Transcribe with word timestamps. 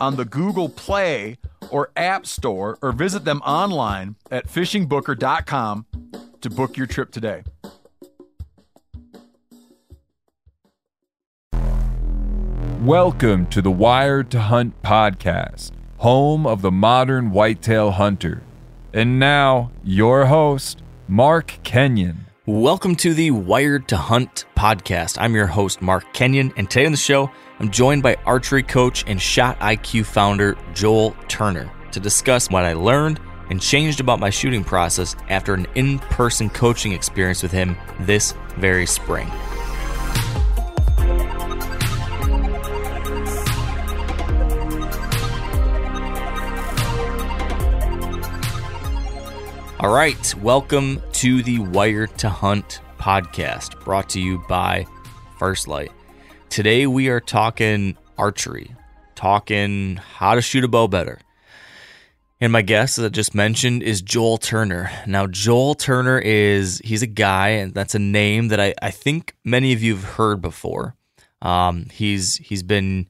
on 0.00 0.16
the 0.16 0.24
Google 0.24 0.68
Play 0.68 1.38
or 1.70 1.90
App 1.96 2.26
Store 2.26 2.78
or 2.82 2.92
visit 2.92 3.24
them 3.24 3.40
online 3.42 4.16
at 4.30 4.48
fishingbooker.com 4.48 5.86
to 6.40 6.50
book 6.50 6.76
your 6.76 6.86
trip 6.86 7.10
today. 7.10 7.42
Welcome 12.82 13.46
to 13.48 13.60
the 13.60 13.72
Wired 13.72 14.30
to 14.30 14.40
Hunt 14.40 14.80
podcast, 14.82 15.72
home 15.98 16.46
of 16.46 16.62
the 16.62 16.70
modern 16.70 17.32
whitetail 17.32 17.90
hunter. 17.90 18.42
And 18.94 19.18
now, 19.18 19.72
your 19.82 20.26
host, 20.26 20.82
Mark 21.08 21.58
Kenyon. 21.64 22.26
Welcome 22.46 22.94
to 22.96 23.12
the 23.12 23.32
Wired 23.32 23.88
to 23.88 23.96
Hunt 23.96 24.46
podcast. 24.56 25.18
I'm 25.20 25.34
your 25.34 25.48
host, 25.48 25.82
Mark 25.82 26.10
Kenyon, 26.14 26.52
and 26.56 26.70
today 26.70 26.86
on 26.86 26.92
the 26.92 26.98
show, 26.98 27.30
I'm 27.60 27.72
joined 27.72 28.04
by 28.04 28.14
archery 28.24 28.62
coach 28.62 29.02
and 29.08 29.20
Shot 29.20 29.58
IQ 29.58 30.06
founder 30.06 30.56
Joel 30.74 31.16
Turner 31.26 31.68
to 31.90 31.98
discuss 31.98 32.48
what 32.48 32.64
I 32.64 32.74
learned 32.74 33.18
and 33.50 33.60
changed 33.60 33.98
about 33.98 34.20
my 34.20 34.30
shooting 34.30 34.62
process 34.62 35.16
after 35.28 35.54
an 35.54 35.66
in 35.74 35.98
person 35.98 36.50
coaching 36.50 36.92
experience 36.92 37.42
with 37.42 37.50
him 37.50 37.76
this 37.98 38.32
very 38.58 38.86
spring. 38.86 39.28
All 49.80 49.92
right, 49.92 50.34
welcome 50.36 51.02
to 51.14 51.42
the 51.42 51.58
Wired 51.58 52.16
to 52.18 52.28
Hunt 52.28 52.82
podcast, 53.00 53.82
brought 53.84 54.08
to 54.10 54.20
you 54.20 54.44
by 54.48 54.86
First 55.38 55.66
Light. 55.66 55.90
Today 56.50 56.86
we 56.86 57.08
are 57.08 57.20
talking 57.20 57.96
archery, 58.16 58.74
talking 59.14 59.96
how 59.96 60.34
to 60.34 60.40
shoot 60.40 60.64
a 60.64 60.68
bow 60.68 60.88
better. 60.88 61.20
And 62.40 62.52
my 62.52 62.62
guest, 62.62 62.98
as 62.98 63.04
I 63.04 63.08
just 63.10 63.34
mentioned, 63.34 63.82
is 63.82 64.00
Joel 64.00 64.38
Turner. 64.38 64.90
Now, 65.06 65.26
Joel 65.26 65.74
Turner 65.74 66.18
is 66.18 66.80
he's 66.84 67.02
a 67.02 67.06
guy, 67.06 67.48
and 67.48 67.74
that's 67.74 67.94
a 67.94 67.98
name 67.98 68.48
that 68.48 68.60
I, 68.60 68.74
I 68.80 68.90
think 68.90 69.34
many 69.44 69.72
of 69.72 69.82
you 69.82 69.94
have 69.94 70.04
heard 70.04 70.40
before. 70.40 70.96
Um, 71.42 71.86
he's 71.92 72.36
he's 72.36 72.62
been 72.62 73.08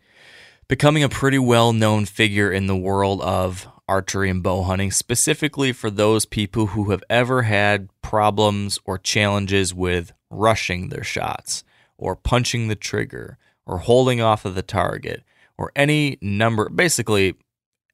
becoming 0.67 1.03
a 1.03 1.09
pretty 1.09 1.39
well 1.39 1.73
known 1.73 2.07
figure 2.07 2.51
in 2.51 2.67
the 2.67 2.77
world 2.77 3.21
of 3.23 3.69
archery 3.87 4.31
and 4.31 4.43
bow 4.43 4.63
hunting, 4.63 4.91
specifically 4.91 5.73
for 5.73 5.91
those 5.91 6.27
people 6.27 6.67
who 6.69 6.91
have 6.91 7.05
ever 7.09 7.43
had 7.43 7.89
problems 8.03 8.79
or 8.85 8.99
challenges 8.99 9.73
with 9.73 10.13
rushing 10.29 10.89
their 10.89 11.05
shots, 11.05 11.65
or 11.99 12.17
punching 12.17 12.69
the 12.69 12.77
trigger, 12.77 13.37
or 13.67 13.79
holding 13.79 14.21
off 14.21 14.45
of 14.45 14.55
the 14.55 14.63
target, 14.63 15.23
or 15.59 15.73
any 15.77 16.17
number, 16.23 16.69
basically 16.69 17.35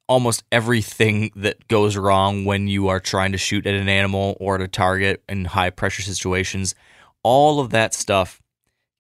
almost 0.07 0.45
everything 0.53 1.31
that 1.35 1.67
goes 1.69 1.97
wrong 1.97 2.45
when 2.45 2.69
you 2.69 2.89
are 2.89 3.01
trying 3.01 3.33
to 3.33 3.39
shoot 3.39 3.67
at 3.67 3.75
an 3.75 3.89
animal 3.89 4.37
or 4.39 4.57
at 4.57 4.61
a 4.61 4.69
target 4.69 5.23
in 5.29 5.47
high 5.47 5.71
pressure 5.71 6.03
situations. 6.03 6.75
All 7.23 7.59
of 7.59 7.71
that 7.71 7.95
stuff 7.95 8.43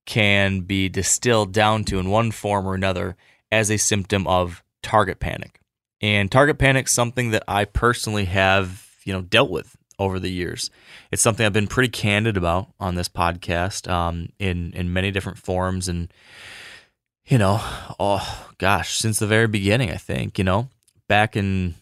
can 0.07 0.61
be 0.61 0.89
distilled 0.89 1.53
down 1.53 1.85
to 1.85 1.99
in 1.99 2.11
one 2.11 2.31
form 2.31 2.67
or 2.67 2.75
another 2.75 3.17
as 3.53 3.71
a 3.71 3.77
symptom 3.77 4.27
of 4.27 4.63
target 4.83 5.21
panic. 5.21 5.61
And 6.01 6.31
target 6.31 6.59
panic 6.59 6.87
is 6.87 6.93
something 6.93 7.31
that 7.31 7.45
I 7.47 7.65
personally 7.65 8.25
have, 8.27 8.91
you 9.05 9.13
know, 9.13 9.23
dealt 9.23 9.51
with 9.51 9.77
over 9.99 10.19
the 10.19 10.31
years. 10.31 10.71
It's 11.11 11.23
something 11.23 11.45
I've 11.45 11.53
been 11.53 11.67
pretty 11.67 11.91
candid 11.91 12.37
about 12.37 12.69
on 12.81 12.95
this 12.95 13.09
podcast 13.09 13.91
um, 13.91 14.31
in 14.39 14.73
in 14.75 14.93
many 14.93 15.11
different 15.11 15.39
forms, 15.39 15.89
and 15.89 16.13
you 17.27 17.39
know, 17.39 17.59
oh 17.99 18.49
gosh, 18.59 18.99
since 18.99 19.19
the 19.19 19.27
very 19.27 19.49
beginning, 19.49 19.91
I 19.91 19.97
think 19.97 20.39
you 20.39 20.45
know, 20.45 20.69
back 21.09 21.37
in 21.37 21.75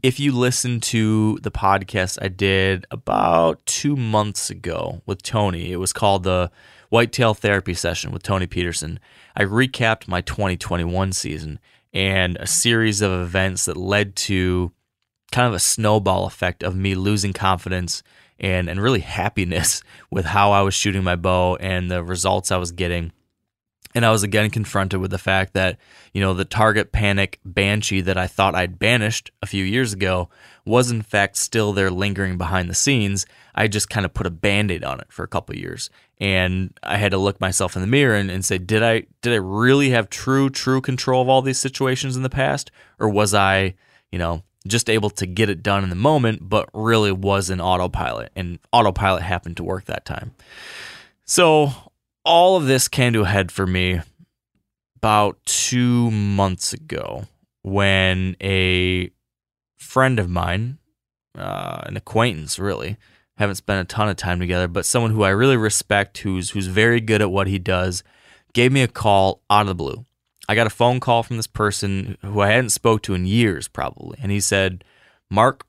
if 0.04 0.20
you 0.20 0.32
listen 0.32 0.80
to 0.80 1.40
the 1.42 1.52
podcast 1.52 2.20
I 2.22 2.28
did 2.28 2.86
about 2.92 3.66
two 3.66 3.96
months 3.96 4.50
ago 4.50 5.02
with 5.06 5.24
Tony, 5.24 5.72
it 5.72 5.78
was 5.78 5.94
called 5.94 6.24
the 6.24 6.52
Whitetail 6.90 7.34
Therapy 7.34 7.74
Session 7.74 8.12
with 8.12 8.24
Tony 8.24 8.48
Peterson. 8.48 9.00
I 9.36 9.44
recapped 9.44 10.08
my 10.08 10.22
2021 10.22 11.14
season 11.14 11.60
and 11.94 12.38
a 12.38 12.48
series 12.48 13.02
of 13.02 13.12
events 13.12 13.66
that 13.66 13.76
led 13.76 14.16
to 14.16 14.72
kind 15.32 15.48
of 15.48 15.54
a 15.54 15.60
snowball 15.60 16.26
effect 16.26 16.64
of 16.64 16.76
me 16.76 16.96
losing 16.96 17.34
confidence 17.34 18.04
and, 18.40 18.70
and 18.70 18.82
really 18.82 19.00
happiness 19.00 19.82
with 20.12 20.26
how 20.26 20.52
I 20.52 20.62
was 20.62 20.74
shooting 20.74 21.04
my 21.04 21.16
bow 21.16 21.56
and 21.58 21.90
the 21.90 22.04
results 22.04 22.52
I 22.52 22.58
was 22.58 22.72
getting. 22.72 23.12
And 23.98 24.06
I 24.06 24.12
was 24.12 24.22
again 24.22 24.52
confronted 24.52 25.02
with 25.02 25.10
the 25.10 25.18
fact 25.18 25.54
that, 25.54 25.80
you 26.14 26.22
know, 26.22 26.36
the 26.36 26.46
target 26.46 26.92
panic 26.92 27.40
banshee 27.44 28.02
that 28.02 28.16
I 28.16 28.28
thought 28.28 28.54
I'd 28.54 28.78
banished 28.78 29.32
a 29.42 29.48
few 29.48 29.66
years 29.66 29.92
ago 29.92 30.30
was 30.66 30.92
in 30.92 31.02
fact 31.02 31.36
still 31.36 31.74
there 31.74 31.90
lingering 31.90 32.38
behind 32.38 32.70
the 32.70 32.76
scenes. 32.76 33.26
I 33.56 33.68
just 33.68 33.90
kind 33.90 34.06
of 34.06 34.14
put 34.14 34.28
a 34.28 34.30
band-aid 34.30 34.84
on 34.84 35.00
it 35.00 35.08
for 35.10 35.24
a 35.24 35.28
couple 35.28 35.56
years. 35.56 35.90
And 36.20 36.78
I 36.84 36.98
had 36.98 37.10
to 37.10 37.18
look 37.18 37.42
myself 37.42 37.76
in 37.76 37.82
the 37.82 37.88
mirror 37.88 38.14
and, 38.14 38.30
and 38.30 38.46
say, 38.46 38.60
did 38.60 38.84
I 38.84 39.08
did 39.24 39.34
I 39.34 39.38
really 39.38 39.90
have 39.90 40.12
true, 40.12 40.52
true 40.52 40.80
control 40.80 41.24
of 41.24 41.28
all 41.30 41.42
these 41.42 41.58
situations 41.58 42.16
in 42.16 42.22
the 42.22 42.30
past? 42.30 42.70
Or 43.00 43.10
was 43.10 43.34
I, 43.34 43.74
you 44.12 44.20
know, 44.20 44.44
just 44.68 44.92
able 44.92 45.10
to 45.10 45.26
get 45.26 45.50
it 45.50 45.64
done 45.64 45.84
in 45.84 45.90
the 45.90 45.96
moment, 45.96 46.48
but 46.48 46.70
really 46.72 47.12
was 47.12 47.50
an 47.50 47.62
autopilot? 47.62 48.32
And 48.36 48.60
autopilot 48.72 49.24
happened 49.24 49.58
to 49.58 49.64
work 49.64 49.86
that 49.86 50.06
time. 50.06 50.36
So 51.26 51.72
all 52.28 52.58
of 52.58 52.66
this 52.66 52.90
came 52.90 53.14
to 53.14 53.22
a 53.22 53.28
head 53.28 53.52
for 53.52 53.66
me 53.66 54.02
about 54.98 55.40
two 55.46 56.12
months 56.12 56.74
ago 56.74 57.26
when 57.64 58.36
a 58.44 59.10
friend 59.78 60.20
of 60.20 60.30
mine, 60.30 60.78
uh, 61.38 61.82
an 61.86 61.96
acquaintance 61.96 62.60
really, 62.60 62.98
haven't 63.38 63.56
spent 63.56 63.80
a 63.80 63.96
ton 63.96 64.10
of 64.10 64.18
time 64.18 64.40
together, 64.40 64.68
but 64.68 64.86
someone 64.86 65.12
who 65.12 65.24
I 65.24 65.30
really 65.30 65.56
respect, 65.56 66.18
who's 66.18 66.50
who's 66.50 66.68
very 66.68 67.00
good 67.00 67.22
at 67.22 67.32
what 67.32 67.48
he 67.48 67.60
does, 67.60 68.04
gave 68.54 68.74
me 68.74 68.82
a 68.82 68.88
call 68.90 69.42
out 69.50 69.62
of 69.62 69.68
the 69.68 69.76
blue. 69.76 70.06
I 70.50 70.56
got 70.56 70.68
a 70.68 70.72
phone 70.72 71.00
call 71.00 71.24
from 71.24 71.38
this 71.38 71.48
person 71.48 72.18
who 72.22 72.42
I 72.42 72.48
hadn't 72.48 72.72
spoke 72.72 73.04
to 73.04 73.14
in 73.14 73.26
years 73.26 73.70
probably, 73.70 74.18
and 74.22 74.34
he 74.34 74.42
said, 74.42 74.84
"Mark, 75.32 75.66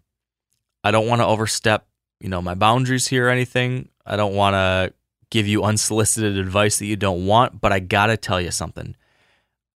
I 0.82 0.90
don't 0.90 1.06
want 1.06 1.20
to 1.20 1.26
overstep, 1.26 1.87
you 2.20 2.28
know, 2.28 2.43
my 2.43 2.54
boundaries 2.54 3.06
here 3.06 3.28
or 3.28 3.31
anything. 3.31 3.90
I 4.04 4.16
don't 4.16 4.34
want 4.34 4.54
to 4.54 4.97
give 5.30 5.46
you 5.46 5.62
unsolicited 5.62 6.36
advice 6.38 6.78
that 6.78 6.86
you 6.86 6.96
don't 6.96 7.26
want, 7.26 7.60
but 7.60 7.72
I 7.72 7.80
got 7.80 8.06
to 8.06 8.16
tell 8.16 8.40
you 8.40 8.50
something. 8.50 8.96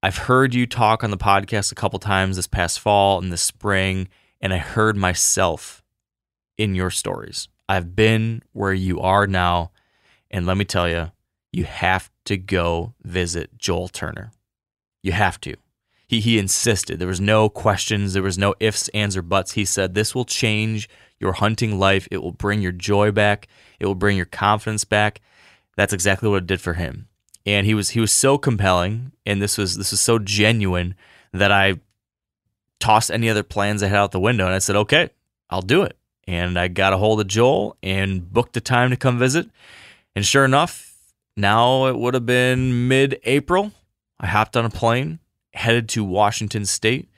I've 0.02 0.19
heard 0.19 0.54
you 0.54 0.66
talk 0.66 1.04
on 1.04 1.10
the 1.10 1.16
podcast 1.16 1.70
a 1.70 1.76
couple 1.76 1.99
times 1.99 2.37
this 2.37 2.46
past 2.46 2.81
fall 2.81 3.20
and 3.20 3.32
this 3.32 3.43
spring, 3.43 4.08
and 4.40 4.52
I 4.52 4.58
heard 4.58 4.96
myself 4.96 5.82
in 6.58 6.75
your 6.75 6.90
stories. 6.90 7.49
I've 7.69 7.94
been 7.94 8.43
where 8.52 8.72
you 8.72 9.00
are 9.00 9.26
now, 9.26 9.70
and 10.31 10.46
let 10.46 10.56
me 10.56 10.64
tell 10.64 10.88
you, 10.88 11.12
you 11.52 11.64
have 11.64 12.10
to 12.25 12.37
go 12.37 12.94
visit 13.02 13.56
Joel 13.58 13.88
Turner. 13.88 14.32
You 15.02 15.12
have 15.12 15.40
to. 15.43 15.54
He, 16.08 16.20
he 16.20 16.38
insisted. 16.38 16.99
There 16.99 17.08
was 17.08 17.20
no 17.20 17.49
questions. 17.49 18.12
There 18.12 18.22
was 18.22 18.38
no 18.38 18.54
ifs, 18.60 18.88
ands, 18.88 19.16
or 19.16 19.22
buts. 19.22 19.52
He 19.52 19.64
said, 19.64 19.94
This 19.94 20.14
will 20.14 20.25
change 20.25 20.88
your 21.20 21.32
hunting 21.32 21.78
life. 21.78 22.08
It 22.10 22.19
will 22.19 22.32
bring 22.32 22.60
your 22.60 22.72
joy 22.72 23.12
back. 23.12 23.49
It 23.78 23.87
will 23.87 23.94
bring 23.94 24.16
your 24.16 24.26
confidence 24.26 24.84
back 24.84 25.20
that's 25.76 25.92
exactly 25.92 26.28
what 26.28 26.42
it 26.42 26.46
did 26.46 26.60
for 26.60 26.74
him. 26.74 27.08
And 27.44 27.66
he 27.66 27.74
was 27.74 27.90
he 27.90 28.00
was 28.00 28.12
so 28.12 28.38
compelling, 28.38 29.12
and 29.26 29.42
this 29.42 29.58
was 29.58 29.76
this 29.76 29.90
was 29.90 30.00
so 30.00 30.19
genuine 30.19 30.94
that 31.32 31.50
I 31.50 31.80
tossed 32.78 33.10
any 33.10 33.28
other 33.28 33.42
plans 33.42 33.82
I 33.82 33.88
had 33.88 33.98
out 33.98 34.12
the 34.12 34.20
window, 34.20 34.46
and 34.46 34.54
I 34.54 34.58
said, 34.58 34.76
"Okay, 34.76 35.10
I'll 35.50 35.62
do 35.62 35.82
it." 35.82 35.96
And 36.28 36.58
I 36.58 36.69
got 36.69 36.92
a 36.92 36.98
hold 36.98 37.20
of 37.20 37.26
Joel 37.26 37.76
and 37.82 38.32
booked 38.32 38.56
a 38.56 38.60
time 38.60 38.90
to 38.90 38.96
come 38.96 39.19
visit. 39.19 39.50
And 40.14 40.24
sure 40.24 40.44
enough, 40.44 40.94
now 41.36 41.86
it 41.86 41.98
would 41.98 42.14
have 42.14 42.26
been 42.26 42.86
mid-April. 42.86 43.72
I 44.20 44.28
hopped 44.28 44.56
on 44.56 44.64
a 44.64 44.70
plane, 44.70 45.18
headed 45.54 45.88
to 45.90 46.04
Washington 46.04 46.64
State, 46.64 47.08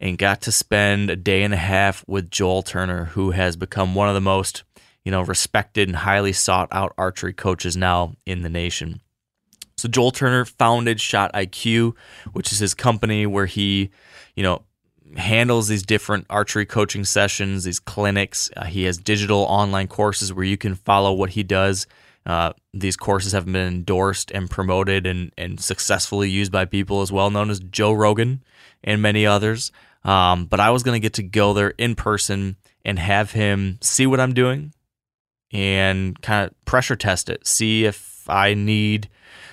and 0.00 0.16
got 0.16 0.40
to 0.42 0.52
spend 0.52 1.10
a 1.10 1.16
day 1.16 1.42
and 1.42 1.52
a 1.52 1.58
half 1.58 2.02
with 2.06 2.30
Joel 2.30 2.62
Turner, 2.62 3.06
who 3.06 3.32
has 3.32 3.56
become 3.56 3.94
one 3.94 4.08
of 4.08 4.14
the 4.14 4.20
most 4.22 4.62
you 5.06 5.12
know, 5.12 5.22
respected 5.22 5.88
and 5.88 5.96
highly 5.98 6.32
sought 6.32 6.66
out 6.72 6.92
archery 6.98 7.32
coaches 7.32 7.76
now 7.76 8.16
in 8.26 8.42
the 8.42 8.48
nation. 8.50 9.00
So 9.76 9.86
Joel 9.88 10.10
Turner 10.10 10.44
founded 10.44 11.00
Shot 11.00 11.32
IQ, 11.32 11.94
which 12.32 12.50
is 12.50 12.58
his 12.58 12.74
company 12.74 13.24
where 13.24 13.46
he, 13.46 13.90
you 14.34 14.42
know, 14.42 14.62
handles 15.16 15.68
these 15.68 15.84
different 15.84 16.26
archery 16.28 16.66
coaching 16.66 17.04
sessions, 17.04 17.62
these 17.62 17.78
clinics. 17.78 18.50
Uh, 18.56 18.64
he 18.64 18.82
has 18.82 18.98
digital 18.98 19.42
online 19.42 19.86
courses 19.86 20.32
where 20.32 20.44
you 20.44 20.56
can 20.56 20.74
follow 20.74 21.12
what 21.12 21.30
he 21.30 21.44
does. 21.44 21.86
Uh, 22.26 22.52
these 22.74 22.96
courses 22.96 23.30
have 23.30 23.44
been 23.46 23.54
endorsed 23.54 24.32
and 24.32 24.50
promoted 24.50 25.06
and, 25.06 25.32
and 25.38 25.60
successfully 25.60 26.28
used 26.28 26.50
by 26.50 26.64
people 26.64 27.00
as 27.00 27.12
well 27.12 27.30
known 27.30 27.48
as 27.48 27.60
Joe 27.60 27.92
Rogan 27.92 28.42
and 28.82 29.00
many 29.00 29.24
others. 29.24 29.70
Um, 30.02 30.46
but 30.46 30.58
I 30.58 30.70
was 30.70 30.82
going 30.82 31.00
to 31.00 31.04
get 31.04 31.14
to 31.14 31.22
go 31.22 31.52
there 31.52 31.74
in 31.78 31.94
person 31.94 32.56
and 32.84 32.98
have 32.98 33.30
him 33.30 33.78
see 33.80 34.06
what 34.06 34.18
I'm 34.18 34.34
doing, 34.34 34.72
and 35.56 36.20
kind 36.20 36.46
of 36.46 36.64
pressure 36.66 36.96
test 36.96 37.30
it, 37.30 37.46
see 37.46 37.86
if 37.86 38.28
I 38.28 38.52
need 38.52 39.08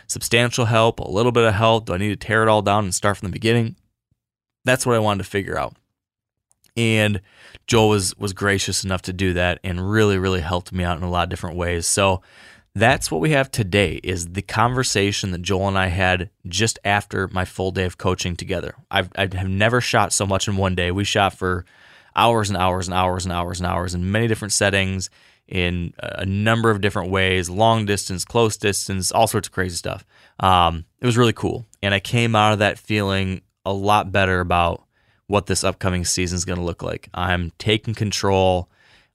substantial 0.08 0.66
help, 0.66 1.00
a 1.00 1.10
little 1.10 1.32
bit 1.32 1.46
of 1.46 1.54
help. 1.54 1.86
Do 1.86 1.94
I 1.94 1.98
need 1.98 2.10
to 2.10 2.28
tear 2.28 2.44
it 2.44 2.50
all 2.50 2.62
down 2.62 2.84
and 2.84 2.94
start 2.94 3.16
from 3.16 3.30
the 3.30 3.34
beginning? 3.34 3.78
That's 4.66 4.86
what 4.86 4.98
I 4.98 5.00
wanted 5.00 5.24
to 5.24 5.30
figure 5.30 5.58
out. 5.58 5.78
And 6.76 7.22
Joel 7.68 7.90
was 7.90 8.18
was 8.18 8.34
gracious 8.34 8.84
enough 8.84 9.04
to 9.04 9.14
do 9.14 9.32
that 9.34 9.60
and 9.64 9.90
really 9.90 10.18
really 10.18 10.42
helped 10.42 10.74
me 10.74 10.84
out 10.84 10.98
in 10.98 11.04
a 11.04 11.10
lot 11.10 11.24
of 11.24 11.30
different 11.30 11.56
ways. 11.56 11.88
So 11.88 12.22
that's 12.76 13.10
what 13.10 13.22
we 13.22 13.30
have 13.30 13.50
today 13.50 14.02
is 14.04 14.34
the 14.34 14.42
conversation 14.42 15.32
that 15.32 15.42
Joel 15.42 15.70
and 15.70 15.78
I 15.78 15.88
had 15.88 16.32
just 16.48 16.80
after 16.84 17.30
my 17.30 17.46
full 17.46 17.72
day 17.72 17.86
of 17.86 17.98
coaching 17.98 18.36
together. 18.36 18.76
I've 18.92 19.10
I 19.16 19.30
have 19.34 19.48
never 19.48 19.80
shot 19.80 20.12
so 20.12 20.26
much 20.26 20.50
in 20.50 20.58
one 20.58 20.76
day. 20.76 20.92
We 20.92 21.06
shot 21.06 21.38
for 21.38 21.64
hours 22.14 22.50
and 22.50 22.58
hours 22.58 22.88
and 22.90 22.94
hours 22.94 23.26
and 23.26 23.32
hours 23.32 23.62
and 23.62 23.68
hours 23.68 23.94
in 23.94 24.12
many 24.12 24.28
different 24.28 24.52
settings 24.52 25.10
in 25.54 25.94
a 26.00 26.26
number 26.26 26.72
of 26.72 26.82
different 26.82 27.12
ways 27.12 27.48
long 27.48 27.86
distance, 27.86 28.26
close 28.26 28.58
distance, 28.58 29.12
all 29.12 29.28
sorts 29.28 29.48
of 29.48 29.52
crazy 29.52 29.76
stuff. 29.76 30.04
Um, 30.40 30.86
it 31.00 31.06
was 31.06 31.16
really 31.16 31.32
cool. 31.32 31.68
And 31.84 31.94
I 31.94 32.00
came 32.00 32.36
out 32.36 32.54
of 32.54 32.60
that 32.60 32.80
feeling 32.80 33.44
a 33.64 33.72
lot 33.72 34.12
better 34.12 34.40
about 34.40 34.84
what 35.28 35.46
this 35.46 35.64
upcoming 35.64 36.06
season 36.06 36.38
is 36.38 36.44
going 36.44 36.58
to 36.58 36.66
look 36.66 36.82
like. 36.82 37.08
I'm 37.14 37.52
taking 37.60 37.94
control. 37.94 38.68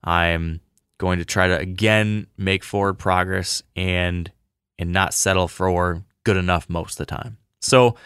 I'm 0.04 0.60
going 0.98 1.18
to 1.18 1.24
try 1.24 1.48
to 1.48 1.58
again 1.58 2.28
make 2.36 2.62
forward 2.62 2.94
progress 2.94 3.64
and 3.74 4.30
and 4.78 4.92
not 4.92 5.14
settle 5.14 5.48
for 5.48 6.04
good 6.22 6.36
enough 6.36 6.70
most 6.70 7.00
of 7.00 7.06
the 7.06 7.16
time. 7.16 7.38
So 7.60 7.96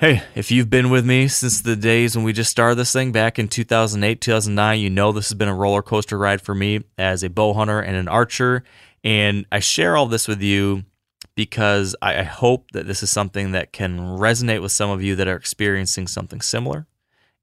Hey, 0.00 0.22
if 0.36 0.52
you've 0.52 0.70
been 0.70 0.90
with 0.90 1.04
me 1.04 1.26
since 1.26 1.60
the 1.60 1.74
days 1.74 2.14
when 2.14 2.24
we 2.24 2.32
just 2.32 2.52
started 2.52 2.76
this 2.76 2.92
thing 2.92 3.10
back 3.10 3.36
in 3.36 3.48
2008, 3.48 4.20
2009, 4.20 4.78
you 4.78 4.90
know 4.90 5.10
this 5.10 5.28
has 5.28 5.36
been 5.36 5.48
a 5.48 5.54
roller 5.54 5.82
coaster 5.82 6.16
ride 6.16 6.40
for 6.40 6.54
me 6.54 6.84
as 6.96 7.24
a 7.24 7.28
bow 7.28 7.52
hunter 7.52 7.80
and 7.80 7.96
an 7.96 8.06
archer. 8.06 8.62
And 9.02 9.44
I 9.50 9.58
share 9.58 9.96
all 9.96 10.06
this 10.06 10.28
with 10.28 10.40
you 10.40 10.84
because 11.34 11.96
I 12.00 12.22
hope 12.22 12.70
that 12.74 12.86
this 12.86 13.02
is 13.02 13.10
something 13.10 13.50
that 13.50 13.72
can 13.72 13.98
resonate 13.98 14.62
with 14.62 14.70
some 14.70 14.88
of 14.88 15.02
you 15.02 15.16
that 15.16 15.26
are 15.26 15.34
experiencing 15.34 16.06
something 16.06 16.42
similar. 16.42 16.86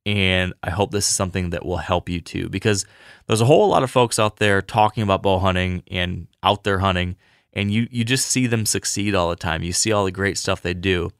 And 0.05 0.53
I 0.63 0.69
hope 0.69 0.91
this 0.91 1.09
is 1.09 1.13
something 1.13 1.49
that 1.49 1.65
will 1.65 1.75
help 1.75 2.07
you 2.07 2.21
too, 2.21 2.47
because 2.47 2.85
there's 3.27 3.41
a 3.41 3.45
whole 3.45 3.67
lot 3.67 3.83
of 3.83 3.91
folks 3.91 4.17
out 4.17 4.37
there 4.37 4.61
talking 4.61 5.03
about 5.03 5.23
bow 5.23 5.39
hunting 5.39 5.83
and 5.91 6.27
out 6.41 6.63
there 6.63 6.79
hunting, 6.79 7.17
and 7.51 7.69
you, 7.69 7.89
you 7.91 8.05
just 8.05 8.27
see 8.27 8.47
them 8.47 8.65
succeed 8.65 9.13
all 9.13 9.29
the 9.29 9.35
time. 9.35 9.61
You 9.61 9.73
see 9.73 9.91
all 9.91 10.05
the 10.05 10.11
great 10.11 10.37
stuff 10.37 10.61
they 10.61 10.73
do 10.73 11.11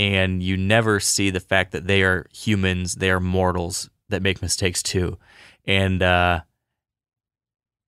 and 0.00 0.42
you 0.42 0.56
never 0.56 0.98
see 0.98 1.28
the 1.28 1.40
fact 1.40 1.72
that 1.72 1.86
they 1.86 2.02
are 2.02 2.26
humans, 2.32 2.94
they 2.94 3.10
are 3.10 3.20
mortals 3.20 3.90
that 4.08 4.22
make 4.22 4.40
mistakes 4.40 4.82
too. 4.82 5.18
And 5.66 6.02
uh, 6.02 6.40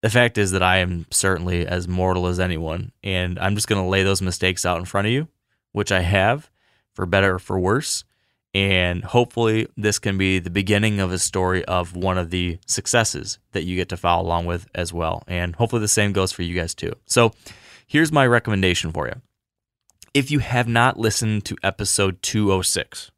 the 0.02 0.11
fact 0.11 0.37
is 0.37 0.50
that 0.50 0.62
I 0.62 0.76
am 0.78 1.07
certainly 1.11 1.66
as 1.66 1.88
mortal 1.88 2.26
as 2.26 2.38
anyone, 2.38 2.92
and 3.02 3.38
I'm 3.38 3.54
just 3.54 3.66
going 3.66 3.83
to 3.83 3.88
lay 3.88 4.02
those 4.02 4.21
mistakes 4.21 4.66
out 4.66 4.78
in 4.78 4.85
front 4.85 5.07
of 5.07 5.12
you, 5.14 5.26
which 5.73 5.90
I 5.90 6.02
have, 6.02 6.50
for 6.92 7.07
better 7.07 7.37
or 7.37 7.38
for 7.38 7.59
worse. 7.59 8.04
And 8.52 9.02
hopefully, 9.02 9.66
this 9.78 9.99
can 9.99 10.19
be 10.19 10.38
the 10.38 10.50
beginning 10.50 11.00
of 11.00 11.12
a 11.12 11.19
story 11.19 11.64
of 11.64 11.97
one 11.97 12.19
of 12.19 12.28
the 12.28 12.59
successes 12.66 13.38
that 13.52 13.64
you 13.64 13.76
get 13.76 13.88
to 13.88 13.97
follow 13.97 14.23
along 14.23 14.45
with 14.45 14.69
as 14.75 14.92
well. 14.92 15.23
And 15.26 15.57
hopefully, 15.57 15.81
the 15.81 15.88
same 15.88 16.12
goes 16.12 16.31
for 16.31 16.42
you 16.42 16.54
guys 16.54 16.75
too. 16.75 16.92
So, 17.07 17.33
here's 17.87 18.12
my 18.12 18.26
recommendation 18.26 18.92
for 18.92 19.07
you 19.07 19.14
if 20.14 20.31
you 20.31 20.40
have 20.40 20.69
not 20.69 20.99
listened 20.99 21.45
to 21.47 21.57
episode 21.62 22.23
206, 22.23 23.11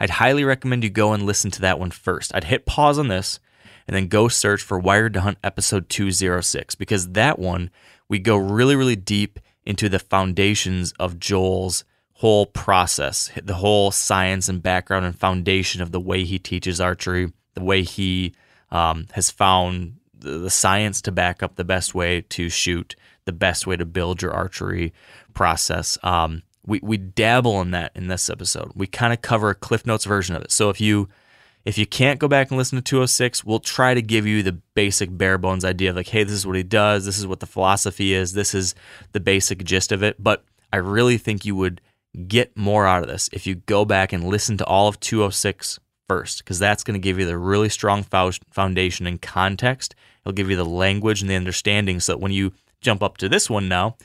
I'd 0.00 0.10
highly 0.10 0.44
recommend 0.44 0.82
you 0.82 0.90
go 0.90 1.12
and 1.12 1.24
listen 1.24 1.50
to 1.52 1.60
that 1.62 1.78
one 1.78 1.90
first. 1.90 2.34
I'd 2.34 2.44
hit 2.44 2.66
pause 2.66 2.98
on 2.98 3.08
this 3.08 3.38
and 3.86 3.94
then 3.94 4.08
go 4.08 4.28
search 4.28 4.62
for 4.62 4.78
Wired 4.78 5.14
to 5.14 5.20
Hunt 5.20 5.38
episode 5.44 5.88
206 5.88 6.74
because 6.74 7.10
that 7.10 7.38
one 7.38 7.70
we 8.08 8.18
go 8.18 8.36
really, 8.36 8.74
really 8.74 8.96
deep 8.96 9.38
into 9.64 9.88
the 9.88 9.98
foundations 9.98 10.92
of 10.98 11.18
Joel's 11.18 11.84
whole 12.14 12.46
process, 12.46 13.30
the 13.42 13.54
whole 13.54 13.90
science 13.90 14.48
and 14.48 14.62
background 14.62 15.04
and 15.04 15.18
foundation 15.18 15.82
of 15.82 15.92
the 15.92 16.00
way 16.00 16.24
he 16.24 16.38
teaches 16.38 16.80
archery, 16.80 17.32
the 17.54 17.62
way 17.62 17.82
he 17.82 18.34
um, 18.70 19.06
has 19.12 19.30
found 19.30 19.96
the, 20.16 20.38
the 20.38 20.50
science 20.50 21.00
to 21.02 21.12
back 21.12 21.42
up 21.42 21.54
the 21.54 21.64
best 21.64 21.94
way 21.94 22.22
to 22.22 22.48
shoot, 22.48 22.96
the 23.26 23.32
best 23.32 23.66
way 23.66 23.76
to 23.76 23.84
build 23.84 24.22
your 24.22 24.32
archery 24.32 24.92
process. 25.32 25.98
Um, 26.02 26.42
we 26.66 26.80
we 26.82 26.96
dabble 26.96 27.60
in 27.60 27.70
that 27.72 27.92
in 27.94 28.08
this 28.08 28.30
episode. 28.30 28.72
We 28.74 28.86
kind 28.86 29.12
of 29.12 29.22
cover 29.22 29.50
a 29.50 29.54
Cliff 29.54 29.86
Notes 29.86 30.04
version 30.04 30.34
of 30.36 30.42
it. 30.42 30.52
So 30.52 30.70
if 30.70 30.80
you 30.80 31.08
if 31.64 31.78
you 31.78 31.86
can't 31.86 32.20
go 32.20 32.28
back 32.28 32.50
and 32.50 32.58
listen 32.58 32.76
to 32.76 32.82
206, 32.82 33.44
we'll 33.44 33.58
try 33.58 33.94
to 33.94 34.02
give 34.02 34.26
you 34.26 34.42
the 34.42 34.52
basic 34.74 35.16
bare 35.16 35.38
bones 35.38 35.64
idea 35.64 35.90
of 35.90 35.96
like, 35.96 36.08
hey, 36.08 36.22
this 36.22 36.34
is 36.34 36.46
what 36.46 36.56
he 36.56 36.62
does, 36.62 37.06
this 37.06 37.18
is 37.18 37.26
what 37.26 37.40
the 37.40 37.46
philosophy 37.46 38.12
is, 38.12 38.34
this 38.34 38.54
is 38.54 38.74
the 39.12 39.20
basic 39.20 39.64
gist 39.64 39.90
of 39.90 40.02
it. 40.02 40.22
But 40.22 40.44
I 40.72 40.76
really 40.76 41.16
think 41.16 41.44
you 41.44 41.56
would 41.56 41.80
get 42.28 42.56
more 42.56 42.86
out 42.86 43.02
of 43.02 43.08
this 43.08 43.28
if 43.32 43.46
you 43.46 43.56
go 43.56 43.84
back 43.84 44.12
and 44.12 44.24
listen 44.24 44.56
to 44.58 44.66
all 44.66 44.88
of 44.88 45.00
206 45.00 45.80
first, 46.06 46.38
because 46.38 46.58
that's 46.58 46.84
going 46.84 46.94
to 46.94 47.02
give 47.02 47.18
you 47.18 47.24
the 47.24 47.38
really 47.38 47.70
strong 47.70 48.02
foundation 48.02 49.06
and 49.06 49.22
context. 49.22 49.94
It'll 50.22 50.34
give 50.34 50.50
you 50.50 50.56
the 50.56 50.64
language 50.64 51.22
and 51.22 51.30
the 51.30 51.34
understanding 51.34 51.98
so 51.98 52.12
that 52.12 52.18
when 52.18 52.32
you 52.32 52.52
jump 52.84 53.02
up 53.02 53.16
to 53.18 53.28
this 53.28 53.50
one 53.50 53.68
now 53.68 53.96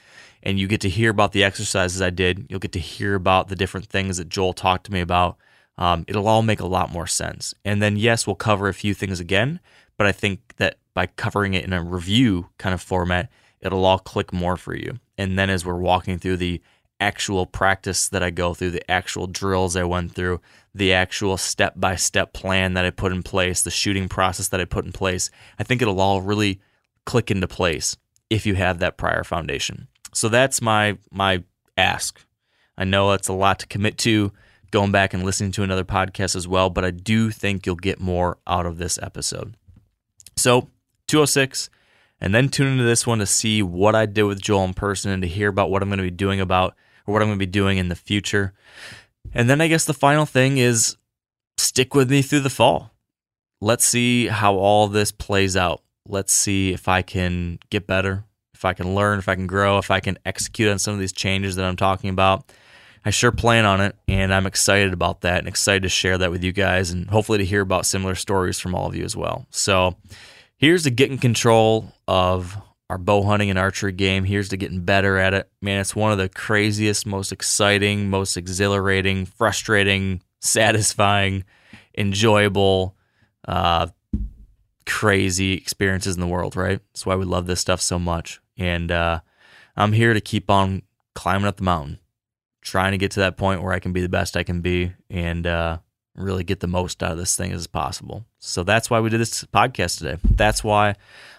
and 0.41 0.59
you 0.59 0.67
get 0.67 0.81
to 0.81 0.89
hear 0.89 1.11
about 1.11 1.33
the 1.33 1.43
exercises 1.43 2.01
I 2.01 2.09
did, 2.09 2.47
you'll 2.49 2.59
get 2.59 2.71
to 2.73 2.79
hear 2.79 3.15
about 3.15 3.49
the 3.49 3.55
different 3.55 3.87
things 3.87 4.17
that 4.17 4.29
Joel 4.29 4.53
talked 4.53 4.85
to 4.85 4.93
me 4.93 5.01
about. 5.01 5.37
Um, 5.77 6.05
it'll 6.07 6.27
all 6.27 6.41
make 6.41 6.59
a 6.59 6.67
lot 6.67 6.91
more 6.91 7.07
sense. 7.07 7.53
And 7.63 7.81
then, 7.81 7.97
yes, 7.97 8.25
we'll 8.25 8.35
cover 8.35 8.67
a 8.67 8.73
few 8.73 8.93
things 8.93 9.19
again, 9.19 9.59
but 9.97 10.07
I 10.07 10.11
think 10.11 10.55
that 10.57 10.77
by 10.93 11.07
covering 11.07 11.53
it 11.53 11.65
in 11.65 11.73
a 11.73 11.83
review 11.83 12.49
kind 12.57 12.73
of 12.73 12.81
format, 12.81 13.29
it'll 13.61 13.85
all 13.85 13.99
click 13.99 14.33
more 14.33 14.57
for 14.57 14.75
you. 14.75 14.99
And 15.17 15.37
then 15.37 15.49
as 15.49 15.65
we're 15.65 15.77
walking 15.77 16.17
through 16.19 16.37
the 16.37 16.61
actual 17.01 17.45
practice 17.45 18.09
that 18.09 18.23
I 18.23 18.29
go 18.29 18.53
through, 18.53 18.71
the 18.71 18.91
actual 18.91 19.27
drills 19.27 19.75
I 19.75 19.83
went 19.83 20.13
through, 20.13 20.41
the 20.73 20.93
actual 20.93 21.37
step 21.37 21.73
by 21.77 21.95
step 21.95 22.33
plan 22.33 22.73
that 22.73 22.85
I 22.85 22.89
put 22.89 23.13
in 23.13 23.23
place, 23.23 23.61
the 23.61 23.71
shooting 23.71 24.09
process 24.09 24.49
that 24.49 24.59
I 24.59 24.65
put 24.65 24.85
in 24.85 24.91
place, 24.91 25.29
I 25.57 25.63
think 25.63 25.81
it'll 25.81 26.01
all 26.01 26.21
really 26.21 26.59
click 27.05 27.31
into 27.31 27.47
place 27.47 27.95
if 28.29 28.45
you 28.45 28.55
have 28.55 28.79
that 28.79 28.97
prior 28.97 29.23
foundation. 29.23 29.87
So 30.13 30.29
that's 30.29 30.61
my 30.61 30.97
my 31.11 31.43
ask. 31.77 32.19
I 32.77 32.83
know 32.85 33.11
that's 33.11 33.27
a 33.27 33.33
lot 33.33 33.59
to 33.59 33.67
commit 33.67 33.97
to 33.99 34.31
going 34.71 34.91
back 34.91 35.13
and 35.13 35.23
listening 35.23 35.51
to 35.53 35.63
another 35.63 35.83
podcast 35.83 36.35
as 36.35 36.47
well, 36.47 36.69
but 36.69 36.85
I 36.85 36.91
do 36.91 37.31
think 37.31 37.65
you'll 37.65 37.75
get 37.75 37.99
more 37.99 38.37
out 38.47 38.65
of 38.65 38.77
this 38.77 38.99
episode. 39.01 39.55
So, 40.37 40.69
206 41.07 41.69
and 42.21 42.33
then 42.33 42.49
tune 42.49 42.67
into 42.67 42.83
this 42.83 43.07
one 43.07 43.19
to 43.19 43.25
see 43.25 43.61
what 43.63 43.95
I 43.95 44.05
did 44.05 44.23
with 44.23 44.41
Joel 44.41 44.65
in 44.65 44.73
person 44.73 45.11
and 45.11 45.21
to 45.21 45.27
hear 45.27 45.49
about 45.49 45.69
what 45.69 45.81
I'm 45.81 45.89
going 45.89 45.97
to 45.97 46.03
be 46.03 46.11
doing 46.11 46.39
about 46.39 46.75
or 47.05 47.13
what 47.13 47.21
I'm 47.21 47.29
going 47.29 47.39
to 47.39 47.45
be 47.45 47.51
doing 47.51 47.77
in 47.77 47.89
the 47.89 47.95
future. 47.95 48.53
And 49.33 49.49
then 49.49 49.61
I 49.61 49.67
guess 49.67 49.85
the 49.85 49.93
final 49.93 50.25
thing 50.25 50.57
is 50.57 50.97
stick 51.57 51.93
with 51.93 52.09
me 52.09 52.21
through 52.21 52.41
the 52.41 52.49
fall. 52.49 52.91
Let's 53.61 53.85
see 53.85 54.27
how 54.27 54.55
all 54.55 54.87
this 54.87 55.11
plays 55.11 55.57
out. 55.57 55.81
Let's 56.09 56.33
see 56.33 56.73
if 56.73 56.87
I 56.87 57.01
can 57.01 57.59
get 57.69 57.87
better, 57.87 58.25
if 58.53 58.65
I 58.65 58.73
can 58.73 58.95
learn, 58.95 59.19
if 59.19 59.29
I 59.29 59.35
can 59.35 59.47
grow, 59.47 59.77
if 59.77 59.91
I 59.91 59.99
can 59.99 60.17
execute 60.25 60.69
on 60.69 60.79
some 60.79 60.93
of 60.93 60.99
these 60.99 61.13
changes 61.13 61.55
that 61.55 61.65
I'm 61.65 61.75
talking 61.75 62.09
about. 62.09 62.51
I 63.05 63.11
sure 63.11 63.31
plan 63.31 63.65
on 63.65 63.79
it, 63.79 63.95
and 64.07 64.33
I'm 64.33 64.45
excited 64.45 64.91
about 64.91 65.21
that 65.21 65.37
and 65.39 65.47
excited 65.47 65.83
to 65.83 65.89
share 65.89 66.17
that 66.17 66.31
with 66.31 66.43
you 66.43 66.51
guys 66.51 66.91
and 66.91 67.09
hopefully 67.09 67.37
to 67.37 67.45
hear 67.45 67.61
about 67.61 67.85
similar 67.85 68.15
stories 68.15 68.59
from 68.59 68.75
all 68.75 68.87
of 68.87 68.95
you 68.95 69.05
as 69.05 69.15
well. 69.15 69.45
So, 69.51 69.95
here's 70.57 70.83
to 70.83 70.89
getting 70.89 71.17
control 71.17 71.93
of 72.07 72.57
our 72.89 72.97
bow 72.97 73.23
hunting 73.23 73.49
and 73.49 73.59
archery 73.59 73.91
game. 73.91 74.23
Here's 74.23 74.49
to 74.49 74.57
getting 74.57 74.81
better 74.81 75.17
at 75.17 75.33
it. 75.33 75.49
Man, 75.61 75.79
it's 75.79 75.95
one 75.95 76.11
of 76.11 76.17
the 76.17 76.27
craziest, 76.27 77.05
most 77.05 77.31
exciting, 77.31 78.09
most 78.09 78.35
exhilarating, 78.35 79.25
frustrating, 79.25 80.21
satisfying, 80.41 81.43
enjoyable, 81.97 82.95
uh, 83.47 83.87
crazy 84.89 85.53
experiences 85.53 86.15
in 86.15 86.19
the 86.19 86.27
world, 86.27 86.55
right? 86.55 86.79
That's 86.91 87.05
why 87.05 87.15
we 87.15 87.23
love 87.23 87.45
this 87.45 87.61
stuff 87.61 87.79
so 87.79 87.99
much. 87.99 88.41
And 88.57 88.91
uh, 88.91 89.19
I'm 89.77 89.93
here 89.93 90.15
to 90.15 90.19
keep 90.19 90.49
on 90.49 90.81
climbing 91.13 91.45
up 91.45 91.57
the 91.57 91.63
mountain, 91.63 91.99
trying 92.61 92.91
to 92.93 92.97
get 92.97 93.11
to 93.11 93.19
that 93.19 93.37
point 93.37 93.61
where 93.61 93.71
I 93.71 93.79
can 93.79 93.93
be 93.93 94.01
the 94.01 94.09
best 94.09 94.35
I 94.35 94.41
can 94.41 94.61
be 94.61 94.93
and 95.07 95.45
uh, 95.45 95.77
really 96.15 96.43
get 96.43 96.59
the 96.59 96.67
most 96.67 97.03
out 97.03 97.11
of 97.11 97.17
this 97.19 97.35
thing 97.35 97.51
as 97.51 97.67
possible. 97.67 98.25
So 98.39 98.63
that's 98.63 98.89
why 98.89 98.99
we 98.99 99.11
did 99.11 99.21
this 99.21 99.43
podcast 99.45 99.99
today. 99.99 100.17
That's 100.23 100.63
why 100.63 100.95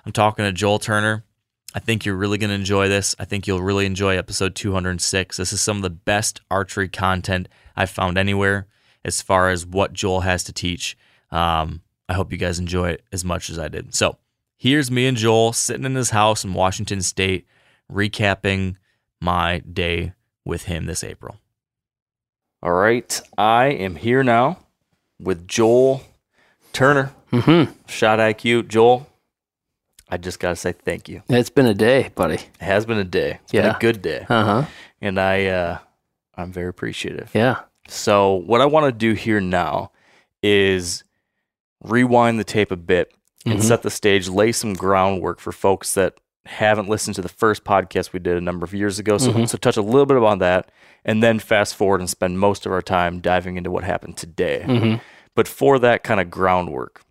I'm 0.06 0.12
talking 0.12 0.44
to 0.44 0.52
Joel 0.52 0.78
Turner. 0.78 1.24
I 1.74 1.80
think 1.80 2.04
you're 2.06 2.16
really 2.16 2.38
going 2.38 2.50
to 2.50 2.54
enjoy 2.54 2.88
this. 2.88 3.16
I 3.18 3.24
think 3.24 3.46
you'll 3.46 3.62
really 3.62 3.86
enjoy 3.86 4.16
episode 4.16 4.54
206. 4.54 5.36
This 5.36 5.52
is 5.52 5.60
some 5.60 5.76
of 5.78 5.82
the 5.82 5.90
best 5.90 6.40
archery 6.52 6.88
content 6.88 7.48
I've 7.76 7.90
found 7.90 8.16
anywhere 8.16 8.68
as 9.04 9.22
far 9.22 9.50
as 9.50 9.66
what 9.66 9.92
Joel 9.92 10.20
has 10.20 10.44
to 10.44 10.52
teach. 10.52 10.96
Um, 11.32 11.82
I 12.10 12.14
hope 12.14 12.32
you 12.32 12.38
guys 12.38 12.58
enjoy 12.58 12.90
it 12.90 13.04
as 13.12 13.24
much 13.24 13.48
as 13.50 13.58
I 13.58 13.68
did. 13.68 13.94
So 13.94 14.18
here's 14.56 14.90
me 14.90 15.06
and 15.06 15.16
Joel 15.16 15.52
sitting 15.52 15.84
in 15.86 15.94
his 15.94 16.10
house 16.10 16.44
in 16.44 16.52
Washington 16.54 17.02
State, 17.02 17.46
recapping 17.90 18.74
my 19.20 19.60
day 19.60 20.12
with 20.44 20.64
him 20.64 20.86
this 20.86 21.04
April. 21.04 21.36
All 22.62 22.72
right, 22.72 23.20
I 23.38 23.66
am 23.66 23.94
here 23.94 24.22
now 24.24 24.58
with 25.20 25.46
Joel 25.46 26.02
Turner, 26.72 27.12
Mm-hmm. 27.32 27.72
Shot 27.86 28.18
IQ. 28.18 28.66
Joel, 28.66 29.06
I 30.08 30.16
just 30.16 30.40
got 30.40 30.48
to 30.48 30.56
say 30.56 30.72
thank 30.72 31.08
you. 31.08 31.22
It's 31.28 31.48
been 31.48 31.66
a 31.66 31.74
day, 31.74 32.10
buddy. 32.16 32.34
It 32.34 32.48
has 32.58 32.84
been 32.84 32.98
a 32.98 33.04
day. 33.04 33.38
It's 33.44 33.52
been 33.52 33.64
Yeah. 33.66 33.76
a 33.76 33.78
good 33.78 34.02
day. 34.02 34.26
Uh 34.28 34.44
huh. 34.44 34.64
And 35.00 35.16
I, 35.20 35.46
uh, 35.46 35.78
I'm 36.34 36.50
very 36.52 36.68
appreciative. 36.68 37.30
Yeah. 37.32 37.60
So, 37.86 38.34
what 38.34 38.60
I 38.60 38.66
want 38.66 38.86
to 38.86 38.92
do 38.92 39.12
here 39.14 39.40
now 39.40 39.92
is 40.42 41.04
rewind 41.82 42.38
the 42.38 42.44
tape 42.44 42.70
a 42.70 42.76
bit 42.76 43.12
and 43.46 43.58
Mhm. 43.58 43.62
set 43.62 43.82
the 43.82 43.90
stage, 43.90 44.28
lay 44.28 44.52
some 44.52 44.74
groundwork 44.74 45.40
for 45.40 45.52
folks 45.52 45.94
that 45.94 46.14
haven't 46.46 46.88
listened 46.88 47.14
to 47.14 47.22
the 47.22 47.28
first 47.28 47.64
podcast 47.64 48.12
we 48.12 48.18
did 48.18 48.36
a 48.36 48.40
number 48.40 48.64
of 48.64 48.74
years 48.74 48.98
ago. 48.98 49.18
So, 49.18 49.32
Mhm. 49.32 49.48
so 49.48 49.56
touch 49.58 49.76
a 49.76 49.82
little 49.82 50.06
bit 50.06 50.16
about 50.16 50.38
that 50.40 50.70
and 51.04 51.22
then 51.22 51.38
fast 51.38 51.74
forward 51.74 52.00
and 52.00 52.08
spend 52.10 52.38
most 52.38 52.66
of 52.66 52.72
our 52.72 52.82
time 52.82 53.20
diving 53.20 53.56
into 53.56 53.70
what 53.70 53.84
happened 53.84 54.16
today. 54.16 54.64
Mm-hmm. 54.66 54.94
But 55.34 55.46
for 55.48 55.78
that 55.78 56.02
kind 56.02 56.20
of 56.20 56.30
groundwork, 56.30 57.02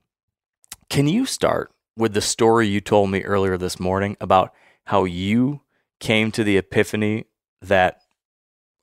can 0.89 1.07
you 1.07 1.25
start 1.25 1.71
with 1.95 2.13
the 2.13 2.21
story 2.21 2.67
you 2.67 2.81
told 2.81 3.09
me 3.11 3.23
earlier 3.23 3.57
this 3.57 3.79
morning 3.79 4.17
about 4.19 4.53
how 4.85 5.03
you 5.05 5.61
came 5.99 6.31
to 6.31 6.43
the 6.43 6.57
epiphany 6.57 7.25
that 7.61 8.01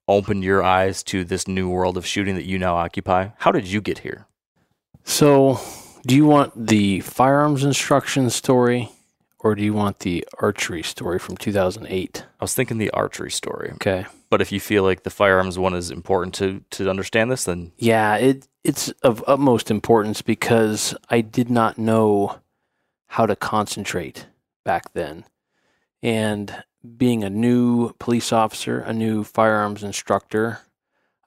opened 0.09 0.45
your 0.45 0.63
eyes 0.63 1.03
to 1.03 1.25
this 1.25 1.49
new 1.49 1.69
world 1.69 1.97
of 1.97 2.07
shooting 2.07 2.35
that 2.37 2.45
you 2.45 2.59
now 2.59 2.77
occupy? 2.77 3.29
How 3.39 3.51
did 3.53 3.67
you 3.67 3.81
get 3.81 3.99
here? 4.01 4.27
So, 5.09 5.61
do 6.05 6.17
you 6.17 6.27
want 6.27 6.67
the 6.67 7.01
firearms 7.01 7.63
instruction 7.65 8.29
story 8.29 8.91
or 9.39 9.55
do 9.55 9.63
you 9.63 9.73
want 9.73 10.01
the 10.01 10.27
archery 10.41 10.83
story 10.83 11.21
from 11.21 11.37
2008? 11.37 12.25
I 12.41 12.45
was 12.45 12.55
thinking 12.55 12.79
the 12.79 12.91
archery 12.91 13.31
story, 13.31 13.71
Okay. 13.75 14.05
but 14.31 14.41
if 14.43 14.51
you 14.51 14.59
feel 14.59 14.83
like 14.83 15.05
the 15.05 15.11
firearms 15.11 15.59
one 15.59 15.75
is 15.75 15.91
important 15.93 16.35
to 16.35 16.63
to 16.73 16.91
understand 16.91 17.31
this, 17.31 17.45
then 17.45 17.71
Yeah, 17.79 18.17
it 18.17 18.49
it's 18.65 18.89
of 19.03 19.23
utmost 19.29 19.71
importance 19.71 20.23
because 20.23 20.95
I 21.09 21.21
did 21.21 21.49
not 21.51 21.79
know 21.79 22.41
how 23.07 23.27
to 23.27 23.37
concentrate 23.37 24.27
back 24.65 24.93
then. 24.93 25.25
And 26.03 26.65
being 26.97 27.23
a 27.23 27.31
new 27.31 27.93
police 28.01 28.33
officer, 28.33 28.81
a 28.81 28.93
new 28.93 29.23
firearms 29.23 29.85
instructor, 29.85 30.59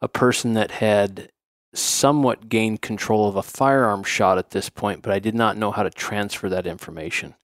a 0.01 0.09
person 0.09 0.53
that 0.53 0.71
had 0.71 1.31
somewhat 1.73 2.49
gained 2.49 2.81
control 2.81 3.27
of 3.27 3.35
a 3.35 3.43
firearm 3.43 4.03
shot 4.03 4.37
at 4.37 4.51
this 4.51 4.69
point, 4.69 5.01
but 5.01 5.13
I 5.13 5.19
did 5.19 5.35
not 5.35 5.57
know 5.57 5.71
how 5.71 5.83
to 5.83 5.89
transfer 5.89 6.49
that 6.49 6.67
information. 6.67 7.35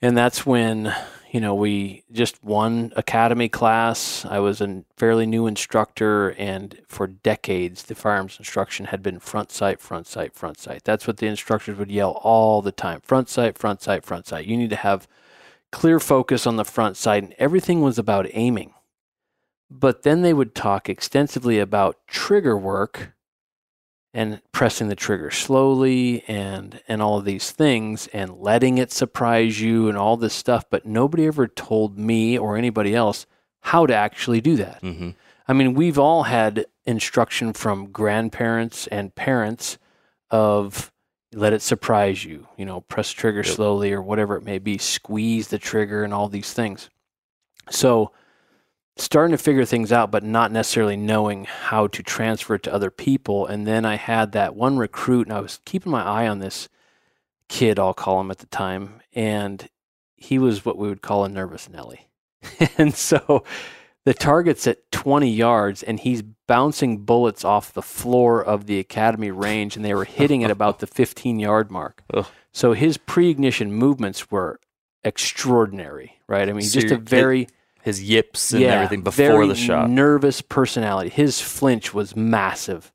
And 0.00 0.16
that's 0.16 0.44
when, 0.44 0.94
you 1.32 1.40
know, 1.40 1.54
we 1.54 2.04
just 2.12 2.44
one 2.44 2.92
academy 2.94 3.48
class. 3.48 4.24
I 4.26 4.38
was 4.38 4.60
a 4.60 4.84
fairly 4.96 5.24
new 5.24 5.46
instructor, 5.46 6.30
and 6.30 6.78
for 6.86 7.06
decades, 7.06 7.84
the 7.84 7.94
firearms 7.94 8.36
instruction 8.38 8.86
had 8.86 9.02
been 9.02 9.18
front 9.18 9.50
sight, 9.50 9.80
front 9.80 10.06
sight, 10.06 10.34
front 10.34 10.58
sight. 10.58 10.84
That's 10.84 11.06
what 11.06 11.16
the 11.16 11.26
instructors 11.26 11.78
would 11.78 11.90
yell 11.90 12.20
all 12.22 12.60
the 12.60 12.70
time 12.70 13.00
front 13.00 13.28
sight, 13.30 13.56
front 13.56 13.80
sight, 13.82 14.04
front 14.04 14.26
sight. 14.26 14.46
You 14.46 14.56
need 14.56 14.70
to 14.70 14.76
have 14.76 15.08
clear 15.72 15.98
focus 15.98 16.46
on 16.46 16.56
the 16.56 16.64
front 16.64 16.96
sight, 16.96 17.22
and 17.22 17.34
everything 17.38 17.80
was 17.80 17.98
about 17.98 18.26
aiming. 18.32 18.74
But 19.78 20.02
then 20.02 20.22
they 20.22 20.32
would 20.32 20.54
talk 20.54 20.88
extensively 20.88 21.58
about 21.58 21.98
trigger 22.06 22.56
work 22.56 23.14
and 24.14 24.40
pressing 24.52 24.88
the 24.88 24.94
trigger 24.94 25.30
slowly 25.30 26.22
and 26.28 26.80
and 26.86 27.02
all 27.02 27.18
of 27.18 27.24
these 27.24 27.50
things 27.50 28.06
and 28.12 28.38
letting 28.38 28.78
it 28.78 28.92
surprise 28.92 29.60
you 29.60 29.88
and 29.88 29.98
all 29.98 30.16
this 30.16 30.32
stuff 30.32 30.64
but 30.70 30.86
nobody 30.86 31.26
ever 31.26 31.48
told 31.48 31.98
me 31.98 32.38
or 32.38 32.56
anybody 32.56 32.94
else 32.94 33.26
how 33.62 33.84
to 33.84 33.94
actually 33.94 34.40
do 34.40 34.54
that 34.56 34.80
mm-hmm. 34.82 35.10
i 35.48 35.52
mean 35.52 35.74
we've 35.74 35.98
all 35.98 36.22
had 36.22 36.64
instruction 36.86 37.52
from 37.52 37.90
grandparents 37.90 38.86
and 38.86 39.14
parents 39.16 39.78
of 40.30 40.92
let 41.34 41.52
it 41.52 41.60
surprise 41.60 42.24
you 42.24 42.46
you 42.56 42.64
know 42.64 42.80
press 42.82 43.10
trigger 43.10 43.42
Yep. 43.44 43.56
slowly 43.56 43.92
or 43.92 44.00
whatever 44.00 44.36
it 44.36 44.44
may 44.44 44.58
be 44.58 44.78
squeeze 44.78 45.48
the 45.48 45.58
trigger 45.58 46.04
and 46.04 46.14
all 46.14 46.28
these 46.28 46.52
things 46.52 46.88
so 47.68 48.12
starting 48.96 49.36
to 49.36 49.42
figure 49.42 49.64
things 49.64 49.92
out, 49.92 50.10
but 50.10 50.22
not 50.22 50.52
necessarily 50.52 50.96
knowing 50.96 51.44
how 51.44 51.86
to 51.88 52.02
transfer 52.02 52.54
it 52.54 52.62
to 52.62 52.72
other 52.72 52.90
people. 52.90 53.46
And 53.46 53.66
then 53.66 53.84
I 53.84 53.96
had 53.96 54.32
that 54.32 54.54
one 54.54 54.78
recruit, 54.78 55.26
and 55.26 55.36
I 55.36 55.40
was 55.40 55.60
keeping 55.64 55.92
my 55.92 56.02
eye 56.02 56.28
on 56.28 56.38
this 56.38 56.68
kid, 57.48 57.78
I'll 57.78 57.94
call 57.94 58.20
him 58.20 58.30
at 58.30 58.38
the 58.38 58.46
time, 58.46 59.00
and 59.12 59.68
he 60.16 60.38
was 60.38 60.64
what 60.64 60.78
we 60.78 60.88
would 60.88 61.02
call 61.02 61.24
a 61.24 61.28
nervous 61.28 61.68
Nelly. 61.68 62.08
and 62.78 62.94
so 62.94 63.44
the 64.04 64.14
target's 64.14 64.66
at 64.66 64.90
20 64.92 65.30
yards, 65.30 65.82
and 65.82 66.00
he's 66.00 66.22
bouncing 66.46 66.98
bullets 66.98 67.44
off 67.44 67.72
the 67.72 67.82
floor 67.82 68.44
of 68.44 68.66
the 68.66 68.78
academy 68.78 69.30
range, 69.30 69.76
and 69.76 69.84
they 69.84 69.94
were 69.94 70.04
hitting 70.04 70.44
at 70.44 70.50
about 70.50 70.78
the 70.78 70.86
15 70.86 71.38
yard 71.38 71.70
mark. 71.70 72.02
Ugh. 72.14 72.26
So 72.52 72.72
his 72.72 72.96
pre 72.96 73.30
ignition 73.30 73.72
movements 73.72 74.30
were 74.30 74.60
extraordinary, 75.02 76.20
right? 76.28 76.48
I 76.48 76.52
mean, 76.52 76.62
So 76.62 76.80
just 76.80 76.92
a 76.92 76.98
very. 76.98 77.48
His 77.84 78.02
yips 78.02 78.52
and 78.54 78.62
yeah, 78.62 78.76
everything 78.76 79.02
before 79.02 79.46
the 79.46 79.54
shot. 79.54 79.90
Nervous 79.90 80.40
personality. 80.40 81.10
His 81.10 81.42
flinch 81.42 81.92
was 81.92 82.16
massive. 82.16 82.90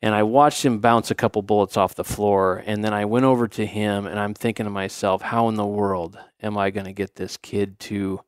And 0.00 0.14
I 0.14 0.22
watched 0.22 0.64
him 0.64 0.78
bounce 0.78 1.10
a 1.10 1.14
couple 1.16 1.42
bullets 1.42 1.76
off 1.76 1.96
the 1.96 2.04
floor. 2.04 2.62
And 2.64 2.84
then 2.84 2.94
I 2.94 3.04
went 3.04 3.24
over 3.24 3.48
to 3.48 3.66
him 3.66 4.06
and 4.06 4.20
I'm 4.20 4.32
thinking 4.32 4.62
to 4.62 4.70
myself, 4.70 5.22
how 5.22 5.48
in 5.48 5.56
the 5.56 5.66
world 5.66 6.16
am 6.40 6.56
I 6.56 6.70
going 6.70 6.86
to 6.86 6.92
get 6.92 7.16
this 7.16 7.36
kid 7.36 7.80
to 7.80 8.20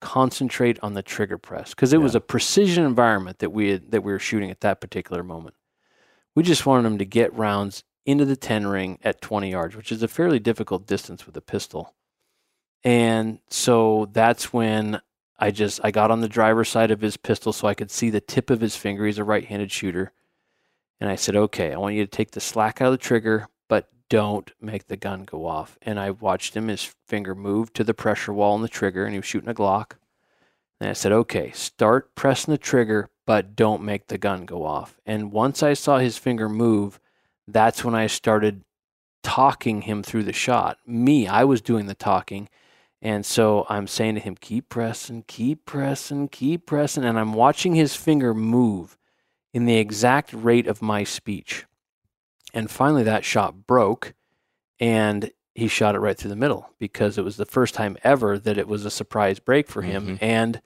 concentrate 0.00 0.78
on 0.80 0.94
the 0.94 1.02
trigger 1.02 1.38
press? 1.38 1.70
Because 1.70 1.92
it 1.92 2.00
was 2.00 2.14
a 2.14 2.20
precision 2.20 2.84
environment 2.84 3.40
that 3.40 3.50
we 3.50 3.70
had, 3.70 3.90
that 3.90 4.04
we 4.04 4.12
were 4.12 4.20
shooting 4.20 4.52
at 4.52 4.60
that 4.60 4.80
particular 4.80 5.24
moment. 5.24 5.56
We 6.36 6.44
just 6.44 6.66
wanted 6.66 6.86
him 6.86 6.98
to 6.98 7.04
get 7.04 7.34
rounds 7.34 7.82
into 8.04 8.24
the 8.24 8.36
10 8.36 8.64
ring 8.68 9.00
at 9.02 9.20
20 9.20 9.50
yards, 9.50 9.74
which 9.74 9.90
is 9.90 10.04
a 10.04 10.08
fairly 10.08 10.38
difficult 10.38 10.86
distance 10.86 11.26
with 11.26 11.36
a 11.36 11.40
pistol. 11.40 11.96
And 12.84 13.40
so 13.50 14.08
that's 14.12 14.52
when 14.52 15.00
I 15.38 15.50
just 15.50 15.80
I 15.84 15.90
got 15.90 16.10
on 16.10 16.20
the 16.20 16.28
driver's 16.28 16.68
side 16.68 16.90
of 16.90 17.00
his 17.00 17.16
pistol 17.16 17.52
so 17.52 17.68
I 17.68 17.74
could 17.74 17.90
see 17.90 18.10
the 18.10 18.20
tip 18.20 18.50
of 18.50 18.60
his 18.60 18.76
finger. 18.76 19.06
He's 19.06 19.18
a 19.18 19.24
right-handed 19.24 19.70
shooter. 19.70 20.12
And 21.00 21.10
I 21.10 21.16
said, 21.16 21.36
"Okay, 21.36 21.72
I 21.72 21.76
want 21.76 21.94
you 21.94 22.04
to 22.04 22.10
take 22.10 22.30
the 22.30 22.40
slack 22.40 22.80
out 22.80 22.86
of 22.86 22.92
the 22.92 22.98
trigger, 22.98 23.48
but 23.68 23.90
don't 24.08 24.50
make 24.60 24.86
the 24.86 24.96
gun 24.96 25.24
go 25.24 25.46
off." 25.46 25.78
And 25.82 26.00
I 26.00 26.10
watched 26.10 26.56
him 26.56 26.68
his 26.68 26.94
finger 27.06 27.34
move 27.34 27.72
to 27.74 27.84
the 27.84 27.94
pressure 27.94 28.32
wall 28.32 28.54
on 28.54 28.62
the 28.62 28.68
trigger 28.68 29.04
and 29.04 29.12
he 29.12 29.18
was 29.18 29.26
shooting 29.26 29.50
a 29.50 29.54
Glock. 29.54 29.92
And 30.80 30.88
I 30.88 30.94
said, 30.94 31.12
"Okay, 31.12 31.50
start 31.52 32.14
pressing 32.14 32.52
the 32.52 32.58
trigger, 32.58 33.10
but 33.26 33.56
don't 33.56 33.82
make 33.82 34.06
the 34.06 34.18
gun 34.18 34.46
go 34.46 34.64
off." 34.64 34.98
And 35.04 35.32
once 35.32 35.62
I 35.62 35.74
saw 35.74 35.98
his 35.98 36.16
finger 36.16 36.48
move, 36.48 36.98
that's 37.46 37.84
when 37.84 37.94
I 37.94 38.06
started 38.06 38.64
talking 39.22 39.82
him 39.82 40.02
through 40.02 40.22
the 40.22 40.32
shot. 40.32 40.78
Me, 40.86 41.26
I 41.26 41.44
was 41.44 41.60
doing 41.60 41.86
the 41.86 41.94
talking. 41.94 42.48
And 43.06 43.24
so 43.24 43.66
I'm 43.68 43.86
saying 43.86 44.16
to 44.16 44.20
him, 44.20 44.34
keep 44.34 44.68
pressing, 44.68 45.22
keep 45.28 45.64
pressing, 45.64 46.26
keep 46.26 46.66
pressing. 46.66 47.04
And 47.04 47.16
I'm 47.16 47.34
watching 47.34 47.76
his 47.76 47.94
finger 47.94 48.34
move 48.34 48.98
in 49.54 49.64
the 49.64 49.76
exact 49.76 50.32
rate 50.32 50.66
of 50.66 50.82
my 50.82 51.04
speech. 51.04 51.66
And 52.52 52.68
finally, 52.68 53.04
that 53.04 53.24
shot 53.24 53.64
broke 53.68 54.14
and 54.80 55.30
he 55.54 55.68
shot 55.68 55.94
it 55.94 56.00
right 56.00 56.18
through 56.18 56.30
the 56.30 56.34
middle 56.34 56.70
because 56.80 57.16
it 57.16 57.22
was 57.22 57.36
the 57.36 57.46
first 57.46 57.74
time 57.74 57.96
ever 58.02 58.40
that 58.40 58.58
it 58.58 58.66
was 58.66 58.84
a 58.84 58.90
surprise 58.90 59.38
break 59.38 59.68
for 59.68 59.82
him. 59.82 60.16
Mhm. 60.16 60.18
And 60.20 60.60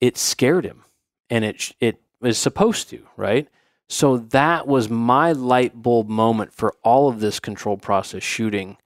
it 0.00 0.16
scared 0.16 0.64
him. 0.64 0.84
And 1.28 1.44
it, 1.44 1.70
it 1.80 2.00
was 2.18 2.38
supposed 2.38 2.88
to, 2.88 3.06
right? 3.18 3.46
So 3.90 4.16
that 4.16 4.66
was 4.66 4.88
my 4.88 5.32
light 5.32 5.82
bulb 5.82 6.08
moment 6.08 6.54
for 6.54 6.74
all 6.82 7.10
of 7.10 7.20
this 7.20 7.40
control 7.40 7.76
process 7.76 8.22
shooting 8.22 8.78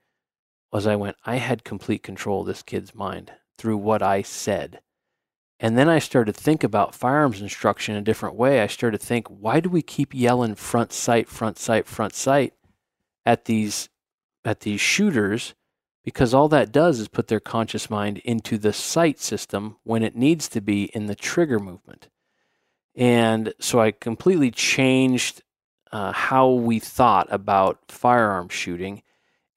was 0.71 0.87
I 0.87 0.95
went, 0.95 1.17
I 1.25 1.35
had 1.35 1.63
complete 1.63 2.03
control 2.03 2.41
of 2.41 2.47
this 2.47 2.63
kid's 2.63 2.95
mind 2.95 3.31
through 3.57 3.77
what 3.77 4.01
I 4.01 4.21
said. 4.21 4.81
And 5.59 5.77
then 5.77 5.87
I 5.87 5.99
started 5.99 6.33
to 6.33 6.41
think 6.41 6.63
about 6.63 6.95
firearms 6.95 7.39
instruction 7.41 7.95
in 7.95 8.01
a 8.01 8.05
different 8.05 8.35
way. 8.35 8.61
I 8.61 8.67
started 8.67 8.99
to 8.99 9.05
think, 9.05 9.27
why 9.27 9.59
do 9.59 9.69
we 9.69 9.83
keep 9.83 10.13
yelling 10.13 10.55
front 10.55 10.91
sight, 10.91 11.29
front 11.29 11.59
sight, 11.59 11.85
front 11.85 12.15
sight 12.15 12.53
at 13.25 13.45
these 13.45 13.89
at 14.43 14.61
these 14.61 14.81
shooters? 14.81 15.53
Because 16.03 16.33
all 16.33 16.49
that 16.49 16.71
does 16.71 16.99
is 16.99 17.07
put 17.07 17.27
their 17.27 17.39
conscious 17.39 17.91
mind 17.91 18.17
into 18.19 18.57
the 18.57 18.73
sight 18.73 19.19
system 19.19 19.77
when 19.83 20.01
it 20.01 20.15
needs 20.15 20.49
to 20.49 20.61
be 20.61 20.85
in 20.85 21.05
the 21.05 21.13
trigger 21.13 21.59
movement. 21.59 22.09
And 22.95 23.53
so 23.59 23.79
I 23.79 23.91
completely 23.91 24.49
changed 24.49 25.43
uh, 25.91 26.11
how 26.11 26.49
we 26.49 26.79
thought 26.79 27.27
about 27.29 27.79
firearm 27.87 28.49
shooting. 28.49 29.03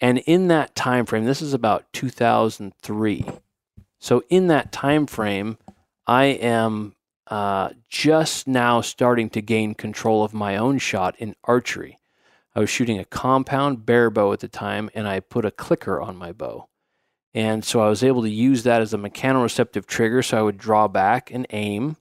And 0.00 0.18
in 0.18 0.48
that 0.48 0.74
time 0.74 1.06
frame, 1.06 1.24
this 1.24 1.42
is 1.42 1.54
about 1.54 1.92
2003. 1.92 3.24
So 4.00 4.22
in 4.28 4.48
that 4.48 4.72
time 4.72 5.06
frame, 5.06 5.58
I 6.06 6.24
am 6.24 6.94
uh, 7.28 7.70
just 7.88 8.46
now 8.46 8.80
starting 8.80 9.30
to 9.30 9.40
gain 9.40 9.74
control 9.74 10.24
of 10.24 10.34
my 10.34 10.56
own 10.56 10.78
shot 10.78 11.14
in 11.18 11.34
archery. 11.44 11.98
I 12.54 12.60
was 12.60 12.70
shooting 12.70 12.98
a 12.98 13.04
compound 13.04 13.86
bare 13.86 14.10
bow 14.10 14.32
at 14.32 14.40
the 14.40 14.48
time, 14.48 14.90
and 14.94 15.08
I 15.08 15.20
put 15.20 15.44
a 15.44 15.50
clicker 15.50 16.00
on 16.00 16.16
my 16.16 16.32
bow. 16.32 16.68
And 17.32 17.64
so 17.64 17.80
I 17.80 17.88
was 17.88 18.04
able 18.04 18.22
to 18.22 18.30
use 18.30 18.62
that 18.62 18.80
as 18.80 18.94
a 18.94 18.98
mechanoreceptive 18.98 19.86
trigger. 19.86 20.22
So 20.22 20.38
I 20.38 20.42
would 20.42 20.58
draw 20.58 20.86
back 20.86 21.32
and 21.32 21.46
aim, 21.50 21.96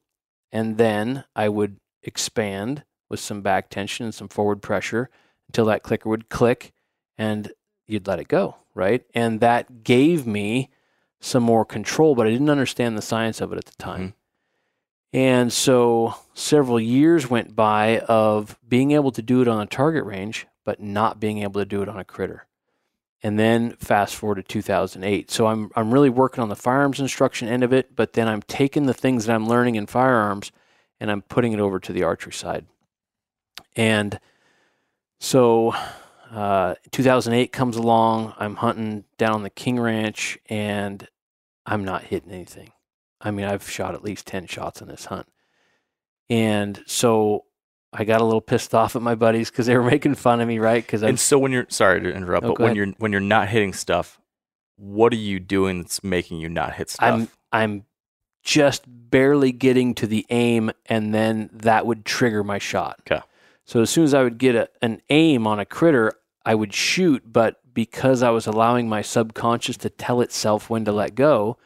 and 0.52 0.78
then 0.78 1.24
I 1.36 1.50
would 1.50 1.78
expand 2.04 2.84
with 3.10 3.20
some 3.20 3.42
back 3.42 3.70
tension 3.70 4.06
and 4.06 4.14
some 4.14 4.28
forward 4.28 4.62
pressure 4.62 5.10
until 5.48 5.66
that 5.66 5.84
clicker 5.84 6.10
would 6.10 6.30
click 6.30 6.74
and 7.18 7.52
you'd 7.88 8.08
let 8.08 8.20
it 8.20 8.28
go, 8.28 8.58
right? 8.74 9.06
And 9.14 9.40
that 9.40 9.84
gave 9.84 10.26
me 10.26 10.70
some 11.20 11.44
more 11.44 11.66
control, 11.66 12.16
but 12.16 12.28
I 12.28 12.32
didn't 12.32 12.50
understand 12.50 12.98
the 12.98 13.02
science 13.02 13.42
of 13.42 13.54
it 13.54 13.58
at 13.58 13.66
the 13.66 13.82
time. 13.84 14.00
Mm-hmm. 14.02 14.18
And 15.14 15.54
so 15.54 16.16
several 16.34 16.80
years 16.80 17.30
went 17.30 17.56
by 17.56 18.00
of 18.00 18.58
being 18.68 18.92
able 18.92 19.12
to 19.12 19.22
do 19.22 19.42
it 19.42 19.48
on 19.48 19.62
a 19.62 19.66
target 19.66 20.06
range, 20.06 20.48
but 20.66 20.82
not 20.82 21.20
being 21.20 21.44
able 21.44 21.62
to 21.62 21.66
do 21.66 21.82
it 21.82 21.90
on 21.90 22.00
a 22.00 22.04
critter. 22.04 22.48
And 23.22 23.40
then 23.40 23.72
fast 23.78 24.16
forward 24.16 24.36
to 24.36 24.44
2008. 24.44 25.32
So 25.32 25.48
I'm 25.48 25.72
I'm 25.76 25.94
really 25.94 26.10
working 26.10 26.42
on 26.42 26.50
the 26.50 26.58
firearms 26.58 27.00
instruction 27.00 27.48
end 27.48 27.64
of 27.64 27.72
it, 27.72 27.96
but 27.96 28.14
then 28.14 28.28
I'm 28.28 28.42
taking 28.42 28.86
the 28.86 28.94
things 28.94 29.26
that 29.26 29.34
I'm 29.34 29.48
learning 29.48 29.76
in 29.76 29.86
firearms 29.86 30.52
and 31.00 31.10
I'm 31.10 31.22
putting 31.22 31.54
it 31.54 31.60
over 31.60 31.80
to 31.80 31.94
the 31.94 32.04
archery 32.04 32.34
side. 32.34 32.66
And 33.76 34.20
so 35.20 35.74
uh, 36.34 36.76
2008 36.92 37.52
comes 37.52 37.78
along. 37.78 38.34
I'm 38.38 38.56
hunting 38.56 39.06
down 39.18 39.34
on 39.34 39.44
the 39.44 39.50
King 39.50 39.80
Ranch 39.80 40.38
and 40.50 41.08
I'm 41.66 41.86
not 41.86 42.04
hitting 42.04 42.32
anything. 42.32 42.72
I 43.22 43.32
mean, 43.32 43.46
I've 43.46 43.70
shot 43.70 43.94
at 43.94 44.04
least 44.04 44.26
10 44.28 44.48
shots 44.48 44.82
on 44.82 44.88
this 44.88 45.06
hunt. 45.06 45.28
And 46.30 46.82
so 46.88 47.46
I 47.94 48.04
got 48.04 48.22
a 48.22 48.24
little 48.24 48.42
pissed 48.42 48.74
off 48.74 48.96
at 48.96 49.02
my 49.02 49.16
buddies 49.16 49.52
because 49.52 49.68
they 49.68 49.78
were 49.78 49.84
making 49.90 50.16
fun 50.16 50.42
of 50.42 50.48
me, 50.48 50.60
right? 50.60 50.84
Because 50.84 51.04
And 51.04 51.20
so 51.20 51.38
when 51.38 51.52
you're 51.52 51.68
sorry 51.70 52.02
to 52.02 52.12
interrupt, 52.12 52.48
but 52.48 52.60
when 52.60 52.68
ahead. 52.70 52.78
you're 52.78 52.88
when 52.98 53.12
you're 53.12 53.22
not 53.22 53.50
hitting 53.50 53.74
stuff, 53.74 54.20
what 54.76 55.14
are 55.14 55.18
you 55.18 55.40
doing 55.40 55.84
that's 55.84 56.04
making 56.04 56.40
you 56.40 56.50
not 56.50 56.74
hit 56.74 56.90
stuff? 56.90 57.14
I'm 57.14 57.28
I'm 57.52 57.86
just 58.44 58.84
barely 58.88 59.52
getting 59.52 59.94
to 59.96 60.08
the 60.08 60.26
aim, 60.30 60.72
and 60.88 61.14
then 61.14 61.50
that 61.54 61.86
would 61.86 62.04
trigger 62.04 62.44
my 62.44 62.58
shot. 62.58 63.02
'Kay. 63.06 63.22
So 63.66 63.82
as 63.82 63.90
soon 63.90 64.04
as 64.04 64.14
I 64.14 64.24
would 64.24 64.38
get 64.38 64.56
a, 64.56 64.70
an 64.82 65.02
aim 65.10 65.48
on 65.48 65.60
a 65.60 65.66
critter, 65.66 66.14
I 66.46 66.56
would 66.56 66.74
shoot, 66.74 67.24
but 67.32 67.60
because 67.74 68.22
I 68.22 68.30
was 68.32 68.48
allowing 68.48 68.88
my 68.90 69.02
subconscious 69.02 69.78
to 69.78 69.90
tell 69.90 70.22
itself 70.22 70.70
when 70.70 70.86
to 70.86 70.92
let 70.92 71.16
go, 71.16 71.58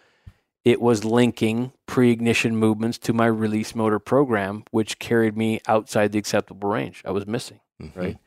it 0.63 0.81
was 0.81 1.03
linking 1.05 1.71
pre-ignition 1.85 2.55
movements 2.55 2.97
to 2.99 3.13
my 3.13 3.25
release 3.25 3.73
motor 3.73 3.99
program, 3.99 4.63
which 4.71 4.99
carried 4.99 5.35
me 5.37 5.61
outside 5.67 6.11
the 6.11 6.19
acceptable 6.19 6.69
range. 6.69 7.01
I 7.05 7.11
was 7.11 7.25
missing 7.25 7.59
Mhm. 7.81 7.95
right? 7.95 8.17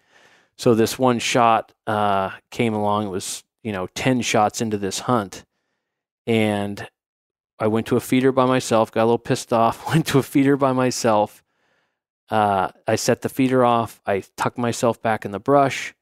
So 0.57 0.75
this 0.75 0.99
one 0.99 1.19
shot 1.19 1.73
uh, 1.87 2.31
came 2.51 2.75
along. 2.75 3.07
It 3.07 3.11
was 3.11 3.45
you 3.63 3.73
know 3.73 3.87
ten 3.95 4.21
shots 4.23 4.61
into 4.61 4.77
this 4.79 5.01
hunt, 5.01 5.45
and 6.27 6.89
I 7.59 7.67
went 7.67 7.87
to 7.89 7.97
a 7.97 8.01
feeder 8.01 8.33
by 8.33 8.47
myself. 8.47 8.91
Got 8.93 9.03
a 9.03 9.05
little 9.05 9.19
pissed 9.19 9.53
off. 9.53 9.87
Went 9.93 10.07
to 10.09 10.19
a 10.19 10.23
feeder 10.23 10.57
by 10.57 10.73
myself. 10.73 11.43
Uh, 12.31 12.71
I 12.87 12.97
set 12.97 13.23
the 13.23 13.29
feeder 13.29 13.65
off. 13.65 14.01
I 14.07 14.23
tucked 14.37 14.57
myself 14.59 15.03
back 15.03 15.25
in 15.25 15.31
the 15.33 15.41
brush, 15.41 15.95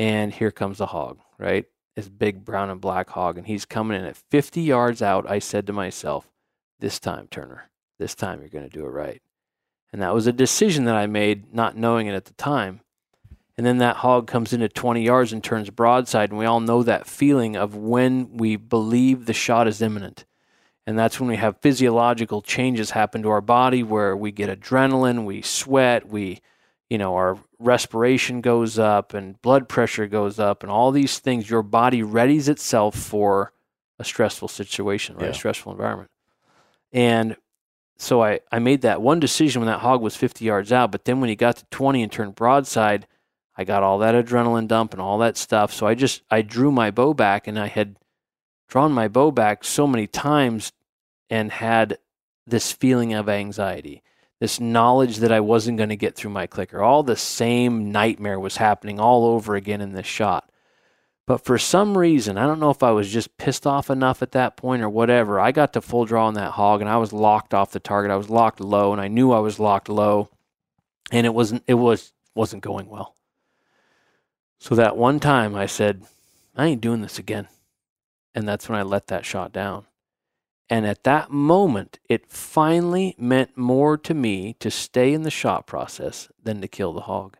and 0.00 0.32
here 0.32 0.50
comes 0.50 0.78
the 0.78 0.86
hog. 0.86 1.18
Right, 1.38 1.66
this 1.94 2.08
big 2.08 2.44
brown 2.44 2.70
and 2.70 2.80
black 2.80 3.10
hog, 3.10 3.38
and 3.38 3.46
he's 3.46 3.64
coming 3.64 3.98
in 3.98 4.06
at 4.06 4.16
50 4.16 4.60
yards 4.60 5.02
out. 5.02 5.30
I 5.30 5.38
said 5.38 5.66
to 5.66 5.72
myself, 5.72 6.30
"This 6.80 6.98
time, 6.98 7.28
Turner. 7.30 7.70
This 7.98 8.14
time 8.14 8.40
you're 8.40 8.48
going 8.48 8.68
to 8.68 8.78
do 8.78 8.86
it 8.86 8.90
right." 8.90 9.22
And 9.92 10.00
that 10.02 10.14
was 10.14 10.26
a 10.26 10.32
decision 10.32 10.84
that 10.84 10.96
I 10.96 11.06
made, 11.06 11.52
not 11.52 11.76
knowing 11.76 12.06
it 12.06 12.14
at 12.14 12.26
the 12.26 12.34
time. 12.34 12.80
And 13.56 13.66
then 13.66 13.78
that 13.78 13.96
hog 13.96 14.26
comes 14.26 14.52
in 14.52 14.62
at 14.62 14.72
20 14.72 15.02
yards 15.02 15.32
and 15.32 15.42
turns 15.42 15.68
broadside. 15.68 16.30
And 16.30 16.38
we 16.38 16.46
all 16.46 16.60
know 16.60 16.82
that 16.82 17.06
feeling 17.06 17.56
of 17.56 17.76
when 17.76 18.36
we 18.36 18.56
believe 18.56 19.26
the 19.26 19.34
shot 19.34 19.66
is 19.66 19.82
imminent. 19.82 20.24
And 20.86 20.98
that's 20.98 21.20
when 21.20 21.28
we 21.28 21.36
have 21.36 21.60
physiological 21.60 22.40
changes 22.40 22.92
happen 22.92 23.22
to 23.22 23.30
our 23.30 23.40
body 23.42 23.82
where 23.82 24.16
we 24.16 24.32
get 24.32 24.48
adrenaline, 24.48 25.24
we 25.24 25.42
sweat, 25.42 26.08
we, 26.08 26.40
you 26.88 26.98
know, 26.98 27.14
our 27.16 27.38
respiration 27.60 28.40
goes 28.40 28.78
up 28.78 29.14
and 29.14 29.40
blood 29.42 29.68
pressure 29.68 30.06
goes 30.06 30.38
up 30.38 30.62
and 30.62 30.72
all 30.72 30.90
these 30.90 31.18
things. 31.18 31.48
Your 31.48 31.62
body 31.62 32.02
readies 32.02 32.48
itself 32.48 32.96
for 32.96 33.52
a 33.98 34.04
stressful 34.04 34.48
situation, 34.48 35.16
right? 35.16 35.26
Yeah. 35.26 35.30
A 35.30 35.34
stressful 35.34 35.70
environment. 35.70 36.10
And 36.92 37.36
so 37.98 38.22
I, 38.22 38.40
I 38.50 38.58
made 38.58 38.80
that 38.80 39.02
one 39.02 39.20
decision 39.20 39.60
when 39.60 39.66
that 39.66 39.80
hog 39.80 40.00
was 40.00 40.16
50 40.16 40.44
yards 40.44 40.72
out. 40.72 40.90
But 40.90 41.04
then 41.04 41.20
when 41.20 41.28
he 41.28 41.36
got 41.36 41.58
to 41.58 41.64
20 41.70 42.02
and 42.02 42.10
turned 42.10 42.34
broadside, 42.34 43.06
I 43.56 43.64
got 43.64 43.82
all 43.82 43.98
that 43.98 44.14
adrenaline 44.14 44.68
dump 44.68 44.92
and 44.94 45.02
all 45.02 45.18
that 45.18 45.36
stuff. 45.36 45.70
So 45.72 45.86
I 45.86 45.94
just 45.94 46.22
I 46.30 46.40
drew 46.40 46.72
my 46.72 46.90
bow 46.90 47.12
back 47.12 47.46
and 47.46 47.58
I 47.58 47.66
had 47.66 47.96
drawn 48.68 48.92
my 48.92 49.06
bow 49.06 49.30
back 49.30 49.64
so 49.64 49.86
many 49.86 50.06
times 50.06 50.72
and 51.28 51.52
had 51.52 51.98
this 52.46 52.72
feeling 52.72 53.12
of 53.12 53.28
anxiety, 53.28 54.02
this 54.40 54.58
knowledge 54.58 55.18
that 55.18 55.30
I 55.30 55.40
wasn't 55.40 55.76
going 55.76 55.90
to 55.90 55.96
get 55.96 56.16
through 56.16 56.30
my 56.30 56.46
clicker. 56.46 56.82
All 56.82 57.02
the 57.02 57.16
same 57.16 57.92
nightmare 57.92 58.40
was 58.40 58.56
happening 58.56 58.98
all 58.98 59.26
over 59.26 59.54
again 59.54 59.80
in 59.80 59.92
this 59.92 60.06
shot. 60.06 60.50
But 61.26 61.44
for 61.44 61.58
some 61.58 61.96
reason, 61.96 62.38
I 62.38 62.46
don't 62.46 62.58
know 62.58 62.70
if 62.70 62.82
I 62.82 62.90
was 62.90 63.12
just 63.12 63.36
pissed 63.36 63.66
off 63.66 63.90
enough 63.90 64.22
at 64.22 64.32
that 64.32 64.56
point 64.56 64.82
or 64.82 64.88
whatever. 64.88 65.38
I 65.38 65.52
got 65.52 65.74
to 65.74 65.80
full 65.80 66.06
draw 66.06 66.26
on 66.26 66.34
that 66.34 66.52
hog 66.52 66.80
and 66.80 66.90
I 66.90 66.96
was 66.96 67.12
locked 67.12 67.54
off 67.54 67.70
the 67.70 67.78
target. 67.78 68.10
I 68.10 68.16
was 68.16 68.30
locked 68.30 68.60
low 68.60 68.92
and 68.92 69.00
I 69.00 69.08
knew 69.08 69.30
I 69.30 69.38
was 69.38 69.60
locked 69.60 69.88
low 69.88 70.30
and 71.12 71.26
it 71.26 71.34
wasn't 71.34 71.62
it 71.66 71.74
was 71.74 72.12
wasn't 72.34 72.62
going 72.62 72.88
well. 72.88 73.14
So 74.58 74.74
that 74.74 74.96
one 74.96 75.20
time 75.20 75.54
I 75.54 75.66
said, 75.66 76.02
I 76.56 76.66
ain't 76.66 76.80
doing 76.80 77.00
this 77.00 77.18
again. 77.18 77.46
And 78.34 78.48
that's 78.48 78.68
when 78.68 78.78
I 78.78 78.82
let 78.82 79.06
that 79.08 79.24
shot 79.24 79.52
down. 79.52 79.86
And 80.70 80.86
at 80.86 81.02
that 81.02 81.30
moment, 81.32 81.98
it 82.08 82.30
finally 82.30 83.16
meant 83.18 83.58
more 83.58 83.98
to 83.98 84.14
me 84.14 84.54
to 84.60 84.70
stay 84.70 85.12
in 85.12 85.22
the 85.22 85.30
shot 85.30 85.66
process 85.66 86.28
than 86.40 86.60
to 86.60 86.68
kill 86.68 86.92
the 86.92 87.02
hog. 87.02 87.36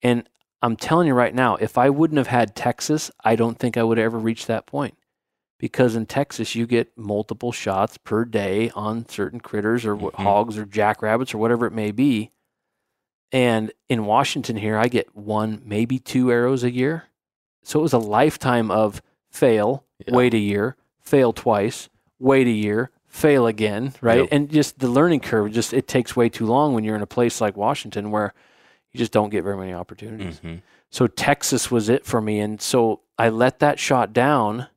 And 0.00 0.26
I'm 0.62 0.74
telling 0.74 1.06
you 1.06 1.14
right 1.14 1.34
now, 1.34 1.56
if 1.56 1.76
I 1.76 1.90
wouldn't 1.90 2.16
have 2.16 2.28
had 2.28 2.56
Texas, 2.56 3.10
I 3.22 3.36
don't 3.36 3.58
think 3.58 3.76
I 3.76 3.82
would 3.82 3.98
have 3.98 4.06
ever 4.06 4.18
reach 4.18 4.46
that 4.46 4.66
point. 4.66 4.96
Because 5.60 5.94
in 5.94 6.06
Texas, 6.06 6.54
you 6.54 6.66
get 6.66 6.96
multiple 6.96 7.52
shots 7.52 7.98
per 7.98 8.24
day 8.24 8.70
on 8.70 9.06
certain 9.08 9.40
critters 9.40 9.84
or 9.84 9.96
Mhm. 9.96 10.14
hogs 10.14 10.56
or 10.56 10.64
jackrabbits 10.64 11.34
or 11.34 11.38
whatever 11.38 11.66
it 11.66 11.72
may 11.72 11.90
be. 11.90 12.30
And 13.30 13.72
in 13.88 14.06
Washington 14.06 14.56
here, 14.56 14.78
I 14.78 14.88
get 14.88 15.14
one, 15.14 15.60
maybe 15.64 15.98
two 15.98 16.32
arrows 16.32 16.64
a 16.64 16.70
year. 16.70 17.08
So 17.62 17.80
it 17.80 17.82
was 17.82 17.92
a 17.92 17.98
lifetime 17.98 18.70
of 18.70 19.02
fail, 19.28 19.84
Yeah. 19.98 20.14
wait 20.16 20.32
a 20.32 20.38
year, 20.38 20.76
fail 21.00 21.32
twice, 21.32 21.90
wait 22.18 22.46
a 22.46 22.50
year, 22.50 22.90
fail 23.06 23.46
again, 23.46 23.94
right? 24.00 24.20
Yep. 24.20 24.28
And 24.30 24.50
just 24.50 24.78
the 24.78 24.88
learning 24.88 25.20
curve, 25.20 25.52
just 25.52 25.72
it 25.72 25.88
takes 25.88 26.14
way 26.16 26.28
too 26.28 26.46
long 26.46 26.74
when 26.74 26.84
you're 26.84 26.96
in 26.96 27.02
a 27.02 27.06
place 27.06 27.40
like 27.40 27.56
Washington 27.56 28.10
where 28.10 28.34
you 28.92 28.98
just 28.98 29.12
don't 29.12 29.30
get 29.30 29.44
very 29.44 29.56
many 29.56 29.72
opportunities. 29.72 30.40
Mhm. 30.40 30.62
So 30.90 31.06
Texas 31.06 31.70
was 31.70 31.88
it 31.88 32.04
for 32.04 32.20
me. 32.20 32.40
And 32.40 32.60
so 32.60 33.00
I 33.18 33.28
let 33.28 33.58
that 33.58 33.78
shot 33.78 34.12
down. 34.12 34.68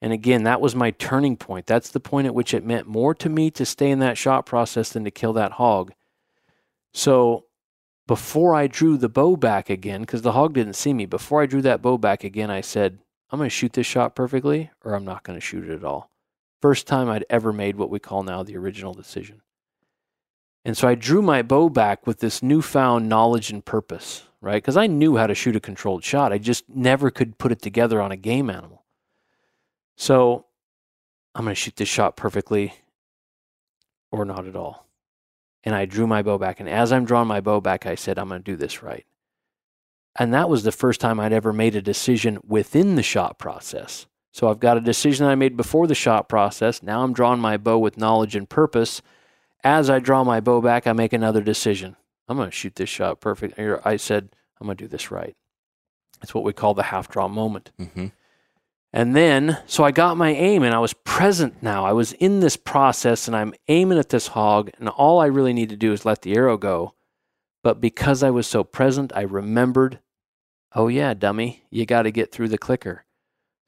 And 0.00 0.12
again, 0.12 0.44
that 0.44 0.60
was 0.60 0.74
my 0.74 0.92
turning 0.92 1.36
point. 1.36 1.66
That's 1.66 1.90
the 1.90 2.00
point 2.00 2.26
at 2.26 2.34
which 2.34 2.54
it 2.54 2.64
meant 2.64 2.86
more 2.86 3.14
to 3.16 3.28
me 3.28 3.50
to 3.52 3.66
stay 3.66 3.90
in 3.90 3.98
that 3.98 4.16
shot 4.16 4.46
process 4.46 4.90
than 4.90 5.04
to 5.04 5.10
kill 5.10 5.32
that 5.34 5.52
hog. 5.52 5.92
So 6.92 7.44
before 8.06 8.54
I 8.54 8.66
drew 8.66 8.96
the 8.96 9.08
bow 9.08 9.36
back 9.36 9.70
again, 9.70 10.00
because 10.00 10.22
the 10.22 10.32
hog 10.32 10.54
didn't 10.54 10.74
see 10.74 10.92
me, 10.92 11.06
before 11.06 11.42
I 11.42 11.46
drew 11.46 11.62
that 11.62 11.82
bow 11.82 11.98
back 11.98 12.24
again, 12.24 12.50
I 12.50 12.60
said, 12.60 12.98
I'm 13.30 13.38
going 13.38 13.48
to 13.48 13.54
shoot 13.54 13.74
this 13.74 13.86
shot 13.86 14.16
perfectly 14.16 14.70
or 14.84 14.94
I'm 14.94 15.04
not 15.04 15.22
going 15.22 15.36
to 15.36 15.44
shoot 15.44 15.68
it 15.68 15.74
at 15.74 15.84
all. 15.84 16.09
First 16.60 16.86
time 16.86 17.08
I'd 17.08 17.24
ever 17.30 17.52
made 17.52 17.76
what 17.76 17.90
we 17.90 17.98
call 17.98 18.22
now 18.22 18.42
the 18.42 18.56
original 18.56 18.92
decision. 18.92 19.42
And 20.64 20.76
so 20.76 20.86
I 20.86 20.94
drew 20.94 21.22
my 21.22 21.42
bow 21.42 21.70
back 21.70 22.06
with 22.06 22.20
this 22.20 22.42
newfound 22.42 23.08
knowledge 23.08 23.50
and 23.50 23.64
purpose, 23.64 24.24
right? 24.42 24.62
Because 24.62 24.76
I 24.76 24.86
knew 24.86 25.16
how 25.16 25.26
to 25.26 25.34
shoot 25.34 25.56
a 25.56 25.60
controlled 25.60 26.04
shot. 26.04 26.32
I 26.32 26.38
just 26.38 26.68
never 26.68 27.10
could 27.10 27.38
put 27.38 27.52
it 27.52 27.62
together 27.62 28.00
on 28.00 28.12
a 28.12 28.16
game 28.16 28.50
animal. 28.50 28.84
So 29.96 30.46
I'm 31.34 31.44
going 31.44 31.54
to 31.54 31.60
shoot 31.60 31.76
this 31.76 31.88
shot 31.88 32.16
perfectly 32.16 32.74
or 34.10 34.24
not 34.24 34.46
at 34.46 34.56
all. 34.56 34.86
And 35.64 35.74
I 35.74 35.86
drew 35.86 36.06
my 36.06 36.22
bow 36.22 36.38
back. 36.38 36.60
And 36.60 36.68
as 36.68 36.92
I'm 36.92 37.04
drawing 37.04 37.28
my 37.28 37.40
bow 37.40 37.60
back, 37.60 37.86
I 37.86 37.94
said, 37.94 38.18
I'm 38.18 38.28
going 38.28 38.42
to 38.42 38.52
do 38.52 38.56
this 38.56 38.82
right. 38.82 39.06
And 40.18 40.34
that 40.34 40.48
was 40.48 40.64
the 40.64 40.72
first 40.72 41.00
time 41.00 41.20
I'd 41.20 41.32
ever 41.32 41.52
made 41.52 41.76
a 41.76 41.82
decision 41.82 42.38
within 42.46 42.96
the 42.96 43.02
shot 43.02 43.38
process. 43.38 44.06
So 44.32 44.48
I've 44.48 44.60
got 44.60 44.76
a 44.76 44.80
decision 44.80 45.26
I 45.26 45.34
made 45.34 45.56
before 45.56 45.86
the 45.86 45.94
shot 45.94 46.28
process. 46.28 46.82
Now 46.82 47.02
I'm 47.02 47.12
drawing 47.12 47.40
my 47.40 47.56
bow 47.56 47.78
with 47.78 47.98
knowledge 47.98 48.36
and 48.36 48.48
purpose. 48.48 49.02
As 49.64 49.90
I 49.90 49.98
draw 49.98 50.24
my 50.24 50.40
bow 50.40 50.60
back, 50.60 50.86
I 50.86 50.92
make 50.92 51.12
another 51.12 51.42
decision. 51.42 51.96
I'm 52.28 52.36
going 52.36 52.48
to 52.48 52.56
shoot 52.56 52.76
this 52.76 52.88
shot 52.88 53.20
perfect. 53.20 53.58
Or 53.58 53.86
I 53.86 53.96
said, 53.96 54.30
I'm 54.60 54.66
going 54.66 54.76
to 54.76 54.84
do 54.84 54.88
this 54.88 55.10
right. 55.10 55.36
It's 56.22 56.34
what 56.34 56.44
we 56.44 56.52
call 56.52 56.74
the 56.74 56.84
half 56.84 57.08
draw 57.08 57.26
moment. 57.28 57.72
Mhm. 57.78 58.12
And 58.92 59.14
then, 59.14 59.58
so 59.66 59.84
I 59.84 59.92
got 59.92 60.16
my 60.16 60.30
aim 60.30 60.62
and 60.64 60.74
I 60.74 60.80
was 60.80 60.92
present 60.92 61.62
now. 61.62 61.84
I 61.84 61.92
was 61.92 62.12
in 62.14 62.40
this 62.40 62.56
process 62.56 63.28
and 63.28 63.36
I'm 63.36 63.54
aiming 63.68 63.98
at 63.98 64.08
this 64.08 64.28
hog, 64.28 64.70
and 64.78 64.88
all 64.88 65.20
I 65.20 65.26
really 65.26 65.52
need 65.52 65.68
to 65.68 65.76
do 65.76 65.92
is 65.92 66.04
let 66.04 66.22
the 66.22 66.34
arrow 66.34 66.56
go. 66.56 66.94
But 67.62 67.80
because 67.80 68.22
I 68.22 68.30
was 68.30 68.46
so 68.46 68.64
present, 68.64 69.12
I 69.14 69.20
remembered, 69.22 70.00
oh, 70.74 70.88
yeah, 70.88 71.14
dummy, 71.14 71.62
you 71.70 71.86
got 71.86 72.02
to 72.02 72.10
get 72.10 72.32
through 72.32 72.48
the 72.48 72.58
clicker. 72.58 73.04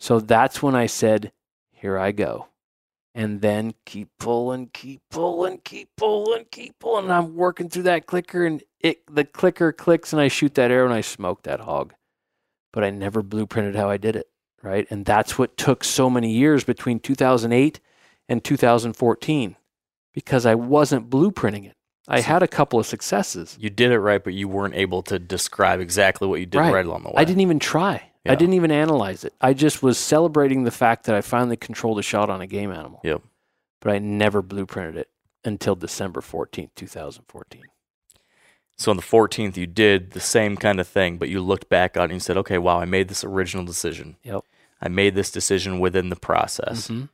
So 0.03 0.21
that's 0.21 0.63
when 0.63 0.75
I 0.75 0.87
said, 0.87 1.33
here 1.71 1.99
I 1.99 2.13
go. 2.13 2.49
And 3.15 3.41
then 3.41 3.75
keep 3.85 4.09
pulling, 4.19 4.69
keep 4.69 5.03
pulling, 5.11 5.59
keep 5.59 5.91
pulling, 5.97 6.47
keep 6.51 6.79
pulling. 6.79 7.05
And 7.05 7.13
I'm 7.13 7.37
working 7.37 7.69
through 7.69 7.83
that 7.85 8.07
clicker, 8.07 8.47
and 8.47 8.63
it 8.81 9.03
the 9.07 9.25
clicker 9.25 9.71
clicks, 9.71 10.13
and 10.13 10.21
I 10.23 10.29
shoot 10.29 10.55
that 10.55 10.71
arrow 10.71 10.87
and 10.87 10.95
I 10.95 11.03
smoke 11.03 11.43
that 11.43 11.61
hog. 11.61 11.93
But 12.73 12.85
I 12.85 12.91
never 12.91 13.23
blueprinted 13.23 13.77
how 13.77 13.91
I 13.91 13.99
did 13.99 14.17
it 14.17 14.29
right? 14.63 14.87
And 14.91 15.05
that's 15.05 15.39
what 15.39 15.57
took 15.57 15.85
so 15.85 16.09
many 16.09 16.33
years 16.33 16.65
between 16.65 17.01
2008 17.01 17.81
and 18.29 18.43
2014 18.43 19.57
because 20.15 20.47
I 20.47 20.55
wasn't 20.55 21.11
blueprinting 21.11 21.67
it. 21.67 21.75
I 22.09 22.21
had 22.21 22.43
a 22.43 22.49
couple 22.49 22.81
of 22.81 22.87
successes. 22.87 23.57
You 23.61 23.71
did 23.71 23.93
it 23.93 23.99
right, 23.99 24.23
but 24.23 24.35
you 24.35 24.49
weren't 24.49 24.75
able 24.75 25.03
to 25.05 25.19
describe 25.19 25.81
exactly 25.81 26.27
what 26.27 26.41
you 26.41 26.47
did 26.47 26.59
Right. 26.59 26.73
right, 26.73 26.87
along 26.87 27.05
the 27.05 27.11
way. 27.11 27.15
I 27.17 27.25
didn't 27.25 27.43
even 27.43 27.59
try. 27.59 28.11
Yeah. 28.25 28.33
I 28.33 28.35
didn't 28.37 28.55
even 28.55 28.71
analyze 28.71 29.25
it. 29.25 29.35
I 29.41 29.53
just 29.53 29.83
was 29.83 29.99
celebrating 29.99 30.63
the 30.65 30.71
fact 30.71 31.05
that 31.07 31.15
I 31.15 31.21
finally 31.23 31.57
controlled 31.57 31.99
a 31.99 32.03
shot 32.03 32.31
on 32.31 32.41
a 32.41 32.47
game 32.47 32.71
animal. 32.73 33.01
Yep. 33.03 33.23
But 33.81 33.93
I 33.95 33.99
never 33.99 34.43
blueprinted 34.43 34.95
it 34.97 35.09
until 35.45 35.75
December 35.75 36.21
14th, 36.21 36.71
2014. 36.77 37.63
So 38.77 38.91
on 38.91 38.97
the 38.97 39.03
14th, 39.03 39.57
you 39.57 39.67
did 39.67 40.13
the 40.13 40.21
same 40.21 40.57
kind 40.57 40.81
of 40.81 40.87
thing, 40.89 41.19
but 41.19 41.29
you 41.29 41.41
looked 41.41 41.69
back 41.69 41.97
on 41.97 42.03
it 42.03 42.05
and 42.07 42.13
you 42.15 42.21
said, 42.21 42.37
okay, 42.39 42.59
wow, 42.59 42.79
I 42.81 42.85
made 42.85 43.09
this 43.09 43.25
original 43.25 43.65
decision. 43.65 44.17
Yep. 44.23 44.43
I 44.81 44.89
made 44.89 45.15
this 45.15 45.31
decision 45.31 45.79
within 45.81 46.09
the 46.09 46.17
process. 46.17 46.89
Mhm. 46.89 47.09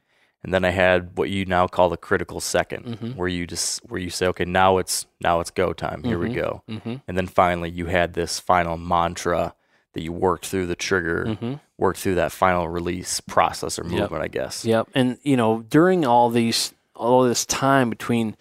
And 0.45 0.55
then 0.55 0.65
I 0.65 0.71
had 0.71 1.17
what 1.19 1.31
you 1.31 1.45
now 1.47 1.67
call 1.67 1.89
the 1.89 1.97
critical 1.97 2.39
2nd 2.41 2.85
Mhm. 2.99 3.17
where 3.17 3.29
you 3.29 3.47
just 3.47 3.81
where 3.91 4.01
you 4.01 4.09
say, 4.09 4.27
okay, 4.29 4.45
now 4.45 4.79
it's 4.79 5.07
now 5.21 5.41
it's 5.41 5.51
go 5.51 5.73
time. 5.73 6.05
Here 6.05 6.19
we 6.19 6.29
Mhm. 6.31 6.35
go. 6.35 6.63
Mhm. 6.69 7.03
And 7.09 7.17
then 7.19 7.27
finally, 7.27 7.71
you 7.71 7.87
had 7.87 8.13
this 8.15 8.39
final 8.39 8.77
mantra 8.79 9.55
that 9.95 10.03
you 10.03 10.13
worked 10.13 10.47
through 10.47 10.67
the 10.67 10.77
trigger, 10.77 11.25
Mhm. 11.41 11.61
worked 11.79 11.99
through 11.99 12.15
that 12.17 12.33
final 12.33 12.69
release 12.69 13.21
process 13.21 13.79
or 13.79 13.85
Yep. 13.85 13.93
movement, 14.01 14.23
I 14.23 14.29
guess. 14.29 14.65
Yep. 14.65 14.89
And 14.95 15.19
you 15.23 15.37
know, 15.37 15.63
during 15.63 16.05
all 16.07 16.31
these 16.31 16.73
all 16.95 17.23
this 17.23 17.47
time 17.47 17.89
between 17.91 18.37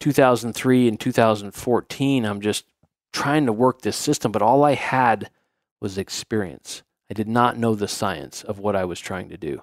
2003 0.00 0.86
and 0.88 0.98
2014, 1.00 2.24
I'm 2.24 2.40
just 2.40 2.64
trying 3.12 3.46
to 3.46 3.52
work 3.52 3.82
this 3.82 3.96
system, 3.96 4.30
but 4.32 4.42
all 4.42 4.62
I 4.64 4.74
had 4.74 5.30
was 5.80 5.98
experience. 5.98 6.82
I 7.10 7.14
did 7.14 7.28
not 7.28 7.56
know 7.56 7.74
the 7.74 7.88
science 7.88 8.42
of 8.42 8.58
what 8.58 8.76
I 8.76 8.84
was 8.84 9.00
trying 9.00 9.28
to 9.30 9.36
do. 9.36 9.62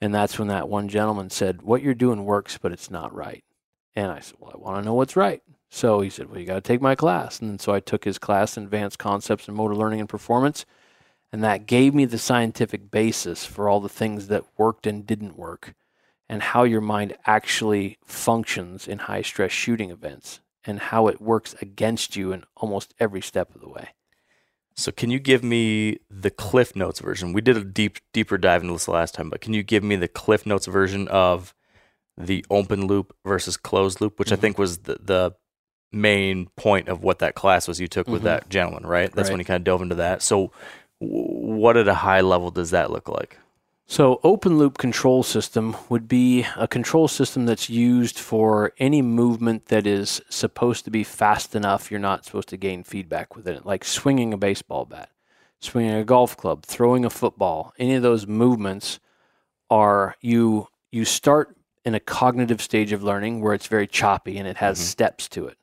And 0.00 0.14
that's 0.14 0.38
when 0.38 0.48
that 0.48 0.68
one 0.68 0.88
gentleman 0.88 1.30
said, 1.30 1.62
"What 1.62 1.82
you're 1.82 1.94
doing 1.94 2.24
works, 2.24 2.58
but 2.58 2.70
it's 2.72 2.90
not 2.90 3.14
right." 3.14 3.44
And 3.94 4.10
I 4.12 4.20
said, 4.20 4.36
"Well, 4.38 4.52
I 4.54 4.58
want 4.58 4.78
to 4.78 4.84
know 4.84 4.94
what's 4.94 5.16
right." 5.16 5.42
So 5.68 6.00
he 6.00 6.10
said, 6.10 6.30
"Well, 6.30 6.38
you 6.38 6.46
got 6.46 6.54
to 6.54 6.60
take 6.60 6.80
my 6.80 6.94
class." 6.94 7.40
And 7.40 7.60
so 7.60 7.72
I 7.72 7.80
took 7.80 8.04
his 8.04 8.18
class, 8.18 8.56
Advanced 8.56 8.98
Concepts 8.98 9.48
in 9.48 9.54
Motor 9.54 9.74
Learning 9.74 10.00
and 10.00 10.08
Performance, 10.08 10.64
and 11.32 11.42
that 11.44 11.66
gave 11.66 11.94
me 11.94 12.04
the 12.04 12.18
scientific 12.18 12.90
basis 12.90 13.44
for 13.44 13.68
all 13.68 13.80
the 13.80 13.88
things 13.88 14.28
that 14.28 14.44
worked 14.56 14.86
and 14.86 15.06
didn't 15.06 15.36
work 15.36 15.74
and 16.28 16.42
how 16.42 16.64
your 16.64 16.80
mind 16.80 17.16
actually 17.26 17.98
functions 18.04 18.88
in 18.88 18.98
high 18.98 19.22
stress 19.22 19.52
shooting 19.52 19.90
events 19.90 20.40
and 20.64 20.80
how 20.80 21.06
it 21.08 21.20
works 21.20 21.54
against 21.60 22.16
you 22.16 22.32
in 22.32 22.44
almost 22.56 22.94
every 22.98 23.20
step 23.20 23.54
of 23.54 23.60
the 23.60 23.68
way. 23.68 23.90
So 24.74 24.92
can 24.92 25.10
you 25.10 25.18
give 25.18 25.42
me 25.42 25.98
the 26.10 26.30
Cliff 26.30 26.76
Notes 26.76 27.00
version? 27.00 27.32
We 27.32 27.40
did 27.40 27.56
a 27.56 27.64
deep 27.64 27.98
deeper 28.12 28.36
dive 28.36 28.62
into 28.62 28.74
this 28.74 28.88
last 28.88 29.14
time, 29.14 29.30
but 29.30 29.40
can 29.40 29.54
you 29.54 29.62
give 29.62 29.82
me 29.82 29.96
the 29.96 30.08
Cliff 30.08 30.44
Notes 30.44 30.66
version 30.66 31.08
of 31.08 31.54
the 32.18 32.44
open 32.50 32.86
loop 32.86 33.14
versus 33.24 33.56
closed 33.56 34.00
loop, 34.00 34.18
which 34.18 34.32
I 34.32 34.36
Mhm. 34.36 34.40
think 34.40 34.58
was 34.58 34.78
the, 34.78 34.98
the 35.00 35.34
main 35.92 36.46
point 36.56 36.88
of 36.88 37.02
what 37.02 37.18
that 37.20 37.34
class 37.34 37.66
was 37.68 37.80
you 37.80 37.88
took 37.88 38.06
with 38.08 38.22
Mhm. 38.22 38.24
that 38.24 38.48
gentleman, 38.48 38.86
right? 38.86 39.12
That's 39.12 39.28
when 39.28 39.36
Right. 39.38 39.40
you 39.40 39.44
kind 39.46 39.60
of 39.60 39.64
dove 39.64 39.82
into 39.82 39.94
that. 39.96 40.22
So 40.22 40.50
w- 41.00 41.24
what 41.60 41.76
at 41.76 41.88
a 41.88 41.94
high 41.94 42.20
level 42.20 42.50
does 42.50 42.70
that 42.70 42.90
look 42.90 43.08
like? 43.08 43.38
So, 43.88 44.18
open 44.24 44.58
loop 44.58 44.78
control 44.78 45.22
system 45.22 45.76
would 45.88 46.08
be 46.08 46.44
a 46.56 46.66
control 46.66 47.06
system 47.06 47.46
that's 47.46 47.70
used 47.70 48.18
for 48.18 48.72
any 48.80 49.00
movement 49.00 49.66
that 49.66 49.86
is 49.86 50.20
supposed 50.28 50.84
to 50.86 50.90
be 50.90 51.04
fast 51.04 51.54
enough 51.54 51.88
you're 51.88 52.00
not 52.00 52.24
supposed 52.24 52.48
to 52.48 52.56
gain 52.56 52.82
feedback 52.82 53.36
within 53.36 53.54
it, 53.54 53.64
like 53.64 53.84
swinging 53.84 54.32
a 54.32 54.36
baseball 54.36 54.86
bat, 54.86 55.10
swinging 55.60 55.94
a 55.94 56.02
golf 56.04 56.36
club, 56.36 56.64
throwing 56.64 57.04
a 57.04 57.10
football. 57.10 57.72
Any 57.78 57.94
of 57.94 58.02
those 58.02 58.26
movements 58.26 58.98
are 59.70 60.16
you 60.20 60.66
you 60.90 61.04
start 61.04 61.56
in 61.84 61.94
a 61.94 62.00
cognitive 62.00 62.60
stage 62.60 62.90
of 62.90 63.04
learning 63.04 63.40
where 63.40 63.54
it's 63.54 63.66
very 63.68 63.86
choppy 63.86 64.36
and 64.36 64.48
it 64.48 64.56
has 64.56 64.80
Mhm. 64.80 64.82
steps 64.82 65.28
to 65.28 65.46
it. 65.46 65.56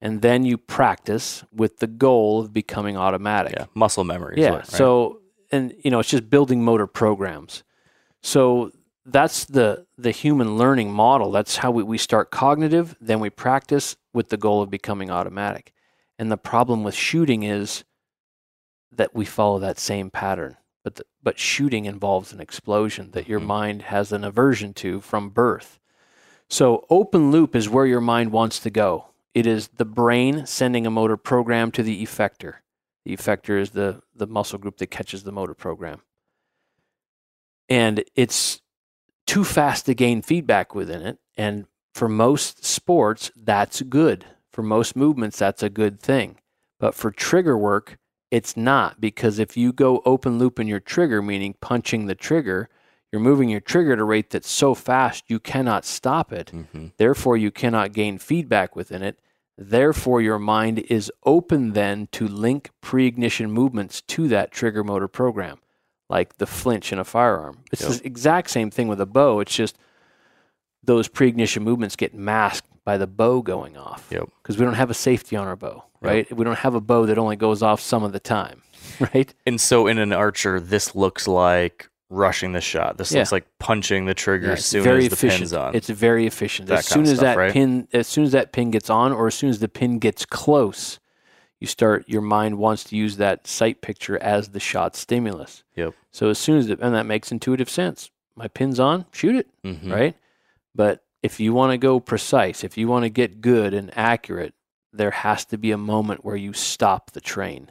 And 0.00 0.22
then 0.22 0.44
you 0.44 0.56
practice 0.58 1.42
with 1.52 1.78
the 1.78 1.86
goal 1.88 2.40
of 2.40 2.52
becoming 2.52 2.96
automatic. 2.96 3.54
Yeah, 3.58 3.66
muscle 3.74 4.04
memory. 4.04 4.36
Yeah. 4.38 4.50
what- 4.50 4.58
right? 4.60 4.66
So, 4.66 5.20
and 5.50 5.74
you 5.84 5.90
know, 5.90 5.98
it's 6.00 6.08
just 6.10 6.30
building 6.30 6.62
motor 6.64 6.86
programs. 6.86 7.64
So 8.22 8.70
that's 9.06 9.44
the 9.46 9.86
the 9.96 10.10
human 10.10 10.56
learning 10.58 10.92
model. 10.92 11.30
That's 11.32 11.56
how 11.56 11.70
we, 11.70 11.82
we 11.82 11.98
start 11.98 12.30
cognitive, 12.30 12.94
then 13.00 13.18
we 13.20 13.30
practice 13.30 13.96
with 14.12 14.28
the 14.28 14.36
goal 14.36 14.62
of 14.62 14.70
becoming 14.70 15.10
automatic. 15.10 15.72
And 16.18 16.30
the 16.30 16.36
problem 16.36 16.84
with 16.84 16.94
shooting 16.94 17.42
is 17.44 17.84
that 18.92 19.14
we 19.14 19.24
follow 19.24 19.58
that 19.60 19.78
same 19.78 20.10
pattern. 20.10 20.56
but 20.84 20.94
the, 20.96 21.04
but 21.22 21.38
shooting 21.38 21.84
involves 21.84 22.32
an 22.32 22.40
explosion 22.40 23.10
that 23.10 23.28
your 23.28 23.40
Mhm. 23.40 23.46
mind 23.46 23.82
has 23.82 24.10
an 24.12 24.24
aversion 24.24 24.72
to 24.74 25.00
from 25.00 25.28
birth. 25.28 25.78
So 26.48 26.86
open 26.88 27.30
loop 27.30 27.54
is 27.54 27.68
where 27.68 27.84
your 27.84 28.00
mind 28.00 28.32
wants 28.32 28.58
to 28.60 28.70
go. 28.70 29.06
It 29.38 29.46
is 29.46 29.68
the 29.68 29.84
brain 29.84 30.46
sending 30.46 30.84
a 30.84 30.90
motor 30.90 31.16
program 31.16 31.70
to 31.70 31.84
the 31.84 32.04
effector. 32.04 32.54
The 33.04 33.16
effector 33.16 33.60
is 33.60 33.70
the 33.70 34.02
the 34.12 34.26
muscle 34.26 34.58
group 34.58 34.78
that 34.78 34.88
catches 34.88 35.22
the 35.22 35.30
motor 35.30 35.54
program. 35.54 36.00
And 37.68 38.02
it's 38.16 38.60
too 39.28 39.44
fast 39.44 39.86
to 39.86 39.94
gain 39.94 40.22
feedback 40.22 40.74
within 40.74 41.02
it. 41.02 41.18
And 41.36 41.66
for 41.94 42.08
most 42.08 42.64
sports, 42.64 43.30
that's 43.36 43.80
good. 43.82 44.24
For 44.50 44.64
most 44.64 44.96
movements, 44.96 45.38
that's 45.38 45.62
a 45.62 45.70
good 45.70 46.00
thing. 46.00 46.40
But 46.80 46.96
for 46.96 47.12
trigger 47.12 47.56
work, 47.56 47.96
it's 48.32 48.56
not 48.56 49.00
because 49.00 49.38
if 49.38 49.56
you 49.56 49.72
go 49.72 50.02
open 50.04 50.40
loop 50.40 50.58
in 50.58 50.66
your 50.66 50.80
trigger, 50.80 51.22
meaning 51.22 51.54
punching 51.60 52.06
the 52.06 52.16
trigger, 52.16 52.70
you're 53.12 53.22
moving 53.22 53.50
your 53.50 53.60
trigger 53.60 53.92
at 53.92 54.00
a 54.00 54.04
rate 54.04 54.30
that's 54.30 54.50
so 54.50 54.74
fast 54.74 55.30
you 55.30 55.38
cannot 55.38 55.84
stop 55.84 56.32
it. 56.32 56.50
Mm-hmm. 56.52 56.88
Therefore, 56.96 57.36
you 57.36 57.52
cannot 57.52 57.92
gain 57.92 58.18
feedback 58.18 58.74
within 58.74 59.04
it. 59.04 59.20
Therefore, 59.60 60.20
your 60.22 60.38
mind 60.38 60.78
is 60.88 61.10
open 61.26 61.72
then 61.72 62.06
to 62.12 62.28
link 62.28 62.70
pre 62.80 63.06
ignition 63.06 63.50
movements 63.50 64.00
to 64.02 64.28
that 64.28 64.52
trigger 64.52 64.84
motor 64.84 65.08
program, 65.08 65.58
like 66.08 66.38
the 66.38 66.46
flinch 66.46 66.92
in 66.92 66.98
a 67.00 67.04
firearm. 67.04 67.58
It's 67.72 67.82
Yep. 67.82 67.90
the 67.90 68.06
exact 68.06 68.50
same 68.50 68.70
thing 68.70 68.86
with 68.86 69.00
a 69.00 69.06
bow. 69.06 69.40
It's 69.40 69.54
just 69.54 69.76
those 70.84 71.08
pre 71.08 71.26
ignition 71.28 71.64
movements 71.64 71.96
get 71.96 72.14
masked 72.14 72.68
by 72.84 72.96
the 72.98 73.08
bow 73.08 73.42
going 73.42 73.76
off. 73.76 74.06
Yep. 74.10 74.28
Because 74.42 74.58
we 74.58 74.64
don't 74.64 74.74
have 74.74 74.90
a 74.90 74.94
safety 74.94 75.34
on 75.36 75.46
our 75.48 75.56
bow, 75.56 75.84
right? 76.00 76.30
We 76.34 76.44
don't 76.44 76.58
have 76.60 76.74
a 76.76 76.80
bow 76.80 77.06
that 77.06 77.18
only 77.18 77.36
goes 77.36 77.60
off 77.62 77.80
some 77.80 78.04
of 78.04 78.12
the 78.12 78.20
time, 78.20 78.62
right? 79.12 79.34
And 79.44 79.60
so 79.60 79.88
in 79.88 79.98
an 79.98 80.12
archer, 80.12 80.60
this 80.60 80.94
looks 80.94 81.26
like 81.26 81.90
rushing 82.10 82.52
the 82.52 82.60
shot. 82.60 82.96
This 82.96 83.12
Yeah. 83.12 83.18
looks 83.20 83.32
like 83.32 83.46
punching 83.58 84.06
the 84.06 84.14
trigger 84.14 84.46
Yeah, 84.48 84.52
as 84.54 84.64
soon 84.64 84.82
very 84.82 85.04
as 85.04 85.08
the 85.10 85.12
efficient. 85.14 85.40
pin's 85.40 85.52
on. 85.52 85.74
It's 85.74 85.88
very 85.90 86.26
efficient. 86.26 86.68
That 86.68 86.78
as 86.80 86.86
soon 86.86 87.02
as 87.02 87.10
stuff, 87.10 87.20
that 87.22 87.36
right? 87.36 87.52
pin, 87.52 87.86
as 87.92 88.06
soon 88.06 88.24
as 88.24 88.32
that 88.32 88.52
pin 88.52 88.70
gets 88.70 88.88
on, 88.88 89.12
or 89.12 89.26
as 89.26 89.34
soon 89.34 89.50
as 89.50 89.58
the 89.58 89.68
pin 89.68 89.98
gets 89.98 90.24
close, 90.24 90.98
you 91.60 91.66
start. 91.66 92.08
Your 92.08 92.22
mind 92.22 92.58
wants 92.58 92.84
to 92.84 92.96
use 92.96 93.16
that 93.18 93.46
sight 93.46 93.82
picture 93.82 94.18
as 94.22 94.50
the 94.50 94.60
shot 94.60 94.96
stimulus. 94.96 95.64
Yep. 95.76 95.94
So 96.10 96.30
as 96.30 96.38
soon 96.38 96.56
as 96.58 96.68
the, 96.68 96.78
and 96.80 96.94
that 96.94 97.04
makes 97.06 97.30
intuitive 97.30 97.68
sense. 97.68 98.10
My 98.36 98.48
pin's 98.48 98.78
on, 98.80 99.04
shoot 99.12 99.34
it, 99.34 99.48
Mhm. 99.64 99.92
right? 99.92 100.16
But 100.74 101.04
if 101.22 101.40
you 101.40 101.52
want 101.52 101.72
to 101.72 101.78
go 101.78 101.98
precise, 102.00 102.62
if 102.62 102.78
you 102.78 102.86
want 102.88 103.02
to 103.02 103.10
get 103.10 103.40
good 103.40 103.74
and 103.74 103.90
accurate, 103.98 104.54
there 104.92 105.10
has 105.10 105.44
to 105.46 105.58
be 105.58 105.72
a 105.72 105.76
moment 105.78 106.24
where 106.24 106.36
you 106.36 106.52
stop 106.52 107.10
the 107.10 107.20
train 107.20 107.70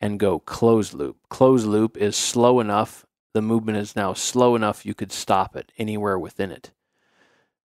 and 0.00 0.18
go 0.18 0.38
closed 0.38 0.94
loop. 0.94 1.16
Closed 1.28 1.66
loop 1.66 1.96
is 1.96 2.16
slow 2.16 2.60
enough, 2.60 3.04
the 3.32 3.42
movement 3.42 3.78
is 3.78 3.94
now 3.96 4.12
slow 4.12 4.56
enough 4.56 4.84
you 4.84 4.94
could 4.94 5.12
stop 5.12 5.56
it 5.56 5.72
anywhere 5.78 6.18
within 6.18 6.50
it. 6.50 6.72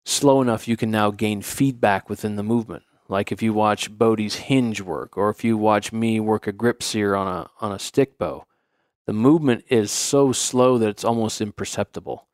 Slow 0.06 0.42
enough 0.42 0.68
you 0.68 0.78
can 0.78 0.92
now 0.92 1.12
gain 1.12 1.42
feedback 1.42 2.10
within 2.10 2.36
the 2.36 2.44
movement. 2.44 2.84
Like 3.08 3.32
if 3.32 3.42
you 3.42 3.54
watch 3.54 3.92
Bodie's 3.98 4.36
hinge 4.36 4.82
work 4.82 5.18
or 5.18 5.30
if 5.30 5.44
you 5.44 5.58
watch 5.58 5.92
me 5.92 6.20
work 6.20 6.48
a 6.48 6.52
grip 6.52 6.82
sear 6.84 7.16
on 7.16 7.28
a 7.28 7.50
on 7.62 7.72
a 7.72 7.80
stick 7.80 8.18
bow. 8.18 8.46
The 9.06 9.14
movement 9.14 9.66
is 9.70 9.92
so 9.92 10.32
slow 10.32 10.78
that 10.80 10.90
it's 10.90 11.04
almost 11.04 11.42
imperceptible. 11.42 12.28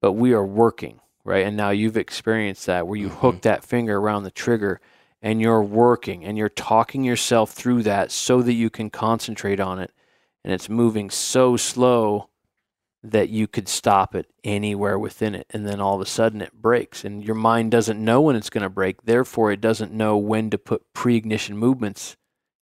But 0.00 0.12
we 0.12 0.32
are 0.32 0.46
working, 0.46 1.00
right? 1.24 1.46
And 1.46 1.56
now 1.56 1.70
you've 1.70 1.96
experienced 1.96 2.66
that 2.66 2.86
where 2.86 2.98
you 2.98 3.08
Mhm. 3.08 3.18
hook 3.18 3.42
that 3.42 3.64
finger 3.64 3.98
around 3.98 4.22
the 4.24 4.30
trigger 4.30 4.80
and 5.20 5.40
you're 5.40 5.62
working 5.62 6.24
and 6.24 6.36
you're 6.36 6.48
talking 6.48 7.04
yourself 7.04 7.52
through 7.52 7.82
that 7.84 8.10
so 8.10 8.42
that 8.42 8.54
you 8.54 8.70
can 8.70 8.90
concentrate 8.90 9.60
on 9.60 9.78
it 9.78 9.92
and 10.44 10.52
it's 10.52 10.68
moving 10.68 11.10
so 11.10 11.56
slow 11.56 12.28
that 13.04 13.28
you 13.30 13.46
could 13.48 13.68
stop 13.68 14.14
it 14.14 14.26
anywhere 14.44 14.96
within 14.98 15.34
it 15.34 15.46
and 15.50 15.66
then 15.66 15.80
all 15.80 15.96
of 15.96 16.00
a 16.00 16.06
sudden 16.06 16.40
it 16.40 16.52
breaks 16.52 17.04
and 17.04 17.24
your 17.24 17.34
mind 17.34 17.70
doesn't 17.70 17.98
know 18.02 18.20
when 18.20 18.36
it's 18.36 18.48
going 18.50 18.62
to 18.62 18.68
break 18.70 19.02
therefore 19.02 19.50
it 19.50 19.60
doesn't 19.60 19.92
know 19.92 20.16
when 20.16 20.50
to 20.50 20.56
put 20.58 20.82
pre-ignition 20.94 21.56
movements 21.58 22.16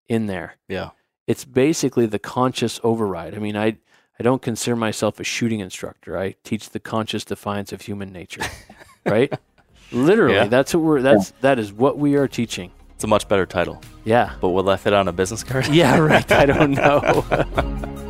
in 0.08 0.26
there. 0.26 0.54
Yeah. 0.68 0.90
it's 1.26 1.44
basically 1.44 2.06
the 2.06 2.18
conscious 2.18 2.80
override. 2.82 3.34
I 3.34 3.38
mean 3.38 3.56
i 3.56 3.76
i 4.18 4.22
don't 4.22 4.40
consider 4.42 4.76
myself 4.76 5.20
a 5.20 5.24
shooting 5.24 5.60
instructor. 5.60 6.18
I 6.18 6.36
teach 6.42 6.70
the 6.70 6.80
conscious 6.80 7.24
defiance 7.24 7.72
of 7.72 7.82
human 7.82 8.10
nature 8.12 8.42
right? 9.06 9.32
Literally 9.92 10.36
Yeah. 10.36 10.46
that's 10.46 10.74
what 10.74 10.82
we're 10.82 11.02
that's 11.02 11.32
that 11.42 11.58
is 11.58 11.70
what 11.72 11.98
we 11.98 12.14
are 12.16 12.26
teaching. 12.28 12.70
It's 12.94 13.04
a 13.04 13.06
much 13.06 13.28
better 13.28 13.44
title. 13.46 13.80
yeah. 14.04 14.34
But 14.40 14.50
will 14.50 14.62
that 14.64 14.80
fit 14.80 14.92
on 14.94 15.06
a 15.08 15.12
business 15.12 15.42
card? 15.44 15.68
yeah 15.68 15.98
right. 15.98 16.30
I 16.32 16.46
don't 16.46 16.72
know 16.72 18.06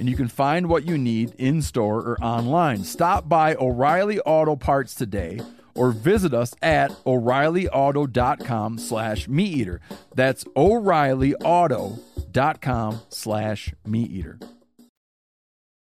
and 0.00 0.08
you 0.08 0.16
can 0.16 0.26
find 0.28 0.68
what 0.68 0.84
you 0.86 0.98
need 0.98 1.34
in 1.38 1.62
store 1.62 1.98
or 2.00 2.18
online. 2.20 2.82
Stop 2.82 3.28
by 3.28 3.54
O'Reilly 3.54 4.18
Auto 4.20 4.56
Parts 4.56 4.94
today 4.96 5.40
or 5.74 5.92
visit 5.92 6.34
us 6.34 6.52
at 6.62 6.90
o'reillyauto.com 7.06 8.76
slash 8.78 9.28
meat 9.28 9.56
eater. 9.56 9.80
That's 10.16 10.44
o'reillyauto.com 10.56 13.00
slash 13.08 13.72
meat 13.86 14.10
eater. 14.10 14.38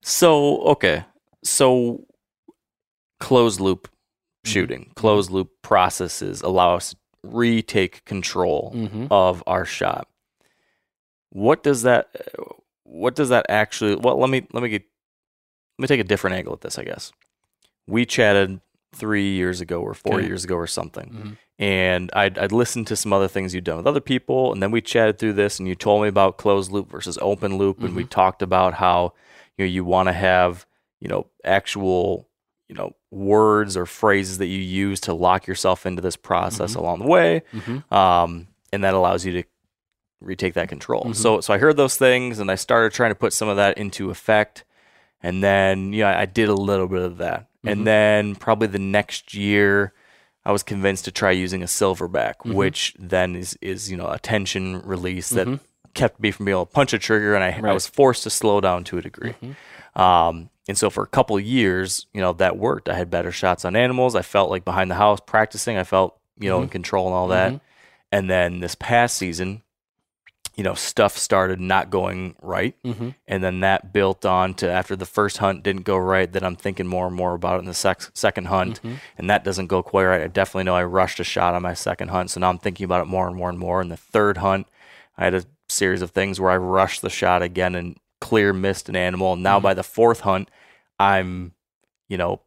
So, 0.03 0.63
okay. 0.63 1.05
So 1.45 2.05
closed 3.21 3.61
loop 3.61 3.89
shooting, 4.45 4.91
closed 4.97 5.31
loop 5.31 5.51
processes 5.63 6.41
allow 6.43 6.75
us 6.77 6.91
to 6.91 6.97
retake 7.25 8.05
control 8.05 8.73
Mm-hmm. 8.75 9.07
of 9.11 9.43
our 9.47 9.65
shot. 9.65 10.09
What 11.31 11.63
does 11.63 11.83
that 11.83 12.09
what 12.91 13.15
does 13.15 13.29
that 13.29 13.45
actually 13.49 13.95
well 13.97 14.17
let 14.19 14.31
me 14.31 14.47
let 14.53 14.63
me 14.63 14.69
get 14.69 14.83
let 15.79 15.83
me 15.83 15.87
take 15.89 16.01
a 16.01 16.05
different 16.05 16.35
angle 16.37 16.53
at 16.55 16.61
this, 16.63 16.79
I 16.79 16.85
guess. 16.85 17.13
We 17.87 18.05
chatted 18.07 18.61
three 18.95 19.31
years 19.35 19.61
ago 19.61 19.81
or 19.81 19.95
four 19.95 20.17
Okay. 20.17 20.27
years 20.27 20.43
ago 20.45 20.57
or 20.57 20.67
something. 20.67 21.11
Mhm. 21.11 21.37
And 21.61 22.11
I'd, 22.15 22.39
I'd 22.39 22.53
listened 22.53 22.87
to 22.89 22.97
some 22.97 23.13
other 23.13 23.29
things 23.29 23.55
you'd 23.55 23.65
done 23.65 23.77
with 23.79 23.87
other 23.87 24.01
people, 24.01 24.53
and 24.53 24.63
then 24.63 24.71
we 24.71 24.81
chatted 24.81 25.19
through 25.19 25.35
this, 25.35 25.59
and 25.59 25.69
you 25.69 25.75
told 25.75 26.03
me 26.03 26.09
about 26.09 26.37
closed 26.39 26.71
loop 26.73 26.89
versus 26.91 27.19
open 27.21 27.59
loop, 27.59 27.83
and 27.83 27.95
we 27.97 28.05
talked 28.05 28.43
about 28.43 28.75
how 28.75 29.13
you 29.57 29.65
know 29.65 29.69
you 29.71 29.85
want 29.85 30.09
to 30.09 30.13
have 30.13 30.67
you 31.01 31.09
know 31.09 31.27
actual 31.45 32.29
you 32.69 32.75
know 32.75 32.95
words 33.11 33.77
or 33.77 33.87
phrases 33.87 34.39
that 34.39 34.47
you 34.47 34.59
use 34.61 35.01
to 35.01 35.13
lock 35.15 35.47
yourself 35.47 35.85
into 35.87 36.01
this 36.03 36.17
process 36.17 36.75
along 36.75 36.99
the 37.01 37.07
way, 37.07 37.43
Mhm. 37.53 37.93
um, 37.93 38.49
and 38.73 38.83
that 38.85 38.95
allows 38.95 39.25
you 39.25 39.33
to 39.33 39.43
retake 40.21 40.55
that 40.55 40.69
control. 40.69 41.05
Mhm. 41.05 41.15
So 41.17 41.41
so 41.41 41.55
I 41.55 41.59
heard 41.59 41.77
those 41.77 41.97
things, 41.97 42.39
and 42.39 42.51
I 42.51 42.55
started 42.57 42.93
trying 42.93 43.11
to 43.11 43.15
put 43.15 43.33
some 43.33 43.49
of 43.49 43.57
that 43.57 43.79
into 43.79 44.11
effect, 44.11 44.65
and 45.23 45.43
then 45.43 45.93
you 45.93 46.03
know 46.03 46.09
I 46.11 46.27
did 46.27 46.49
a 46.49 46.55
little 46.55 46.89
bit 46.89 47.03
of 47.03 47.19
that, 47.19 47.47
Mhm. 47.65 47.71
and 47.73 47.87
then 47.87 48.35
probably 48.35 48.69
the 48.69 48.79
next 48.79 49.35
year. 49.35 49.93
I 50.45 50.53
was 50.53 50.63
convinced 50.63 51.05
to 51.05 51.11
try 51.13 51.33
using 51.33 51.63
a 51.63 51.67
silverback, 51.67 52.37
Mhm. 52.45 52.55
which 52.55 52.95
then 52.99 53.37
is 53.37 53.59
is 53.61 53.91
you 53.91 53.97
know 53.99 54.09
a 54.09 54.19
tension 54.19 54.81
release 54.83 55.29
that 55.31 55.47
Mhm. 55.47 55.61
kept 55.95 56.21
me 56.21 56.31
from 56.31 56.47
being 56.47 56.55
able 56.57 56.65
to 56.67 56.73
punch 56.73 56.93
a 56.95 56.99
trigger, 56.99 57.35
and 57.35 57.45
I, 57.45 57.61
I 57.69 57.73
was 57.75 57.87
forced 57.87 58.23
to 58.23 58.31
slow 58.31 58.61
down 58.63 58.83
to 58.85 58.97
a 58.99 59.03
degree. 59.03 59.35
Mhm. 59.43 60.01
Um, 60.01 60.49
and 60.69 60.79
so 60.79 60.89
for 60.91 61.03
a 61.03 61.07
couple 61.07 61.37
of 61.37 61.43
years, 61.43 62.07
you 62.15 62.21
know, 62.23 62.33
that 62.35 62.57
worked. 62.57 62.89
I 62.89 62.95
had 62.95 63.11
better 63.11 63.31
shots 63.33 63.65
on 63.67 63.77
animals. 63.77 64.15
I 64.15 64.23
felt 64.23 64.49
like 64.51 64.65
behind 64.65 64.91
the 64.91 64.95
house 64.95 65.19
practicing, 65.21 65.77
I 65.77 65.85
felt 65.85 66.17
you 66.39 66.49
know 66.49 66.63
in 66.63 66.69
control 66.69 67.07
and 67.09 67.15
all 67.15 67.29
that. 67.29 67.61
And 68.11 68.31
then 68.31 68.61
this 68.61 68.75
past 68.75 69.19
season, 69.19 69.61
you 70.59 70.65
know, 70.65 70.75
stuff 70.75 71.17
started 71.17 71.61
not 71.61 71.89
going 71.89 72.35
right. 72.43 72.75
Mhm. 72.85 73.15
And 73.29 73.45
then 73.45 73.61
that 73.61 73.93
built 73.93 74.27
on 74.27 74.55
to 74.55 74.69
after 74.69 74.97
the 74.97 75.07
first 75.07 75.39
hunt 75.39 75.63
didn't 75.63 75.83
go 75.85 75.97
right, 75.97 76.31
then 76.33 76.43
I'm 76.43 76.57
thinking 76.57 76.89
more 76.89 77.07
and 77.07 77.15
more 77.15 77.35
about 77.35 77.55
it 77.55 77.59
in 77.61 77.67
the 77.67 77.75
sec- 77.75 78.11
second 78.13 78.47
hunt. 78.49 78.83
Mhm. 78.83 78.97
And 79.17 79.31
that 79.31 79.45
doesn't 79.45 79.69
go 79.69 79.85
quite 79.85 80.07
right. 80.07 80.21
I 80.23 80.27
definitely 80.27 80.65
know 80.65 80.75
I 80.75 80.83
rushed 80.83 81.21
a 81.21 81.25
shot 81.25 81.55
on 81.55 81.63
my 81.63 81.75
second 81.75 82.09
hunt. 82.09 82.33
So 82.33 82.41
now 82.41 82.49
I'm 82.49 82.59
thinking 82.59 82.83
about 82.85 83.03
it 83.03 83.07
more 83.07 83.29
and 83.29 83.37
more 83.37 83.49
and 83.49 83.57
more. 83.59 83.81
And 83.81 83.89
the 83.89 83.97
third 83.97 84.39
hunt, 84.39 84.67
I 85.17 85.23
had 85.27 85.35
a 85.35 85.45
series 85.69 86.03
of 86.03 86.11
things 86.11 86.41
where 86.41 86.51
I 86.51 86.57
rushed 86.57 87.03
the 87.03 87.11
shot 87.11 87.41
again 87.41 87.77
and 87.77 87.97
clear 88.21 88.53
missed 88.53 88.89
an 88.89 88.97
animal. 88.97 89.35
And 89.35 89.45
now 89.45 89.61
Mhm. 89.61 89.63
by 89.63 89.75
the 89.75 89.85
fourth 89.85 90.21
hunt, 90.21 90.51
I'm, 90.99 91.53
you 92.09 92.17
know, 92.17 92.41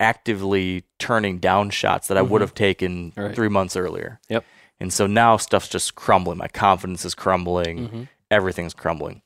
actively 0.00 0.84
turning 0.98 1.38
down 1.38 1.70
shots 1.70 2.08
that 2.08 2.16
I 2.18 2.22
would 2.22 2.38
Mhm. 2.40 2.44
have 2.44 2.54
taken 2.54 3.12
Right. 3.16 3.34
three 3.34 3.48
months 3.48 3.76
earlier. 3.76 4.20
Yep. 4.28 4.44
And 4.80 4.92
so 4.92 5.06
now 5.06 5.36
stuff's 5.36 5.68
just 5.68 5.94
crumbling. 5.94 6.38
My 6.38 6.48
confidence 6.48 7.04
is 7.04 7.14
crumbling. 7.14 7.88
Mhm. 7.88 8.08
Everything's 8.30 8.74
crumbling. 8.74 9.22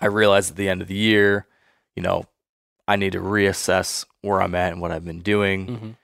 I 0.00 0.06
realized 0.06 0.50
at 0.50 0.56
the 0.56 0.68
end 0.68 0.82
of 0.82 0.88
the 0.88 0.94
year, 0.94 1.46
you 1.96 2.02
know, 2.02 2.24
I 2.86 2.96
need 2.96 3.12
to 3.12 3.20
reassess 3.20 4.04
where 4.20 4.40
I'm 4.42 4.54
at 4.54 4.72
and 4.72 4.80
what 4.80 4.90
I've 4.92 5.04
been 5.04 5.22
doing. 5.22 5.66
Mhm. 5.66 5.96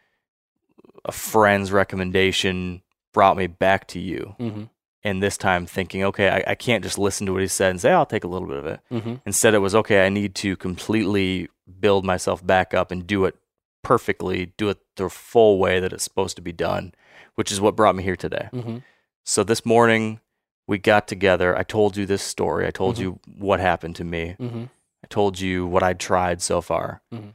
A 1.04 1.12
friend's 1.12 1.72
recommendation 1.72 2.82
brought 3.12 3.36
me 3.36 3.46
back 3.46 3.86
to 3.88 3.98
you. 4.00 4.34
Mhm. 4.38 4.70
And 5.02 5.22
this 5.22 5.36
time 5.38 5.64
thinking, 5.66 6.04
okay, 6.04 6.28
I, 6.28 6.52
I 6.52 6.54
can't 6.54 6.84
just 6.84 6.98
listen 6.98 7.26
to 7.26 7.32
what 7.32 7.40
he 7.42 7.48
said 7.48 7.70
and 7.70 7.80
say, 7.80 7.90
I'll 7.92 8.04
take 8.06 8.24
a 8.24 8.28
little 8.28 8.46
bit 8.48 8.58
of 8.58 8.66
it. 8.66 8.80
Mhm. 8.90 9.20
Instead, 9.24 9.54
it 9.54 9.58
was, 9.58 9.74
okay, 9.74 10.04
I 10.04 10.08
need 10.10 10.34
to 10.36 10.56
completely 10.56 11.48
build 11.80 12.04
myself 12.04 12.44
back 12.46 12.74
up 12.74 12.90
and 12.90 13.06
do 13.06 13.24
it 13.24 13.36
perfectly, 13.82 14.52
do 14.58 14.68
it 14.68 14.78
the 14.96 15.08
full 15.08 15.58
way 15.58 15.80
that 15.80 15.92
it's 15.92 16.04
supposed 16.04 16.36
to 16.36 16.42
be 16.42 16.52
done, 16.52 16.92
which 17.34 17.50
is 17.52 17.60
what 17.60 17.76
brought 17.76 17.94
me 17.96 18.02
here 18.02 18.16
today. 18.16 18.48
Mhm. 18.52 18.82
So 19.24 19.42
this 19.44 19.64
morning, 19.66 20.20
we 20.66 20.78
got 20.78 21.06
together. 21.08 21.56
I 21.56 21.62
told 21.62 21.96
you 21.96 22.06
this 22.06 22.22
story. 22.22 22.66
I 22.66 22.70
told 22.70 22.96
Mhm. 22.96 23.00
you 23.00 23.20
what 23.38 23.60
happened 23.60 23.96
to 23.96 24.04
me. 24.04 24.36
Mhm. 24.38 24.68
I 25.02 25.06
told 25.08 25.40
you 25.40 25.66
what 25.66 25.82
I'd 25.82 25.98
tried 26.00 26.42
so 26.42 26.60
far. 26.60 27.02
Mhm. 27.12 27.34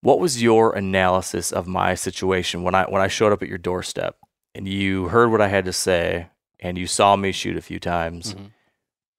What 0.00 0.18
was 0.20 0.42
your 0.42 0.74
analysis 0.74 1.50
of 1.52 1.66
my 1.66 1.94
situation 1.94 2.62
when 2.62 2.74
I 2.74 2.84
when 2.84 3.00
I 3.00 3.08
showed 3.08 3.32
up 3.32 3.42
at 3.42 3.48
your 3.48 3.58
doorstep 3.58 4.16
and 4.54 4.68
you 4.68 5.08
heard 5.08 5.30
what 5.30 5.40
I 5.40 5.48
had 5.48 5.64
to 5.64 5.72
say 5.72 6.28
and 6.60 6.76
you 6.76 6.86
saw 6.86 7.16
me 7.16 7.32
shoot 7.32 7.56
a 7.56 7.62
few 7.62 7.78
times? 7.80 8.34
Mhm. 8.34 8.50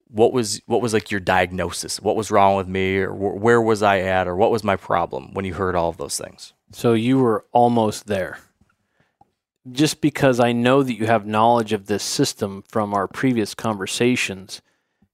What 0.08 0.32
was 0.32 0.60
what 0.66 0.80
was 0.82 0.92
like 0.92 1.10
your 1.10 1.18
diagnosis? 1.20 2.00
What 2.00 2.14
was 2.14 2.30
wrong 2.30 2.54
with 2.56 2.68
me, 2.68 2.98
or 2.98 3.10
wh- 3.10 3.40
where 3.42 3.60
was 3.60 3.82
I 3.82 3.98
at, 4.00 4.28
or 4.28 4.36
what 4.36 4.52
was 4.52 4.62
my 4.62 4.76
problem 4.76 5.34
when 5.34 5.44
you 5.44 5.54
heard 5.54 5.74
all 5.74 5.88
of 5.88 5.96
those 5.96 6.16
things? 6.16 6.52
So 6.70 6.92
you 6.92 7.18
were 7.18 7.44
almost 7.52 8.06
there. 8.06 8.38
Just 9.72 10.00
because 10.00 10.38
I 10.38 10.52
know 10.52 10.82
that 10.82 10.94
you 10.94 11.06
have 11.06 11.26
knowledge 11.26 11.72
of 11.72 11.86
this 11.86 12.04
system 12.04 12.62
from 12.68 12.94
our 12.94 13.08
previous 13.08 13.54
conversations, 13.54 14.62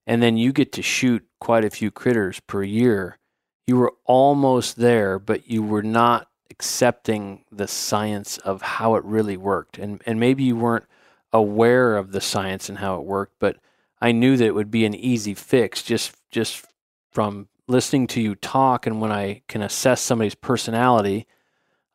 and 0.06 0.22
then 0.22 0.36
you 0.36 0.52
get 0.52 0.72
to 0.72 0.82
shoot 0.82 1.24
quite 1.40 1.64
a 1.64 1.70
few 1.70 1.90
critters 1.90 2.40
per 2.40 2.62
year, 2.62 3.18
you 3.66 3.76
were 3.76 3.94
almost 4.04 4.76
there, 4.76 5.18
but 5.18 5.48
you 5.48 5.62
were 5.62 5.82
not 5.82 6.28
accepting 6.50 7.44
the 7.50 7.66
science 7.66 8.36
of 8.38 8.60
how 8.62 8.94
it 8.96 9.04
really 9.04 9.36
worked. 9.36 9.78
And, 9.78 10.02
and 10.04 10.20
maybe 10.20 10.42
you 10.42 10.56
weren't 10.56 10.86
aware 11.32 11.96
of 11.96 12.12
the 12.12 12.20
science 12.20 12.68
and 12.68 12.78
how 12.78 12.96
it 12.96 13.04
worked, 13.04 13.36
but 13.38 13.56
I 14.00 14.12
knew 14.12 14.36
that 14.36 14.44
it 14.44 14.54
would 14.54 14.70
be 14.70 14.84
an 14.84 14.94
easy 14.94 15.34
fix 15.34 15.82
just 15.82 16.14
just 16.30 16.66
from 17.10 17.48
listening 17.68 18.06
to 18.08 18.20
you 18.20 18.34
talk 18.34 18.86
and 18.86 19.00
when 19.00 19.12
I 19.12 19.42
can 19.48 19.62
assess 19.62 20.00
somebody's 20.00 20.34
personality, 20.34 21.26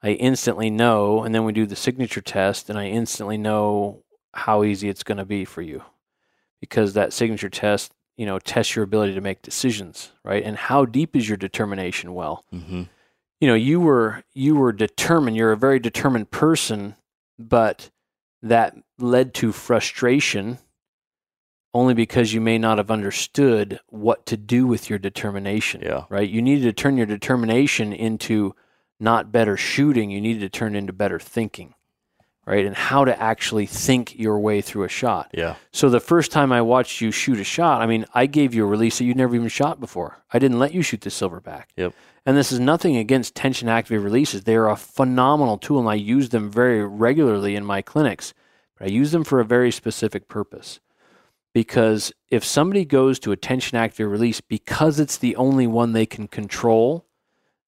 I 0.04 0.10
instantly 0.12 0.70
know 0.70 1.24
and 1.24 1.34
then 1.34 1.44
we 1.44 1.54
do 1.54 1.66
the 1.66 1.76
signature 1.76 2.22
test 2.22 2.70
and 2.70 2.78
I 2.78 2.88
instantly 2.88 3.38
know 3.38 4.04
how 4.34 4.64
easy 4.64 4.90
it's 4.90 5.04
going 5.04 5.18
to 5.18 5.26
be 5.26 5.44
for 5.46 5.62
you. 5.62 5.84
Because 6.60 6.94
that 6.94 7.14
signature 7.14 7.50
test, 7.50 7.92
you 8.18 8.26
know, 8.26 8.40
tests 8.40 8.76
your 8.76 8.84
ability 8.84 9.14
to 9.14 9.22
make 9.22 9.42
decisions, 9.44 10.12
right? 10.24 10.44
And 10.44 10.58
how 10.58 10.86
deep 10.86 11.16
is 11.16 11.28
your 11.28 11.38
determination 11.38 12.14
well? 12.14 12.44
Mm-hmm. 12.54 12.84
you 13.40 13.48
know 13.48 13.54
you 13.56 13.80
were 13.80 14.24
you 14.34 14.56
were 14.56 14.72
determined 14.72 15.38
you're 15.38 15.52
a 15.52 15.58
very 15.58 15.78
determined 15.80 16.32
person 16.32 16.96
but 17.38 17.92
that 18.42 18.76
led 18.98 19.34
to 19.36 19.52
frustration 19.52 20.58
only 21.74 21.94
because 21.94 22.34
you 22.34 22.42
may 22.42 22.58
not 22.58 22.80
have 22.80 22.90
understood 22.90 23.80
what 23.90 24.26
to 24.26 24.38
do 24.38 24.66
with 24.66 24.90
your 24.90 24.98
determination 24.98 25.82
Yeah. 25.84 26.06
right 26.10 26.28
you 26.28 26.42
needed 26.42 26.64
to 26.64 26.74
turn 26.74 26.98
your 26.98 27.06
determination 27.06 27.94
into 27.94 28.56
not 29.00 29.32
better 29.32 29.56
shooting 29.58 30.10
you 30.12 30.20
needed 30.22 30.40
to 30.40 30.50
turn 30.50 30.76
into 30.76 30.92
better 30.94 31.20
thinking 31.20 31.74
right 32.46 32.66
and 32.66 32.76
how 32.76 33.04
to 33.06 33.22
actually 33.22 33.66
think 33.66 34.18
your 34.18 34.40
way 34.40 34.62
through 34.62 34.84
a 34.84 34.90
shot 34.90 35.30
Yeah. 35.34 35.56
so 35.72 35.90
the 35.90 36.00
first 36.00 36.32
time 36.32 36.52
I 36.52 36.62
watched 36.62 37.02
you 37.02 37.12
shoot 37.12 37.40
a 37.40 37.44
shot, 37.44 37.82
I 37.82 37.86
mean, 37.88 38.06
I 38.14 38.26
gave 38.26 38.54
you 38.54 38.64
a 38.64 38.68
release 38.68 38.98
that 38.98 39.04
you'd 39.06 39.18
never 39.18 39.36
even 39.36 39.50
shot 39.50 39.80
before. 39.80 40.20
I 40.32 40.40
didn't 40.40 40.60
let 40.60 40.74
you 40.74 40.82
shoot 40.82 41.02
the 41.02 41.10
silverback. 41.10 41.66
Yep. 41.76 41.94
And 42.26 42.36
this 42.38 42.52
is 42.52 42.60
nothing 42.60 42.98
against 42.98 43.36
tension 43.36 43.70
activated 43.70 44.04
releases. 44.04 44.44
They 44.44 44.56
are 44.56 44.70
a 44.70 44.76
phenomenal 44.76 45.58
tool, 45.58 45.80
and 45.80 45.88
I 45.90 45.94
use 45.96 46.30
them 46.30 46.50
very 46.52 46.86
regularly 46.86 47.56
in 47.56 47.64
my 47.64 47.82
clinics. 47.82 48.34
But 48.78 48.88
I 48.88 48.92
use 48.92 49.12
them 49.12 49.24
for 49.24 49.40
a 49.40 49.46
very 49.46 49.72
specific 49.72 50.28
purpose. 50.28 50.82
Because 51.54 52.12
if 52.30 52.44
somebody 52.44 52.86
goes 52.86 53.18
to 53.20 53.32
a 53.32 53.38
tension 53.38 53.78
activated 53.78 54.12
release 54.12 54.42
because 54.42 55.00
it's 55.00 55.18
the 55.18 55.36
only 55.38 55.68
one 55.68 55.94
they 55.94 56.06
can 56.06 56.28
control, 56.28 57.06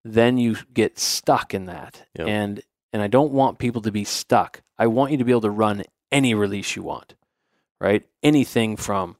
then 0.03 0.37
you 0.37 0.57
get 0.73 0.99
stuck 0.99 1.53
in 1.53 1.65
that. 1.65 2.07
Yep. 2.17 2.27
And 2.27 2.61
and 2.91 3.01
I 3.01 3.07
don't 3.07 3.31
want 3.31 3.59
people 3.59 3.81
to 3.83 3.91
be 3.91 4.03
stuck. 4.03 4.61
I 4.77 4.87
want 4.87 5.11
you 5.11 5.17
to 5.17 5.23
be 5.23 5.31
able 5.31 5.41
to 5.41 5.49
run 5.51 5.83
any 6.11 6.33
release 6.33 6.75
you 6.75 6.83
want, 6.83 7.13
right? 7.79 8.03
Anything 8.23 8.77
from, 8.77 9.17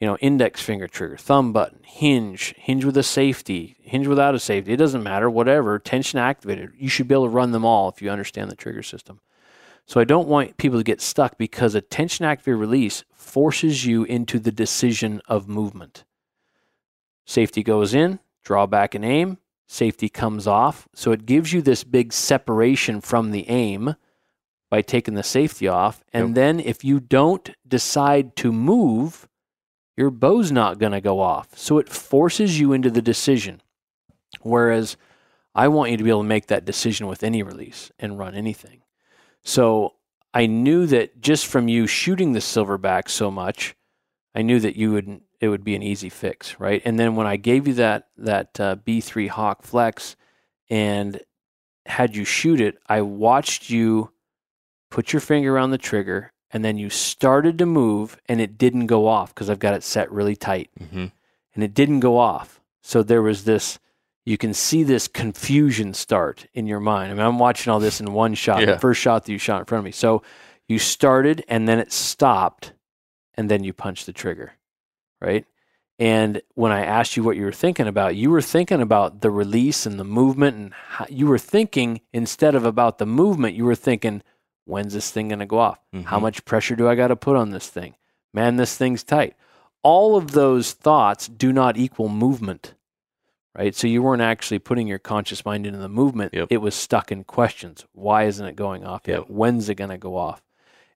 you 0.00 0.06
know, 0.06 0.16
index 0.18 0.60
finger 0.60 0.86
trigger, 0.86 1.16
thumb 1.16 1.52
button, 1.52 1.80
hinge, 1.82 2.54
hinge 2.56 2.84
with 2.84 2.96
a 2.96 3.02
safety, 3.02 3.76
hinge 3.80 4.06
without 4.06 4.34
a 4.34 4.38
safety. 4.38 4.72
It 4.72 4.76
doesn't 4.76 5.02
matter, 5.02 5.28
whatever, 5.28 5.78
tension 5.78 6.20
activated. 6.20 6.72
You 6.76 6.88
should 6.88 7.08
be 7.08 7.14
able 7.14 7.24
to 7.24 7.30
run 7.30 7.50
them 7.50 7.64
all 7.64 7.88
if 7.88 8.00
you 8.00 8.10
understand 8.10 8.50
the 8.50 8.56
trigger 8.56 8.82
system. 8.82 9.20
So 9.86 10.00
I 10.00 10.04
don't 10.04 10.28
want 10.28 10.58
people 10.58 10.78
to 10.78 10.84
get 10.84 11.00
stuck 11.00 11.38
because 11.38 11.74
a 11.74 11.80
tension 11.80 12.26
activated 12.26 12.60
release 12.60 13.04
forces 13.10 13.86
you 13.86 14.04
into 14.04 14.38
the 14.38 14.52
decision 14.52 15.22
of 15.26 15.48
movement. 15.48 16.04
Safety 17.24 17.62
goes 17.62 17.94
in, 17.94 18.20
draw 18.42 18.66
back 18.66 18.94
and 18.94 19.04
aim, 19.04 19.38
safety 19.68 20.08
comes 20.08 20.46
off. 20.46 20.88
So 20.94 21.12
it 21.12 21.26
gives 21.26 21.52
you 21.52 21.62
this 21.62 21.84
big 21.84 22.12
separation 22.12 23.00
from 23.00 23.30
the 23.30 23.48
aim 23.48 23.94
by 24.70 24.82
taking 24.82 25.14
the 25.14 25.22
safety 25.22 25.68
off. 25.68 26.02
And 26.12 26.28
Yep. 26.28 26.34
then 26.34 26.60
if 26.60 26.82
you 26.84 26.98
don't 27.00 27.50
decide 27.66 28.34
to 28.36 28.50
move, 28.50 29.28
your 29.96 30.10
bow's 30.10 30.50
not 30.50 30.78
going 30.78 30.92
to 30.92 31.00
go 31.00 31.20
off. 31.20 31.56
So 31.56 31.78
it 31.78 31.88
forces 31.88 32.58
you 32.58 32.72
into 32.72 32.90
the 32.90 33.02
decision. 33.02 33.60
Whereas 34.42 34.96
I 35.54 35.68
want 35.68 35.90
you 35.90 35.96
to 35.96 36.04
be 36.04 36.10
able 36.10 36.22
to 36.22 36.28
make 36.28 36.46
that 36.46 36.64
decision 36.64 37.06
with 37.06 37.22
any 37.22 37.42
release 37.42 37.90
and 37.98 38.18
run 38.18 38.34
anything. 38.34 38.82
So 39.42 39.94
I 40.32 40.46
knew 40.46 40.86
that 40.86 41.20
just 41.20 41.46
from 41.46 41.68
you 41.68 41.86
shooting 41.86 42.32
the 42.32 42.38
silverback 42.40 43.08
so 43.08 43.30
much, 43.30 43.74
I 44.34 44.42
knew 44.42 44.60
that 44.60 44.76
you 44.76 44.92
would 44.92 45.20
it 45.40 45.48
would 45.48 45.62
be 45.64 45.74
an 45.76 45.82
easy 45.82 46.08
fix, 46.08 46.58
right? 46.58 46.82
And 46.84 46.98
then 46.98 47.14
when 47.14 47.26
I 47.26 47.36
gave 47.36 47.68
you 47.68 47.74
that 47.74 48.08
that 48.16 48.58
uh, 48.60 48.76
B3 48.76 49.28
Hawk 49.28 49.62
Flex, 49.62 50.16
and 50.68 51.20
had 51.86 52.14
you 52.16 52.24
shoot 52.24 52.60
it, 52.60 52.78
I 52.86 53.00
watched 53.02 53.70
you 53.70 54.10
put 54.90 55.12
your 55.12 55.20
finger 55.20 55.58
on 55.58 55.70
the 55.70 55.78
trigger 55.78 56.32
and 56.50 56.64
then 56.64 56.78
you 56.78 56.88
started 56.90 57.58
to 57.58 57.66
move 57.66 58.18
and 58.26 58.40
it 58.40 58.56
didn't 58.58 58.86
go 58.86 59.06
off 59.06 59.34
because 59.34 59.48
I've 59.50 59.58
got 59.58 59.74
it 59.74 59.82
set 59.82 60.10
really 60.10 60.36
tight 60.36 60.70
Mm-hmm. 60.80 61.06
and 61.54 61.64
it 61.64 61.74
didn't 61.74 62.00
go 62.00 62.18
off. 62.18 62.60
So 62.82 63.02
there 63.02 63.20
was 63.22 63.44
this, 63.44 63.78
you 64.24 64.38
can 64.38 64.54
see 64.54 64.82
this 64.82 65.08
confusion 65.08 65.92
start 65.94 66.46
in 66.54 66.66
your 66.66 66.80
mind. 66.80 67.10
I 67.12 67.14
mean, 67.14 67.24
I'm 67.26 67.38
watching 67.38 67.70
all 67.70 67.80
this 67.80 68.00
in 68.00 68.12
one 68.12 68.34
shot, 68.34 68.60
Yeah. 68.60 68.72
the 68.74 68.78
first 68.78 69.00
shot 69.00 69.24
that 69.26 69.32
you 69.32 69.38
shot 69.38 69.60
in 69.60 69.64
front 69.66 69.80
of 69.80 69.84
me. 69.84 69.92
So 69.92 70.22
you 70.68 70.78
started 70.78 71.44
and 71.48 71.68
then 71.68 71.78
it 71.78 71.92
stopped 71.92 72.72
and 73.38 73.50
then 73.50 73.64
you 73.64 73.72
punch 73.72 74.04
the 74.04 74.12
trigger, 74.12 74.52
right? 75.22 75.46
And 75.98 76.42
when 76.54 76.70
I 76.70 76.84
asked 76.84 77.16
you 77.16 77.22
what 77.24 77.36
you 77.36 77.44
were 77.44 77.52
thinking 77.52 77.86
about, 77.88 78.14
you 78.14 78.30
were 78.30 78.42
thinking 78.42 78.80
about 78.82 79.20
the 79.22 79.30
release 79.30 79.86
and 79.86 79.98
the 79.98 80.04
movement, 80.04 80.56
and 80.56 80.72
how, 80.74 81.06
you 81.08 81.26
were 81.26 81.38
thinking 81.38 82.02
instead 82.12 82.54
of 82.54 82.64
about 82.64 82.98
the 82.98 83.06
movement, 83.06 83.56
you 83.56 83.64
were 83.64 83.74
thinking, 83.74 84.22
when's 84.64 84.92
this 84.92 85.10
thing 85.10 85.28
going 85.28 85.38
to 85.38 85.46
go 85.46 85.58
off? 85.58 85.78
How 86.04 86.18
Mhm. 86.18 86.22
much 86.22 86.44
pressure 86.44 86.76
do 86.76 86.86
I 86.88 86.94
got 86.94 87.08
to 87.08 87.16
put 87.16 87.36
on 87.36 87.50
this 87.50 87.68
thing? 87.68 87.94
Man, 88.34 88.56
this 88.56 88.76
thing's 88.76 89.02
tight. 89.02 89.34
All 89.82 90.16
of 90.16 90.32
those 90.32 90.72
thoughts 90.72 91.26
do 91.26 91.52
not 91.52 91.76
equal 91.78 92.08
movement, 92.08 92.74
right? 93.56 93.74
So 93.74 93.86
you 93.86 94.02
weren't 94.02 94.22
actually 94.22 94.58
putting 94.60 94.86
your 94.86 94.98
conscious 94.98 95.44
mind 95.44 95.66
into 95.66 95.78
the 95.78 95.88
movement. 95.88 96.34
Yep. 96.34 96.48
It 96.50 96.58
was 96.58 96.74
stuck 96.74 97.10
in 97.10 97.24
questions. 97.24 97.86
Why 97.92 98.24
isn't 98.24 98.44
it 98.46 98.54
going 98.56 98.84
off 98.84 99.02
yet? 99.08 99.30
When's 99.30 99.68
it 99.68 99.76
going 99.76 99.90
to 99.90 99.98
go 99.98 100.16
off? 100.16 100.42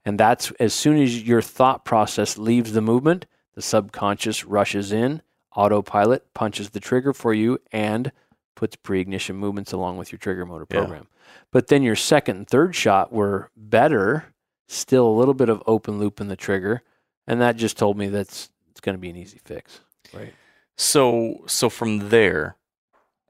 And 0.05 0.19
that's 0.19 0.51
as 0.53 0.75
soon 0.75 1.01
as 1.01 1.23
your 1.23 1.43
thought 1.43 1.85
process 1.85 2.37
leaves 2.37 2.73
the 2.73 2.81
movement, 2.81 3.27
the 3.55 3.63
subconscious 3.63 4.45
rushes 4.45 4.93
in, 4.93 5.23
autopilot 5.55 6.33
punches 6.35 6.71
the 6.71 6.81
trigger 6.81 7.13
for 7.13 7.33
you, 7.35 7.59
and 7.71 8.11
puts 8.55 8.77
pre 8.77 9.01
ignition 9.01 9.37
movements 9.37 9.73
along 9.73 9.99
with 9.99 10.11
your 10.13 10.19
trigger 10.19 10.45
motor 10.45 10.67
Yeah. 10.71 10.79
program. 10.79 11.09
But 11.51 11.69
then 11.69 11.83
your 11.83 11.97
second 11.97 12.37
and 12.37 12.49
third 12.49 12.75
shot 12.75 13.13
were 13.13 13.51
better, 13.57 14.27
still 14.69 15.07
a 15.07 15.17
little 15.19 15.35
bit 15.35 15.49
of 15.49 15.63
open 15.67 15.99
loop 15.99 16.21
in 16.21 16.29
the 16.29 16.37
trigger. 16.37 16.83
And 17.27 17.41
that 17.41 17.57
just 17.57 17.79
told 17.79 17.97
me 17.97 18.09
that's 18.09 18.51
it's 18.71 18.81
going 18.81 18.97
to 18.97 19.01
be 19.01 19.11
an 19.11 19.17
easy 19.17 19.39
fix. 19.45 19.81
Right. 20.13 20.35
So 20.77 21.45
so 21.47 21.69
from 21.69 22.09
there, 22.09 22.57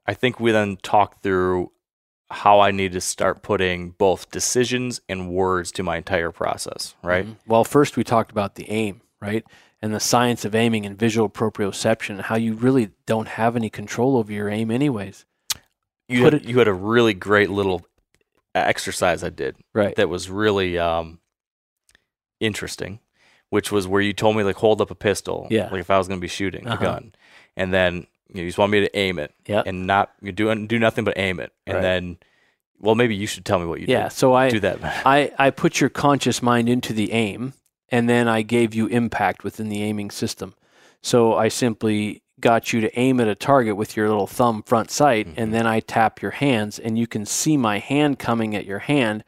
I 0.07 0.13
think 0.13 0.39
we 0.39 0.51
then 0.51 0.77
talked 0.81 1.21
through 1.21 1.71
how 2.29 2.59
I 2.59 2.71
need 2.71 2.93
to 2.93 3.01
start 3.01 3.43
putting 3.43 3.91
both 3.91 4.31
decisions 4.31 5.01
and 5.07 5.29
words 5.29 5.71
to 5.73 5.83
my 5.83 5.97
entire 5.97 6.31
process, 6.31 6.95
right? 7.03 7.25
Mhm. 7.27 7.37
Well, 7.45 7.63
first 7.63 7.95
we 7.97 8.03
talked 8.03 8.31
about 8.31 8.55
the 8.55 8.69
aim, 8.69 9.01
right? 9.21 9.45
And 9.81 9.93
the 9.93 9.99
science 9.99 10.45
of 10.45 10.55
aiming 10.55 10.85
and 10.85 10.97
visual 10.97 11.29
proprioception, 11.29 12.11
and 12.11 12.21
how 12.21 12.35
you 12.35 12.53
really 12.53 12.91
don't 13.05 13.27
have 13.27 13.55
any 13.55 13.69
control 13.69 14.17
over 14.17 14.31
your 14.31 14.49
aim, 14.49 14.71
anyways. 14.71 15.25
You 16.07 16.23
had, 16.23 16.33
it- 16.35 16.43
you 16.43 16.57
had 16.59 16.67
a 16.67 16.73
really 16.73 17.13
great 17.13 17.49
little 17.49 17.85
exercise 18.55 19.23
I 19.23 19.29
did 19.29 19.57
Right. 19.73 19.95
that 19.95 20.09
was 20.09 20.29
really 20.29 20.77
um, 20.79 21.19
interesting, 22.39 22.99
which 23.49 23.71
was 23.71 23.87
where 23.87 24.01
you 24.01 24.13
told 24.13 24.35
me 24.37 24.43
like 24.43 24.57
hold 24.57 24.81
up 24.81 24.91
a 24.91 24.95
pistol, 24.95 25.47
Yeah. 25.49 25.69
like 25.69 25.79
if 25.81 25.89
I 25.89 25.97
was 25.97 26.07
going 26.07 26.19
to 26.19 26.21
be 26.21 26.27
shooting 26.27 26.67
Uh-huh. 26.67 26.77
a 26.77 26.81
gun, 26.83 27.15
and 27.55 27.73
then 27.73 28.07
you, 28.33 28.45
just 28.45 28.57
want 28.57 28.71
me 28.71 28.81
to 28.81 28.97
aim 28.97 29.19
it 29.19 29.33
Yeah. 29.47 29.63
and 29.65 29.87
not 29.87 30.11
you 30.21 30.31
do 30.31 30.53
do 30.67 30.79
nothing 30.79 31.03
but 31.05 31.13
aim 31.17 31.39
it, 31.39 31.51
and 31.65 31.75
Right. 31.75 31.81
then 31.81 32.17
well 32.79 32.95
maybe 32.95 33.15
you 33.15 33.27
should 33.27 33.45
tell 33.45 33.59
me 33.59 33.65
what 33.65 33.79
you 33.79 33.85
Yeah. 33.87 34.03
did. 34.03 34.11
So 34.13 34.33
I 34.33 34.49
do 34.49 34.59
that. 34.61 34.79
I, 35.05 35.31
I 35.39 35.49
put 35.51 35.79
your 35.79 35.89
conscious 35.89 36.41
mind 36.41 36.67
into 36.69 36.91
the 36.93 37.11
aim 37.11 37.53
and 37.89 38.09
then 38.09 38.27
I 38.27 38.41
gave 38.41 38.73
you 38.73 38.87
impact 38.87 39.43
within 39.43 39.69
the 39.69 39.81
aiming 39.83 40.11
system. 40.11 40.53
So 41.01 41.35
I 41.35 41.47
simply 41.47 42.21
got 42.39 42.73
you 42.73 42.81
to 42.81 42.99
aim 42.99 43.19
at 43.21 43.27
a 43.27 43.35
target 43.35 43.77
with 43.77 43.95
your 43.95 44.09
little 44.09 44.27
thumb 44.27 44.63
front 44.63 44.91
sight 44.91 45.27
Mhm. 45.27 45.33
and 45.37 45.53
then 45.53 45.65
I 45.65 45.79
tap 45.79 46.21
your 46.21 46.31
hands 46.31 46.77
and 46.79 46.97
you 46.97 47.07
can 47.07 47.25
see 47.25 47.55
my 47.55 47.79
hand 47.79 48.19
coming 48.19 48.55
at 48.55 48.65
your 48.65 48.79
hand. 48.79 49.23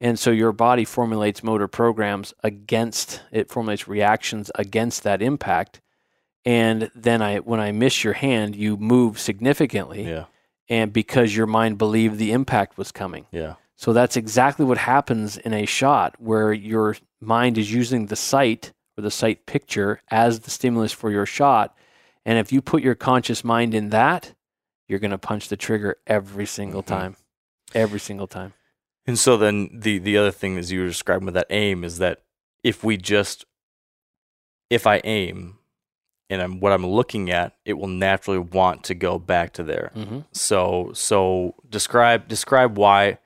And 0.00 0.18
so 0.18 0.30
your 0.30 0.52
body 0.52 0.84
formulates 0.84 1.42
motor 1.42 1.66
programs 1.68 2.32
against 2.44 3.20
it 3.32 3.50
formulates 3.50 3.88
reactions 3.88 4.50
against 4.54 5.02
that 5.02 5.20
impact. 5.20 5.80
And 6.48 6.90
then 6.94 7.20
I 7.20 7.38
when 7.40 7.60
I 7.60 7.72
miss 7.72 8.02
your 8.04 8.14
hand, 8.14 8.56
you 8.56 8.76
move 8.78 9.18
significantly 9.20 10.08
yeah, 10.08 10.24
and 10.70 10.92
because 10.92 11.36
your 11.36 11.46
mind 11.46 11.76
believed 11.76 12.16
the 12.18 12.32
impact 12.32 12.78
was 12.78 12.90
coming. 12.90 13.26
yeah, 13.30 13.54
So 13.76 13.92
that's 13.92 14.16
exactly 14.16 14.64
what 14.64 14.78
happens 14.78 15.36
in 15.36 15.52
a 15.52 15.66
shot 15.66 16.14
where 16.18 16.52
your 16.54 16.96
mind 17.20 17.58
is 17.58 17.70
using 17.70 18.06
the 18.06 18.16
sight 18.16 18.72
or 18.96 19.02
the 19.02 19.10
sight 19.10 19.44
picture 19.44 20.00
as 20.10 20.40
the 20.40 20.50
stimulus 20.50 20.92
for 20.92 21.10
your 21.10 21.26
shot. 21.26 21.76
And 22.24 22.38
if 22.38 22.50
you 22.50 22.62
put 22.62 22.82
your 22.82 22.94
conscious 22.94 23.44
mind 23.44 23.74
in 23.74 23.90
that, 23.90 24.32
you're 24.88 24.98
going 25.00 25.10
to 25.10 25.18
punch 25.18 25.48
the 25.48 25.56
trigger 25.56 25.98
every 26.06 26.46
single 26.46 26.82
Mhm. 26.82 26.86
time. 26.86 27.16
Every 27.74 28.00
single 28.00 28.26
time. 28.26 28.54
And 29.06 29.18
so 29.18 29.36
then 29.36 29.68
the 29.72 29.98
the 29.98 30.16
other 30.16 30.30
thing 30.32 30.56
as 30.56 30.72
you 30.72 30.80
were 30.80 30.86
describing 30.86 31.26
with 31.26 31.34
that 31.34 31.46
aim 31.50 31.84
is 31.84 31.98
that 31.98 32.22
if 32.64 32.82
we 32.82 32.96
just 32.96 33.44
if 34.70 34.86
I 34.86 35.02
aim 35.04 35.57
and 36.30 36.42
I'm 36.42 36.60
what 36.60 36.72
I'm 36.72 36.86
looking 36.86 37.30
at, 37.30 37.54
it 37.64 37.74
will 37.74 37.88
naturally 37.88 38.38
want 38.38 38.84
to 38.84 38.94
go 38.94 39.18
back 39.18 39.52
to 39.54 39.62
there. 39.62 39.92
Mm-hmm. 39.96 40.20
So 40.32 40.90
so 40.94 41.54
describe 41.68 42.28
describe 42.28 42.76
why 42.78 43.18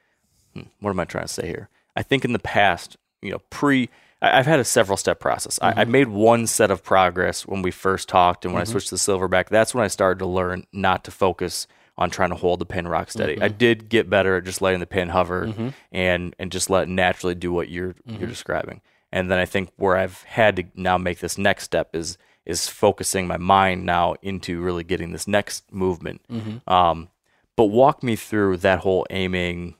hmm, 0.54 0.62
what 0.80 0.90
am 0.90 1.00
I 1.00 1.04
trying 1.04 1.24
to 1.26 1.32
say 1.32 1.46
here? 1.46 1.68
I 1.96 2.02
think 2.02 2.24
in 2.24 2.32
the 2.32 2.38
past, 2.38 2.96
you 3.20 3.30
know, 3.30 3.40
pre 3.50 3.88
I- 4.20 4.38
I've 4.38 4.46
had 4.46 4.60
a 4.60 4.64
several 4.64 4.96
step 4.96 5.18
process. 5.20 5.58
I, 5.60 5.82
I 5.82 5.84
Mhm. 5.84 5.88
made 5.88 6.08
one 6.08 6.46
set 6.46 6.70
of 6.70 6.84
progress 6.84 7.46
when 7.46 7.60
we 7.62 7.70
first 7.72 8.08
talked 8.08 8.44
and 8.44 8.54
when 8.54 8.60
Mhm. 8.62 8.68
I 8.68 8.70
switched 8.70 8.88
to 8.90 8.94
silverback. 8.96 9.48
That's 9.48 9.74
when 9.74 9.84
I 9.84 9.88
started 9.88 10.18
to 10.20 10.26
learn 10.26 10.66
not 10.72 11.02
to 11.04 11.10
focus 11.10 11.66
on 11.98 12.08
trying 12.08 12.30
to 12.30 12.36
hold 12.36 12.58
the 12.58 12.64
pin 12.66 12.88
rock 12.88 13.10
steady. 13.10 13.40
I 13.42 13.48
did 13.48 13.88
get 13.90 14.08
better 14.08 14.36
at 14.38 14.44
just 14.44 14.62
letting 14.62 14.80
the 14.80 14.86
pin 14.86 15.08
hover 15.10 15.48
Mm-hmm. 15.48 15.68
and 15.90 16.34
and 16.38 16.50
just 16.52 16.70
let 16.70 16.84
it 16.84 16.88
naturally 16.88 17.34
do 17.34 17.52
what 17.52 17.68
you're 17.68 17.94
you're 18.06 18.28
describing. 18.28 18.80
And 19.10 19.30
then 19.30 19.38
I 19.38 19.44
think 19.44 19.70
where 19.76 19.96
I've 19.98 20.22
had 20.22 20.56
to 20.56 20.64
now 20.74 20.96
make 20.96 21.18
this 21.18 21.36
next 21.36 21.64
step 21.64 21.94
is 21.94 22.16
is 22.44 22.68
focusing 22.68 23.26
my 23.26 23.36
mind 23.36 23.84
now 23.86 24.14
into 24.22 24.60
really 24.60 24.84
getting 24.84 25.12
this 25.12 25.28
next 25.28 25.72
movement. 25.72 26.20
Mm-hmm. 26.30 26.68
Um, 26.72 27.08
but 27.56 27.66
walk 27.66 28.02
me 28.02 28.16
through 28.16 28.56
that 28.58 28.80
whole 28.80 29.06
aiming. 29.10 29.74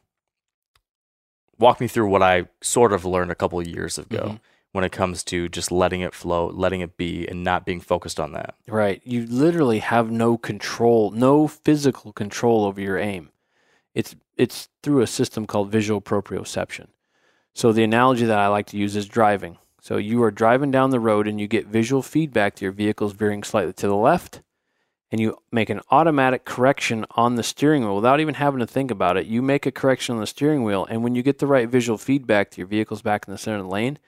Walk 1.58 1.80
me 1.80 1.88
through 1.88 2.08
what 2.08 2.22
I 2.22 2.46
sort 2.60 2.92
of 2.92 3.04
learned 3.04 3.30
a 3.30 3.34
couple 3.36 3.60
of 3.60 3.66
years 3.66 3.98
ago 3.98 4.22
Mhm. 4.32 4.40
when 4.72 4.84
it 4.84 4.92
comes 4.92 5.22
to 5.24 5.48
just 5.48 5.70
letting 5.70 6.00
it 6.00 6.14
flow, 6.14 6.48
letting 6.48 6.80
it 6.80 6.96
be, 6.96 7.26
and 7.26 7.44
not 7.44 7.64
being 7.64 7.80
focused 7.80 8.18
on 8.18 8.32
that. 8.32 8.54
Right. 8.66 9.00
You 9.04 9.26
literally 9.26 9.78
have 9.80 10.10
no 10.10 10.36
control, 10.36 11.10
no 11.10 11.46
physical 11.48 12.12
control 12.12 12.64
over 12.64 12.80
your 12.80 12.98
aim. 12.98 13.30
It's 13.94 14.14
it's 14.36 14.68
through 14.82 15.02
a 15.02 15.06
system 15.06 15.46
called 15.46 15.70
visual 15.70 16.00
proprioception. 16.00 16.88
So 17.54 17.70
the 17.70 17.84
analogy 17.84 18.24
that 18.24 18.38
I 18.38 18.48
like 18.48 18.66
to 18.68 18.78
use 18.78 18.96
is 18.96 19.06
driving. 19.06 19.58
So 19.82 19.96
you 19.96 20.22
are 20.22 20.30
driving 20.30 20.70
down 20.70 20.90
the 20.90 21.00
road 21.00 21.26
and 21.26 21.40
you 21.40 21.48
get 21.48 21.66
visual 21.66 22.02
feedback 22.02 22.54
to 22.54 22.64
your 22.64 22.70
vehicles 22.70 23.14
veering 23.14 23.42
slightly 23.42 23.72
to 23.72 23.88
the 23.88 23.96
left 23.96 24.40
and 25.10 25.20
you 25.20 25.36
make 25.50 25.70
an 25.70 25.80
automatic 25.90 26.44
correction 26.44 27.04
on 27.10 27.34
the 27.34 27.42
steering 27.42 27.82
wheel 27.82 27.96
without 27.96 28.20
even 28.20 28.34
having 28.34 28.60
to 28.60 28.66
think 28.66 28.92
about 28.92 29.16
it. 29.16 29.26
You 29.26 29.42
make 29.42 29.66
a 29.66 29.72
correction 29.72 30.14
on 30.14 30.20
the 30.20 30.26
steering 30.28 30.62
wheel 30.62 30.86
and 30.88 31.02
when 31.02 31.16
you 31.16 31.22
get 31.24 31.40
the 31.40 31.48
right 31.48 31.68
visual 31.68 31.98
feedback 31.98 32.52
to 32.52 32.58
your 32.58 32.68
vehicles 32.68 33.02
back 33.02 33.26
in 33.26 33.32
the 33.32 33.38
center 33.38 33.58
of 33.58 33.64
the 33.64 33.70
lane, 33.72 33.98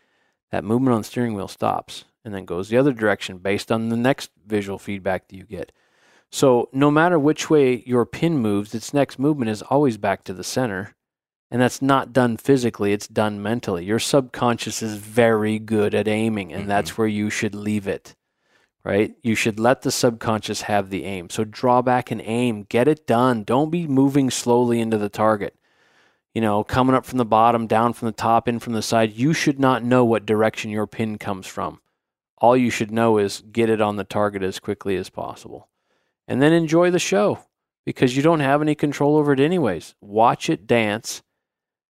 that 0.53 0.63
movement 0.63 0.95
on 0.95 1.01
the 1.01 1.07
steering 1.09 1.35
wheel 1.35 1.49
stops 1.49 2.05
and 2.25 2.33
then 2.33 2.45
goes 2.45 2.69
the 2.69 2.79
other 2.79 2.93
direction 2.93 3.39
based 3.39 3.73
on 3.73 3.89
the 3.89 3.97
next 3.97 4.31
visual 4.47 4.79
feedback 4.79 5.27
that 5.27 5.37
you 5.37 5.43
get. 5.43 5.73
So, 6.31 6.69
no 6.73 6.89
matter 6.89 7.19
which 7.19 7.51
way 7.51 7.83
your 7.85 8.07
pin 8.07 8.39
moves, 8.39 8.77
its 8.77 8.95
next 8.95 9.19
movement 9.19 9.51
is 9.51 9.63
always 9.63 9.99
back 9.99 10.23
to 10.25 10.33
the 10.33 10.45
center. 10.45 10.95
And 11.55 11.63
that's 11.63 11.81
not 11.81 12.13
done 12.13 12.37
physically, 12.37 12.93
it's 12.93 13.07
done 13.07 13.41
mentally. 13.41 13.85
Your 13.85 14.01
subconscious 14.01 14.83
is 14.83 14.97
very 14.97 15.61
good 15.61 15.95
at 15.95 16.09
aiming, 16.09 16.53
and 16.53 16.69
that's 16.69 16.99
where 16.99 17.07
you 17.07 17.31
should 17.31 17.55
leave 17.55 17.87
it, 17.87 18.17
right? 18.85 19.15
You 19.23 19.37
should 19.37 19.61
let 19.61 19.83
the 19.83 19.93
subconscious 19.93 20.63
have 20.63 20.91
the 20.91 21.05
aim. 21.05 21.31
So, 21.31 21.45
draw 21.45 21.81
back 21.81 22.11
and 22.11 22.21
aim, 22.21 22.65
get 22.65 22.89
it 22.89 23.07
done. 23.07 23.45
Don't 23.45 23.71
be 23.71 23.87
moving 23.87 24.31
slowly 24.31 24.81
into 24.81 24.99
the 24.99 25.09
target 25.09 25.57
you 26.35 26.41
know, 26.41 26.65
coming 26.65 26.97
up 26.97 27.07
from 27.07 27.19
the 27.19 27.25
bottom, 27.25 27.67
down 27.67 27.93
from 27.93 28.07
the 28.07 28.13
top, 28.13 28.49
in 28.49 28.59
from 28.59 28.73
the 28.73 28.83
side, 28.83 29.13
you 29.13 29.33
should 29.33 29.61
not 29.61 29.85
know 29.85 30.05
what 30.05 30.27
direction 30.27 30.71
your 30.71 30.87
pin 30.87 31.17
comes 31.17 31.47
from. 31.47 31.81
All 32.39 32.57
you 32.57 32.71
should 32.71 32.91
know 32.91 33.19
is 33.19 33.43
get 33.53 33.71
it 33.71 33.81
on 33.81 33.97
the 33.97 34.05
target 34.05 34.43
as 34.43 34.59
quickly 34.59 34.97
as 34.97 35.09
possible. 35.09 35.69
And 36.27 36.43
then 36.43 36.53
enjoy 36.53 36.91
the 36.91 36.99
show 36.99 37.39
because 37.87 38.17
you 38.17 38.23
don't 38.23 38.41
have 38.41 38.61
any 38.61 38.75
control 38.75 39.17
over 39.17 39.33
it, 39.33 39.41
anyways. 39.41 39.95
Watch 40.01 40.51
it 40.51 40.67
dance, 40.67 41.23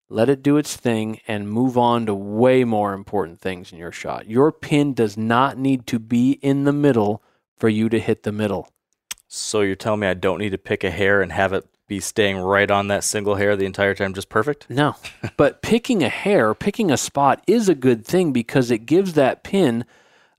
let 0.10 0.30
it 0.30 0.42
do 0.44 0.58
its 0.58 0.76
thing, 0.76 1.20
and 1.28 1.50
move 1.50 1.78
on 1.78 2.06
to 2.06 2.16
way 2.16 2.64
more 2.64 2.94
important 2.94 3.40
things 3.42 3.72
in 3.72 3.78
your 3.78 3.92
shot. 3.92 4.28
Your 4.30 4.52
pin 4.52 4.94
does 4.94 5.18
not 5.18 5.58
need 5.58 5.86
to 5.88 6.00
be 6.00 6.34
in 6.42 6.64
the 6.64 6.74
middle 6.74 7.22
for 7.58 7.70
you 7.70 7.90
to 7.90 8.00
hit 8.00 8.24
the 8.24 8.32
middle. 8.32 8.70
So 9.28 9.62
you're 9.62 9.76
telling 9.76 10.00
me 10.02 10.08
I 10.08 10.14
don't 10.14 10.40
need 10.40 10.52
to 10.52 10.58
pick 10.58 10.84
a 10.84 10.92
hair 10.92 11.22
and 11.22 11.32
have 11.32 11.52
it 11.52 11.66
be 11.88 12.00
staying 12.00 12.38
right 12.38 12.70
on 12.70 12.88
that 12.88 13.04
single 13.04 13.36
hair 13.36 13.56
the 13.56 13.66
entire 13.66 13.96
time, 13.96 14.14
just 14.14 14.30
perfect? 14.30 14.70
No. 14.70 14.96
but 15.38 15.62
picking 15.62 16.04
a 16.04 16.10
hair, 16.10 16.54
picking 16.54 16.92
a 16.92 16.98
spot 16.98 17.42
is 17.48 17.70
a 17.70 17.76
good 17.76 18.06
thing 18.06 18.32
because 18.34 18.72
it 18.72 18.86
gives 18.86 19.14
that 19.14 19.44
pin 19.44 19.86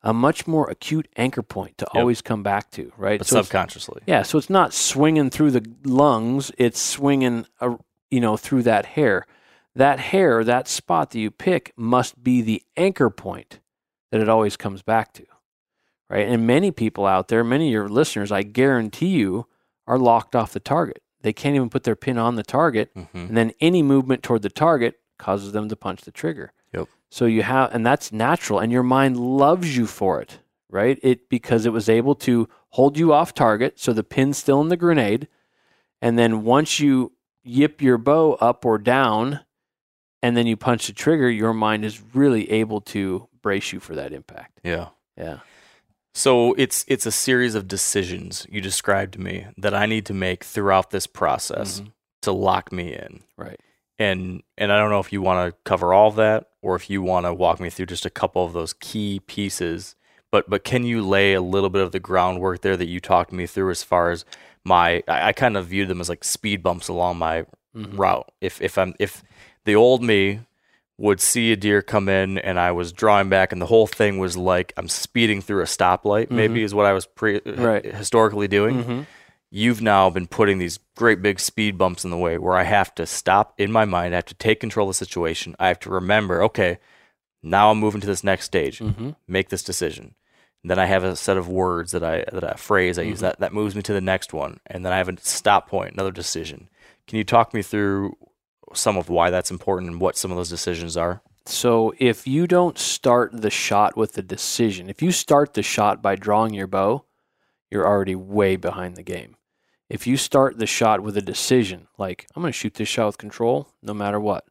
a 0.03 0.13
much 0.13 0.47
more 0.47 0.71
acute 0.71 1.09
anchor 1.17 1.43
point 1.43 1.77
to 1.79 1.87
Yep. 1.93 2.01
always 2.01 2.23
come 2.23 2.43
back 2.43 2.71
to, 2.73 2.93
right? 2.97 3.19
But 3.19 3.27
So 3.27 3.43
subconsciously. 3.43 4.03
yeah, 4.07 4.23
so 4.23 4.39
it's 4.39 4.51
not 4.51 4.73
swinging 4.73 5.29
through 5.31 5.51
the 5.51 5.67
lungs, 5.85 6.53
it's 6.57 6.81
swinging 6.81 7.47
a, 7.61 7.77
you 8.11 8.21
know, 8.21 8.37
through 8.37 8.63
that 8.65 8.87
hair. 8.87 9.27
That 9.79 10.01
hair, 10.01 10.43
that 10.43 10.67
spot 10.67 11.11
that 11.11 11.21
you 11.21 11.31
pick 11.31 11.73
must 11.77 12.23
be 12.23 12.43
the 12.43 12.63
anchor 12.77 13.11
point 13.11 13.61
that 14.11 14.21
it 14.21 14.29
always 14.29 14.57
comes 14.57 14.83
back 14.83 15.13
to. 15.15 15.25
Right? 16.11 16.27
And 16.27 16.47
many 16.47 16.71
people 16.73 17.07
out 17.07 17.29
there, 17.29 17.45
many 17.45 17.69
of 17.69 17.73
your 17.73 17.89
listeners, 17.89 18.33
I 18.33 18.43
guarantee 18.43 19.09
you, 19.09 19.47
are 19.87 19.99
locked 19.99 20.35
off 20.35 20.53
the 20.53 20.61
target. 20.61 21.01
They 21.23 21.33
can't 21.33 21.55
even 21.55 21.71
put 21.71 21.85
their 21.85 21.97
pin 21.97 22.19
on 22.19 22.35
the 22.35 22.43
target, 22.43 22.93
Mm-hmm. 22.95 23.19
and 23.19 23.37
then 23.37 23.53
any 23.61 23.83
movement 23.83 24.23
toward 24.23 24.43
the 24.43 24.49
target 24.51 24.97
causes 25.19 25.53
them 25.53 25.69
to 25.69 25.77
punch 25.77 26.03
the 26.03 26.11
trigger. 26.11 26.53
Yep. 26.73 26.89
So 27.11 27.27
you 27.27 27.43
have, 27.43 27.73
and 27.75 27.87
that's 27.87 28.13
natural, 28.13 28.59
and 28.59 28.73
your 28.73 28.83
mind 28.83 29.17
loves 29.17 29.77
you 29.77 29.87
for 29.87 30.21
it, 30.21 30.41
right? 30.71 30.99
It 31.03 31.29
because 31.29 31.67
it 31.67 31.73
was 31.73 31.89
able 31.89 32.15
to 32.17 32.49
hold 32.71 32.99
you 32.99 33.13
off 33.13 33.33
target, 33.33 33.79
so 33.79 33.93
the 33.93 34.05
pin's 34.05 34.39
still 34.39 34.61
in 34.61 34.69
the 34.69 34.77
grenade, 34.77 35.29
and 36.03 36.19
then 36.19 36.43
once 36.43 36.81
you 36.81 37.13
yip 37.45 37.81
your 37.83 37.99
bow 37.99 38.35
up 38.35 38.65
or 38.65 38.79
down, 38.79 39.41
and 40.23 40.37
then 40.37 40.47
you 40.47 40.57
punch 40.57 40.87
the 40.87 40.93
trigger, 40.93 41.31
your 41.31 41.53
mind 41.53 41.85
is 41.85 42.01
really 42.15 42.51
able 42.51 42.81
to 42.83 43.29
brace 43.43 43.73
you 43.73 43.81
for 43.81 43.95
that 43.95 44.13
impact. 44.13 44.61
Yeah. 44.65 44.89
Yeah. 45.17 45.39
So 46.15 46.55
it's 46.55 46.85
it's 46.89 47.07
a 47.07 47.13
series 47.13 47.55
of 47.55 47.69
decisions 47.69 48.47
you 48.51 48.61
described 48.61 49.13
to 49.15 49.21
me 49.21 49.47
that 49.57 49.75
I 49.75 49.87
need 49.87 50.07
to 50.07 50.15
make 50.15 50.43
throughout 50.45 50.91
this 50.91 51.07
process 51.07 51.81
Mhm. 51.81 51.93
to 52.23 52.33
lock 52.33 52.73
me 52.73 52.93
in. 52.95 53.21
Right. 53.37 53.61
And 53.99 54.43
and 54.57 54.73
I 54.73 54.79
don't 54.79 54.91
know 54.91 55.01
if 55.01 55.13
you 55.13 55.23
want 55.23 55.51
to 55.53 55.57
cover 55.65 55.93
all 55.93 56.09
of 56.09 56.17
that 56.17 56.49
or 56.63 56.75
if 56.75 56.91
you 56.91 57.03
want 57.03 57.27
to 57.27 57.35
walk 57.35 57.61
me 57.61 57.71
through 57.71 57.87
just 57.87 58.07
a 58.07 58.11
couple 58.11 58.45
of 58.45 58.53
those 58.53 58.73
key 58.73 59.21
pieces. 59.21 59.95
But 60.33 60.51
but 60.51 60.65
can 60.65 60.85
you 60.85 61.03
lay 61.07 61.35
a 61.35 61.41
little 61.41 61.71
bit 61.71 61.83
of 61.83 61.93
the 61.93 62.01
groundwork 62.01 62.63
there 62.63 62.77
that 62.77 62.89
you 62.89 63.01
talked 63.01 63.33
me 63.33 63.47
through 63.47 63.71
as 63.71 63.83
far 63.85 64.11
as 64.11 64.25
my 64.65 65.03
I, 65.07 65.29
I 65.29 65.33
kind 65.33 65.57
of 65.57 65.67
viewed 65.67 65.89
them 65.89 66.01
as 66.01 66.09
like 66.09 66.25
speed 66.25 66.63
bumps 66.63 66.89
along 66.89 67.19
my 67.19 67.45
Mhm. 67.77 67.97
route. 67.99 68.31
If 68.41 68.61
if 68.61 68.77
I'm 68.79 68.95
if 68.99 69.23
the 69.69 69.77
old 69.77 70.03
me 70.03 70.41
would 70.97 71.21
see 71.21 71.53
a 71.53 71.57
deer 71.57 71.81
come 71.81 72.09
in 72.09 72.39
and 72.39 72.59
I 72.59 72.73
was 72.73 72.93
drawing 72.93 73.29
back 73.29 73.53
and 73.53 73.63
the 73.63 73.67
whole 73.67 73.87
thing 73.87 74.19
was 74.19 74.37
like 74.37 74.73
I'm 74.77 74.89
speeding 74.89 75.41
through 75.41 75.63
a 75.63 75.67
stoplight, 75.67 76.31
maybe 76.31 76.63
is 76.65 76.75
what 76.75 76.87
I 76.87 76.93
was 76.93 77.07
pre 77.07 77.41
Right. 77.47 77.85
historically 77.85 78.49
doing. 78.49 78.83
Mhm. 78.85 79.07
You've 79.51 79.81
now 79.81 80.11
been 80.11 80.27
putting 80.27 80.59
these 80.59 80.79
great 80.97 81.23
big 81.23 81.39
speed 81.41 81.79
bumps 81.79 82.05
in 82.05 82.11
the 82.11 82.17
way 82.19 82.37
where 82.37 82.57
I 82.57 82.65
have 82.65 82.95
to 82.97 83.07
stop 83.07 83.55
in 83.59 83.71
my 83.71 83.85
mind, 83.85 84.13
I 84.13 84.17
have 84.17 84.25
to 84.27 84.35
take 84.35 84.59
control 84.61 84.89
of 84.89 84.95
the 84.97 85.05
situation. 85.07 85.55
I 85.61 85.69
have 85.69 85.79
to 85.81 85.91
remember, 85.91 86.43
okay, 86.43 86.79
now 87.43 87.71
I'm 87.71 87.79
moving 87.79 88.01
to 88.01 88.07
this 88.07 88.25
next 88.25 88.45
stage. 88.47 88.81
Mhm. 88.81 89.15
Make 89.29 89.51
this 89.51 89.63
decision. 89.63 90.15
then 90.65 90.79
I 90.79 90.87
have 90.87 91.05
a 91.05 91.15
set 91.17 91.37
of 91.39 91.49
words 91.49 91.93
that 91.93 92.03
I 92.03 92.25
that 92.33 92.43
I, 92.45 92.55
phrase 92.55 92.99
I 92.99 93.03
use 93.03 93.21
that 93.21 93.39
that 93.39 93.55
moves 93.55 93.77
me 93.77 93.83
to 93.83 93.93
the 93.93 94.01
next 94.01 94.33
one, 94.35 94.59
and 94.67 94.85
then 94.85 94.93
I 94.93 94.97
have 94.99 95.09
a 95.09 95.17
stop 95.21 95.69
point, 95.69 95.93
another 95.95 96.11
decision. 96.11 96.69
Can 97.07 97.17
you 97.17 97.25
talk 97.25 97.55
me 97.55 97.63
through 97.63 98.17
some 98.75 98.97
of 98.97 99.09
why 99.09 99.31
that's 99.31 99.51
important 99.51 99.91
and 99.91 100.01
what 100.01 100.17
some 100.17 100.31
of 100.31 100.37
those 100.37 100.51
decisions 100.51 100.97
are? 100.97 101.23
So 101.47 101.95
if 101.99 102.27
you 102.27 102.47
don't 102.47 102.79
start 102.79 103.31
the 103.33 103.51
shot 103.51 103.97
with 103.97 104.13
the 104.13 104.23
decision, 104.23 104.91
if 104.91 105.01
you 105.01 105.13
start 105.13 105.55
the 105.55 105.63
shot 105.63 106.03
by 106.03 106.15
drawing 106.15 106.53
your 106.53 106.67
bow, 106.67 107.05
you're 107.71 107.87
already 107.87 108.15
way 108.15 108.57
behind 108.57 108.97
the 108.97 109.03
game. 109.03 109.37
If 109.89 110.07
you 110.07 110.19
start 110.19 110.59
the 110.59 110.67
shot 110.67 111.01
with 111.01 111.17
a 111.17 111.23
decision, 111.23 111.89
like 111.97 112.27
I'm 112.37 112.43
going 112.43 112.53
to 112.53 112.59
shoot 112.59 112.75
this 112.75 112.89
shot 112.89 113.07
with 113.07 113.19
control 113.19 113.69
no 113.83 113.95
matter 113.95 114.21
what. 114.21 114.45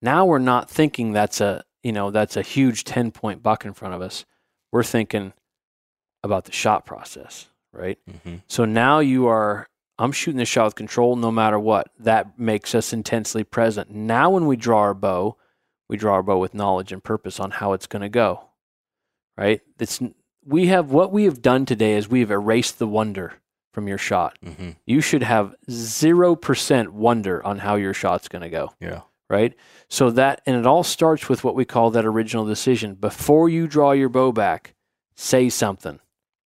Now 0.00 0.24
we're 0.24 0.38
not 0.38 0.70
thinking 0.70 1.12
that's 1.12 1.40
a, 1.40 1.64
you 1.82 1.92
know, 1.92 2.10
that's 2.10 2.36
a 2.36 2.42
huge 2.42 2.84
10 2.84 3.10
point 3.10 3.42
buck 3.42 3.64
in 3.64 3.74
front 3.74 3.94
of 3.94 4.00
us. 4.00 4.24
We're 4.72 4.82
thinking 4.82 5.34
about 6.22 6.46
the 6.46 6.52
shot 6.52 6.86
process, 6.86 7.48
right? 7.72 7.98
Mm-hmm. 8.10 8.36
So 8.48 8.64
now 8.64 9.00
you 9.00 9.26
are, 9.26 9.68
I'm 9.98 10.12
shooting 10.12 10.38
this 10.38 10.48
shot 10.48 10.64
with 10.66 10.74
control 10.74 11.16
no 11.16 11.30
matter 11.30 11.58
what. 11.58 11.90
That 11.98 12.38
makes 12.38 12.74
us 12.74 12.92
intensely 12.92 13.44
present. 13.44 13.90
Now, 13.90 14.30
when 14.30 14.46
we 14.46 14.56
draw 14.56 14.80
our 14.80 14.94
bow, 14.94 15.36
we 15.88 15.96
draw 15.96 16.14
our 16.14 16.22
bow 16.22 16.38
with 16.38 16.54
knowledge 16.54 16.90
and 16.92 17.02
purpose 17.04 17.38
on 17.38 17.52
how 17.52 17.72
it's 17.74 17.86
going 17.86 18.02
to 18.02 18.08
go, 18.08 18.48
right? 19.36 19.60
It's, 19.78 20.00
we 20.44 20.66
have, 20.66 20.90
what 20.90 21.12
we 21.12 21.24
have 21.24 21.42
done 21.42 21.64
today 21.66 21.92
is 21.94 22.08
we 22.08 22.20
have 22.20 22.30
erased 22.30 22.78
the 22.78 22.88
wonder 22.88 23.34
from 23.72 23.86
your 23.88 23.98
shot. 23.98 24.36
Mm-hmm. 24.44 24.70
You 24.86 25.00
should 25.00 25.22
have 25.22 25.54
0% 25.68 26.88
wonder 26.90 27.44
on 27.44 27.58
how 27.58 27.74
your 27.76 27.94
shot's 27.94 28.28
going 28.28 28.42
to 28.42 28.48
go 28.50 28.72
Yeah. 28.80 29.02
right? 29.28 29.54
So 29.88 30.10
that, 30.10 30.40
and 30.46 30.56
it 30.56 30.66
all 30.66 30.82
starts 30.84 31.28
with 31.28 31.44
what 31.44 31.54
we 31.54 31.64
call 31.64 31.90
that 31.90 32.06
original 32.06 32.44
decision. 32.46 32.94
Before 32.94 33.48
you 33.48 33.66
draw 33.66 33.92
your 33.92 34.08
bow 34.08 34.32
back, 34.32 34.74
say 35.16 35.48
something, 35.48 36.00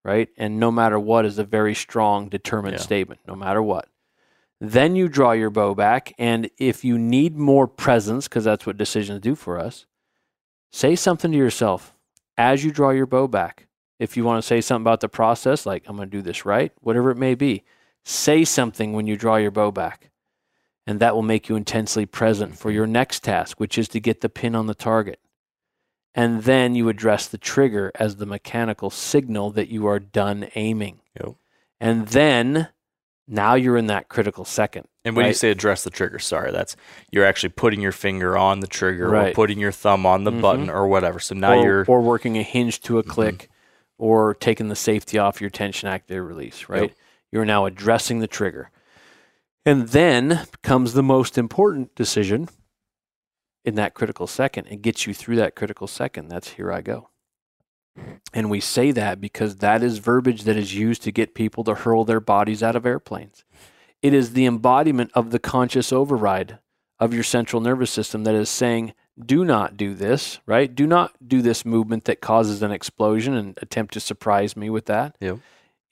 right? 0.07 0.29
And 0.37 0.61
no 0.61 0.71
matter 0.71 0.99
what 1.01 1.27
is 1.27 1.39
a 1.39 1.45
very 1.45 1.75
strong, 1.75 2.29
determined 2.29 2.77
Yeah. 2.77 2.83
statement, 2.83 3.21
no 3.27 3.35
matter 3.35 3.61
what. 3.61 3.89
Then 4.61 4.95
you 4.95 5.09
draw 5.09 5.33
your 5.33 5.51
bow 5.51 5.75
back, 5.75 6.15
and 6.17 6.49
if 6.59 6.85
you 6.85 6.97
need 6.97 7.37
more 7.37 7.67
presence, 7.67 8.29
because 8.29 8.45
that's 8.45 8.65
what 8.65 8.77
decisions 8.77 9.21
do 9.21 9.35
for 9.35 9.59
us, 9.59 9.85
say 10.71 10.95
something 10.95 11.33
to 11.33 11.37
yourself 11.37 11.93
as 12.39 12.65
you 12.65 12.71
draw 12.71 12.91
your 12.91 13.07
bow 13.07 13.27
back. 13.27 13.67
If 13.99 14.17
you 14.17 14.25
want 14.25 14.43
to 14.43 14.47
say 14.47 14.61
something 14.61 14.85
about 14.85 15.01
the 15.01 15.09
process, 15.09 15.67
like 15.67 15.83
I'm 15.89 15.97
going 15.97 16.09
to 16.09 16.17
do 16.17 16.23
this 16.23 16.47
right, 16.47 16.73
whatever 16.81 17.11
it 17.11 17.17
may 17.17 17.35
be, 17.35 17.65
say 18.05 18.45
something 18.45 18.93
when 18.93 19.07
you 19.07 19.17
draw 19.17 19.37
your 19.37 19.51
bow 19.51 19.73
back 19.73 20.11
and 20.87 21.01
that 21.01 21.15
will 21.15 21.23
make 21.23 21.49
you 21.49 21.57
intensely 21.57 22.07
present 22.07 22.57
for 22.57 22.69
mm-hmm. 22.69 22.77
your 22.77 22.87
next 22.87 23.25
task, 23.25 23.59
which 23.59 23.77
is 23.77 23.89
to 23.89 24.01
get 24.01 24.21
the 24.21 24.29
pin 24.29 24.55
on 24.55 24.67
the 24.67 24.75
target. 24.75 25.19
And 26.17 26.45
then 26.45 26.75
you 26.75 26.89
address 26.89 27.29
the 27.29 27.39
trigger 27.39 27.93
as 27.95 28.17
the 28.17 28.25
mechanical 28.27 28.89
signal 28.91 29.51
that 29.51 29.69
you 29.69 29.87
are 29.87 29.99
done 30.01 30.49
aiming. 30.55 31.01
Yep. 31.21 31.35
And 31.79 32.09
then 32.09 32.69
now 33.29 33.55
you're 33.55 33.77
in 33.77 33.89
that 33.89 34.09
critical 34.09 34.47
second. 34.47 34.89
And 35.05 35.15
when 35.15 35.27
you 35.27 35.35
say 35.35 35.51
address 35.51 35.85
the 35.85 35.91
trigger, 35.91 36.19
sorry, 36.19 36.53
that's 36.53 36.75
you're 37.13 37.25
actually 37.27 37.51
putting 37.51 37.81
your 37.81 37.93
finger 37.93 38.37
on 38.37 38.61
the 38.61 38.67
trigger 38.67 39.15
or 39.15 39.33
putting 39.33 39.59
your 39.59 39.73
thumb 39.73 40.07
on 40.07 40.25
the 40.25 40.33
Mhm. 40.33 40.41
button 40.41 40.71
or 40.71 40.89
whatever. 40.89 41.21
So 41.21 41.35
now 41.35 41.53
or, 41.53 41.63
you're 41.65 41.85
or 41.87 42.01
working 42.01 42.39
a 42.39 42.43
hinge 42.43 42.81
to 42.83 42.99
a 42.99 43.03
Mm-hmm. 43.03 43.11
click 43.13 43.51
or 43.99 44.35
taking 44.35 44.69
the 44.69 44.77
safety 44.77 45.19
off 45.19 45.41
your 45.41 45.51
tension 45.51 45.89
active 45.89 46.25
release, 46.27 46.69
right? 46.69 46.83
Yep. 46.83 46.93
You're 47.31 47.45
now 47.45 47.67
addressing 47.67 48.21
the 48.21 48.27
trigger. 48.27 48.71
And 49.67 49.89
then 49.89 50.47
comes 50.63 50.95
the 50.95 51.03
most 51.03 51.37
important 51.37 51.95
decision 51.95 52.49
in 53.67 53.75
that 53.75 53.93
critical 53.93 54.27
second. 54.27 54.69
and 54.69 54.81
gets 54.81 55.07
you 55.07 55.13
through 55.13 55.37
that 55.37 55.57
critical 55.57 55.87
second. 55.87 56.29
That's 56.29 56.51
here 56.51 56.73
I 56.73 56.81
go. 56.81 57.11
And 58.33 58.49
we 58.51 58.61
say 58.61 58.93
that 58.93 59.21
because 59.21 59.57
that 59.57 59.83
is 59.83 59.99
verbiage 59.99 60.45
that 60.45 60.57
is 60.57 60.75
used 60.75 61.03
to 61.03 61.13
get 61.13 61.35
people 61.35 61.65
to 61.65 61.75
hurl 61.75 62.05
their 62.05 62.21
bodies 62.21 62.63
out 62.63 62.77
of 62.77 62.87
airplanes. 62.87 63.45
It 64.03 64.15
is 64.15 64.33
the 64.33 64.47
embodiment 64.47 65.11
of 65.15 65.31
the 65.31 65.39
conscious 65.39 65.93
override 65.93 66.59
of 66.99 67.13
your 67.13 67.23
central 67.23 67.61
nervous 67.61 67.91
system 67.91 68.25
that 68.25 68.35
is 68.35 68.49
saying, 68.49 68.95
do 69.19 69.45
not 69.45 69.77
do 69.77 69.95
this, 69.95 70.41
right? 70.47 70.75
Do 70.75 70.87
not 70.87 71.13
do 71.27 71.41
this 71.41 71.65
movement 71.65 72.05
that 72.05 72.21
causes 72.21 72.63
an 72.63 72.71
explosion 72.71 73.35
and 73.35 73.59
attempt 73.63 73.95
to 73.95 74.01
surprise 74.01 74.57
me 74.57 74.69
with 74.69 74.87
that. 74.87 75.17
Yep. 75.21 75.39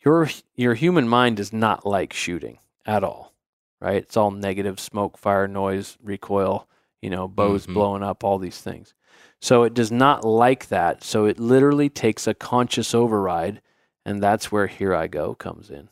Your 0.05 0.29
your 0.55 0.75
human 0.75 1.09
mind 1.09 1.39
does 1.39 1.53
not 1.53 1.87
like 1.87 2.13
shooting 2.13 2.59
at 2.85 3.03
all, 3.03 3.33
right? 3.81 3.97
It's 3.97 4.19
all 4.19 4.31
negative, 4.31 4.79
smoke, 4.79 5.17
fire, 5.17 5.49
noise, 5.49 5.97
recoil, 6.03 6.69
you 7.05 7.11
know, 7.11 7.29
bows 7.29 7.67
Mhm. 7.67 7.75
blowing 7.75 8.03
up, 8.03 8.25
all 8.25 8.39
these 8.39 8.63
things. 8.63 8.95
So 9.39 9.63
it 9.63 9.75
does 9.75 9.93
not 9.93 10.25
like 10.25 10.69
that. 10.69 11.05
So 11.05 11.27
it 11.27 11.39
literally 11.39 11.91
takes 11.91 12.27
a 12.27 12.33
conscious 12.33 12.95
override, 12.95 13.61
and 14.07 14.23
that's 14.23 14.51
where 14.51 14.69
here 14.69 14.95
I 14.95 15.07
go 15.07 15.35
comes 15.35 15.71
in. 15.71 15.91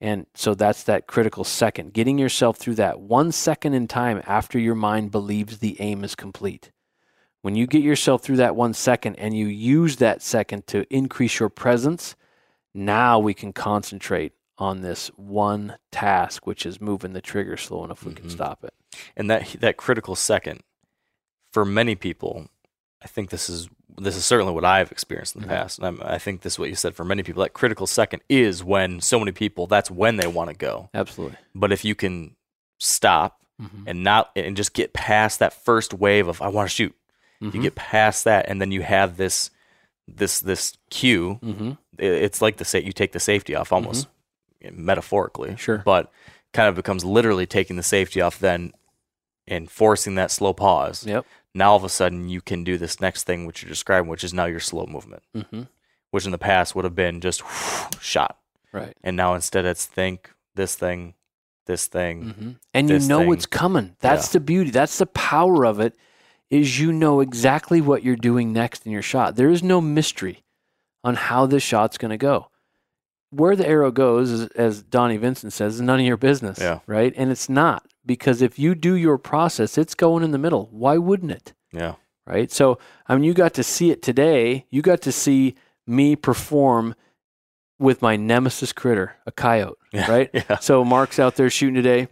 And 0.00 0.26
so 0.34 0.54
that's 0.54 0.82
that 0.84 1.06
critical 1.06 1.44
second, 1.44 1.92
getting 1.92 2.18
yourself 2.18 2.56
through 2.56 2.76
that 2.76 3.00
one 3.00 3.32
second 3.32 3.74
in 3.74 3.86
time 3.86 4.22
after 4.26 4.58
your 4.58 4.74
mind 4.74 5.10
believes 5.10 5.58
the 5.58 5.78
aim 5.78 6.02
is 6.04 6.14
complete. 6.14 6.72
When 7.42 7.54
you 7.54 7.66
get 7.66 7.82
yourself 7.82 8.22
through 8.22 8.36
that 8.38 8.56
one 8.56 8.72
second 8.72 9.16
and 9.16 9.36
you 9.36 9.46
use 9.46 9.96
that 9.96 10.22
second 10.22 10.66
to 10.68 10.86
increase 10.88 11.38
your 11.38 11.50
presence, 11.50 12.16
now 12.74 13.18
we 13.18 13.34
can 13.34 13.52
concentrate 13.52 14.32
on 14.58 14.80
this 14.80 15.08
one 15.16 15.76
task, 15.90 16.46
which 16.46 16.64
is 16.64 16.80
moving 16.80 17.12
the 17.12 17.20
trigger 17.20 17.56
slow 17.56 17.84
enough 17.84 18.04
we 18.04 18.14
can 18.14 18.26
Mhm. 18.26 18.30
stop 18.32 18.64
it. 18.64 18.72
and 19.16 19.28
that 19.30 19.56
that 19.60 19.76
critical 19.76 20.16
second 20.16 20.62
for 21.52 21.64
many 21.66 21.94
people 21.94 22.48
i 23.02 23.06
think 23.06 23.28
this 23.28 23.50
is 23.50 23.68
this 23.98 24.16
is 24.16 24.24
certainly 24.24 24.54
what 24.54 24.64
i've 24.64 24.90
experienced 24.90 25.34
in 25.36 25.42
the 25.42 25.46
Mhm. 25.46 25.50
past 25.50 25.78
and 25.78 25.86
I'm, 25.86 26.00
i 26.02 26.16
think 26.18 26.40
this 26.40 26.54
is 26.54 26.58
what 26.58 26.70
you 26.70 26.74
said 26.74 26.94
for 26.94 27.04
many 27.04 27.22
people 27.22 27.42
that 27.42 27.52
critical 27.52 27.86
second 27.86 28.22
is 28.30 28.64
when 28.64 29.00
so 29.02 29.18
many 29.18 29.32
people 29.32 29.66
that's 29.66 29.90
when 29.90 30.16
they 30.16 30.26
want 30.26 30.48
to 30.48 30.56
go 30.56 30.88
Absolutely. 30.94 31.36
but 31.54 31.72
if 31.72 31.84
you 31.84 31.94
can 31.94 32.36
stop 32.78 33.42
and 33.86 34.02
not 34.02 34.30
and 34.36 34.56
just 34.56 34.72
get 34.72 34.92
past 34.94 35.38
that 35.40 35.52
first 35.52 35.92
wave 35.92 36.26
of 36.28 36.40
i 36.40 36.48
want 36.48 36.68
to 36.70 36.74
shoot 36.74 36.94
you 37.40 37.50
Mhm. 37.50 37.62
get 37.62 37.74
past 37.74 38.24
that 38.24 38.48
and 38.48 38.60
then 38.62 38.70
you 38.72 38.80
have 38.82 39.18
this 39.18 39.50
this 40.08 40.40
this 40.40 40.78
cue 40.88 41.34
hmm 41.42 41.72
I- 41.98 42.02
it's 42.04 42.40
like 42.40 42.56
the 42.56 42.64
say 42.64 42.82
you 42.82 42.92
take 42.92 43.12
the 43.12 43.20
safety 43.20 43.54
off 43.54 43.72
almost 43.72 44.08
metaphorically 44.72 45.48
Mm-hmm. 45.50 45.56
Sure. 45.56 45.82
but 45.84 46.10
kind 46.52 46.68
of 46.68 46.74
becomes 46.74 47.04
literally 47.04 47.46
taking 47.46 47.76
the 47.76 47.82
safety 47.82 48.20
off 48.20 48.38
then 48.38 48.72
and 49.46 49.70
forcing 49.70 50.14
that 50.16 50.30
slow 50.30 50.52
pause 50.52 51.06
Yep. 51.06 51.24
now 51.54 51.70
all 51.70 51.76
of 51.76 51.84
a 51.84 51.88
sudden 51.88 52.28
you 52.28 52.40
can 52.40 52.64
do 52.64 52.78
this 52.78 53.00
next 53.00 53.24
thing 53.24 53.44
which 53.46 53.62
you're 53.62 53.68
describing 53.68 54.08
which 54.08 54.24
is 54.24 54.32
now 54.34 54.46
your 54.46 54.60
slow 54.60 54.86
movement 54.86 55.22
hmm 55.34 55.62
which 56.12 56.24
in 56.24 56.30
the 56.30 56.38
past 56.38 56.74
would 56.74 56.84
have 56.84 56.94
been 56.94 57.20
just 57.20 57.42
shot 58.00 58.38
Right. 58.72 58.94
and 59.04 59.16
now 59.16 59.34
instead 59.34 59.64
it's 59.64 59.84
think 59.86 60.30
this 60.54 60.74
thing 60.76 61.14
this 61.66 61.86
thing. 61.88 62.30
hmm 62.30 62.50
And 62.72 62.88
you 62.88 62.98
know 63.00 63.18
thing. 63.18 63.28
what's 63.28 63.44
coming. 63.46 63.96
That's 64.00 64.28
the 64.30 64.38
beauty. 64.38 64.70
That's 64.70 64.98
the 64.98 65.06
power 65.06 65.66
of 65.66 65.80
it. 65.80 65.96
Is 66.48 66.78
you 66.78 66.92
know 66.92 67.18
exactly 67.20 67.80
what 67.80 68.04
you're 68.04 68.14
doing 68.14 68.52
next 68.52 68.86
in 68.86 68.92
your 68.92 69.02
shot. 69.02 69.34
There 69.34 69.50
is 69.50 69.64
no 69.64 69.80
mystery 69.80 70.44
on 71.02 71.16
how 71.16 71.46
this 71.46 71.64
shot's 71.64 71.98
going 71.98 72.12
to 72.12 72.16
go. 72.16 72.50
Where 73.30 73.56
the 73.56 73.66
arrow 73.68 73.90
goes, 73.90 74.46
as 74.50 74.82
Donnie 74.82 75.16
Vincent 75.16 75.52
says, 75.52 75.74
is 75.76 75.80
none 75.80 76.00
of 76.00 76.06
your 76.06 76.16
business. 76.16 76.58
Yeah. 76.60 76.78
Right. 76.86 77.12
And 77.16 77.30
it's 77.30 77.48
not 77.48 77.84
because 78.04 78.40
if 78.40 78.58
you 78.58 78.74
do 78.74 78.94
your 78.94 79.18
process, 79.18 79.76
it's 79.76 79.94
going 79.94 80.22
in 80.22 80.30
the 80.30 80.38
middle. 80.38 80.68
Why 80.70 80.96
wouldn't 80.96 81.32
it? 81.32 81.52
Yeah. 81.72 81.94
right? 82.26 82.50
So, 82.50 82.78
I 83.08 83.14
mean, 83.14 83.24
you 83.24 83.34
got 83.34 83.54
to 83.54 83.62
see 83.62 83.90
it 83.90 84.00
today. 84.02 84.66
You 84.70 84.80
got 84.82 85.00
to 85.02 85.12
see 85.12 85.54
me 85.86 86.16
perform 86.16 86.94
with 87.78 88.00
my 88.00 88.16
nemesis 88.16 88.72
critter, 88.72 89.16
a 89.26 89.32
coyote, 89.32 89.76
Yeah. 89.92 90.10
right? 90.10 90.30
Yeah. 90.34 90.58
So 90.60 90.84
Mark's 90.84 91.18
out 91.18 91.36
there 91.36 91.50
shooting 91.50 91.74
today, 91.74 92.08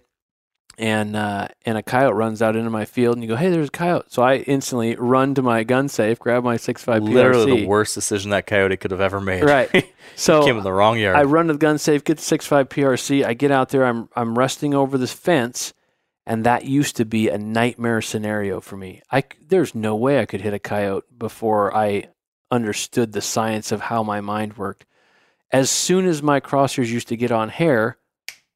and 0.79 1.14
uh, 1.16 1.49
and 1.64 1.79
a 1.79 1.83
coyote 1.83 2.14
runs 2.14 2.43
out 2.43 2.57
into 2.57 2.70
my 2.70 2.85
field, 2.85 3.16
and 3.16 3.22
you 3.22 3.29
go, 3.29 3.37
"Hey, 3.37 3.51
there's 3.51 3.68
a 3.68 3.70
coyote!" 3.70 4.07
So 4.09 4.22
I 4.22 4.37
instantly 4.39 4.97
run 4.97 5.35
to 5.35 5.43
my 5.43 5.64
gun 5.64 5.89
safe, 5.89 6.18
grab 6.18 6.45
my 6.45 6.57
six 6.57 6.83
five 6.83 7.03
Literally 7.03 7.62
the 7.62 7.66
worst 7.66 7.95
decision 7.95 8.31
that 8.31 8.47
coyote 8.47 8.77
could 8.77 8.91
have 8.91 9.01
ever 9.01 9.20
made. 9.20 9.45
right? 9.45 9.70
So 10.16 10.45
Came 10.45 10.59
in 10.59 10.62
the 10.62 10.72
wrong 10.72 10.99
yard. 10.99 11.16
I 11.16 11.25
run 11.25 11.49
to 11.49 11.55
the 11.55 11.59
gun 11.59 11.77
safe, 11.79 12.05
get 12.05 12.18
the 12.18 12.22
six 12.22 12.47
five 12.47 12.68
PRC. 12.68 13.25
I 13.25 13.35
get 13.35 13.51
out 13.51 13.70
there. 13.70 13.85
I'm 13.85 14.09
I'm 14.14 14.39
resting 14.39 14.72
over 14.72 14.97
this 14.97 15.12
fence, 15.12 15.72
and 16.25 16.45
that 16.45 16.64
used 16.66 16.97
to 16.97 17.05
be 17.05 17.29
a 17.29 17.39
nightmare 17.39 18.01
scenario 18.01 18.61
for 18.61 18.77
me. 18.77 19.03
I 19.11 19.25
there's 19.49 19.75
no 19.75 19.97
way 19.97 20.20
I 20.20 20.27
could 20.27 20.41
hit 20.43 20.55
a 20.55 20.61
coyote 20.61 21.05
before 21.18 21.75
I 21.77 22.09
understood 22.51 23.12
the 23.12 23.20
science 23.20 23.72
of 23.72 23.81
how 23.81 24.03
my 24.05 24.20
mind 24.20 24.57
worked. 24.57 24.87
As 25.51 25.70
soon 25.70 26.07
as 26.07 26.22
my 26.22 26.39
crosshairs 26.39 26.89
used 26.89 27.09
to 27.09 27.16
get 27.16 27.33
on 27.33 27.49
hair, 27.49 27.97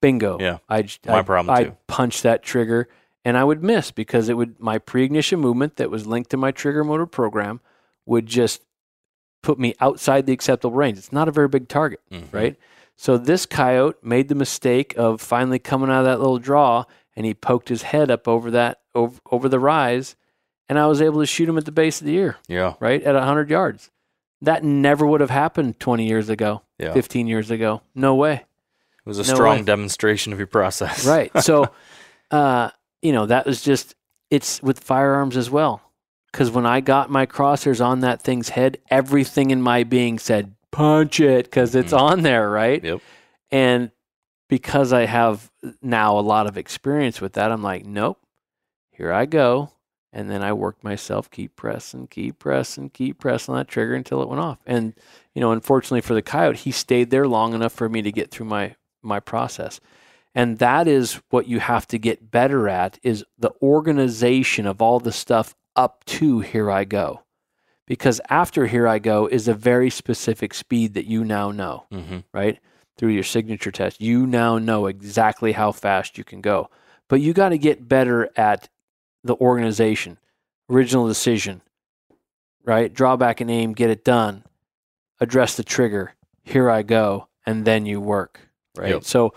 bingo. 0.01 0.39
Yeah, 0.41 0.59
I 0.69 0.87
my 1.07 1.19
I, 1.19 1.23
problem 1.23 1.57
too. 1.57 1.61
I'd 1.71 1.87
punch 1.87 2.23
that 2.23 2.43
trigger 2.43 2.89
and 3.25 3.37
I 3.37 3.45
would 3.45 3.63
miss 3.63 3.91
because 3.91 4.29
it 4.29 4.35
would 4.37 4.59
my 4.61 4.79
pre-ignition 4.79 5.41
movement 5.41 5.77
that 5.77 5.91
was 5.91 6.07
linked 6.07 6.31
to 6.31 6.37
my 6.37 6.51
trigger 6.51 6.85
motor 6.85 7.07
program 7.07 7.61
would 8.07 8.27
just 8.27 8.63
put 9.43 9.59
me 9.59 9.75
outside 9.81 10.27
the 10.27 10.33
acceptable 10.33 10.75
range. 10.77 10.99
It's 10.99 11.13
not 11.13 11.29
a 11.29 11.33
very 11.33 11.49
big 11.49 11.69
target, 11.69 12.01
Mhm. 12.11 12.33
right? 12.33 12.57
So 12.97 13.17
this 13.17 13.47
coyote 13.47 13.97
made 14.03 14.29
the 14.29 14.35
mistake 14.35 14.95
of 14.97 15.21
finally 15.21 15.59
coming 15.61 15.91
out 15.91 16.01
of 16.01 16.05
that 16.07 16.19
little 16.19 16.39
draw 16.39 16.85
and 17.15 17.25
he 17.27 17.35
poked 17.35 17.69
his 17.69 17.83
head 17.83 18.11
up 18.11 18.27
over 18.27 18.51
that 18.51 18.81
over, 18.95 19.21
over 19.31 19.49
the 19.49 19.61
rise 19.61 20.17
and 20.69 20.79
I 20.79 20.87
was 20.87 21.01
able 21.01 21.21
to 21.21 21.27
shoot 21.27 21.49
him 21.49 21.57
at 21.59 21.65
the 21.65 21.73
base 21.73 22.01
of 22.01 22.07
the 22.07 22.15
ear, 22.17 22.37
Yeah. 22.49 22.75
right? 22.81 23.03
At 23.03 23.15
100 23.15 23.49
yards. 23.51 23.91
That 24.43 24.63
never 24.65 25.07
would 25.07 25.21
have 25.21 25.31
happened 25.31 25.79
20 25.81 26.07
years 26.07 26.29
ago, 26.29 26.63
Yeah. 26.79 26.93
15 26.93 27.27
years 27.27 27.51
ago. 27.51 27.83
No 27.95 28.15
way. 28.15 28.45
It 29.09 29.17
was 29.17 29.19
a 29.27 29.31
No 29.31 29.35
strong 29.37 29.57
way. 29.59 29.63
demonstration 29.65 30.33
of 30.35 30.39
your 30.39 30.47
process. 30.47 31.07
Right. 31.07 31.31
So, 31.43 31.71
uh, 32.31 32.71
you 33.01 33.13
know, 33.13 33.25
that 33.27 33.47
was 33.47 33.63
just, 33.63 33.95
it's 34.31 34.63
with 34.63 34.81
firearms 34.81 35.37
as 35.37 35.49
well. 35.51 35.81
Because 36.31 36.51
when 36.51 36.67
I 36.67 36.81
got 36.81 37.09
my 37.11 37.25
crosshairs 37.25 37.83
on 37.83 38.01
that 38.01 38.21
thing's 38.21 38.51
head, 38.51 38.77
everything 38.91 39.51
in 39.51 39.63
my 39.63 39.83
being 39.85 40.19
said, 40.19 40.55
punch 40.73 41.21
it, 41.21 41.47
because 41.47 41.75
it's 41.75 41.95
Mhm. 41.95 41.99
on 42.01 42.23
there, 42.23 42.51
right? 42.51 42.85
Yep. 42.85 43.01
And 43.51 43.91
because 44.51 44.93
I 44.93 45.07
have 45.07 45.51
now 45.81 46.19
a 46.19 46.21
lot 46.21 46.47
of 46.47 46.59
experience 46.59 47.21
with 47.23 47.33
that, 47.33 47.51
I'm 47.51 47.63
like, 47.63 47.87
nope, 47.87 48.19
here 48.91 49.11
I 49.11 49.25
go. 49.25 49.71
And 50.13 50.31
then 50.31 50.43
I 50.43 50.53
worked 50.53 50.85
myself, 50.85 51.31
keep 51.31 51.57
pressing, 51.57 52.09
keep 52.09 52.39
pressing, 52.39 52.91
keep 52.91 53.19
pressing 53.19 53.55
that 53.55 53.69
trigger 53.69 53.95
until 53.95 54.23
it 54.23 54.29
went 54.29 54.41
off. 54.41 54.59
And, 54.67 54.95
you 55.35 55.41
know, 55.41 55.53
unfortunately 55.53 56.01
for 56.03 56.13
the 56.15 56.23
coyote, 56.23 56.59
he 56.59 56.73
stayed 56.73 57.11
there 57.11 57.27
long 57.27 57.55
enough 57.55 57.73
for 57.73 57.89
me 57.89 58.03
to 58.03 58.13
get 58.13 58.31
through 58.31 58.47
my 58.47 58.75
my 59.03 59.21
process. 59.21 59.81
And 60.35 60.59
that 60.59 60.87
is 60.87 61.21
what 61.31 61.49
you 61.49 61.61
have 61.61 61.87
to 61.89 61.99
get 61.99 62.31
better 62.31 62.69
at 62.69 62.99
is 63.03 63.25
the 63.39 63.53
organization 63.63 64.67
of 64.67 64.81
all 64.81 65.01
the 65.01 65.13
stuff 65.13 65.55
up 65.75 66.05
to 66.05 66.41
here 66.41 66.71
I 66.71 66.85
go. 66.85 67.23
Because 67.87 68.21
after 68.29 68.67
here 68.67 68.87
I 68.87 68.99
go 68.99 69.27
is 69.27 69.49
a 69.49 69.55
very 69.55 69.89
specific 69.91 70.53
speed 70.53 70.95
that 70.95 71.07
you 71.07 71.25
now 71.25 71.51
know 71.51 71.87
Mm-hmm. 71.91 72.19
right? 72.33 72.59
Through 72.99 73.11
your 73.11 73.23
signature 73.23 73.71
test, 73.71 74.01
you 74.01 74.27
now 74.27 74.59
know 74.59 74.87
exactly 74.87 75.53
how 75.53 75.73
fast 75.73 76.19
you 76.19 76.25
can 76.25 76.41
go. 76.41 76.69
But 77.09 77.21
you 77.21 77.33
got 77.33 77.51
to 77.51 77.59
get 77.59 77.89
better 77.89 78.29
at 78.37 78.69
the 79.25 79.37
organization, 79.37 80.19
original 80.69 81.07
decision, 81.07 81.63
right? 82.65 82.93
Draw 82.93 83.17
back 83.17 83.41
and 83.41 83.51
aim, 83.51 83.73
get 83.73 83.91
it 83.91 84.05
done, 84.05 84.45
address 85.21 85.57
the 85.57 85.65
trigger, 85.65 86.15
here 86.43 86.71
I 86.71 86.83
go, 86.83 87.29
and 87.47 87.65
then 87.65 87.87
you 87.87 88.01
work, 88.01 88.48
right? 88.79 88.91
Yep. 88.91 89.05
So 89.05 89.35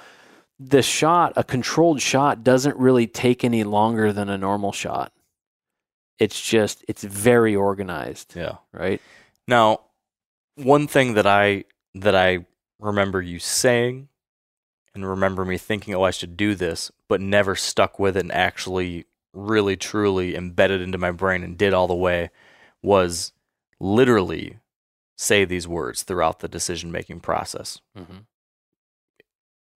the 0.60 0.82
shot, 0.82 1.34
a 1.36 1.44
controlled 1.44 2.02
shot, 2.02 2.44
doesn't 2.44 2.78
really 2.78 3.08
take 3.08 3.44
any 3.44 3.64
longer 3.64 4.14
than 4.14 4.30
a 4.30 4.38
normal 4.38 4.72
shot. 4.72 5.12
It's 6.20 6.40
just, 6.40 6.86
it's 6.88 7.04
very 7.04 7.56
organized, 7.56 8.36
Yeah. 8.36 8.58
right? 8.72 9.02
Now, 9.48 9.82
one 10.56 10.88
thing 10.88 11.16
that 11.16 11.26
I 11.26 11.64
that 11.96 12.16
I 12.16 12.46
remember 12.80 13.22
you 13.22 13.40
saying 13.40 14.08
and 14.94 15.08
remember 15.08 15.44
me 15.44 15.58
thinking, 15.58 15.94
oh, 15.96 16.04
I 16.04 16.12
should 16.12 16.38
do 16.38 16.56
this, 16.56 16.92
but 17.08 17.20
never 17.22 17.56
stuck 17.56 17.98
with 18.00 18.16
it 18.16 18.22
and 18.22 18.32
actually 18.32 19.06
really 19.34 19.76
truly 19.76 20.36
embedded 20.36 20.82
into 20.82 20.98
my 20.98 21.12
brain 21.12 21.44
and 21.44 21.58
did 21.58 21.74
all 21.74 21.88
the 21.88 21.96
way 21.96 22.30
was 22.82 23.34
literally 23.80 24.58
say 25.18 25.46
these 25.46 25.68
words 25.68 26.04
throughout 26.04 26.40
the 26.40 26.48
decision 26.48 26.92
making 26.92 27.20
process. 27.20 27.80
Mm-hmm. 27.98 28.20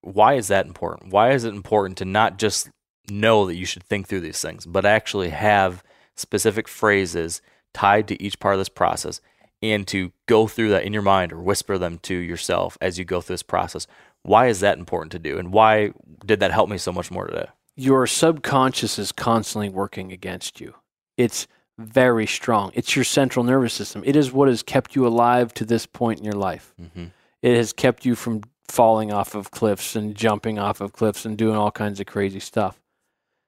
Why 0.06 0.36
is 0.36 0.48
that 0.48 0.66
important? 0.66 1.12
Why 1.12 1.32
is 1.32 1.44
it 1.44 1.54
important 1.54 1.98
to 2.00 2.06
not 2.06 2.38
just 2.38 2.70
know 3.10 3.46
that 3.46 3.56
you 3.56 3.66
should 3.66 3.84
think 3.84 4.08
through 4.08 4.22
these 4.22 4.42
things, 4.42 4.66
but 4.66 4.86
actually 4.86 5.30
have 5.30 5.84
specific 6.16 6.68
phrases 6.68 7.42
tied 7.74 8.08
to 8.08 8.22
each 8.22 8.40
part 8.40 8.56
of 8.56 8.60
this 8.60 8.70
process 8.70 9.22
and 9.62 9.88
to 9.88 10.12
go 10.28 10.48
through 10.48 10.70
that 10.70 10.84
in 10.84 10.94
your 10.94 11.02
mind 11.02 11.34
or 11.34 11.42
whisper 11.42 11.78
them 11.78 11.98
to 12.00 12.16
yourself 12.16 12.78
as 12.82 12.98
you 12.98 13.06
go 13.06 13.22
through 13.22 13.34
this 13.34 13.44
process? 13.44 13.88
Why 14.24 14.48
is 14.48 14.60
that 14.62 14.78
important 14.78 15.12
to 15.12 15.20
do? 15.20 15.38
And 15.38 15.52
why 15.52 15.92
did 16.26 16.40
that 16.40 16.52
help 16.52 16.70
me 16.70 16.78
so 16.78 16.92
much 16.92 17.12
more 17.12 17.28
today? 17.28 17.48
your 17.76 18.08
subconscious 18.08 18.98
is 18.98 19.12
constantly 19.12 19.70
working 19.70 20.12
against 20.12 20.62
you. 20.62 20.74
It's 21.18 21.48
very 21.78 22.26
strong. 22.26 22.72
It's 22.74 22.96
your 22.96 23.04
central 23.04 23.44
nervous 23.44 23.74
system. 23.74 24.02
It 24.06 24.16
is 24.16 24.32
what 24.32 24.48
has 24.48 24.64
kept 24.64 24.96
you 24.96 25.06
alive 25.06 25.54
to 25.56 25.66
this 25.66 25.86
point 25.86 26.20
in 26.20 26.26
your 26.26 26.34
life. 26.34 26.74
Mm-hmm. 26.82 27.06
It 27.42 27.58
has 27.58 27.74
kept 27.74 28.06
you 28.06 28.16
from 28.16 28.44
falling 28.68 29.12
off 29.12 29.36
of 29.36 29.52
cliffs 29.52 29.96
and 29.96 30.16
jumping 30.16 30.60
off 30.60 30.82
of 30.82 30.94
cliffs 30.94 31.26
and 31.26 31.38
doing 31.38 31.56
all 31.56 31.72
kinds 31.72 32.00
of 32.00 32.06
crazy 32.06 32.40
stuff. 32.40 32.82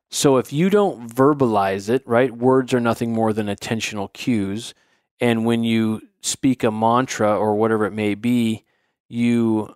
So 0.09 0.37
if 0.37 0.53
you 0.53 0.69
don't 0.69 1.09
verbalize 1.09 1.89
it, 1.89 2.01
right? 2.07 2.31
Words 2.31 2.73
are 2.73 2.79
nothing 2.79 3.11
more 3.13 3.33
than 3.33 3.47
attentional 3.47 4.11
cues. 4.13 4.73
And 5.19 5.45
when 5.45 5.63
you 5.63 6.01
speak 6.21 6.63
a 6.63 6.71
mantra 6.71 7.37
or 7.37 7.55
whatever 7.55 7.85
it 7.85 7.93
may 7.93 8.15
be, 8.15 8.63
you 9.09 9.75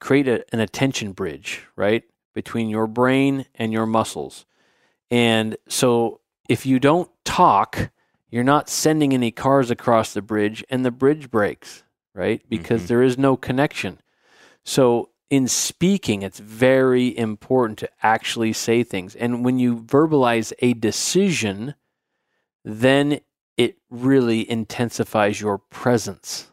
create 0.00 0.26
a, 0.26 0.44
an 0.52 0.60
attention 0.60 1.12
bridge, 1.12 1.62
right? 1.76 2.04
Between 2.34 2.68
your 2.68 2.86
brain 2.86 3.46
and 3.54 3.72
your 3.72 3.86
muscles. 3.86 4.46
And 5.10 5.56
so 5.68 6.20
if 6.48 6.66
you 6.66 6.78
don't 6.78 7.10
talk, 7.24 7.90
you're 8.30 8.44
not 8.44 8.68
sending 8.68 9.14
any 9.14 9.30
cars 9.30 9.70
across 9.70 10.12
the 10.12 10.22
bridge 10.22 10.64
and 10.70 10.84
the 10.84 10.90
bridge 10.90 11.30
breaks, 11.30 11.82
right? 12.14 12.42
Because 12.48 12.84
Mhm. 12.84 12.86
there 12.88 13.02
is 13.02 13.16
no 13.18 13.36
connection. 13.36 14.00
So 14.68 15.08
in 15.30 15.48
speaking, 15.48 16.20
it's 16.20 16.40
very 16.40 17.16
important 17.16 17.78
to 17.78 17.88
actually 18.02 18.52
say 18.52 18.82
things. 18.82 19.16
And 19.16 19.42
when 19.42 19.58
you 19.58 19.76
verbalize 19.76 20.52
a 20.58 20.74
decision, 20.74 21.74
then 22.66 23.20
it 23.56 23.78
really 23.88 24.48
intensifies 24.48 25.40
your 25.40 25.56
presence. 25.56 26.50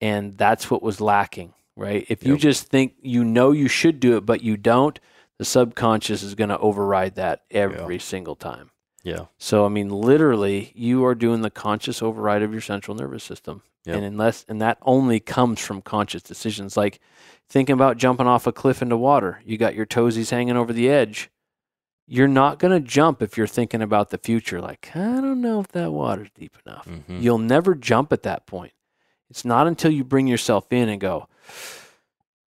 And 0.00 0.38
that's 0.38 0.70
what 0.70 0.82
was 0.82 0.98
lacking, 0.98 1.52
right? 1.76 2.06
If 2.08 2.24
you 2.24 2.32
Yep. 2.32 2.40
just 2.40 2.68
think 2.68 2.94
you 3.02 3.22
know 3.22 3.52
you 3.52 3.68
should 3.68 4.00
do 4.00 4.16
it, 4.16 4.24
but 4.24 4.40
you 4.40 4.56
don't, 4.56 4.98
the 5.36 5.44
subconscious 5.44 6.22
is 6.22 6.34
going 6.34 6.48
to 6.48 6.58
override 6.58 7.16
that 7.16 7.44
every 7.50 7.98
single 7.98 8.34
time. 8.34 8.70
Yeah. 9.06 9.26
So, 9.38 9.64
I 9.64 9.68
mean, 9.68 9.88
literally, 9.88 10.72
you 10.74 11.04
are 11.04 11.14
doing 11.14 11.42
the 11.42 11.50
conscious 11.50 12.02
override 12.02 12.42
of 12.42 12.50
your 12.50 12.60
central 12.60 12.96
nervous 12.96 13.22
system. 13.22 13.62
Yep. 13.84 13.94
And 13.96 14.04
unless, 14.04 14.44
and 14.48 14.60
that 14.60 14.78
only 14.82 15.20
comes 15.20 15.60
from 15.60 15.80
conscious 15.80 16.22
decisions. 16.22 16.76
Like 16.76 16.98
thinking 17.48 17.74
about 17.74 17.98
jumping 17.98 18.26
off 18.26 18.48
a 18.48 18.52
cliff 18.52 18.82
into 18.82 18.96
water, 18.96 19.40
you 19.44 19.58
got 19.58 19.76
your 19.76 19.86
toesies 19.86 20.30
hanging 20.30 20.56
over 20.56 20.72
the 20.72 20.90
edge. 20.90 21.30
You're 22.08 22.26
not 22.26 22.58
going 22.58 22.72
to 22.72 22.84
jump 22.84 23.22
if 23.22 23.36
you're 23.36 23.46
thinking 23.46 23.80
about 23.80 24.10
the 24.10 24.18
future. 24.18 24.60
Like, 24.60 24.90
I 24.96 24.98
don't 25.20 25.40
know 25.40 25.60
if 25.60 25.68
that 25.68 25.92
water's 25.92 26.30
deep 26.34 26.56
enough. 26.66 26.86
Mhm. 26.88 27.22
You'll 27.22 27.38
never 27.38 27.76
jump 27.76 28.12
at 28.12 28.24
that 28.24 28.44
point. 28.44 28.72
It's 29.30 29.44
not 29.44 29.68
until 29.68 29.92
you 29.92 30.02
bring 30.02 30.26
yourself 30.26 30.72
in 30.72 30.88
and 30.88 31.00
go, 31.00 31.28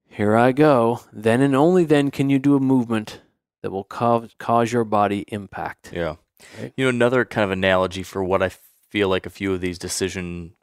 here 0.08 0.36
I 0.36 0.52
go. 0.52 1.02
Then 1.14 1.42
and 1.42 1.56
only 1.56 1.86
then 1.86 2.12
can 2.12 2.30
you 2.30 2.38
do 2.38 2.58
a 2.58 2.60
movement 2.60 3.22
that 3.62 3.72
will 3.72 3.86
cause, 3.86 4.36
cause 4.40 4.74
your 4.74 4.84
body 4.84 5.24
impact. 5.30 5.92
Yeah. 5.94 6.16
Right. 6.60 6.74
You 6.78 6.86
know, 6.86 6.90
another 6.90 7.26
kind 7.26 7.44
of 7.46 7.52
analogy 7.52 8.04
for 8.04 8.24
what 8.24 8.42
I 8.44 8.52
feel 8.90 9.10
like 9.10 9.26
a 9.26 9.30
few 9.30 9.54
of 9.54 9.62
these 9.62 9.78
decision 9.78 10.54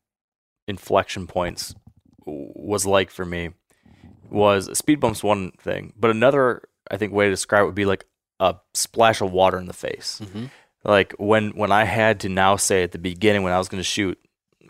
inflection 0.68 1.27
points 1.27 1.74
was 2.24 2.85
like 2.87 3.11
for 3.11 3.24
me 3.24 3.51
was 4.31 4.77
speed 4.77 4.99
bumps 5.01 5.22
one 5.22 5.53
thing, 5.53 5.93
but 5.97 6.11
another 6.11 6.62
I 6.91 6.97
think 6.97 7.12
way 7.12 7.27
to 7.27 7.31
describe 7.31 7.62
it 7.62 7.66
would 7.66 7.74
be 7.74 7.85
like 7.85 8.05
a 8.41 8.57
splash 8.74 9.20
of 9.20 9.31
water 9.33 9.59
in 9.59 9.66
the 9.66 9.72
face. 9.72 10.20
Mhm. 10.24 10.51
Like 10.85 11.14
when 11.18 11.51
when 11.57 11.70
I 11.72 11.85
had 11.85 12.20
to 12.20 12.29
now 12.29 12.57
say 12.57 12.83
at 12.83 12.93
the 12.93 12.99
beginning 12.99 13.43
when 13.43 13.53
I 13.53 13.59
was 13.59 13.68
going 13.68 13.81
to 13.81 13.85
shoot, 13.89 14.18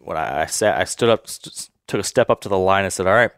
when 0.03 0.17
I, 0.17 0.43
I 0.43 0.47
sat, 0.47 0.79
I 0.79 0.85
stood 0.85 1.09
up, 1.09 1.27
st- 1.29 1.71
took 1.87 2.01
a 2.01 2.05
step 2.05 2.31
up 2.31 2.41
to 2.43 2.49
the 2.49 2.59
line 2.59 2.85
and 2.85 2.93
said, 2.93 3.07
"All 3.07 3.15
right, 3.15 3.31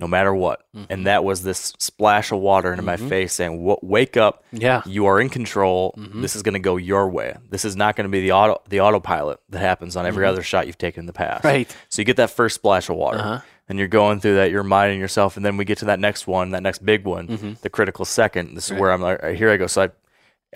no 0.00 0.08
matter 0.08 0.34
what," 0.34 0.66
and 0.74 0.86
mm-hmm. 0.88 1.02
that 1.04 1.22
was 1.22 1.42
this 1.42 1.74
splash 1.78 2.32
of 2.32 2.40
water 2.40 2.72
into 2.72 2.82
my 2.82 2.96
mm-hmm. 2.96 3.08
face, 3.08 3.34
saying, 3.34 3.62
"Wa- 3.62 3.78
"Wake 3.82 4.16
up! 4.16 4.44
Yeah. 4.52 4.82
You 4.86 5.06
are 5.06 5.20
in 5.20 5.28
control. 5.28 5.94
Mm-hmm. 5.96 6.22
This 6.22 6.34
is 6.34 6.42
going 6.42 6.54
to 6.54 6.58
go 6.60 6.76
your 6.76 7.08
way. 7.08 7.36
This 7.50 7.64
is 7.64 7.76
not 7.76 7.96
going 7.96 8.06
to 8.06 8.10
be 8.10 8.20
the 8.20 8.32
auto 8.32 8.60
the 8.68 8.80
autopilot 8.80 9.40
that 9.50 9.60
happens 9.60 9.96
on 9.96 10.06
every 10.06 10.26
other 10.26 10.42
shot 10.42 10.66
you've 10.66 10.78
taken 10.78 11.02
in 11.02 11.06
the 11.06 11.12
past." 11.12 11.44
Right. 11.44 11.74
So 11.88 12.00
you 12.00 12.06
get 12.06 12.16
that 12.16 12.30
first 12.30 12.54
splash 12.56 12.88
of 12.88 12.96
water, 12.96 13.18
Uh-huh. 13.18 13.40
and 13.68 13.78
you're 13.78 13.88
going 13.88 14.20
through 14.20 14.36
that. 14.36 14.50
You're 14.50 14.62
minding 14.64 14.98
yourself, 14.98 15.36
and 15.36 15.44
then 15.44 15.56
we 15.56 15.64
get 15.64 15.78
to 15.78 15.84
that 15.86 16.00
next 16.00 16.26
one, 16.26 16.50
that 16.50 16.62
next 16.62 16.84
big 16.84 17.04
one, 17.04 17.58
the 17.62 17.70
critical 17.70 18.04
second. 18.04 18.54
This 18.54 18.70
is 18.70 18.78
where 18.78 18.90
I'm 18.90 19.02
like, 19.02 19.22
right, 19.22 19.36
here 19.36 19.50
I 19.50 19.56
go. 19.56 19.66
So 19.66 19.82
I, 19.82 19.90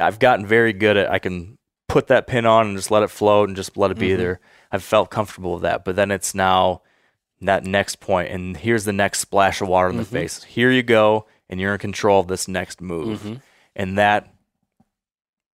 I've 0.07 0.19
gotten 0.19 0.47
very 0.47 0.73
good 0.73 0.97
at 0.97 1.11
I 1.11 1.19
can 1.19 1.59
put 1.87 2.07
that 2.09 2.27
pin 2.27 2.47
on 2.47 2.69
and 2.69 2.77
just 2.77 2.91
let 2.91 3.03
it 3.03 3.11
float 3.11 3.49
and 3.49 3.57
just 3.57 3.77
let 3.77 3.91
it 3.91 3.99
be 3.99 4.15
there. 4.15 4.41
I've 4.73 4.83
felt 4.83 5.11
comfortable 5.11 5.53
with 5.55 5.63
that, 5.63 5.85
but 5.85 5.95
then 5.95 6.11
it's 6.11 6.35
now 6.35 6.83
that 7.47 7.65
next 7.65 8.01
point, 8.01 8.31
and 8.31 8.57
here's 8.57 8.85
the 8.85 8.93
next 8.93 9.21
splash 9.21 9.61
of 9.61 9.69
water 9.69 9.89
in 9.89 9.97
the 9.97 10.03
mm-hmm. 10.03 10.13
face. 10.13 10.43
Here 10.45 10.71
you 10.71 10.83
go, 10.83 11.27
and 11.49 11.61
you're 11.61 11.73
in 11.73 11.79
control 11.79 12.21
of 12.21 12.29
this 12.29 12.49
next 12.49 12.81
move, 12.81 13.21
mm-hmm. 13.21 13.35
and 13.77 13.99
that 13.99 14.33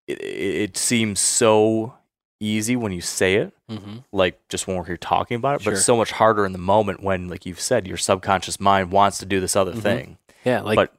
it, 0.07 0.20
it 0.22 0.76
seems 0.76 1.20
so 1.20 1.95
easy 2.41 2.76
when 2.76 2.93
you 2.93 3.01
say 3.01 3.36
it 3.36 3.53
Mm-hmm. 3.70 3.99
like 4.12 4.41
just 4.49 4.66
when 4.66 4.78
we're 4.78 4.86
here 4.86 4.97
talking 4.97 5.34
about 5.34 5.61
it, 5.61 5.64
but 5.64 5.74
it's 5.74 5.84
so 5.84 5.95
much 5.95 6.11
harder 6.11 6.47
in 6.47 6.53
the 6.53 6.59
moment 6.59 7.03
when, 7.03 7.28
like 7.28 7.45
you've 7.45 7.61
said, 7.61 7.86
your 7.86 7.99
subconscious 7.99 8.59
mind 8.59 8.91
wants 8.91 9.18
to 9.18 9.26
do 9.26 9.41
this 9.41 9.55
other 9.55 9.72
mm-hmm. 9.72 9.80
thing. 9.80 10.18
Yeah. 10.43 10.62
Like 10.62 10.76
but 10.76 10.95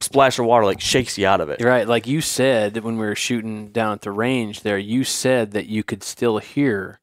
splash 0.00 0.36
of 0.40 0.44
water 0.44 0.64
like 0.64 0.80
shakes 0.80 1.16
you 1.16 1.28
out 1.28 1.40
of 1.40 1.48
it. 1.48 1.62
Right. 1.62 1.86
Like 1.86 2.08
you 2.08 2.20
said 2.20 2.76
when 2.78 2.98
we 2.98 3.06
were 3.06 3.14
shooting 3.14 3.68
down 3.68 3.92
at 3.92 4.00
the 4.00 4.10
range 4.10 4.62
there, 4.62 4.78
you 4.78 5.04
said 5.04 5.52
that 5.52 5.66
you 5.66 5.84
could 5.84 6.02
still 6.02 6.38
hear 6.38 6.98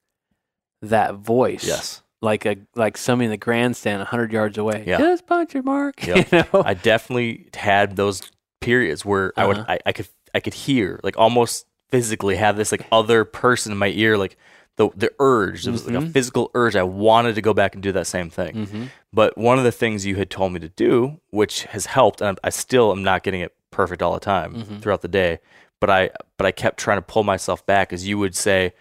that 0.82 1.16
voice. 1.16 1.66
Yes. 1.66 2.02
Like 2.26 2.46
a 2.46 2.56
like 2.76 2.98
somebody 2.98 3.26
in 3.26 3.32
the 3.32 3.38
grandstand 3.38 4.04
hundred 4.04 4.32
yards 4.34 4.58
away. 4.58 4.84
Yeah. 4.88 4.98
Just 4.98 5.26
punch 5.28 5.56
it, 5.56 5.64
Mark. 5.64 5.96
Yep. 6.08 6.32
You 6.32 6.44
know? 6.54 6.64
I 6.66 6.74
definitely 6.74 7.48
had 7.54 7.96
those 7.96 8.22
periods 8.62 9.06
where 9.06 9.32
I 9.38 9.46
would 9.48 9.58
Uh-huh. 9.60 9.74
I, 9.74 9.80
I 9.86 9.92
could 9.92 10.08
I 10.34 10.40
could 10.40 10.54
hear 10.54 11.00
like 11.04 11.18
almost 11.18 11.66
physically 11.90 12.36
have 12.36 12.58
this 12.58 12.72
like 12.72 12.86
other 12.92 13.24
person 13.26 13.72
in 13.72 13.78
my 13.78 13.90
ear 13.90 14.18
like 14.18 14.38
the 14.78 14.90
the 14.96 15.12
urge 15.20 15.66
it 15.68 15.72
was 15.72 15.86
like 15.88 15.96
a 15.96 16.02
physical 16.10 16.52
urge 16.54 16.76
I 16.76 16.84
wanted 16.84 17.36
to 17.36 17.42
go 17.42 17.54
back 17.54 17.76
and 17.76 17.84
do 17.84 17.92
that 17.94 18.08
same 18.08 18.30
thing. 18.30 18.54
mm-hmm. 18.56 18.84
But 19.14 19.38
one 19.38 19.58
of 19.58 19.64
the 19.64 19.72
things 19.72 20.06
you 20.06 20.16
had 20.18 20.30
told 20.30 20.52
me 20.52 20.60
to 20.60 20.68
do, 20.70 21.22
which 21.30 21.64
has 21.66 21.86
helped, 21.86 22.20
and 22.22 22.38
I 22.44 22.50
still 22.50 22.92
am 22.92 23.02
not 23.04 23.24
getting 23.24 23.40
it 23.42 23.54
perfect 23.72 24.02
all 24.02 24.14
the 24.14 24.20
time 24.20 24.56
Mm-hmm. 24.56 24.78
throughout 24.80 25.02
the 25.02 25.08
day, 25.08 25.40
but 25.80 25.90
I 25.90 26.10
but 26.38 26.46
I 26.46 26.52
kept 26.52 26.78
trying 26.80 26.98
to 26.98 27.02
pull 27.14 27.24
myself 27.24 27.66
back 27.66 27.94
as 27.94 28.06
you 28.08 28.18
would 28.18 28.36
say, 28.36 28.74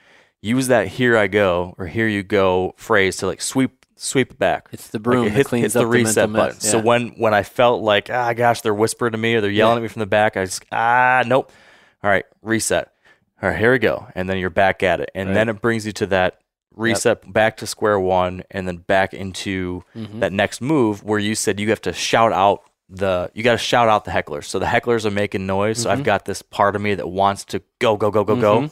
use 0.45 0.69
that 0.69 0.89
"here 0.89 1.17
I 1.17 1.27
go" 1.27 1.75
or 1.79 1.87
"here 1.87 2.07
you 2.09 2.23
go" 2.23 2.75
phrase 2.77 3.17
to 3.19 3.27
like 3.27 3.41
sweep 3.41 3.85
sweep 3.97 4.33
it 4.33 4.39
back. 4.39 4.69
It's 4.73 4.89
the 4.89 4.99
broom 4.99 5.21
Like 5.21 5.27
it 5.29 5.31
that 5.31 5.37
hits, 5.39 5.49
cleans 5.49 5.63
hits 5.65 5.77
up 5.77 5.81
the 5.81 5.85
the 5.87 5.91
reset 5.91 6.17
mental 6.31 6.37
button. 6.49 6.57
mess. 6.57 6.71
So 6.71 6.79
when 6.81 7.09
when 7.17 7.33
I 7.35 7.43
felt 7.43 7.83
like 7.83 8.11
ah 8.11 8.33
gosh 8.35 8.61
they're 8.61 8.75
whispering 8.75 9.13
to 9.13 9.19
me 9.19 9.35
or 9.37 9.41
they're 9.41 9.51
yelling 9.51 9.75
Yeah. 9.77 9.79
at 9.79 9.83
me 9.83 9.89
from 9.89 10.01
the 10.01 10.07
back, 10.07 10.37
I 10.37 10.45
just 10.45 10.65
ah 10.73 11.23
nope. 11.27 11.51
All 12.03 12.11
right, 12.11 12.25
reset. 12.43 12.93
All 13.43 13.49
right, 13.51 13.59
here 13.59 13.73
we 13.73 13.79
go, 13.79 14.07
and 14.15 14.29
then 14.29 14.39
you're 14.39 14.51
back 14.51 14.83
at 14.83 15.01
it, 15.01 15.11
and 15.15 15.35
then 15.35 15.49
it 15.49 15.61
brings 15.63 15.85
you 15.87 15.93
to 15.93 16.07
that 16.07 16.39
reset 16.75 17.31
back 17.33 17.57
to 17.59 17.67
square 17.67 17.99
one, 18.01 18.43
and 18.51 18.67
then 18.69 18.77
back 18.79 19.15
into 19.15 19.83
Mm-hmm. 19.97 20.21
that 20.21 20.33
next 20.33 20.61
move 20.61 21.03
where 21.05 21.19
you 21.19 21.35
said 21.35 21.61
you 21.61 21.71
have 21.71 21.81
to 21.83 21.93
shout 21.93 22.33
out 22.33 22.63
the 22.91 23.31
you 23.35 23.43
got 23.43 23.53
to 23.53 23.59
shout 23.59 23.89
out 23.89 24.05
the 24.05 24.11
hecklers. 24.11 24.45
So 24.45 24.59
the 24.59 24.67
hecklers 24.67 25.05
are 25.07 25.11
making 25.11 25.47
noise. 25.47 25.79
So 25.79 25.89
Mm-hmm. 25.89 25.99
I've 25.99 26.05
got 26.05 26.25
this 26.27 26.43
part 26.43 26.77
of 26.77 26.83
me 26.83 26.95
that 26.95 27.09
wants 27.09 27.45
to 27.47 27.63
go 27.79 27.97
go 27.97 28.11
go 28.11 28.25
go 28.25 28.37
go, 28.37 28.71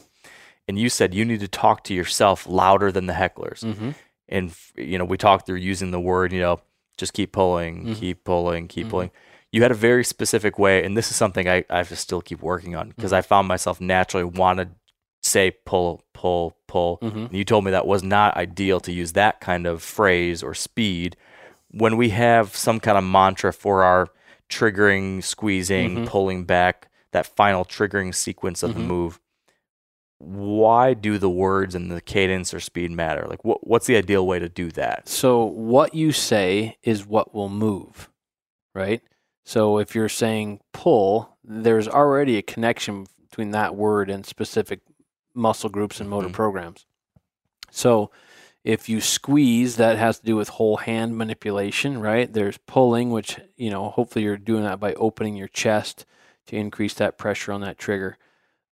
and 0.69 0.79
you 0.79 0.89
said 0.89 1.13
you 1.15 1.25
need 1.25 1.41
to 1.41 1.49
talk 1.49 1.85
to 1.85 1.95
yourself 1.95 2.47
louder 2.47 2.91
than 2.93 3.07
the 3.07 3.13
hecklers 3.15 3.61
Mm-hmm. 3.65 3.91
and 4.29 4.55
you 4.77 4.99
know 4.99 5.05
we 5.05 5.17
talked 5.19 5.47
through 5.47 5.57
using 5.59 5.91
the 5.91 6.01
word 6.01 6.33
you 6.33 6.41
know 6.41 6.61
just 6.97 7.13
keep 7.13 7.33
pulling 7.33 7.85
Mm-hmm. 7.85 7.93
keep 7.95 8.25
pulling 8.25 8.69
keep 8.69 8.89
pulling 8.89 9.11
you 9.51 9.61
had 9.63 9.71
a 9.71 9.75
very 9.75 10.05
specific 10.05 10.59
way 10.59 10.85
and 10.85 10.97
this 10.97 11.11
is 11.11 11.17
something 11.17 11.49
i, 11.49 11.65
I 11.69 11.79
have 11.79 11.89
to 11.89 11.97
still 11.97 12.21
keep 12.23 12.41
working 12.43 12.75
on 12.77 12.89
because 12.91 13.11
Mm-hmm. 13.11 13.19
i 13.19 13.23
found 13.23 13.49
myself 13.49 13.81
naturally 13.81 14.25
want 14.25 14.59
to 14.61 14.69
say 15.23 15.51
pull 15.67 16.03
pull 16.15 16.57
pull 16.67 16.99
Mm-hmm. 17.03 17.19
and 17.27 17.33
you 17.37 17.45
told 17.45 17.65
me 17.65 17.71
that 17.73 17.87
was 17.87 18.03
not 18.03 18.37
ideal 18.37 18.81
to 18.81 18.93
use 18.93 19.13
that 19.13 19.41
kind 19.41 19.67
of 19.67 19.83
phrase 19.83 20.43
or 20.43 20.55
speed 20.55 21.17
when 21.71 21.97
we 21.97 22.11
have 22.11 22.55
some 22.57 22.79
kind 22.81 22.99
of 22.99 23.05
mantra 23.05 23.53
for 23.53 23.83
our 23.83 24.09
triggering 24.49 25.23
squeezing 25.25 25.97
Mm-hmm. 25.97 26.05
pulling 26.07 26.45
back 26.45 26.89
that 27.13 27.27
final 27.27 27.65
triggering 27.65 28.15
sequence 28.15 28.63
of 28.63 28.75
the 28.75 28.81
move 28.81 29.21
why 30.23 30.95
do 30.95 31.19
the 31.19 31.29
words 31.29 31.75
and 31.75 31.91
the 31.91 32.01
cadence 32.01 32.55
or 32.55 32.61
speed 32.61 32.91
matter? 32.93 33.27
Like, 33.29 33.45
what 33.45 33.67
what's 33.67 33.87
the 33.87 33.97
ideal 33.97 34.27
way 34.27 34.39
to 34.39 34.49
do 34.49 34.71
that? 34.73 35.09
So 35.09 35.45
what 35.45 35.95
you 35.95 36.13
say 36.13 36.77
is 36.83 37.05
what 37.07 37.35
will 37.35 37.49
move, 37.49 38.09
right? 38.75 39.03
So 39.45 39.79
if 39.79 39.95
you're 39.95 40.09
saying 40.09 40.61
pull, 40.73 41.37
there's 41.43 41.89
already 41.89 42.39
a 42.39 42.43
connection 42.43 43.07
between 43.29 43.51
that 43.51 43.75
word 43.75 44.09
and 44.11 44.25
specific 44.25 44.81
muscle 45.35 45.71
groups 45.71 46.01
and 46.01 46.09
motor 46.09 46.29
Mhm. 46.29 46.33
programs. 46.35 46.87
So 47.71 48.11
if 48.63 48.89
you 48.89 49.01
squeeze, 49.01 49.77
that 49.77 49.99
has 49.99 50.21
to 50.21 50.25
do 50.25 50.37
with 50.37 50.51
whole 50.51 50.77
hand 50.77 51.17
manipulation, 51.19 52.01
right? 52.01 52.33
There's 52.33 52.59
pulling, 52.59 53.11
which, 53.11 53.41
you 53.57 53.71
know, 53.71 53.89
hopefully 53.91 54.25
you're 54.25 54.37
doing 54.37 54.63
that 54.63 54.79
by 54.79 54.95
opening 54.95 55.35
your 55.35 55.49
chest 55.49 56.05
to 56.47 56.57
increase 56.57 56.95
that 56.95 57.19
pressure 57.19 57.51
on 57.51 57.61
that 57.63 57.79
trigger. 57.79 58.19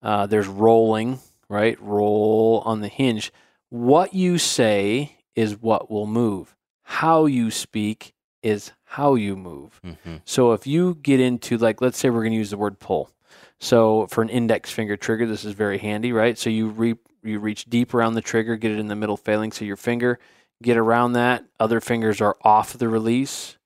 Uh, 0.03 0.27
there's 0.27 0.47
rolling, 0.47 1.19
right? 1.51 1.79
Roll 1.83 2.63
on 2.65 2.81
the 2.81 2.89
hinge. 2.89 3.31
What 3.69 4.15
you 4.15 4.39
say 4.39 5.19
is 5.35 5.61
what 5.61 5.91
will 5.91 6.07
move. 6.07 6.57
How 6.85 7.27
you 7.27 7.51
speak 7.51 8.15
is 8.43 8.73
how 8.85 9.17
you 9.17 9.37
move. 9.37 9.81
Mm-hmm. 9.85 10.17
So 10.25 10.53
if 10.53 10.67
you 10.67 10.95
get 11.03 11.21
into 11.21 11.59
like 11.59 11.83
let's 11.83 11.99
say 11.99 12.09
we're 12.09 12.23
going 12.23 12.33
to 12.33 12.39
use 12.39 12.51
the 12.51 12.57
word 12.57 12.79
pull. 12.79 13.11
So 13.59 14.07
for 14.07 14.23
an 14.23 14.31
index 14.31 14.71
finger 14.71 14.97
trigger, 14.97 15.27
this 15.27 15.45
is 15.45 15.53
very 15.53 15.77
handy, 15.77 16.13
right? 16.13 16.39
So 16.39 16.49
you 16.49 16.69
re- 16.69 16.97
you 17.23 17.39
reach 17.39 17.67
deep 17.67 17.93
around 17.93 18.15
the 18.15 18.23
trigger, 18.23 18.57
get 18.57 18.71
it 18.71 18.79
in 18.79 18.87
the 18.87 18.97
middle 18.97 19.19
phalanx 19.19 19.61
of 19.61 19.67
your 19.67 19.77
finger, 19.77 20.19
get 20.63 20.79
around 20.79 21.13
that. 21.13 21.45
Other 21.59 21.81
fingers 21.81 22.21
are 22.21 22.37
off 22.43 22.73
the 22.73 22.89
release. 22.89 23.59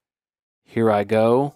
Here 0.65 0.91
I 0.91 1.05
go. 1.05 1.55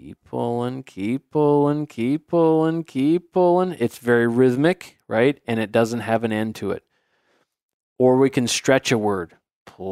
Keep 0.00 0.24
pulling, 0.24 0.82
keep 0.82 1.30
pulling, 1.30 1.86
keep 1.86 2.26
pulling, 2.28 2.84
keep 2.84 3.32
pulling. 3.34 3.76
It's 3.78 3.98
very 3.98 4.26
rhythmic, 4.26 4.98
right? 5.06 5.38
And 5.46 5.60
it 5.60 5.70
doesn't 5.70 6.00
have 6.00 6.24
an 6.24 6.32
end 6.32 6.54
to 6.56 6.70
it. 6.70 6.84
Or 7.98 8.16
we 8.16 8.30
can 8.30 8.48
stretch 8.48 8.90
a 8.90 8.96
word. 8.96 9.36
Pull, 9.66 9.90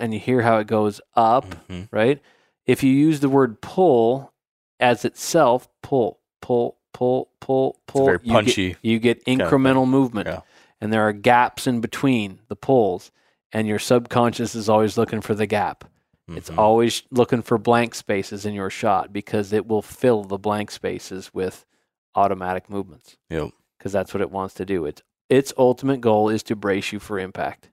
and 0.00 0.12
you 0.12 0.18
hear 0.18 0.42
how 0.42 0.58
it 0.58 0.66
goes 0.66 1.00
up 1.14 1.44
Mm-hmm. 1.68 1.82
right? 1.96 2.20
If 2.66 2.82
you 2.82 2.90
use 2.90 3.20
the 3.20 3.28
word 3.28 3.60
pull 3.60 4.32
as 4.80 5.04
itself, 5.04 5.68
pull, 5.80 6.18
pull, 6.42 6.78
pull, 6.92 7.30
pull, 7.40 7.78
pull, 7.86 8.06
very 8.06 8.18
you 8.24 8.32
punchy 8.32 8.68
Get, 8.70 8.78
you 8.82 8.98
get 8.98 9.18
of 9.18 9.24
thing. 9.24 9.38
incremental 9.38 9.86
movement, 9.86 10.26
Yeah. 10.26 10.40
and 10.80 10.92
there 10.92 11.06
are 11.06 11.12
gaps 11.12 11.68
in 11.68 11.80
between 11.80 12.40
the 12.48 12.56
pulls, 12.56 13.12
and 13.52 13.68
your 13.68 13.78
subconscious 13.78 14.56
is 14.56 14.68
always 14.68 14.98
looking 14.98 15.20
for 15.20 15.34
the 15.36 15.46
gap. 15.46 15.84
It's 16.28 16.50
Mhm. 16.50 16.58
always 16.58 17.02
looking 17.10 17.42
for 17.42 17.56
blank 17.56 17.94
spaces 17.94 18.44
in 18.44 18.52
your 18.52 18.70
shot 18.70 19.12
because 19.12 19.52
it 19.52 19.66
will 19.66 19.82
fill 19.82 20.24
the 20.24 20.38
blank 20.38 20.70
spaces 20.72 21.32
with 21.32 21.64
automatic 22.16 22.68
movements 22.68 23.16
Yep. 23.30 23.50
because 23.78 23.92
that's 23.92 24.12
what 24.12 24.20
it 24.20 24.30
wants 24.30 24.54
to 24.54 24.64
do. 24.66 24.84
Its 24.86 25.02
its 25.28 25.52
ultimate 25.58 26.00
goal 26.00 26.28
is 26.28 26.42
to 26.44 26.54
brace 26.56 26.92
you 26.92 26.98
for 27.00 27.18
impact, 27.18 27.68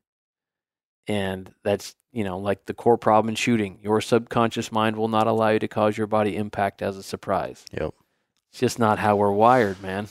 and 1.07 1.53
that's 1.63 1.95
you 2.11 2.23
know 2.23 2.37
like 2.37 2.65
the 2.65 2.73
core 2.73 2.97
problem 2.97 3.29
in 3.29 3.35
shooting. 3.35 3.79
Your 3.81 4.01
subconscious 4.01 4.71
mind 4.71 4.95
will 4.97 5.07
not 5.07 5.27
allow 5.27 5.49
you 5.49 5.59
to 5.59 5.67
cause 5.67 5.97
your 5.97 6.07
body 6.07 6.35
impact 6.35 6.81
as 6.81 6.97
a 6.97 7.03
surprise. 7.03 7.65
Yep. 7.71 7.93
It's 8.51 8.59
just 8.59 8.77
not 8.79 8.99
how 8.99 9.15
we're 9.15 9.31
wired, 9.31 9.81
man. 9.81 10.07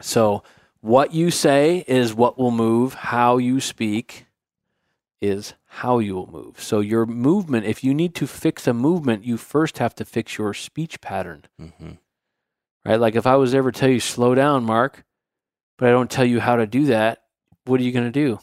So 0.00 0.42
what 0.80 1.14
you 1.14 1.30
say 1.30 1.84
is 1.86 2.12
what 2.14 2.38
will 2.38 2.50
move. 2.50 2.94
How 2.94 3.38
you 3.38 3.60
speak 3.60 4.26
is 5.22 5.54
how 5.66 6.00
you 6.00 6.16
will 6.16 6.30
move. 6.30 6.60
So 6.60 6.80
your 6.80 7.06
movement, 7.06 7.64
if 7.64 7.82
you 7.84 7.94
need 7.94 8.14
to 8.16 8.26
fix 8.26 8.66
a 8.66 8.74
movement, 8.74 9.24
you 9.24 9.36
first 9.36 9.78
have 9.78 9.94
to 9.94 10.04
fix 10.04 10.36
your 10.36 10.52
speech 10.52 11.00
pattern 11.00 11.44
Mm-hmm. 11.60 11.92
right? 12.84 13.00
Like 13.00 13.14
if 13.14 13.26
I 13.26 13.36
was 13.36 13.52
to 13.52 13.56
ever 13.58 13.70
tell 13.72 13.88
you 13.88 14.00
slow 14.00 14.34
down, 14.34 14.64
Mark, 14.64 15.04
but 15.78 15.88
I 15.88 15.92
don't 15.92 16.10
tell 16.10 16.24
you 16.24 16.40
how 16.40 16.56
to 16.56 16.66
do 16.66 16.86
that, 16.86 17.22
what 17.64 17.80
are 17.80 17.84
you 17.84 17.92
going 17.92 18.04
to 18.04 18.10
do? 18.10 18.40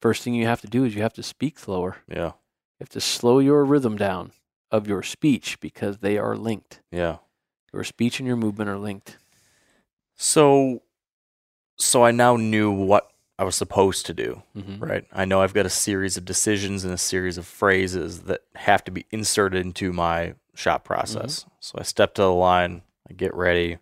First 0.00 0.22
thing 0.22 0.34
you 0.34 0.46
have 0.46 0.62
to 0.62 0.66
do 0.66 0.84
is 0.84 0.94
you 0.94 1.02
have 1.02 1.14
to 1.14 1.22
speak 1.22 1.58
slower. 1.58 1.98
Yeah. 2.08 2.26
You 2.26 2.80
have 2.80 2.88
to 2.90 3.00
slow 3.00 3.38
your 3.38 3.64
rhythm 3.64 3.96
down 3.96 4.32
of 4.70 4.88
your 4.88 5.02
speech 5.02 5.60
because 5.60 5.98
they 5.98 6.18
are 6.18 6.36
linked. 6.36 6.80
Yeah. 6.90 7.18
Your 7.72 7.84
speech 7.84 8.18
and 8.18 8.26
your 8.26 8.36
movement 8.36 8.70
are 8.70 8.78
linked. 8.78 9.18
So, 10.16 10.82
so 11.76 12.04
I 12.04 12.10
now 12.10 12.36
knew 12.36 12.70
what 12.70 13.10
I 13.38 13.44
was 13.44 13.56
supposed 13.56 14.06
to 14.06 14.14
do. 14.14 14.42
Mhm. 14.56 14.80
Right. 14.80 15.04
I 15.12 15.24
know 15.24 15.40
I've 15.42 15.54
got 15.54 15.66
a 15.66 15.70
series 15.70 16.16
of 16.16 16.24
decisions 16.24 16.84
and 16.84 16.92
a 16.94 16.98
series 16.98 17.36
of 17.36 17.46
phrases 17.46 18.22
that 18.22 18.42
have 18.54 18.84
to 18.84 18.90
be 18.92 19.06
inserted 19.10 19.64
into 19.64 19.92
my 19.92 20.34
shot 20.54 20.84
process. 20.84 21.44
So 21.58 21.76
I 21.78 21.82
step 21.82 22.14
to 22.14 22.22
the 22.22 22.32
line, 22.32 22.82
I 23.10 23.14
get 23.14 23.34
ready. 23.34 23.78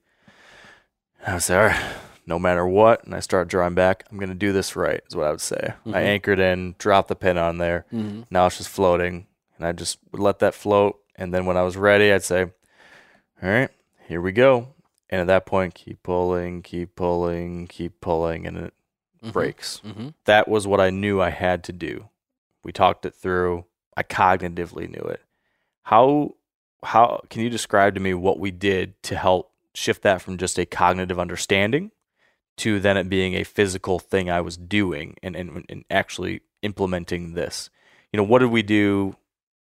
I 1.26 1.38
say, 1.38 1.55
there, 1.55 1.92
no 2.26 2.38
matter 2.38 2.66
what, 2.66 3.05
and 3.05 3.14
I 3.14 3.20
start 3.20 3.48
drawing 3.48 3.74
back. 3.74 4.05
I'm 4.11 4.18
gonna 4.18 4.34
do 4.34 4.53
this 4.53 4.74
right, 4.74 5.03
is 5.07 5.14
what 5.14 5.26
I 5.26 5.30
would 5.30 5.40
say. 5.40 5.74
I 5.86 5.88
Mhm. 5.90 5.94
anchored 5.96 6.38
in, 6.38 6.74
dropped 6.78 7.09
the 7.09 7.14
pin 7.14 7.36
on 7.36 7.59
there. 7.59 7.84
Mhm. 7.92 8.26
Now 8.30 8.46
it's 8.46 8.57
just 8.59 8.70
floating, 8.70 9.26
and 9.59 9.66
I 9.66 9.72
just 9.72 9.98
would 10.12 10.20
let 10.20 10.38
that 10.38 10.55
float. 10.55 10.98
And 11.14 11.34
then 11.34 11.44
when 11.44 11.59
I 11.59 11.62
was 11.62 11.76
ready, 11.76 12.11
I'd 12.11 12.22
say, 12.24 12.44
"All 13.42 13.48
right, 13.50 13.70
here 14.09 14.20
we 14.22 14.32
go." 14.32 14.68
And 15.11 15.20
at 15.20 15.26
that 15.26 15.44
point, 15.44 15.74
keep 15.74 16.03
pulling, 16.03 16.62
keep 16.62 16.96
pulling, 16.96 17.66
keep 17.66 18.00
pulling, 18.00 18.46
and 18.46 18.57
it 18.57 18.74
Mhm. 19.25 19.33
breaks. 19.33 19.81
Mhm. 19.85 20.14
That 20.25 20.49
was 20.49 20.66
what 20.66 20.81
I 20.81 20.91
knew 20.91 21.20
I 21.20 21.31
had 21.31 21.62
to 21.64 21.73
do. 21.73 22.09
We 22.64 22.73
talked 22.73 23.07
it 23.07 23.14
through. 23.14 23.64
I 23.97 24.03
cognitively 24.03 24.89
knew 24.89 25.05
it. 25.09 25.23
How 25.85 26.35
how 26.85 27.20
can 27.31 27.43
you 27.43 27.51
describe 27.51 27.95
to 27.95 28.01
me 28.01 28.12
what 28.14 28.41
we 28.41 28.51
did 28.51 29.01
to 29.05 29.16
help 29.16 29.53
shift 29.75 30.03
that 30.03 30.20
from 30.20 30.37
just 30.37 30.59
a 30.59 30.66
cognitive 30.66 31.18
understanding 31.18 31.93
to 32.57 32.81
then 32.81 32.97
it 32.97 33.09
being 33.09 33.35
a 33.35 33.45
physical 33.45 33.99
thing 34.01 34.29
I 34.29 34.41
was 34.41 34.57
doing 34.57 35.16
and, 35.23 35.37
and, 35.37 35.64
and 35.68 35.85
actually 35.91 36.41
implementing 36.62 37.35
this? 37.35 37.70
You 38.12 38.16
know, 38.16 38.25
what 38.25 38.41
did 38.41 38.51
we 38.51 38.62
do 38.62 39.16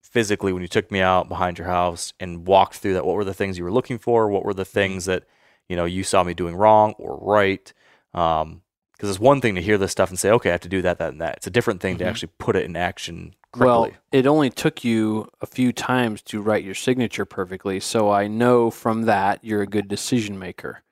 physically 0.03 0.53
when 0.53 0.61
you 0.61 0.67
took 0.67 0.91
me 0.91 1.01
out 1.01 1.27
behind 1.27 1.57
your 1.57 1.67
house 1.67 2.13
and 2.19 2.45
walked 2.47 2.75
through 2.75 2.93
that? 2.93 3.05
What 3.05 3.15
were 3.15 3.25
the 3.25 3.33
things 3.33 3.57
you 3.57 3.63
were 3.63 3.71
looking 3.71 3.97
for? 3.97 4.29
What 4.29 4.45
were 4.45 4.53
the 4.53 4.63
things 4.65 5.05
that, 5.05 5.23
you 5.67 5.75
know, 5.75 5.85
you 5.85 6.03
saw 6.03 6.23
me 6.23 6.33
doing 6.35 6.55
wrong 6.55 6.93
or 6.99 7.17
right? 7.17 7.73
Um, 8.13 8.61
because 8.97 9.09
it's 9.09 9.19
one 9.19 9.41
thing 9.41 9.53
to 9.55 9.61
hear 9.61 9.77
this 9.77 9.91
stuff 9.91 10.09
and 10.09 10.17
say, 10.17 10.31
okay, 10.31 10.49
I 10.49 10.53
have 10.53 10.61
to 10.61 10.69
do 10.69 10.81
that, 10.81 10.97
that, 10.97 11.11
and 11.11 11.21
that. 11.21 11.37
It's 11.37 11.47
a 11.47 11.51
different 11.51 11.81
thing 11.81 11.97
to 11.99 12.03
Mhm. 12.03 12.07
actually 12.07 12.31
put 12.39 12.55
it 12.55 12.65
in 12.65 12.75
action 12.75 13.35
Well, 13.55 13.89
it 14.11 14.27
only 14.27 14.51
took 14.51 14.83
you 14.83 15.29
a 15.41 15.47
few 15.47 15.71
times 15.71 16.21
to 16.23 16.41
write 16.41 16.63
your 16.63 16.75
signature 16.75 17.25
perfectly, 17.25 17.79
so 17.79 18.11
I 18.11 18.27
know 18.27 18.69
from 18.69 19.03
that 19.03 19.43
you're 19.43 19.63
a 19.63 19.67
good 19.67 19.87
decision 19.87 20.37
maker. 20.37 20.83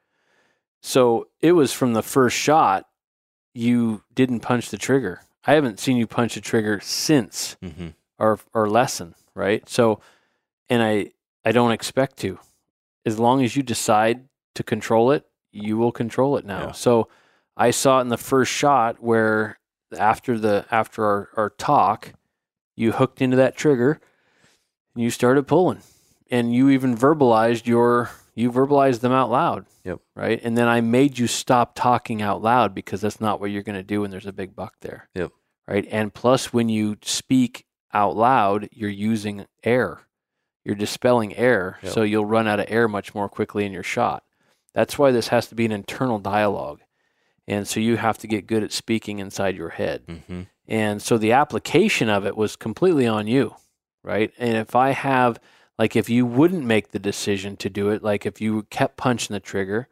So 0.82 1.28
it 1.42 1.52
was 1.52 1.74
from 1.74 1.94
the 1.94 2.02
first 2.02 2.36
shot 2.36 2.88
you 3.54 4.04
didn't 4.16 4.40
punch 4.40 4.70
the 4.70 4.78
trigger. 4.78 5.22
I 5.46 5.54
haven't 5.54 5.80
seen 5.80 5.98
you 5.98 6.08
punch 6.08 6.38
a 6.38 6.42
trigger 6.42 6.80
since 6.80 7.56
mm-hmm. 7.64 7.90
our 8.18 8.40
our 8.54 8.68
lesson, 8.68 9.16
right? 9.36 9.68
So, 9.70 10.00
and 10.70 10.82
I 10.82 11.12
I 11.44 11.52
don't 11.52 11.72
expect 11.72 12.18
to. 12.18 12.40
As 13.06 13.20
long 13.20 13.44
as 13.44 13.56
you 13.56 13.62
decide 13.62 14.28
to 14.56 14.64
control 14.64 15.12
it, 15.12 15.26
you 15.52 15.78
will 15.78 15.92
control 15.92 16.38
it 16.38 16.46
now. 16.46 16.68
Yeah. 16.68 16.72
So, 16.72 17.08
I 17.58 17.72
saw 17.72 18.00
it 18.00 18.02
in 18.02 18.10
the 18.10 18.18
first 18.18 18.52
shot 18.52 19.02
where 19.02 19.60
after 19.98 20.38
the 20.38 20.66
after 20.72 21.06
our, 21.06 21.30
our 21.36 21.50
talk, 21.52 22.14
you 22.76 22.92
hooked 22.92 23.22
into 23.22 23.38
that 23.38 23.56
trigger 23.56 24.00
and 24.94 25.04
you 25.04 25.10
started 25.10 25.48
pulling. 25.48 25.82
And 26.32 26.54
you 26.54 26.70
even 26.70 26.98
verbalized 26.98 27.68
your 27.68 28.12
you 28.34 28.52
verbalized 28.52 29.00
them 29.00 29.12
out 29.12 29.30
loud. 29.30 29.66
Yep. 29.84 30.00
Right. 30.16 30.42
And 30.44 30.58
then 30.58 30.68
I 30.68 30.82
made 30.82 31.18
you 31.18 31.28
stop 31.28 31.76
talking 31.76 32.22
out 32.22 32.42
loud 32.42 32.76
because 32.76 33.02
that's 33.02 33.22
not 33.22 33.40
what 33.40 33.52
you're 33.52 33.64
gonna 33.64 33.84
do 33.84 34.02
when 34.02 34.12
there's 34.12 34.26
a 34.26 34.34
big 34.34 34.56
buck 34.56 34.76
there. 34.82 35.10
Yep. 35.16 35.32
Right. 35.68 35.88
And 35.90 36.14
plus 36.14 36.52
when 36.52 36.70
you 36.70 36.98
speak 37.02 37.66
out 37.94 38.16
loud, 38.16 38.70
you're 38.72 38.90
using 38.90 39.46
air. 39.64 40.02
You're 40.66 40.76
dispelling 40.76 41.36
air. 41.36 41.80
Yep. 41.84 41.94
So 41.94 42.02
you'll 42.02 42.26
run 42.26 42.48
out 42.48 42.60
of 42.60 42.66
air 42.70 42.88
much 42.88 43.16
more 43.16 43.30
quickly 43.30 43.66
in 43.66 43.72
your 43.72 43.84
shot. 43.84 44.24
That's 44.74 45.00
why 45.00 45.12
this 45.12 45.30
has 45.30 45.48
to 45.48 45.56
be 45.56 45.66
an 45.66 45.72
internal 45.72 46.20
dialogue. 46.20 46.82
And 47.48 47.68
so 47.68 47.80
you 47.80 47.98
have 47.98 48.18
to 48.20 48.28
get 48.28 48.48
good 48.48 48.64
at 48.64 48.72
speaking 48.72 49.20
inside 49.20 49.56
your 49.56 49.70
head. 49.70 50.06
Mm-hmm. 50.08 50.42
And 50.68 51.02
so 51.02 51.18
the 51.18 51.32
application 51.34 52.10
of 52.10 52.26
it 52.26 52.36
was 52.36 52.56
completely 52.56 53.06
on 53.06 53.28
you, 53.28 53.56
right? 54.04 54.32
And 54.40 54.58
if 54.58 54.76
I 54.76 54.92
have, 54.92 55.40
like, 55.78 55.96
if 55.96 56.10
you 56.10 56.26
wouldn't 56.26 56.66
make 56.66 56.92
the 56.92 57.00
decision 57.00 57.56
to 57.58 57.70
do 57.70 57.90
it, 57.90 58.02
like 58.04 58.26
if 58.26 58.42
you 58.42 58.64
kept 58.72 58.98
punching 58.98 59.34
the 59.34 59.40
trigger, 59.40 59.88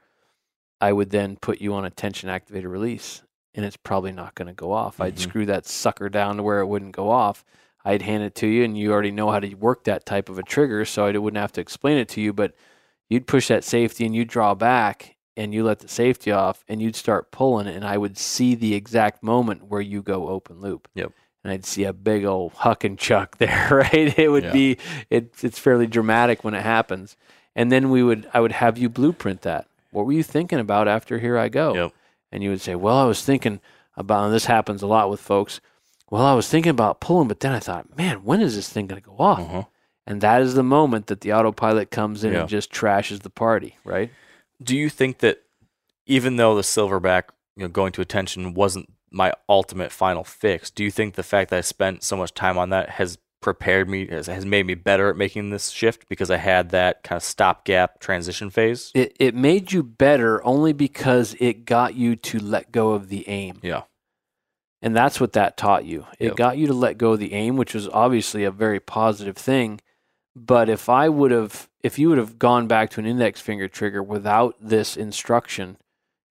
I 0.82 0.94
would 0.94 1.12
then 1.12 1.38
put 1.38 1.62
you 1.62 1.74
on 1.76 1.86
a 1.86 1.90
tension 1.92 2.28
activated 2.30 2.70
release 2.70 3.22
and 3.56 3.64
it's 3.64 3.78
probably 3.78 4.12
not 4.12 4.34
going 4.34 4.48
to 4.48 4.54
go 4.54 4.72
off. 4.72 5.00
I'd 5.00 5.16
Mhm. 5.16 5.20
screw 5.20 5.46
that 5.46 5.68
sucker 5.68 6.10
down 6.10 6.38
to 6.38 6.44
where 6.44 6.60
it 6.60 6.66
wouldn't 6.66 6.96
go 6.96 7.12
off. 7.12 7.46
I'd 7.86 8.02
hand 8.02 8.24
it 8.24 8.34
to 8.36 8.48
you 8.48 8.64
and 8.64 8.76
you 8.76 8.92
already 8.92 9.12
know 9.12 9.30
how 9.30 9.40
to 9.40 9.54
work 9.54 9.84
that 9.84 10.06
type 10.08 10.28
of 10.28 10.40
a 10.40 10.44
trigger, 10.44 10.86
so 10.86 11.06
I 11.06 11.16
wouldn't 11.16 11.40
have 11.40 11.52
to 11.54 11.62
explain 11.62 11.98
it 11.98 12.10
to 12.10 12.22
you, 12.22 12.34
but 12.34 12.56
you'd 13.10 13.28
push 13.28 13.48
that 13.50 13.64
safety 13.64 14.06
and 14.06 14.16
you'd 14.16 14.30
draw 14.30 14.56
back 14.56 15.13
and 15.36 15.54
you 15.54 15.64
let 15.64 15.80
the 15.80 15.88
safety 15.88 16.32
off 16.32 16.64
and 16.68 16.82
you'd 16.82 16.96
start 16.96 17.32
pulling 17.32 17.68
and 17.68 17.84
I 17.86 17.98
would 17.98 18.18
see 18.18 18.56
the 18.56 18.74
exact 18.76 19.24
moment 19.24 19.66
where 19.68 19.82
you 19.82 20.02
go 20.02 20.30
open 20.30 20.62
loop. 20.62 20.88
Yep. 20.94 21.12
And 21.44 21.52
I'd 21.52 21.66
see 21.66 21.84
a 21.84 21.92
big 21.94 22.24
old 22.24 22.54
huck 22.54 22.84
and 22.84 22.98
chuck 22.98 23.38
there, 23.40 23.68
right? 23.72 24.18
It 24.18 24.30
would 24.30 24.44
Yeah. 24.46 24.52
be 24.54 24.78
it, 25.10 25.34
it's 25.44 25.60
fairly 25.60 25.88
dramatic 25.88 26.44
when 26.44 26.54
it 26.54 26.64
happens. 26.64 27.18
And 27.56 27.72
then 27.72 27.90
we 27.90 28.04
would 28.04 28.30
I 28.34 28.40
would 28.40 28.52
have 28.54 28.78
you 28.78 28.90
blueprint 28.90 29.42
that. 29.42 29.68
What 29.92 30.06
were 30.06 30.14
you 30.14 30.24
thinking 30.24 30.60
about 30.60 30.88
after 30.88 31.20
here 31.20 31.38
I 31.38 31.50
go? 31.50 31.74
Yep. 31.76 31.92
And 32.32 32.44
you 32.44 32.50
would 32.50 32.62
say, 32.62 32.76
Well, 32.76 32.96
I 32.98 33.06
was 33.06 33.24
thinking 33.24 33.60
about 33.98 34.26
and 34.26 34.34
this 34.34 34.46
happens 34.46 34.82
a 34.82 34.88
lot 34.88 35.10
with 35.10 35.20
folks. 35.20 35.60
Well, 36.10 36.24
I 36.26 36.34
was 36.36 36.48
thinking 36.48 36.70
about 36.70 37.00
pulling, 37.00 37.28
but 37.28 37.40
then 37.40 37.54
I 37.54 37.60
thought, 37.60 37.98
man, 37.98 38.24
when 38.24 38.40
is 38.42 38.56
this 38.56 38.70
thing 38.70 38.86
gonna 38.88 39.02
go 39.02 39.16
off? 39.18 39.40
Uh-huh. 39.40 39.64
And 40.06 40.22
that 40.22 40.42
is 40.42 40.54
the 40.54 40.64
moment 40.64 41.08
that 41.08 41.22
the 41.22 41.34
autopilot 41.34 41.90
comes 41.90 42.24
in 42.24 42.34
Yeah. 42.34 42.42
and 42.42 42.50
just 42.50 42.72
trashes 42.72 43.22
the 43.22 43.30
party, 43.30 43.78
right? 43.84 44.12
Do 44.62 44.78
you 44.78 44.90
think 44.90 45.20
that 45.20 45.40
even 46.06 46.36
though 46.36 46.56
the 46.56 46.62
silverback, 46.62 47.24
you 47.56 47.64
know, 47.64 47.70
going 47.70 47.92
to 47.94 48.02
attention 48.02 48.54
wasn't 48.54 48.92
my 49.12 49.34
ultimate 49.48 49.92
final 49.92 50.24
fix, 50.24 50.70
do 50.70 50.84
you 50.84 50.92
think 50.92 51.16
the 51.16 51.24
fact 51.24 51.50
that 51.50 51.58
I 51.58 51.62
spent 51.62 52.04
so 52.04 52.18
much 52.18 52.34
time 52.34 52.58
on 52.58 52.70
that 52.70 52.90
has 52.92 53.18
prepared 53.42 53.90
me, 53.90 54.08
has, 54.08 54.28
has 54.28 54.46
made 54.46 54.66
me 54.66 54.74
better 54.74 55.10
at 55.10 55.18
making 55.18 55.50
this 55.50 55.70
shift 55.70 56.08
because 56.08 56.32
I 56.32 56.38
had 56.38 56.70
that 56.70 57.04
kind 57.04 57.18
of 57.18 57.24
stopgap 57.24 58.00
transition 58.00 58.50
phase? 58.50 58.92
It 58.96 59.16
it 59.20 59.36
made 59.36 59.72
you 59.72 59.84
better 59.84 60.44
only 60.46 60.74
because 60.74 61.36
it 61.40 61.66
got 61.66 61.96
you 61.96 62.16
to 62.16 62.40
let 62.40 62.72
go 62.72 62.92
of 62.92 63.10
the 63.10 63.28
aim. 63.28 63.60
Yeah. 63.62 63.84
And 64.82 64.96
that's 64.96 65.20
what 65.22 65.34
that 65.34 65.56
taught 65.58 65.86
you. 65.86 66.06
It 66.20 66.28
Yep. 66.28 66.36
got 66.36 66.58
you 66.58 66.68
to 66.68 66.74
let 66.74 66.98
go 66.98 67.14
of 67.14 67.20
the 67.20 67.34
aim, 67.34 67.56
which 67.56 67.74
was 67.74 67.88
obviously 67.90 68.44
a 68.44 68.52
very 68.52 68.80
positive 68.82 69.38
thing. 69.38 69.80
But 70.36 70.68
if 70.70 70.90
I 70.90 71.10
would 71.10 71.32
have, 71.32 71.70
if 71.84 72.00
you 72.00 72.10
would 72.10 72.18
have 72.18 72.40
gone 72.40 72.68
back 72.68 72.90
to 72.92 73.00
an 73.00 73.06
index 73.06 73.40
finger 73.40 73.68
trigger 73.68 74.02
without 74.02 74.56
this 74.60 74.98
instruction, 74.98 75.78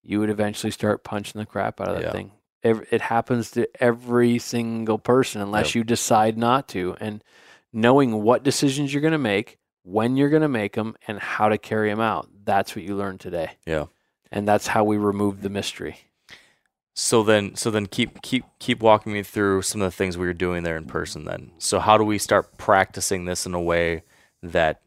you 0.03 0.19
would 0.19 0.31
eventually 0.31 0.71
start 0.73 1.05
punching 1.05 1.39
the 1.39 1.47
crap 1.47 1.81
out 1.81 1.89
of 1.89 1.95
that 1.97 2.03
Yeah. 2.05 2.13
thing. 2.13 2.33
It 2.65 3.01
happens 3.01 3.51
to 3.53 3.69
every 3.83 4.39
single 4.39 4.99
person 4.99 5.41
unless 5.43 5.71
Yep. 5.71 5.75
you 5.75 5.85
decide 5.85 6.39
not 6.39 6.69
to. 6.69 6.97
And 7.01 7.23
knowing 7.73 8.23
what 8.23 8.43
decisions 8.45 8.93
you're 8.93 9.01
going 9.03 9.13
to 9.13 9.19
make, 9.19 9.59
when 9.83 10.17
you're 10.17 10.29
going 10.31 10.43
to 10.43 10.49
make 10.49 10.75
them, 10.75 10.95
and 11.09 11.19
how 11.19 11.49
to 11.49 11.59
carry 11.59 11.89
them 11.91 12.01
out, 12.01 12.29
that's 12.45 12.77
what 12.77 12.85
you 12.85 12.95
learned 12.95 13.19
today. 13.21 13.57
Yeah. 13.67 13.87
And 14.31 14.47
that's 14.47 14.69
how 14.69 14.85
we 14.85 14.97
removed 14.97 15.43
the 15.43 15.51
mystery. 15.51 15.99
So 16.95 17.23
then, 17.23 17.55
so 17.57 17.71
then 17.71 17.87
keep 17.87 18.21
keep 18.23 18.45
keep 18.59 18.81
walking 18.83 19.13
me 19.15 19.23
through 19.23 19.63
some 19.63 19.81
of 19.81 19.91
the 19.91 19.97
things 19.97 20.19
we 20.19 20.27
were 20.27 20.35
doing 20.35 20.63
there 20.63 20.77
in 20.77 20.85
person. 20.85 21.25
Then, 21.25 21.53
so 21.59 21.79
how 21.79 21.97
do 21.97 22.05
we 22.05 22.19
start 22.19 22.59
practicing 22.59 23.25
this 23.25 23.47
in 23.47 23.55
a 23.55 23.61
way 23.61 24.03
that 24.43 24.83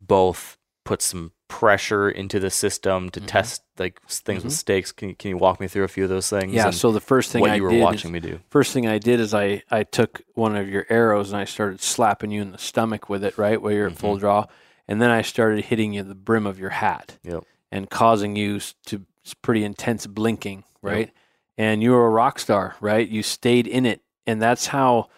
both 0.00 0.58
puts 0.84 1.06
some 1.06 1.32
pressure 1.48 2.10
into 2.10 2.38
the 2.38 2.50
system 2.50 3.08
to 3.08 3.20
Mhm. 3.20 3.26
test 3.26 3.62
like 3.78 3.98
things 4.08 4.44
with 4.44 4.52
Mhm. 4.52 4.56
stakes? 4.56 4.92
Can 4.92 5.08
you, 5.10 5.14
can 5.14 5.30
you 5.30 5.38
walk 5.38 5.58
me 5.60 5.68
through 5.68 5.84
a 5.84 5.88
few 5.88 6.04
of 6.04 6.10
those 6.10 6.28
things? 6.28 6.52
Yeah. 6.52 6.68
So 6.70 6.92
the 6.92 7.00
first 7.00 7.32
thing 7.32 7.40
what 7.40 7.50
I 7.52 7.54
you 7.56 7.62
were 7.62 7.70
did 7.70 7.78
is- 7.78 7.82
watching 7.84 8.12
me 8.12 8.20
do. 8.20 8.40
First 8.50 8.72
thing 8.74 8.86
I 8.86 8.98
did 8.98 9.18
is 9.18 9.32
I, 9.32 9.62
I 9.70 9.84
took 9.84 10.20
one 10.34 10.54
of 10.56 10.68
your 10.68 10.84
arrows 10.90 11.32
and 11.32 11.40
I 11.40 11.44
started 11.44 11.80
slapping 11.80 12.30
you 12.30 12.42
in 12.42 12.52
the 12.52 12.58
stomach 12.58 13.08
with 13.08 13.24
it, 13.24 13.38
right, 13.38 13.60
where 13.60 13.72
you're 13.72 13.86
at 13.86 13.96
full 13.96 14.18
draw. 14.18 14.44
And 14.86 15.00
then 15.00 15.10
I 15.10 15.22
started 15.22 15.64
hitting 15.66 15.94
you 15.94 16.02
the 16.02 16.14
brim 16.14 16.46
of 16.46 16.58
your 16.58 16.70
hat 16.70 17.16
Yep. 17.22 17.44
and 17.72 17.88
causing 17.88 18.36
you 18.36 18.60
to 18.86 19.06
pretty 19.40 19.64
intense 19.64 20.06
blinking, 20.06 20.64
right? 20.82 21.10
And 21.58 21.82
you 21.82 21.90
were 21.90 22.06
a 22.06 22.10
rock 22.10 22.38
star, 22.38 22.76
right? 22.80 23.06
You 23.06 23.22
stayed 23.22 23.66
in 23.66 23.84
it. 23.84 24.00
And 24.26 24.40
that's 24.40 24.66
how 24.66 25.08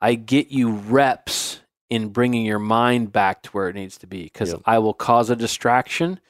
I 0.00 0.14
get 0.14 0.50
you 0.50 0.70
reps 0.70 1.60
in 1.90 2.08
bringing 2.08 2.46
your 2.46 2.58
mind 2.58 3.12
back 3.12 3.42
to 3.42 3.50
where 3.50 3.68
it 3.68 3.74
needs 3.74 3.98
to 3.98 4.06
be 4.06 4.24
because 4.24 4.52
Yep. 4.52 4.62
I 4.64 4.78
will 4.78 4.94
cause 4.94 5.28
a 5.28 5.36
distraction 5.36 6.20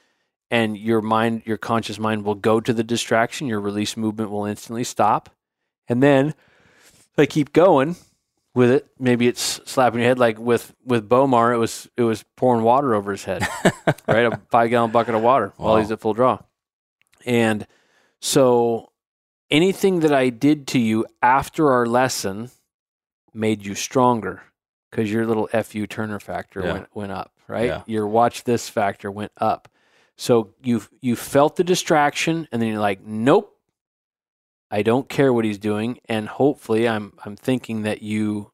and 0.50 0.76
your 0.76 1.02
mind, 1.02 1.42
your 1.44 1.58
conscious 1.58 1.98
mind 1.98 2.24
will 2.24 2.34
go 2.34 2.60
to 2.60 2.72
the 2.72 2.82
distraction. 2.84 3.46
Your 3.46 3.60
release 3.60 3.96
movement 3.96 4.30
will 4.30 4.46
instantly 4.46 4.84
stop. 4.84 5.28
And 5.88 6.02
then 6.02 6.28
if 6.28 7.18
I 7.18 7.26
keep 7.26 7.52
going 7.52 7.96
with 8.58 8.70
it. 8.72 8.86
Maybe 8.98 9.28
it's 9.28 9.60
slapping 9.70 10.00
your 10.00 10.08
head 10.08 10.18
like 10.18 10.38
with 10.38 10.74
with 10.84 11.08
Bowmar. 11.08 11.54
It 11.54 11.58
was 11.58 11.88
it 11.96 12.02
was 12.02 12.24
pouring 12.36 12.62
water 12.62 12.92
over 12.94 13.12
his 13.12 13.24
head, 13.24 13.46
right? 14.08 14.26
A 14.26 14.40
five 14.50 14.70
gallon 14.70 14.90
bucket 14.90 15.14
of 15.14 15.22
water 15.22 15.52
while 15.56 15.76
he's 15.76 15.90
at 15.92 16.00
full 16.00 16.12
draw. 16.12 16.40
And 17.24 17.66
so 18.20 18.87
anything 19.50 20.00
that 20.00 20.12
I 20.12 20.28
did 20.30 20.66
to 20.68 20.78
you 20.78 21.06
after 21.22 21.70
our 21.72 21.86
lesson 21.86 22.50
made 23.34 23.64
you 23.64 23.74
stronger 23.74 24.42
because 24.90 25.10
your 25.12 25.26
little 25.26 25.48
FU 25.48 25.86
Turner 25.86 26.20
factor 26.20 26.60
Yeah. 26.62 26.72
went 26.72 26.88
went 26.94 27.12
up, 27.12 27.32
right? 27.46 27.66
Yeah. 27.66 27.82
Your 27.86 28.06
watch 28.06 28.44
this 28.44 28.68
factor 28.68 29.10
went 29.10 29.32
up. 29.38 29.68
So 30.16 30.54
you 30.62 30.82
you 31.00 31.14
felt 31.16 31.56
the 31.56 31.64
distraction 31.64 32.48
and 32.50 32.60
then 32.60 32.68
you're 32.70 32.80
like, 32.80 33.00
nope. 33.02 33.54
I 34.70 34.82
don't 34.82 35.08
care 35.08 35.32
what 35.32 35.44
he's 35.46 35.58
doing 35.58 35.98
and 36.08 36.28
hopefully 36.28 36.88
I'm 36.88 37.12
I'm 37.24 37.36
thinking 37.36 37.82
that 37.82 38.02
you 38.02 38.52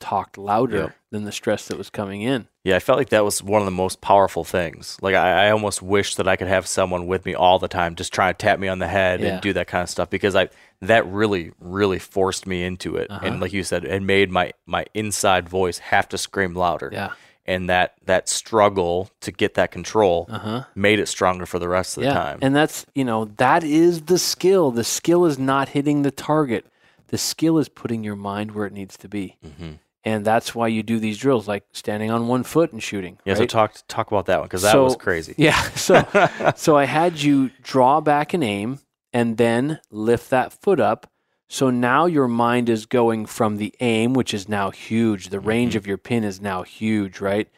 talked 0.00 0.36
louder 0.38 0.76
Yep. 0.76 0.96
than 1.10 1.24
the 1.24 1.32
stress 1.32 1.66
that 1.68 1.78
was 1.78 1.90
coming 1.90 2.22
in. 2.22 2.48
Yeah, 2.64 2.76
I 2.76 2.78
felt 2.78 2.98
like 2.98 3.08
that 3.08 3.24
was 3.24 3.42
one 3.42 3.60
of 3.60 3.64
the 3.64 3.72
most 3.72 4.00
powerful 4.00 4.44
things. 4.44 4.96
Like 5.02 5.16
I, 5.16 5.46
I 5.46 5.50
almost 5.50 5.82
wish 5.82 6.14
that 6.14 6.28
I 6.28 6.36
could 6.36 6.46
have 6.46 6.66
someone 6.68 7.08
with 7.08 7.24
me 7.26 7.34
all 7.34 7.58
the 7.58 7.66
time, 7.66 7.96
just 7.96 8.12
trying 8.12 8.34
to 8.34 8.38
tap 8.38 8.60
me 8.60 8.68
on 8.68 8.78
the 8.78 8.86
head 8.86 9.20
Yeah. 9.20 9.26
and 9.34 9.40
do 9.40 9.52
that 9.54 9.66
kind 9.66 9.82
of 9.82 9.90
stuff 9.90 10.08
because 10.10 10.36
I 10.36 10.48
that 10.80 11.04
really, 11.06 11.52
really 11.60 11.98
forced 11.98 12.46
me 12.46 12.62
into 12.64 12.96
it. 12.96 13.10
Uh-huh. 13.10 13.26
And 13.26 13.40
like 13.40 13.52
you 13.52 13.64
said, 13.64 13.84
it 13.84 14.02
made 14.02 14.30
my 14.30 14.52
my 14.66 14.84
inside 14.94 15.48
voice 15.48 15.78
have 15.78 16.08
to 16.10 16.18
scream 16.18 16.54
louder. 16.54 16.90
Yeah. 16.92 17.10
And 17.44 17.68
that 17.68 17.94
that 18.06 18.28
struggle 18.28 19.10
to 19.22 19.32
get 19.32 19.54
that 19.54 19.72
control 19.72 20.26
Uh-huh. 20.30 20.62
made 20.76 21.00
it 21.00 21.08
stronger 21.08 21.46
for 21.46 21.58
the 21.58 21.68
rest 21.68 21.96
of 21.96 22.04
the 22.04 22.10
time. 22.10 22.38
And 22.42 22.54
that's, 22.54 22.86
you 22.94 23.04
know, 23.04 23.24
that 23.38 23.64
is 23.64 24.02
the 24.02 24.18
skill. 24.18 24.70
The 24.70 24.84
skill 24.84 25.24
is 25.24 25.36
not 25.36 25.70
hitting 25.70 26.02
the 26.02 26.12
target. 26.12 26.66
The 27.08 27.18
skill 27.18 27.58
is 27.58 27.68
putting 27.68 28.04
your 28.04 28.14
mind 28.16 28.52
where 28.52 28.66
it 28.66 28.72
needs 28.72 28.96
to 28.98 29.08
be. 29.08 29.36
And 30.04 30.24
that's 30.24 30.54
why 30.54 30.66
you 30.66 30.82
do 30.82 30.98
these 30.98 31.16
drills, 31.16 31.46
like 31.46 31.64
standing 31.72 32.10
on 32.10 32.26
one 32.26 32.42
foot 32.42 32.72
and 32.72 32.82
shooting. 32.82 33.18
yeah, 33.24 33.34
so 33.34 33.46
talk 33.46 33.76
talk 33.86 34.10
about 34.10 34.26
that 34.26 34.40
one 34.40 34.48
because 34.48 34.62
that 34.62 34.72
So- 34.72 34.84
was 34.84 34.96
crazy. 34.96 35.34
Yeah. 35.38 35.60
So 35.74 36.04
so 36.56 36.76
I 36.76 36.84
had 36.84 37.20
you 37.22 37.50
draw 37.62 38.00
back 38.00 38.34
and 38.34 38.42
aim 38.42 38.80
and 39.12 39.36
then 39.36 39.80
lift 39.90 40.30
that 40.30 40.52
foot 40.52 40.80
up. 40.80 41.08
So 41.48 41.68
now 41.68 42.06
your 42.06 42.28
mind 42.28 42.68
is 42.68 42.86
going 42.86 43.26
from 43.26 43.58
the 43.58 43.74
aim, 43.80 44.14
which 44.14 44.32
is 44.32 44.48
now 44.48 44.70
huge. 44.70 45.28
The 45.28 45.36
mm-hmm. 45.36 45.48
range 45.48 45.76
of 45.76 45.86
your 45.86 45.98
pin 45.98 46.24
is 46.24 46.40
now 46.40 46.62
huge, 46.62 47.20
right? 47.20 47.48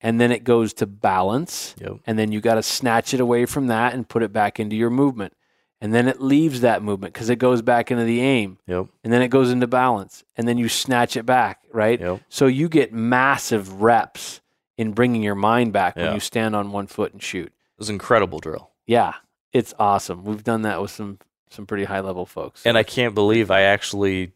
And 0.00 0.20
then 0.20 0.30
it 0.30 0.44
goes 0.44 0.72
to 0.74 0.86
balance. 0.86 1.74
Yep. 1.80 1.98
And 2.06 2.18
then 2.18 2.32
you 2.32 2.40
got 2.40 2.54
to 2.54 2.62
snatch 2.62 3.12
it 3.12 3.20
away 3.20 3.44
from 3.46 3.66
that 3.66 3.92
and 3.92 4.08
put 4.08 4.22
it 4.22 4.32
back 4.32 4.60
into 4.60 4.76
your 4.76 4.88
movement. 4.88 5.34
And 5.82 5.94
then 5.94 6.08
it 6.08 6.20
leaves 6.20 6.60
that 6.60 6.82
movement 6.82 7.14
because 7.14 7.30
it 7.30 7.36
goes 7.36 7.62
back 7.62 7.90
into 7.90 8.04
the 8.04 8.20
aim. 8.20 8.58
Yep. 8.66 8.86
And 9.02 9.12
then 9.12 9.22
it 9.22 9.28
goes 9.28 9.50
into 9.50 9.66
balance. 9.66 10.24
And 10.36 10.46
then 10.46 10.58
you 10.58 10.68
snatch 10.68 11.16
it 11.16 11.24
back, 11.24 11.60
right? 11.72 11.98
Yep. 11.98 12.20
So 12.28 12.46
you 12.46 12.68
get 12.68 12.92
massive 12.92 13.80
reps 13.80 14.40
in 14.76 14.92
bringing 14.92 15.22
your 15.22 15.34
mind 15.34 15.72
back 15.72 15.96
Yeah. 15.96 16.04
when 16.06 16.14
you 16.14 16.20
stand 16.20 16.54
on 16.54 16.70
one 16.72 16.86
foot 16.86 17.12
and 17.14 17.22
shoot. 17.22 17.46
It 17.46 17.78
was 17.78 17.88
an 17.88 17.94
incredible 17.94 18.40
drill. 18.40 18.70
Yeah, 18.86 19.14
it's 19.54 19.72
awesome. 19.78 20.24
We've 20.24 20.44
done 20.44 20.62
that 20.62 20.82
with 20.82 20.90
some 20.90 21.18
some 21.50 21.66
pretty 21.66 21.84
high 21.84 22.00
level 22.00 22.26
folks. 22.26 22.64
and 22.66 22.76
I 22.78 22.82
can't 22.84 23.14
believe 23.14 23.50
I 23.50 23.62
actually 23.62 24.32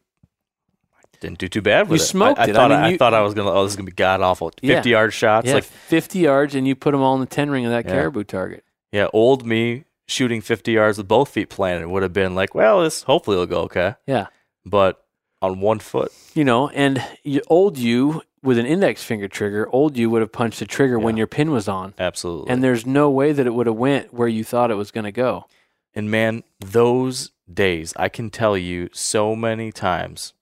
didn't 1.21 1.37
do 1.39 1.47
too 1.47 1.61
bad 1.61 1.87
with 1.87 1.99
You 2.01 2.03
it. 2.03 2.07
smoked 2.07 2.39
I, 2.39 2.43
I 2.43 2.45
it. 2.47 2.49
I 2.49 2.53
thought 2.53 2.69
mean, 2.71 2.79
I, 2.79 2.89
you- 2.89 2.97
thought 2.97 3.13
I 3.13 3.21
was 3.21 3.33
gonna. 3.33 3.51
Oh, 3.51 3.63
this 3.63 3.73
is 3.73 3.75
gonna 3.77 3.85
be 3.85 3.91
god 3.93 4.21
awful. 4.21 4.51
Yeah. 4.61 4.75
Fifty 4.75 4.89
yard 4.89 5.13
shots. 5.13 5.47
yeah, 5.47 5.53
Like 5.55 5.63
50 5.63 6.19
yards, 6.19 6.55
and 6.55 6.67
you 6.67 6.75
put 6.75 6.91
them 6.91 7.01
all 7.01 7.13
in 7.15 7.21
the 7.21 7.25
10 7.27 7.49
ring 7.49 7.65
of 7.65 7.71
that 7.71 7.85
Yeah. 7.85 7.91
caribou 7.91 8.23
target. 8.23 8.63
yeah, 8.91 9.07
old 9.13 9.45
me 9.45 9.85
shooting 10.07 10.41
fifty 10.41 10.73
yards 10.73 10.97
with 10.97 11.07
both 11.07 11.29
feet 11.29 11.49
planted 11.49 11.87
would 11.87 12.03
have 12.03 12.13
been 12.13 12.35
like, 12.35 12.53
well, 12.55 12.83
this 12.83 13.03
hopefully 13.03 13.35
it'll 13.35 13.45
go 13.47 13.61
okay. 13.61 13.95
Yeah. 14.07 14.27
But 14.65 15.03
on 15.41 15.59
one 15.59 15.79
foot, 15.79 16.11
You 16.33 16.43
know, 16.43 16.69
and 16.69 17.03
old 17.47 17.77
you 17.77 18.21
with 18.41 18.57
an 18.57 18.65
index 18.65 19.03
finger 19.03 19.27
trigger, 19.27 19.67
old 19.71 19.97
you 19.97 20.09
would 20.09 20.21
have 20.21 20.31
punched 20.31 20.59
the 20.59 20.65
trigger 20.65 20.97
when 20.99 21.17
your 21.17 21.27
pin 21.27 21.51
was 21.51 21.67
on. 21.67 21.93
absolutely. 21.99 22.51
And 22.51 22.63
there's 22.63 22.85
no 22.85 23.09
way 23.09 23.31
that 23.31 23.45
it 23.47 23.53
would 23.53 23.67
have 23.67 23.75
went 23.75 24.13
where 24.13 24.27
you 24.27 24.43
thought 24.43 24.71
it 24.71 24.75
was 24.75 24.91
going 24.91 25.03
to 25.03 25.11
go. 25.11 25.45
And 25.93 26.11
man, 26.11 26.43
those 26.59 27.31
days, 27.51 27.93
I 27.95 28.09
can 28.09 28.29
tell 28.29 28.57
you 28.57 28.89
so 28.91 29.35
many 29.35 29.71
times 29.71 30.33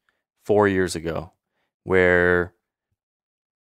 four 0.43 0.67
years 0.67 0.95
ago 0.95 1.31
where 1.83 2.53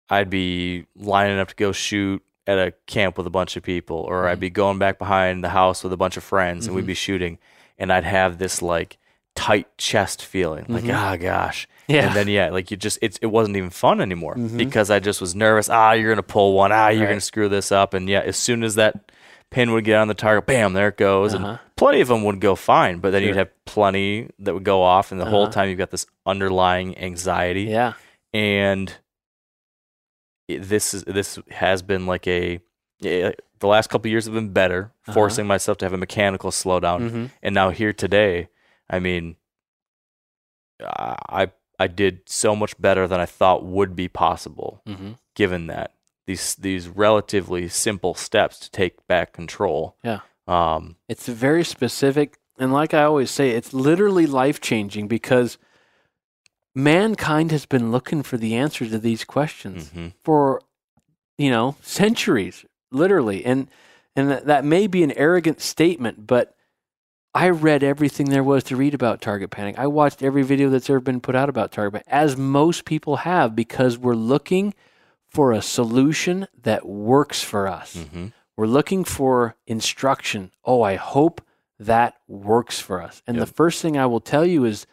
I'd 0.09 0.30
be 0.30 0.87
lining 0.97 1.39
up 1.39 1.49
to 1.49 1.55
go 1.55 1.72
shoot 1.72 2.22
at 2.47 2.59
a 2.59 2.72
camp 2.86 3.18
with 3.18 3.26
a 3.26 3.30
bunch 3.30 3.57
of 3.57 3.62
people, 3.62 3.97
or 3.99 4.28
I'd 4.28 4.40
be 4.40 4.51
going 4.51 4.78
back 4.78 4.99
behind 4.99 5.42
the 5.42 5.49
house 5.49 5.82
with 5.82 5.92
a 5.92 5.97
bunch 5.97 6.16
of 6.16 6.22
friends 6.24 6.66
and 6.66 6.76
we'd 6.76 6.86
be 6.86 6.94
shooting, 6.94 7.38
and 7.78 7.92
I'd 7.92 8.05
have 8.05 8.38
this 8.38 8.62
like 8.62 8.99
tight 9.34 9.66
chest 9.78 10.24
feeling, 10.24 10.64
like, 10.68 10.84
ah, 10.88 11.16
gosh. 11.16 11.68
Yeah. 11.88 12.07
And 12.07 12.16
then, 12.16 12.26
yeah, 12.28 12.51
like 12.51 12.70
you 12.70 12.76
just, 12.76 12.99
it's, 13.03 13.18
it 13.18 13.26
wasn't 13.26 13.57
even 13.57 13.70
fun 13.70 14.01
anymore 14.01 14.34
Mhm. 14.34 14.57
because 14.57 14.90
I 14.90 14.99
just 14.99 15.20
was 15.20 15.34
nervous. 15.36 15.68
Ah, 15.68 15.92
you're 15.92 16.09
going 16.09 16.16
to 16.16 16.22
pull 16.22 16.55
one. 16.55 16.72
Ah, 16.72 16.88
you're 16.88 17.03
Right. 17.03 17.07
going 17.09 17.18
to 17.20 17.24
screw 17.24 17.49
this 17.49 17.70
up. 17.70 17.94
And 17.94 18.09
yeah, 18.09 18.20
as 18.20 18.36
soon 18.36 18.64
as 18.64 18.74
that 18.76 19.12
pin 19.51 19.70
would 19.72 19.84
get 19.84 19.99
on 19.99 20.09
the 20.09 20.14
target, 20.14 20.47
bam, 20.47 20.72
there 20.72 20.88
it 20.88 20.97
goes. 20.97 21.32
Uh-huh. 21.34 21.47
And 21.47 21.59
plenty 21.76 22.01
of 22.01 22.09
them 22.09 22.24
would 22.24 22.40
go 22.40 22.55
fine, 22.57 22.99
but 22.99 23.11
then 23.12 23.22
you'd 23.22 23.36
have 23.36 23.51
plenty 23.66 24.30
that 24.40 24.55
would 24.55 24.64
go 24.64 24.82
off. 24.82 25.12
And 25.12 25.20
the 25.20 25.26
whole 25.26 25.44
Uh-huh. 25.44 25.53
time 25.53 25.68
you've 25.68 25.78
got 25.78 25.90
this 25.92 26.07
underlying 26.24 26.99
anxiety. 26.99 27.64
Yeah. 27.64 27.92
And 28.34 28.88
it, 28.88 28.97
this 30.49 30.94
is, 30.94 31.05
this 31.05 31.38
has 31.51 31.82
been 31.82 32.07
like 32.07 32.26
a, 32.26 32.61
the 33.01 33.34
last 33.62 33.88
couple 33.88 34.09
of 34.09 34.11
years 34.12 34.26
have 34.26 34.34
been 34.34 34.53
better, 34.53 34.92
Uh-huh. 35.07 35.12
forcing 35.12 35.47
myself 35.47 35.78
to 35.78 35.84
have 35.84 35.92
a 35.92 35.97
mechanical 35.99 36.51
slowdown 36.51 37.11
hmm 37.11 37.26
and 37.42 37.55
now 37.55 37.70
here 37.70 37.92
today 37.92 38.49
i 38.90 38.99
mean 38.99 39.36
i 40.80 41.51
i 41.78 41.86
did 41.86 42.20
so 42.26 42.55
much 42.57 42.78
better 42.80 43.07
than 43.07 43.20
i 43.20 43.26
thought 43.26 43.64
would 43.64 43.94
be 43.97 44.09
possible 44.09 44.82
hmm 44.86 45.12
given 45.34 45.66
that 45.66 45.92
these 46.26 46.55
these 46.57 46.88
relatively 46.88 47.68
simple 47.68 48.14
steps 48.14 48.59
to 48.59 48.70
take 48.70 49.07
back 49.07 49.32
control 49.32 49.97
Yeah. 50.03 50.20
um 50.49 50.97
It's 51.09 51.28
very 51.28 51.64
specific. 51.64 52.38
And 52.59 52.72
like 52.72 52.94
I 52.94 53.03
always 53.05 53.30
say, 53.30 53.51
it's 53.51 53.74
literally 53.74 54.26
life 54.26 54.61
changing 54.62 55.09
because 55.09 55.59
mankind 56.77 57.51
has 57.51 57.64
been 57.64 57.91
looking 57.91 58.22
for 58.22 58.37
the 58.37 58.55
answer 58.55 58.87
to 58.87 58.99
these 58.99 59.24
questions 59.24 59.91
mhm. 59.91 60.12
for, 60.22 60.61
you 61.39 61.51
know, 61.51 61.74
centuries, 61.81 62.66
literally. 62.93 63.45
And, 63.45 63.68
and 64.14 64.31
that, 64.31 64.45
that 64.47 64.64
may 64.64 64.87
be 64.87 65.03
an 65.03 65.12
arrogant 65.12 65.61
statement, 65.62 66.27
but 66.27 66.55
I 67.35 67.49
read 67.49 67.83
everything 67.83 68.29
there 68.29 68.45
was 68.45 68.62
to 68.64 68.77
read 68.77 68.93
about 68.93 69.22
target 69.22 69.51
panic. 69.51 69.79
I 69.79 69.87
watched 69.87 70.22
every 70.22 70.43
video 70.43 70.68
that's 70.68 70.89
ever 70.91 71.01
been 71.01 71.20
put 71.20 71.35
out 71.35 71.49
about 71.49 71.72
target 71.72 71.93
panic, 71.95 72.07
as 72.09 72.37
most 72.37 72.85
people 72.85 73.16
have, 73.16 73.57
because 73.57 73.97
we're 73.97 74.14
looking 74.14 74.74
for 75.31 75.53
a 75.53 75.62
solution 75.62 76.47
that 76.62 76.87
works 76.87 77.43
for 77.43 77.66
us. 77.66 77.97
Mhm. 77.97 78.33
We're 78.57 78.66
looking 78.66 79.03
for 79.05 79.57
instruction. 79.66 80.51
Oh, 80.64 80.83
I 80.83 80.97
hope 80.97 81.41
that 81.79 82.14
works 82.29 82.81
for 82.81 83.03
us. 83.03 83.22
And 83.27 83.37
Yep. 83.37 83.47
the 83.47 83.53
first 83.53 83.83
thing 83.83 83.99
I 83.99 84.07
will 84.07 84.20
tell 84.20 84.47
you 84.47 84.64
is 84.64 84.87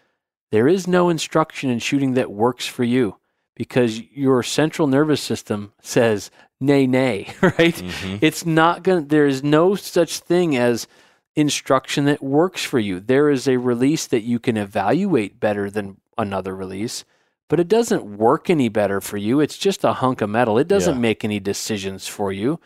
there 0.53 0.67
is 0.67 0.87
no 0.87 1.09
instruction 1.09 1.71
in 1.71 1.79
shooting 1.79 2.13
that 2.13 2.31
works 2.31 2.67
for 2.67 2.83
you 2.83 3.17
because 3.55 3.99
your 4.11 4.43
central 4.43 4.87
nervous 4.87 5.19
system 5.21 5.73
says 5.81 6.29
nay, 6.61 6.85
nay, 6.85 7.33
right? 7.41 7.75
Mhm. 7.75 8.19
It's 8.21 8.45
not 8.45 8.83
going 8.83 9.01
to, 9.03 9.07
there 9.09 9.25
is 9.25 9.41
no 9.43 9.73
such 9.73 10.19
thing 10.19 10.55
as 10.55 10.87
instruction 11.35 12.05
that 12.05 12.21
works 12.21 12.63
for 12.63 12.77
you. 12.77 12.99
There 12.99 13.29
is 13.31 13.47
a 13.47 13.57
release 13.57 14.05
that 14.07 14.21
you 14.21 14.39
can 14.39 14.55
evaluate 14.57 15.39
better 15.39 15.69
than 15.71 15.97
another 16.19 16.55
release, 16.55 17.03
but 17.49 17.59
it 17.59 17.67
doesn't 17.67 18.05
work 18.17 18.49
any 18.49 18.69
better 18.69 19.01
for 19.01 19.17
you. 19.17 19.39
It's 19.39 19.57
just 19.57 19.83
a 19.83 19.93
hunk 19.93 20.21
of 20.21 20.29
metal. 20.29 20.59
It 20.59 20.67
doesn't 20.67 20.95
Yeah. 20.95 21.01
make 21.01 21.25
any 21.25 21.39
decisions 21.39 22.07
for 22.07 22.31
you, 22.31 22.59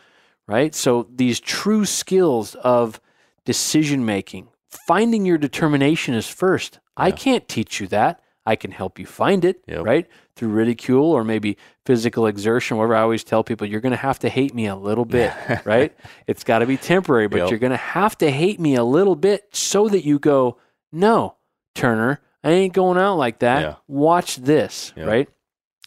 right? 0.46 0.74
So 0.74 1.08
these 1.14 1.40
true 1.40 1.86
skills 1.86 2.54
of 2.56 3.00
decision 3.46 4.04
making, 4.04 4.48
finding 4.86 5.24
your 5.24 5.38
determination 5.38 6.12
is 6.14 6.28
first. 6.28 6.80
I 6.98 7.10
can't 7.12 7.48
teach 7.48 7.80
you 7.80 7.86
that. 7.88 8.20
I 8.44 8.56
can 8.56 8.70
help 8.70 8.98
you 8.98 9.04
find 9.06 9.44
it, 9.44 9.62
Yep. 9.66 9.84
right? 9.84 10.06
Through 10.34 10.48
ridicule 10.48 11.04
or 11.12 11.22
maybe 11.22 11.58
physical 11.84 12.26
exertion, 12.26 12.78
whatever. 12.78 12.96
I 12.96 13.02
always 13.02 13.22
tell 13.22 13.44
people, 13.44 13.66
you're 13.66 13.82
going 13.82 13.90
to 13.92 13.96
have 13.98 14.18
to 14.20 14.28
hate 14.30 14.54
me 14.54 14.66
a 14.66 14.74
little 14.76 15.04
bit, 15.18 15.32
right? 15.66 15.94
It's 16.26 16.44
got 16.44 16.60
to 16.60 16.66
be 16.66 16.78
temporary, 16.78 17.28
but 17.28 17.38
Yep. 17.42 17.50
you're 17.50 17.58
going 17.58 17.72
to 17.72 17.76
have 17.76 18.16
to 18.18 18.30
hate 18.30 18.58
me 18.58 18.74
a 18.76 18.84
little 18.84 19.16
bit 19.16 19.48
so 19.54 19.88
that 19.88 20.04
you 20.04 20.18
go, 20.18 20.56
no, 20.90 21.36
Turner, 21.74 22.20
I 22.42 22.50
ain't 22.52 22.72
going 22.72 22.96
out 22.96 23.16
like 23.16 23.40
that. 23.40 23.60
Yeah. 23.60 23.74
Watch 23.86 24.36
this, 24.36 24.92
Yep. 24.96 25.06
right? 25.06 25.28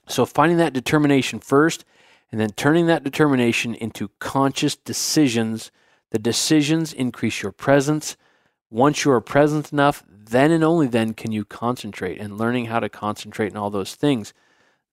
So 0.07 0.25
finding 0.25 0.57
that 0.59 0.73
determination 0.73 1.39
first 1.39 1.83
and 2.31 2.39
then 2.39 2.51
turning 2.51 2.85
that 2.87 3.03
determination 3.03 3.73
into 3.73 4.09
conscious 4.19 4.75
decisions. 4.75 5.71
The 6.11 6.19
decisions 6.19 6.93
increase 6.93 7.41
your 7.41 7.51
presence. 7.51 8.17
Once 8.69 9.03
you 9.03 9.11
are 9.11 9.21
present 9.21 9.71
enough, 9.73 10.03
then 10.31 10.51
and 10.51 10.63
only 10.63 10.87
then 10.87 11.13
can 11.13 11.31
you 11.31 11.43
concentrate 11.45 12.19
and 12.19 12.37
learning 12.37 12.65
how 12.65 12.79
to 12.79 12.89
concentrate 12.89 13.47
and 13.47 13.57
all 13.57 13.69
those 13.69 13.95
things. 13.95 14.33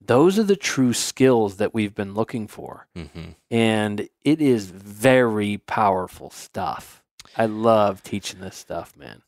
Those 0.00 0.38
are 0.38 0.44
the 0.44 0.56
true 0.56 0.92
skills 0.92 1.56
that 1.56 1.74
we've 1.74 1.94
been 1.94 2.14
looking 2.14 2.46
for. 2.46 2.86
Mhm. 2.96 3.34
And 3.50 4.08
it 4.24 4.40
is 4.40 4.66
very 4.70 5.58
powerful 5.58 6.30
stuff. 6.30 7.02
I 7.36 7.46
love 7.46 8.02
teaching 8.02 8.40
this 8.40 8.56
stuff, 8.56 8.96
man. 8.96 9.22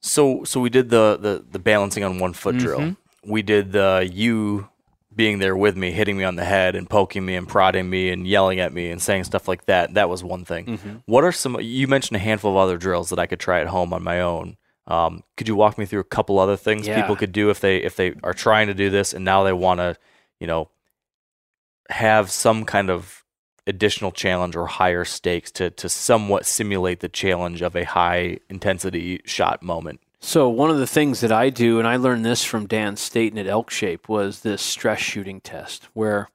so 0.00 0.44
so 0.44 0.60
we 0.60 0.70
did 0.70 0.90
the 0.90 1.16
the, 1.20 1.44
the 1.50 1.58
balancing 1.58 2.04
on 2.04 2.18
one 2.18 2.32
foot 2.34 2.56
drill 2.58 2.80
Mhm. 2.80 2.96
we 3.26 3.40
did 3.42 3.72
the 3.72 4.08
you 4.12 4.68
being 5.16 5.38
there 5.38 5.56
with 5.56 5.76
me 5.76 5.92
hitting 5.92 6.16
me 6.18 6.24
on 6.24 6.36
the 6.36 6.44
head 6.44 6.74
and 6.74 6.90
poking 6.90 7.24
me 7.24 7.36
and 7.36 7.48
prodding 7.48 7.88
me 7.88 8.10
and 8.10 8.26
yelling 8.26 8.60
at 8.60 8.72
me 8.72 8.90
and 8.90 9.00
saying 9.00 9.24
stuff 9.24 9.48
like 9.48 9.64
that 9.66 9.94
that 9.94 10.08
was 10.10 10.22
one 10.22 10.44
thing 10.44 10.66
Mhm. 10.66 11.02
What 11.06 11.24
are 11.24 11.32
some? 11.32 11.58
You 11.60 11.86
mentioned 11.88 12.16
a 12.16 12.20
handful 12.20 12.50
of 12.50 12.56
other 12.58 12.76
drills 12.76 13.08
that 13.10 13.18
I 13.18 13.26
could 13.26 13.40
try 13.40 13.60
at 13.60 13.68
home 13.68 13.92
on 13.94 14.02
my 14.02 14.20
own. 14.20 14.56
Um, 14.86 15.22
could 15.36 15.48
you 15.48 15.56
walk 15.56 15.78
me 15.78 15.86
through 15.86 16.00
a 16.00 16.04
couple 16.04 16.38
other 16.38 16.56
things 16.56 16.86
Yeah. 16.86 17.00
people 17.00 17.16
could 17.16 17.32
do 17.32 17.48
if 17.50 17.60
they 17.60 17.78
if 17.78 17.96
they 17.96 18.14
are 18.22 18.34
trying 18.34 18.66
to 18.66 18.74
do 18.74 18.90
this 18.90 19.14
and 19.14 19.24
now 19.24 19.42
they 19.42 19.52
want 19.52 19.80
to, 19.80 19.96
you 20.40 20.46
know, 20.46 20.68
have 21.90 22.30
some 22.30 22.64
kind 22.64 22.90
of 22.90 23.24
additional 23.66 24.12
challenge 24.12 24.54
or 24.56 24.66
higher 24.66 25.04
stakes 25.04 25.50
to 25.52 25.70
to 25.70 25.88
somewhat 25.88 26.44
simulate 26.46 27.00
the 27.00 27.08
challenge 27.08 27.62
of 27.62 27.74
a 27.74 27.84
high 27.84 28.38
intensity 28.50 29.20
shot 29.24 29.62
moment. 29.62 30.00
So 30.20 30.48
one 30.48 30.70
of 30.70 30.78
the 30.78 30.86
things 30.86 31.20
that 31.20 31.32
I 31.32 31.50
do, 31.50 31.78
and 31.78 31.86
I 31.86 31.96
learned 31.96 32.24
this 32.24 32.44
from 32.44 32.66
Dan 32.66 32.96
Staton 32.96 33.38
at 33.38 33.46
Elk 33.46 33.70
Shape, 33.70 34.08
was 34.08 34.40
this 34.40 34.62
stress 34.62 34.98
shooting 34.98 35.40
test, 35.40 35.88
where 35.92 36.28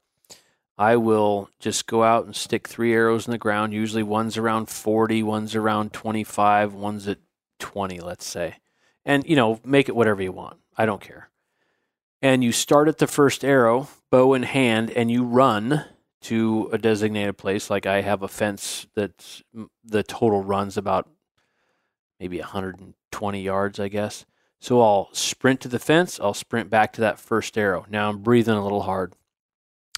I 0.78 0.96
will 0.96 1.50
just 1.60 1.88
go 1.88 2.04
out 2.04 2.26
and 2.26 2.36
stick 2.36 2.68
three 2.68 2.94
arrows 2.94 3.28
in 3.28 3.32
the 3.32 3.40
ground. 3.40 3.74
Usually 3.74 4.04
one's 4.04 4.38
around 4.38 4.70
40, 4.70 5.24
one's 5.24 5.56
around 5.56 5.92
25, 5.92 6.74
one's 6.74 7.08
at 7.08 7.18
20, 7.60 8.00
let's 8.00 8.26
say. 8.26 8.56
And, 9.06 9.26
you 9.28 9.36
know, 9.36 9.60
make 9.64 9.90
it 9.90 9.96
whatever 9.96 10.22
you 10.22 10.32
want. 10.32 10.58
I 10.78 10.86
don't 10.86 11.02
care. 11.02 11.30
And 12.22 12.44
you 12.44 12.52
start 12.52 12.88
at 12.88 12.98
the 12.98 13.08
first 13.08 13.46
arrow, 13.46 13.88
bow 14.12 14.34
in 14.34 14.44
hand, 14.44 14.92
and 14.92 15.10
you 15.10 15.24
run 15.24 15.86
to 16.22 16.70
a 16.74 16.78
designated 16.78 17.38
place. 17.38 17.70
Like 17.70 17.86
I 17.86 18.02
have 18.02 18.24
a 18.24 18.28
fence 18.28 18.88
that's 18.96 19.42
the 19.84 20.04
total 20.04 20.44
runs 20.44 20.78
about 20.78 21.10
maybe 22.20 22.40
120 22.40 23.42
yards, 23.42 23.80
I 23.80 23.88
guess. 23.88 24.26
So 24.60 24.82
I'll 24.82 25.10
sprint 25.14 25.62
to 25.62 25.70
the 25.70 25.80
fence, 25.80 26.20
I'll 26.20 26.34
sprint 26.34 26.70
back 26.70 26.92
to 26.94 27.02
that 27.02 27.20
first 27.20 27.58
arrow. 27.58 27.86
Now 27.90 28.10
I'm 28.10 28.20
breathing 28.20 28.56
a 28.56 28.64
little 28.64 28.82
hard. 28.82 29.14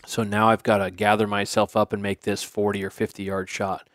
So 0.06 0.24
now 0.24 0.50
I've 0.50 0.64
got 0.64 0.78
to 0.78 0.92
gather 0.92 1.28
myself 1.28 1.76
up 1.76 1.94
and 1.94 2.02
make 2.02 2.22
this 2.22 2.44
40 2.44 2.84
or 2.84 2.92
50 2.92 3.24
yard 3.24 3.50
shot 3.50 3.88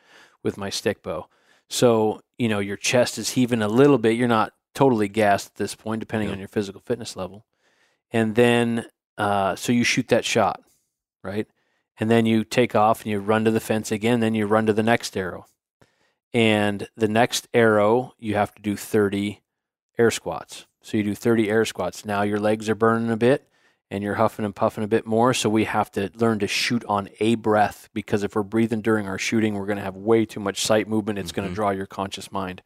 with 0.43 0.57
my 0.57 0.71
stick 0.71 1.03
bow. 1.03 1.29
So, 1.69 2.21
you 2.39 2.49
know, 2.49 2.59
your 2.59 2.77
chest 2.77 3.19
is 3.19 3.31
heaving 3.31 3.63
a 3.63 3.69
little 3.69 3.99
bit. 3.99 4.17
You're 4.17 4.29
not 4.29 4.53
totally 4.75 5.09
gassed 5.09 5.49
at 5.49 5.55
this 5.57 5.75
point, 5.75 6.01
depending 6.01 6.31
on 6.31 6.39
your 6.39 6.49
physical 6.49 6.81
fitness 6.81 7.17
level. 7.17 7.45
And 8.13 8.35
then, 8.35 8.87
uh, 9.19 9.57
so 9.57 9.73
you 9.73 9.85
shoot 9.85 10.09
that 10.09 10.25
shot, 10.25 10.63
right? 11.25 11.47
And 11.99 12.11
then 12.11 12.27
you 12.27 12.45
take 12.45 12.75
off 12.75 13.03
and 13.03 13.11
you 13.11 13.19
run 13.19 13.45
to 13.45 13.51
the 13.51 13.61
fence 13.61 13.91
again. 13.91 14.21
Then 14.21 14.35
you 14.35 14.47
run 14.47 14.67
to 14.67 14.73
the 14.73 14.83
next 14.83 15.17
arrow. 15.17 15.47
And 16.33 16.89
the 16.97 17.09
next 17.09 17.49
arrow, 17.55 18.13
you 18.19 18.35
have 18.35 18.55
to 18.55 18.63
do 18.63 18.77
30 18.77 19.41
air 19.99 20.11
squats. 20.11 20.67
So 20.83 20.99
you 20.99 21.03
do 21.03 21.15
30 21.15 21.49
air 21.49 21.65
squats. 21.65 22.05
Now 22.05 22.23
your 22.23 22.39
legs 22.39 22.69
are 22.69 22.75
burning 22.75 23.11
a 23.11 23.17
bit 23.17 23.49
and 23.91 24.03
you're 24.03 24.15
huffing 24.15 24.45
and 24.45 24.55
puffing 24.55 24.85
a 24.85 24.89
bit 24.89 25.07
more. 25.07 25.33
So 25.33 25.49
we 25.49 25.65
have 25.65 25.91
to 25.93 26.11
learn 26.15 26.41
to 26.41 26.47
shoot 26.47 26.85
on 26.89 27.09
a 27.21 27.37
breath 27.37 27.89
because 27.95 28.23
if 28.23 28.35
we're 28.35 28.43
breathing 28.43 28.81
during 28.81 29.07
our 29.07 29.19
shooting, 29.19 29.55
we're 29.55 29.67
going 29.67 29.79
to 29.79 29.85
have 29.85 29.97
way 29.97 30.25
too 30.25 30.41
much 30.41 30.65
sight 30.65 30.89
movement. 30.89 31.19
It's 31.19 31.31
mm-hmm. 31.31 31.43
going 31.43 31.49
to 31.51 31.55
draw 31.55 31.71
your 31.71 31.87
conscious 31.87 32.33
mind. 32.33 32.63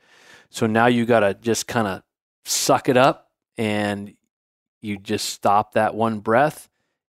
So 0.48 0.66
now 0.66 0.86
you 0.86 1.04
got 1.04 1.20
to 1.20 1.34
just 1.34 1.66
kind 1.66 1.86
of 1.86 2.02
suck 2.44 2.88
it 2.88 2.96
up 2.96 3.30
and 3.58 4.14
you 4.80 4.96
just 4.96 5.28
stop 5.28 5.72
that 5.72 5.94
one 5.94 6.20
breath 6.20 6.68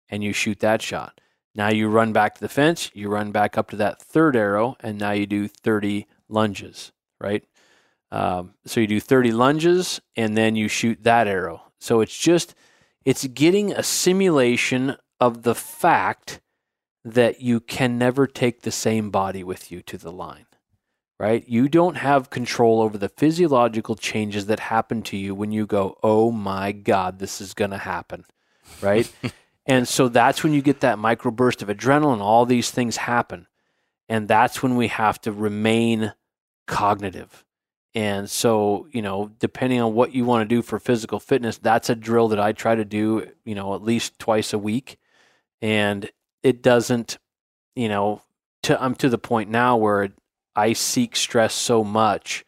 and 0.08 0.24
you 0.24 0.32
shoot 0.32 0.61
that 0.61 0.82
shot. 0.82 1.20
Now 1.54 1.68
you 1.68 1.88
run 1.88 2.12
back 2.12 2.34
to 2.34 2.40
the 2.40 2.48
fence, 2.48 2.90
you 2.94 3.08
run 3.08 3.32
back 3.32 3.56
up 3.58 3.70
to 3.70 3.76
that 3.76 4.00
third 4.00 4.36
arrow, 4.36 4.76
and 4.80 4.98
now 4.98 5.11
you 5.11 5.26
do 5.26 5.48
30 5.48 6.06
lunges, 6.28 6.92
right? 7.20 7.44
Um, 8.12 8.54
so 8.66 8.80
you 8.80 8.86
do 8.86 9.00
30 9.00 9.32
lunges 9.32 10.00
and 10.16 10.36
then 10.36 10.56
you 10.56 10.68
shoot 10.68 11.02
that 11.04 11.28
arrow. 11.28 11.62
So 11.78 12.00
it's 12.00 12.16
just, 12.16 12.54
it's 13.05 13.26
getting 13.26 13.72
a 13.72 13.82
simulation 13.82 14.96
of 15.18 15.42
the 15.42 15.55
fact 15.55 16.40
that 17.05 17.40
you 17.40 17.61
can 17.61 17.98
never 17.98 18.26
take 18.26 18.62
the 18.62 18.70
same 18.70 19.11
body 19.11 19.42
with 19.42 19.72
you 19.72 19.80
to 19.82 19.96
the 19.96 20.12
line, 20.12 20.46
right? 21.18 21.46
You 21.48 21.68
don't 21.68 21.96
have 21.96 22.30
control 22.30 22.82
over 22.82 22.98
the 22.98 23.09
physiological 23.09 23.96
changes 23.96 24.46
that 24.46 24.61
happen 24.61 25.03
to 25.05 25.16
you 25.16 25.34
when 25.34 25.51
you 25.51 25.66
go, 25.66 25.98
oh 26.03 26.30
my 26.30 26.72
God, 26.72 27.18
this 27.18 27.40
is 27.40 27.55
going 27.55 27.70
to 27.70 27.78
happen, 27.78 28.24
right? 28.82 29.11
and 29.66 29.88
so 29.88 30.09
that's 30.09 30.44
when 30.44 30.53
you 30.53 30.61
get 30.61 30.80
that 30.80 30.98
microburst 30.98 31.62
of 31.62 31.68
adrenaline, 31.68 32.20
all 32.20 32.44
these 32.44 32.70
things 32.70 32.98
happen. 32.98 33.46
And 34.09 34.28
that's 34.28 34.62
when 34.62 34.76
we 34.76 34.88
have 34.88 35.20
to 35.22 35.32
remain 35.32 36.12
cognitive 36.66 37.44
and 37.95 38.30
so, 38.30 38.86
you 38.93 39.03
know, 39.03 39.32
depending 39.38 39.80
on 39.80 39.95
what 39.95 40.14
you 40.14 40.24
want 40.24 40.49
to 40.49 40.55
do 40.55 40.62
for 40.62 40.78
physical 40.78 41.18
fitness, 41.18 41.59
that's 41.59 41.91
a 41.91 41.97
drill 41.97 42.28
that 42.28 42.38
I 42.38 42.53
try 42.53 42.74
to 42.74 42.84
do, 42.84 43.28
you 43.45 43.55
know, 43.55 43.74
at 43.74 43.82
least 43.82 44.18
twice 44.18 44.53
a 44.53 44.59
week. 44.59 44.99
And 45.61 46.09
it 46.43 46.62
doesn't, 46.62 47.18
you 47.74 47.88
know, 47.88 48.22
to, 48.62 48.80
I'm 48.80 48.95
to 48.97 49.09
the 49.09 49.18
point 49.18 49.51
now 49.51 49.76
where 49.76 50.11
I 50.55 50.72
seek 50.72 51.16
stress 51.16 51.53
so 51.53 51.82
much 51.82 52.45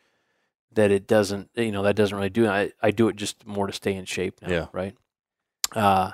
that 0.73 0.91
it 0.91 1.07
doesn't, 1.07 1.51
you 1.57 1.73
know, 1.73 1.83
that 1.83 1.97
doesn't 1.97 2.17
really 2.17 2.31
do 2.31 2.45
it. 2.45 2.49
I, 2.49 2.73
I 2.81 2.91
do 2.93 3.09
it 3.09 3.17
just 3.17 3.45
more 3.47 3.67
to 3.67 3.73
stay 3.73 3.95
in 3.95 4.05
shape 4.05 4.41
now, 4.43 4.49
yeah. 4.49 4.67
right? 4.73 4.95
Uh, 5.75 6.13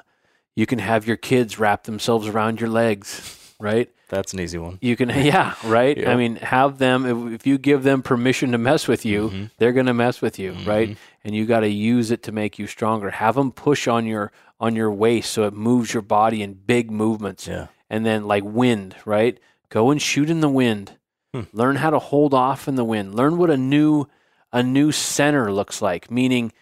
you 0.56 0.66
can 0.66 0.78
have 0.78 1.06
your 1.06 1.16
kids 1.16 1.58
wrap 1.58 1.84
themselves 1.84 2.26
around 2.26 2.60
your 2.60 2.70
legs, 2.70 3.37
right? 3.60 3.90
That's 4.08 4.32
an 4.32 4.40
easy 4.40 4.58
one. 4.58 4.78
You 4.80 4.96
can, 4.96 5.08
yeah, 5.24 5.54
right. 5.64 6.06
I 6.06 6.16
mean, 6.16 6.36
have 6.36 6.78
them 6.78 7.32
if, 7.34 7.46
you 7.46 7.58
give 7.58 7.82
them 7.82 8.02
permission 8.02 8.52
to 8.52 8.58
mess 8.58 8.88
with 8.88 9.04
you, 9.04 9.28
mm-hmm. 9.28 9.44
they're 9.58 9.72
going 9.72 9.86
to 9.86 9.94
mess 9.94 10.22
with 10.22 10.38
you, 10.38 10.52
mm-hmm. 10.52 10.68
right? 10.68 10.96
And 11.24 11.34
you 11.34 11.46
got 11.46 11.60
to 11.60 11.68
use 11.68 12.10
it 12.10 12.22
to 12.24 12.32
make 12.32 12.58
you 12.58 12.66
stronger. 12.66 13.10
Have 13.10 13.34
them 13.34 13.52
push 13.52 13.88
on 13.88 14.06
your 14.06 14.32
on 14.60 14.74
your 14.74 14.90
waist 14.90 15.30
so 15.30 15.44
it 15.44 15.54
moves 15.54 15.94
your 15.94 16.02
body 16.02 16.42
in 16.42 16.54
big 16.54 16.90
movements. 16.90 17.46
Yeah. 17.46 17.68
And 17.88 18.04
then 18.04 18.26
like 18.26 18.42
wind, 18.44 18.96
right? 19.04 19.38
Go 19.68 19.90
and 19.90 20.00
shoot 20.00 20.30
in 20.30 20.40
the 20.40 20.48
wind. 20.48 20.98
Hmm. 21.32 21.42
Learn 21.52 21.76
how 21.76 21.90
to 21.90 21.98
hold 21.98 22.34
off 22.34 22.68
in 22.68 22.74
the 22.74 22.84
wind. 22.84 23.14
Learn 23.14 23.38
what 23.38 23.50
a 23.50 23.56
new 23.56 24.06
a 24.52 24.62
new 24.62 24.90
center 24.92 25.52
looks 25.52 25.82
like. 25.82 26.10
Meaning, 26.10 26.52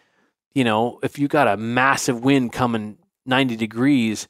you 0.54 0.64
know, 0.64 0.98
if 1.02 1.18
you 1.18 1.28
got 1.28 1.48
a 1.48 1.56
massive 1.56 2.24
wind 2.24 2.52
coming 2.52 2.98
90 3.24 3.56
degrees 3.56 4.28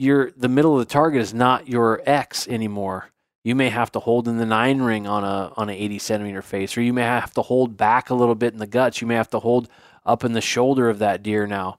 your 0.00 0.30
the 0.34 0.48
middle 0.48 0.72
of 0.72 0.78
the 0.78 0.90
target 0.90 1.20
is 1.20 1.34
not 1.34 1.68
your 1.68 2.02
X 2.06 2.48
anymore. 2.48 3.10
You 3.44 3.54
may 3.54 3.68
have 3.68 3.92
to 3.92 4.00
hold 4.00 4.28
in 4.28 4.38
the 4.38 4.46
nine 4.46 4.80
ring 4.80 5.06
on 5.06 5.24
a 5.24 5.52
on 5.56 5.68
an 5.68 5.74
80 5.74 5.98
centimeter 5.98 6.42
face, 6.42 6.76
or 6.76 6.82
you 6.82 6.94
may 6.94 7.02
have 7.02 7.34
to 7.34 7.42
hold 7.42 7.76
back 7.76 8.08
a 8.08 8.14
little 8.14 8.34
bit 8.34 8.54
in 8.54 8.58
the 8.58 8.66
guts. 8.66 9.02
You 9.02 9.06
may 9.06 9.14
have 9.14 9.30
to 9.30 9.40
hold 9.40 9.68
up 10.06 10.24
in 10.24 10.32
the 10.32 10.40
shoulder 10.40 10.88
of 10.88 11.00
that 11.00 11.22
deer 11.22 11.46
now. 11.46 11.78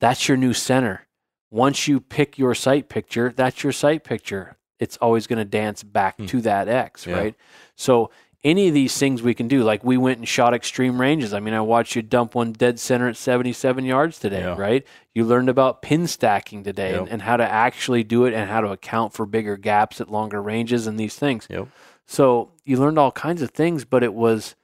That's 0.00 0.26
your 0.26 0.38
new 0.38 0.54
center. 0.54 1.06
Once 1.50 1.86
you 1.86 2.00
pick 2.00 2.38
your 2.38 2.54
sight 2.54 2.88
picture, 2.88 3.32
that's 3.36 3.62
your 3.62 3.72
sight 3.72 4.04
picture. 4.04 4.56
It's 4.78 4.96
always 4.96 5.26
going 5.26 5.38
to 5.38 5.44
dance 5.44 5.82
back 5.82 6.16
hmm. 6.16 6.26
to 6.26 6.40
that 6.42 6.66
X, 6.66 7.06
yeah. 7.06 7.18
right? 7.18 7.34
So 7.76 8.10
any 8.42 8.68
of 8.68 8.74
these 8.74 8.96
things 8.96 9.22
we 9.22 9.34
can 9.34 9.48
do. 9.48 9.62
Like 9.62 9.84
we 9.84 9.96
went 9.96 10.18
and 10.18 10.26
shot 10.26 10.54
extreme 10.54 11.00
ranges. 11.00 11.34
I 11.34 11.40
mean, 11.40 11.54
I 11.54 11.60
watched 11.60 11.94
you 11.94 12.02
dump 12.02 12.34
one 12.34 12.52
dead 12.52 12.78
center 12.80 13.08
at 13.08 13.16
77 13.16 13.84
yards 13.84 14.18
today, 14.18 14.40
yeah. 14.40 14.56
right? 14.56 14.86
You 15.14 15.24
learned 15.24 15.48
about 15.48 15.82
pin 15.82 16.06
stacking 16.06 16.64
today 16.64 16.92
yep. 16.92 17.00
and, 17.00 17.08
and, 17.10 17.22
how 17.22 17.36
to 17.36 17.44
actually 17.44 18.02
do 18.02 18.24
it 18.24 18.32
and 18.32 18.48
how 18.48 18.60
to 18.60 18.70
account 18.72 19.12
for 19.12 19.26
bigger 19.26 19.56
gaps 19.56 20.00
at 20.00 20.10
longer 20.10 20.42
ranges 20.42 20.86
and 20.86 20.98
these 20.98 21.16
things. 21.16 21.46
Yep. 21.50 21.68
So 22.06 22.52
you 22.64 22.78
learned 22.78 22.98
all 22.98 23.12
kinds 23.12 23.42
of 23.42 23.50
things, 23.50 23.84
but 23.84 24.02
it 24.02 24.14
was 24.14 24.54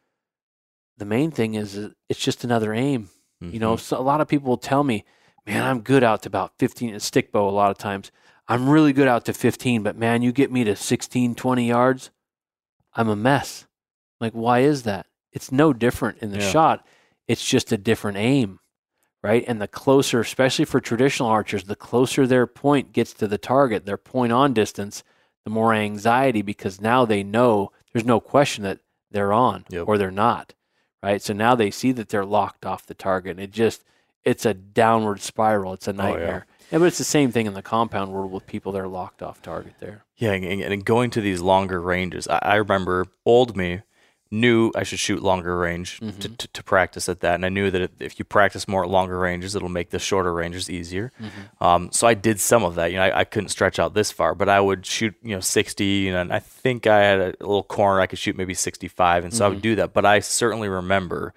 the 0.97 1.05
main 1.05 1.31
thing 1.31 1.55
is 1.55 1.77
it's 2.09 2.20
just 2.20 2.45
another 2.45 2.72
aim. 2.72 3.11
Mm-hmm. 3.43 3.53
You 3.53 3.61
know, 3.61 3.74
mm-hmm. 3.74 3.83
so 3.83 3.99
a 3.99 4.03
lot 4.03 4.20
of 4.20 4.29
people 4.29 4.49
will 4.49 4.57
tell 4.57 4.85
me, 4.85 5.05
man, 5.47 5.62
I'm 5.62 5.81
good 5.81 6.03
out 6.03 6.22
to 6.22 6.29
about 6.29 6.53
15 6.59 6.99
stick 7.01 7.31
bow 7.31 7.49
a 7.49 7.51
lot 7.51 7.70
of 7.70 7.79
times. 7.79 8.11
I'm 8.49 8.68
really 8.68 8.93
good 8.93 9.09
out 9.09 9.24
to 9.27 9.35
15, 9.35 9.83
but 9.83 9.97
man, 9.97 10.22
you 10.22 10.33
get 10.33 10.53
me 10.53 10.64
to 10.64 10.77
16, 10.77 11.35
20 11.35 11.68
yards, 11.68 12.11
I'm 12.95 13.09
a 13.09 13.16
mess. 13.16 13.66
Like, 14.21 14.33
why 14.33 14.61
is 14.61 14.85
that? 14.85 15.07
It's 15.33 15.53
no 15.53 15.73
different 15.73 16.19
in 16.19 16.31
the 16.31 16.39
yeah. 16.39 16.51
shot. 16.51 16.87
It's 17.29 17.47
just 17.47 17.73
a 17.73 17.77
different 17.77 18.19
aim, 18.19 18.61
right? 19.23 19.45
And 19.47 19.61
the 19.61 19.69
closer, 19.69 20.21
especially 20.21 20.64
for 20.64 20.81
traditional 20.81 21.29
archers, 21.29 21.64
the 21.64 21.77
closer 21.77 22.27
their 22.27 22.47
point 22.47 22.93
gets 22.93 23.12
to 23.14 23.29
the 23.29 23.39
target, 23.39 23.85
their 23.85 23.99
point 23.99 24.33
on 24.33 24.55
distance, 24.55 25.03
the 25.45 25.51
more 25.51 25.75
anxiety 25.75 26.43
because 26.43 26.81
now 26.81 27.05
they 27.05 27.23
know 27.23 27.70
there's 27.93 28.05
no 28.05 28.20
question 28.20 28.65
that 28.65 28.81
they're 29.11 29.32
on 29.32 29.65
yep. 29.69 29.86
or 29.86 29.99
they're 29.99 30.11
not, 30.11 30.55
right? 31.03 31.20
So 31.20 31.32
now 31.32 31.55
they 31.55 31.70
see 31.70 31.93
that 31.93 32.09
they're 32.09 32.24
locked 32.24 32.65
off 32.65 32.86
the 32.86 32.95
target. 32.95 33.32
And 33.32 33.40
it 33.40 33.51
just, 33.51 33.85
it's 34.24 34.45
a 34.45 34.55
downward 34.55 35.20
spiral. 35.20 35.73
It's 35.73 35.89
a 35.89 35.93
nightmare. 35.93 36.47
Oh, 36.49 36.53
yeah. 36.53 36.69
yeah. 36.73 36.78
but 36.78 36.86
it's 36.86 36.99
the 36.99 37.05
same 37.05 37.31
thing 37.31 37.47
in 37.47 37.55
the 37.55 37.62
compound 37.62 38.12
world 38.12 38.32
with 38.32 38.47
people 38.47 38.73
that 38.73 38.81
are 38.81 38.89
locked 38.89 39.23
off 39.23 39.40
target 39.43 39.74
there. 39.81 40.05
Yeah, 40.16 40.32
and, 40.32 40.62
and 40.62 40.85
going 40.85 41.11
to 41.11 41.20
these 41.20 41.40
longer 41.40 41.81
ranges. 41.81 42.27
I, 42.27 42.39
I 42.43 42.55
remember 42.57 43.07
old 43.24 43.57
me 43.57 43.82
knew 44.31 44.73
I 44.74 44.82
should 44.82 44.98
shoot 44.98 45.23
longer 45.23 45.57
range 45.57 46.01
mm-hmm. 46.01 46.19
to, 46.19 46.28
to, 46.28 46.48
to, 46.48 46.62
practice 46.65 47.09
at 47.09 47.20
that. 47.20 47.36
And 47.36 47.47
I 47.47 47.48
knew 47.48 47.70
that 47.70 47.90
if 48.01 48.19
you 48.19 48.24
practice 48.24 48.66
more 48.66 48.82
at 48.85 48.90
longer 48.90 49.19
ranges, 49.19 49.55
it'll 49.55 49.69
make 49.69 49.90
the 49.90 49.98
shorter 49.98 50.32
ranges 50.32 50.69
easier. 50.69 51.12
Mm-hmm. 51.20 51.65
Um, 51.65 51.93
so 51.93 52.07
I 52.07 52.15
did 52.15 52.40
some 52.40 52.65
of 52.65 52.74
that. 52.74 52.90
You 52.90 52.97
know, 52.97 53.05
I, 53.05 53.20
I, 53.20 53.24
couldn't 53.24 53.51
stretch 53.51 53.78
out 53.78 53.94
this 53.94 54.11
far, 54.11 54.35
but 54.35 54.48
I 54.48 54.61
would 54.61 54.85
shoot, 54.85 55.15
you 55.23 55.35
know, 55.35 55.40
60. 55.40 56.09
And 56.09 56.32
I 56.32 56.40
think 56.40 56.86
I 56.86 57.01
had 57.01 57.20
a 57.20 57.27
little 57.40 57.62
corner 57.62 58.01
I 58.01 58.07
could 58.07 58.19
shoot 58.19 58.36
maybe 58.36 58.55
65. 58.55 59.24
And 59.24 59.32
so 59.32 59.36
mm-hmm. 59.36 59.44
I 59.44 59.48
would 59.48 59.55
mm-hmm. 59.57 59.62
do 59.62 59.74
that. 59.77 59.93
But 59.93 60.05
I 60.05 60.19
certainly 60.20 60.69
remember 60.69 61.32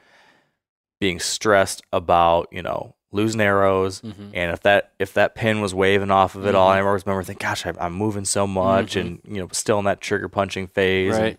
being 1.00 1.20
stressed 1.20 1.84
about, 1.94 2.48
you 2.52 2.64
know, 2.64 2.96
losing 3.12 3.42
arrows 3.42 4.02
mm-hmm. 4.02 4.30
and 4.36 4.52
if 4.52 4.62
that 4.62 4.92
if 5.00 5.16
that 5.16 5.34
pin 5.34 5.62
was 5.62 5.74
waving 5.74 6.12
off 6.12 6.36
of 6.36 6.46
it 6.46 6.54
all 6.54 6.70
i 6.70 6.78
mm-hmm. 6.78 6.86
always 6.86 7.04
remember 7.08 7.24
thinking 7.24 7.44
gosh 7.44 7.66
I, 7.66 7.74
am 7.80 7.94
moving 7.94 8.24
so 8.24 8.46
much 8.46 8.96
and 8.96 9.20
you 9.28 9.42
know 9.42 9.48
still 9.52 9.80
in 9.80 9.86
that 9.86 10.00
trigger 10.00 10.30
punching 10.30 10.68
phase 10.68 11.14
right. 11.14 11.30
and, 11.30 11.38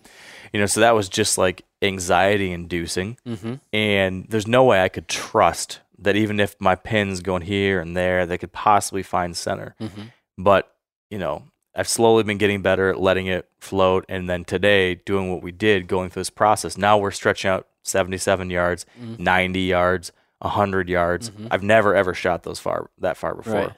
you 0.53 0.59
know, 0.59 0.65
so 0.65 0.79
that 0.81 0.95
was 0.95 1.09
just 1.09 1.37
like 1.37 1.63
anxiety 1.81 2.51
inducing. 2.51 3.17
Mm-hmm. 3.25 3.55
And 3.73 4.25
there's 4.29 4.47
no 4.47 4.63
way 4.63 4.81
I 4.81 4.89
could 4.89 5.07
trust 5.07 5.79
that 5.99 6.15
even 6.15 6.39
if 6.39 6.55
my 6.59 6.75
pin's 6.75 7.21
going 7.21 7.43
here 7.43 7.79
and 7.79 7.95
there, 7.95 8.25
they 8.25 8.37
could 8.37 8.51
possibly 8.51 9.03
find 9.03 9.35
center. 9.35 9.75
Mm-hmm. 9.79 10.01
But, 10.37 10.73
you 11.09 11.19
know, 11.19 11.43
I've 11.75 11.87
slowly 11.87 12.23
been 12.23 12.37
getting 12.37 12.61
better 12.61 12.89
at 12.89 12.99
letting 12.99 13.27
it 13.27 13.47
float. 13.59 14.05
And 14.09 14.29
then 14.29 14.43
today, 14.43 14.95
doing 14.95 15.31
what 15.31 15.41
we 15.41 15.51
did, 15.51 15.87
going 15.87 16.09
through 16.09 16.21
this 16.21 16.29
process, 16.29 16.77
now 16.77 16.97
we're 16.97 17.11
stretching 17.11 17.49
out 17.49 17.67
77 17.83 18.49
yards, 18.49 18.85
mm-hmm. 18.99 19.23
90 19.23 19.61
yards, 19.61 20.11
100 20.39 20.89
yards. 20.89 21.29
Mm-hmm. 21.29 21.47
I've 21.51 21.63
never 21.63 21.95
ever 21.95 22.13
shot 22.13 22.43
those 22.43 22.59
far 22.59 22.89
that 22.99 23.17
far 23.17 23.35
before. 23.35 23.53
Right. 23.53 23.73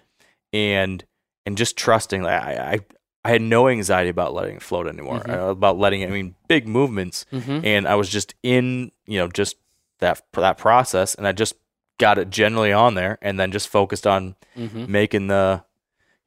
And 0.51 1.03
and 1.45 1.57
just 1.57 1.77
trusting, 1.77 2.25
I, 2.25 2.73
I 2.73 2.79
I 3.25 3.31
had 3.31 3.41
no 3.41 3.67
anxiety 3.69 4.09
about 4.09 4.33
letting 4.33 4.55
it 4.57 4.61
float 4.61 4.87
anymore. 4.87 5.19
Mhm. 5.21 5.29
uh, 5.33 5.49
About 5.51 5.77
letting 5.77 6.01
it, 6.01 6.07
I 6.09 6.11
mean, 6.11 6.35
big 6.47 6.67
movements, 6.67 7.25
Mm-hmm. 7.31 7.65
and 7.65 7.87
I 7.87 7.95
was 7.95 8.09
just 8.09 8.35
in, 8.43 8.91
you 9.05 9.17
know, 9.19 9.27
just 9.27 9.55
that 9.99 10.21
that 10.33 10.57
process, 10.57 11.15
and 11.15 11.25
I 11.27 11.31
just 11.31 11.55
got 11.99 12.17
it 12.17 12.29
generally 12.29 12.73
on 12.73 12.95
there, 12.95 13.17
and 13.21 13.39
then 13.39 13.51
just 13.51 13.69
focused 13.69 14.05
on 14.07 14.35
Mm-hmm. 14.57 14.91
making 14.91 15.27
the, 15.27 15.63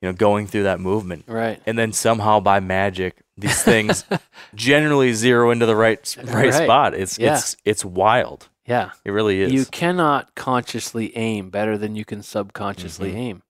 you 0.01 0.09
know, 0.09 0.13
going 0.15 0.47
through 0.47 0.63
that 0.65 0.81
movement, 0.81 1.25
Right. 1.27 1.61
and 1.67 1.79
then 1.79 1.93
somehow 1.93 2.41
by 2.41 2.61
magic, 2.61 3.23
these 3.37 3.63
things 3.63 4.05
generally 4.55 5.13
zero 5.13 5.51
into 5.51 5.67
the 5.67 5.77
right 5.77 6.17
right, 6.19 6.35
Right. 6.35 6.55
spot. 6.55 6.95
It's 6.95 7.19
Yeah. 7.19 7.35
it's 7.35 7.57
it's 7.65 7.85
wild. 7.85 8.49
Yeah. 8.67 8.91
It 9.05 9.11
really 9.13 9.43
is. 9.43 9.53
You 9.53 9.65
cannot 9.67 10.35
consciously 10.35 11.17
aim 11.17 11.51
better 11.51 11.77
than 11.79 11.95
you 11.95 12.05
can 12.05 12.23
subconsciously 12.23 13.13
Mhm. 13.13 13.17
aim. 13.17 13.43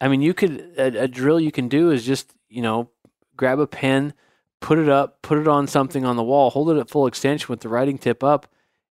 I 0.00 0.08
mean, 0.08 0.22
you 0.22 0.32
could 0.34 0.72
a, 0.78 1.02
a 1.02 1.08
drill 1.08 1.38
you 1.40 1.52
can 1.52 1.68
do 1.68 1.90
is 1.90 2.04
just 2.06 2.32
you 2.52 2.62
know 2.62 2.90
grab 3.36 3.58
a 3.58 3.66
pen, 3.66 4.12
put 4.60 4.78
it 4.78 4.88
up, 4.88 5.22
put 5.22 5.38
it 5.38 5.48
on 5.48 5.66
something 5.66 6.04
on 6.04 6.16
the 6.16 6.22
wall, 6.22 6.50
hold 6.50 6.70
it 6.70 6.78
at 6.78 6.90
full 6.90 7.06
extension 7.06 7.46
with 7.48 7.60
the 7.60 7.68
writing 7.68 7.98
tip 7.98 8.22
up, 8.22 8.46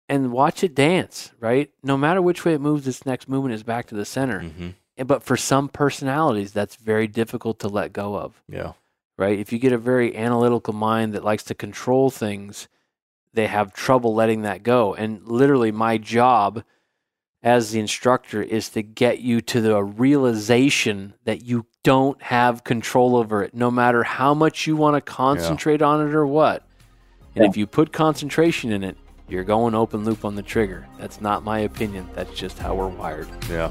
and 0.08 0.32
watch 0.32 0.62
it 0.64 0.74
dance. 0.74 1.32
Right, 1.40 1.70
no 1.82 1.96
matter 1.96 2.20
which 2.20 2.44
way 2.44 2.54
it 2.54 2.60
moves, 2.60 2.86
its 2.88 3.06
next 3.06 3.28
movement 3.28 3.54
is 3.54 3.62
back 3.62 3.86
to 3.86 3.94
the 3.94 4.04
center. 4.04 4.40
hmm 4.40 4.70
But 5.06 5.22
for 5.22 5.36
some 5.36 5.68
personalities, 5.68 6.52
that's 6.52 6.76
very 6.76 7.06
difficult 7.06 7.58
to 7.60 7.68
let 7.68 7.92
go 7.92 8.16
of. 8.16 8.42
Yeah. 8.48 8.72
right? 9.16 9.38
If 9.38 9.52
you 9.52 9.58
get 9.58 9.72
a 9.72 9.78
very 9.78 10.16
analytical 10.16 10.74
mind 10.74 11.14
that 11.14 11.24
likes 11.24 11.44
to 11.44 11.54
control 11.54 12.10
things, 12.10 12.68
they 13.32 13.46
have 13.46 13.72
trouble 13.72 14.14
letting 14.14 14.42
that 14.42 14.62
go. 14.62 14.94
And 14.94 15.26
literally, 15.26 15.72
my 15.72 15.98
job 15.98 16.62
as 17.44 17.70
the 17.70 17.78
instructor 17.78 18.42
is 18.42 18.70
to 18.70 18.82
get 18.82 19.20
you 19.20 19.38
to 19.42 19.60
the 19.60 19.84
realization 19.84 21.12
that 21.24 21.44
you 21.44 21.66
don't 21.82 22.20
have 22.22 22.64
control 22.64 23.14
over 23.16 23.42
it, 23.44 23.54
no 23.54 23.70
matter 23.70 24.02
how 24.02 24.32
much 24.32 24.66
you 24.66 24.74
want 24.74 24.96
to 24.96 25.00
concentrate 25.02 25.82
on 25.82 26.08
it 26.08 26.14
or 26.14 26.26
what. 26.26 26.66
And 27.36 27.44
if 27.44 27.56
you 27.56 27.66
put 27.66 27.92
concentration 27.92 28.72
in 28.72 28.82
it, 28.82 28.96
you're 29.28 29.44
going 29.44 29.74
open 29.74 30.04
loop 30.04 30.24
on 30.24 30.36
the 30.36 30.42
trigger. 30.42 30.86
That's 30.98 31.20
not 31.20 31.44
my 31.44 31.60
opinion. 31.60 32.08
That's 32.14 32.32
just 32.32 32.58
how 32.58 32.74
we're 32.74 32.88
wired. 32.88 33.28
Yeah. 33.50 33.70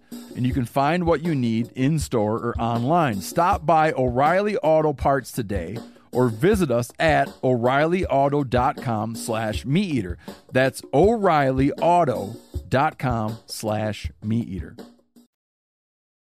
and 0.35 0.45
you 0.45 0.53
can 0.53 0.65
find 0.65 1.05
what 1.05 1.23
you 1.23 1.33
need 1.35 1.71
in 1.75 1.99
store 1.99 2.37
or 2.37 2.55
online. 2.59 3.21
Stop 3.21 3.65
by 3.65 3.91
O'Reilly 3.93 4.57
Auto 4.57 4.93
Parts 4.93 5.31
today 5.31 5.77
or 6.11 6.27
visit 6.29 6.69
us 6.71 6.91
at 6.99 7.27
o'reillyauto.com 7.41 9.15
slash 9.15 9.65
meat 9.65 9.93
eater. 9.95 10.17
That's 10.51 10.81
o'reillyauto.com 10.93 13.37
slash 13.45 14.11
meat 14.23 14.47
eater. 14.49 14.75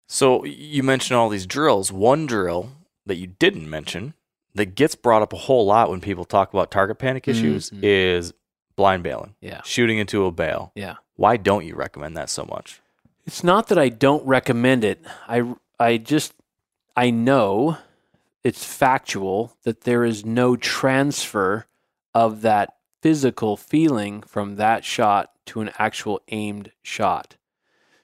So 0.08 0.44
you 0.44 0.82
mentioned 0.82 1.16
all 1.16 1.28
these 1.28 1.46
drills. 1.46 1.92
One 1.92 2.26
drill 2.26 2.72
that 3.06 3.16
you 3.16 3.26
didn't 3.26 3.68
mention 3.68 4.14
that 4.54 4.74
gets 4.74 4.94
brought 4.94 5.22
up 5.22 5.32
a 5.32 5.36
whole 5.36 5.66
lot 5.66 5.90
when 5.90 6.00
people 6.00 6.24
talk 6.24 6.52
about 6.52 6.70
target 6.70 6.98
panic 6.98 7.28
issues 7.28 7.70
Mhm. 7.70 7.80
is 7.82 8.32
blind 8.74 9.02
baling, 9.02 9.34
Yeah. 9.40 9.60
shooting 9.64 9.98
into 9.98 10.24
a 10.24 10.32
bale. 10.32 10.72
Yeah. 10.74 10.96
Why 11.16 11.36
don't 11.36 11.66
you 11.66 11.74
recommend 11.74 12.16
that 12.16 12.30
so 12.30 12.44
much? 12.44 12.80
It's 13.28 13.44
not 13.44 13.68
that 13.68 13.76
I 13.76 13.90
don't 13.90 14.26
recommend 14.26 14.84
it. 14.84 15.04
I 15.28 15.54
I 15.78 15.98
just 15.98 16.32
I 16.96 17.10
know 17.10 17.76
it's 18.42 18.64
factual 18.64 19.52
that 19.64 19.82
there 19.82 20.02
is 20.02 20.24
no 20.24 20.56
transfer 20.56 21.66
of 22.14 22.40
that 22.40 22.76
physical 23.02 23.58
feeling 23.58 24.22
from 24.22 24.56
that 24.56 24.82
shot 24.82 25.30
to 25.44 25.60
an 25.60 25.72
actual 25.78 26.22
aimed 26.28 26.72
shot. 26.82 27.36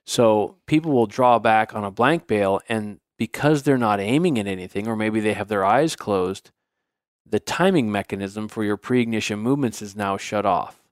So 0.05 0.57
people 0.67 0.93
will 0.93 1.07
draw 1.07 1.39
back 1.39 1.75
on 1.75 1.85
a 1.85 1.91
blank 1.91 2.27
bale 2.27 2.61
and 2.69 3.01
because 3.17 3.63
they're 3.63 3.79
not 3.79 4.01
aiming 4.01 4.39
at 4.39 4.47
anything 4.47 4.87
or 4.87 4.95
maybe 4.95 5.21
they 5.21 5.33
have 5.33 5.49
their 5.49 5.65
eyes 5.65 5.97
closed, 5.97 6.51
the 7.25 7.41
timing 7.41 7.91
mechanism 7.91 8.47
for 8.47 8.63
your 8.63 8.77
pre-ignition 8.77 9.39
movements 9.39 9.81
is 9.81 9.97
now 9.97 10.19
shut 10.19 10.45
off. 10.45 10.83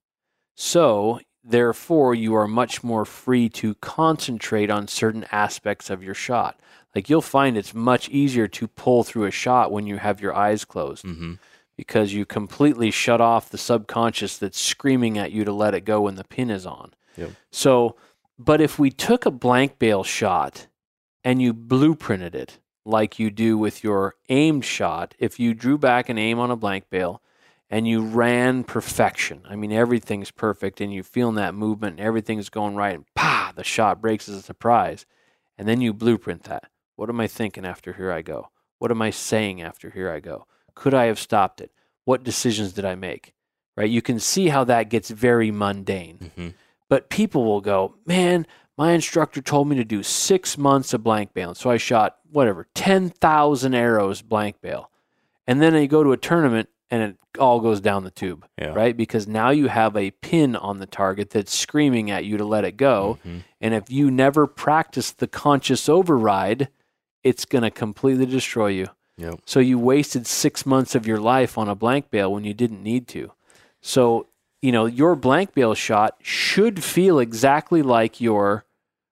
So, 0.55 1.21
therefore, 1.45 2.15
you 2.15 2.35
are 2.35 2.49
much 2.49 2.83
more 2.85 3.05
free 3.05 3.49
to 3.51 3.75
concentrate 3.77 4.71
on 4.71 4.89
certain 4.89 5.25
aspects 5.33 5.91
of 5.91 6.03
your 6.03 6.15
shot. 6.15 6.59
Like 6.95 7.09
you'll 7.09 7.23
find 7.23 7.57
it's 7.57 7.75
much 7.75 8.09
easier 8.11 8.47
to 8.49 8.69
pull 8.69 9.03
through 9.03 9.25
a 9.25 9.31
shot 9.31 9.73
when 9.73 9.87
you 9.87 9.97
have 9.99 10.21
your 10.21 10.35
eyes 10.35 10.65
closed 10.65 11.05
Mm-hmm. 11.05 11.35
because 11.77 12.13
you 12.13 12.27
completely 12.27 12.91
shut 12.91 13.21
off 13.21 13.49
the 13.49 13.59
subconscious 13.59 14.37
that's 14.39 14.61
screaming 14.61 15.17
at 15.19 15.33
you 15.33 15.45
to 15.45 15.53
let 15.53 15.75
it 15.75 15.87
go 15.87 16.03
when 16.03 16.17
the 16.17 16.25
pin 16.25 16.51
is 16.51 16.67
on. 16.67 16.93
Yep. 17.17 17.31
So, 17.51 17.97
but 18.39 18.61
if 18.61 18.79
we 18.79 18.91
took 18.91 19.25
a 19.27 19.31
blank 19.31 19.79
bale 19.79 20.05
shot 20.05 20.67
and 21.25 21.41
you 21.41 21.55
blueprinted 21.55 22.35
it 22.35 22.59
like 22.85 23.19
you 23.19 23.31
do 23.31 23.57
with 23.57 23.83
your 23.83 24.17
aimed 24.29 24.65
shot, 24.65 25.15
if 25.19 25.41
you 25.41 25.55
drew 25.55 25.79
back 25.79 26.09
an 26.09 26.19
aim 26.19 26.39
on 26.39 26.51
a 26.51 26.57
blank 26.57 26.91
bale 26.91 27.23
and 27.73 27.89
you 27.89 28.03
ran 28.03 28.65
perfection, 28.65 29.41
I 29.49 29.57
mean, 29.57 29.73
everything's 29.73 30.31
perfect 30.31 30.83
and 30.83 30.93
you 30.93 31.03
feeling 31.03 31.37
that 31.37 31.55
movement 31.55 31.99
and 31.99 32.07
everything's 32.07 32.51
going 32.51 32.77
right, 32.77 32.95
and 32.95 33.07
pa, 33.15 33.53
the 33.57 33.65
shot 33.65 34.03
breaks 34.03 34.29
as 34.29 34.37
a 34.37 34.43
surprise, 34.43 35.07
and 35.57 35.67
then 35.67 35.81
you 35.81 35.95
blueprint 35.95 36.43
that. 36.45 36.65
What 36.97 37.09
am 37.09 37.19
I 37.19 37.27
thinking 37.27 37.65
after 37.65 37.95
here 37.95 38.13
I 38.13 38.21
go? 38.21 38.51
What 38.79 38.91
am 38.91 39.01
I 39.01 39.09
saying 39.09 39.63
after 39.63 39.89
here 39.89 40.13
I 40.13 40.21
go? 40.21 40.47
Could 40.75 40.93
I 40.93 41.07
have 41.07 41.19
stopped 41.19 41.63
it? 41.63 41.73
What 42.05 42.23
decisions 42.23 42.75
did 42.75 42.85
I 42.85 42.95
make? 42.95 43.33
Right? 43.75 43.89
You 43.89 44.03
can 44.03 44.21
see 44.21 44.49
how 44.49 44.65
that 44.65 44.91
gets 44.91 45.09
very 45.09 45.51
mundane. 45.51 46.31
hmm 46.37 46.49
But 46.91 47.09
people 47.09 47.43
will 47.45 47.63
go, 47.63 47.95
man, 48.05 48.47
my 48.77 48.93
instructor 48.93 49.41
told 49.41 49.69
me 49.69 49.77
to 49.77 49.85
do 49.85 50.03
six 50.03 50.59
months 50.59 50.93
of 50.93 51.03
blank 51.03 51.33
baling. 51.33 51.55
So 51.55 51.71
I 51.71 51.79
shot 51.79 52.19
whatever, 52.31 52.67
10,000 52.75 53.75
arrows 53.75 54.21
blank 54.21 54.61
bale. 54.61 54.91
And 55.47 55.63
then 55.63 55.75
you 55.75 55.89
go 55.89 56.05
to 56.05 56.13
a 56.13 56.19
tournament 56.19 56.69
and 56.93 57.03
it 57.03 57.17
all 57.41 57.59
goes 57.59 57.81
down 57.81 58.05
the 58.05 58.11
tube, 58.11 58.45
Yeah. 58.61 58.75
right? 58.75 58.95
Because 58.95 59.27
now 59.27 59.49
you 59.49 59.69
have 59.69 59.97
a 59.97 60.11
pin 60.11 60.55
on 60.55 60.79
the 60.79 60.87
target 60.87 61.31
that's 61.31 61.53
screaming 61.55 62.11
at 62.11 62.27
you 62.27 62.37
to 62.37 62.45
let 62.45 62.65
it 62.67 62.77
go. 62.77 63.19
Mhm. 63.27 63.45
And 63.63 63.73
if 63.73 63.91
you 63.91 64.11
never 64.11 64.47
practice 64.47 65.11
the 65.11 65.27
conscious 65.27 65.89
override, 65.89 66.69
it's 67.25 67.47
going 67.47 67.63
to 67.63 67.71
completely 67.71 68.27
destroy 68.27 68.67
you. 68.69 68.89
Yep. 69.17 69.41
So 69.47 69.59
you 69.59 69.79
wasted 69.79 70.27
six 70.27 70.67
months 70.67 70.95
of 70.95 71.07
your 71.07 71.19
life 71.19 71.57
on 71.57 71.67
a 71.69 71.75
blank 71.75 72.11
bale 72.11 72.31
when 72.31 72.45
you 72.45 72.53
didn't 72.53 72.83
need 72.83 73.09
to. 73.09 73.33
So, 73.81 74.27
you 74.61 74.71
know, 74.71 74.85
your 74.85 75.17
blank 75.17 75.55
bale 75.55 75.75
shot 75.75 76.17
should 76.21 76.85
feel 76.85 77.19
exactly 77.19 77.81
like 77.81 78.21
your, 78.21 78.65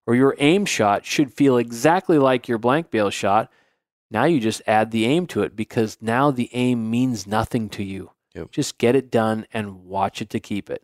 or 0.06 0.14
your 0.14 0.34
aim 0.38 0.66
shot 0.66 1.06
should 1.06 1.32
feel 1.32 1.56
exactly 1.56 2.18
like 2.18 2.46
your 2.46 2.58
blank 2.58 2.90
bale 2.90 3.10
shot. 3.10 3.50
Now 4.10 4.24
you 4.24 4.40
just 4.40 4.62
add 4.66 4.90
the 4.90 5.04
aim 5.06 5.26
to 5.28 5.42
it 5.42 5.54
because 5.54 5.98
now 6.00 6.30
the 6.30 6.50
aim 6.52 6.90
means 6.90 7.26
nothing 7.26 7.68
to 7.70 7.84
you. 7.84 8.10
Yep. 8.34 8.50
Just 8.50 8.78
get 8.78 8.94
it 8.96 9.10
done 9.10 9.46
and 9.52 9.84
watch 9.84 10.20
it 10.22 10.30
to 10.30 10.40
keep 10.40 10.68
it. 10.70 10.82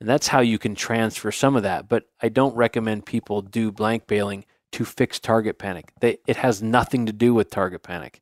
And 0.00 0.08
that's 0.08 0.28
how 0.28 0.40
you 0.40 0.58
can 0.58 0.74
transfer 0.74 1.32
some 1.32 1.56
of 1.56 1.62
that. 1.62 1.88
But 1.88 2.04
I 2.20 2.28
don't 2.28 2.54
recommend 2.54 3.06
people 3.06 3.40
do 3.42 3.72
blank 3.72 4.06
baling 4.06 4.44
to 4.72 4.84
fix 4.84 5.18
target 5.18 5.58
panic. 5.58 5.92
They, 6.00 6.18
it 6.26 6.36
has 6.36 6.62
nothing 6.62 7.06
to 7.06 7.12
do 7.12 7.32
with 7.34 7.50
target 7.50 7.82
panic. 7.82 8.20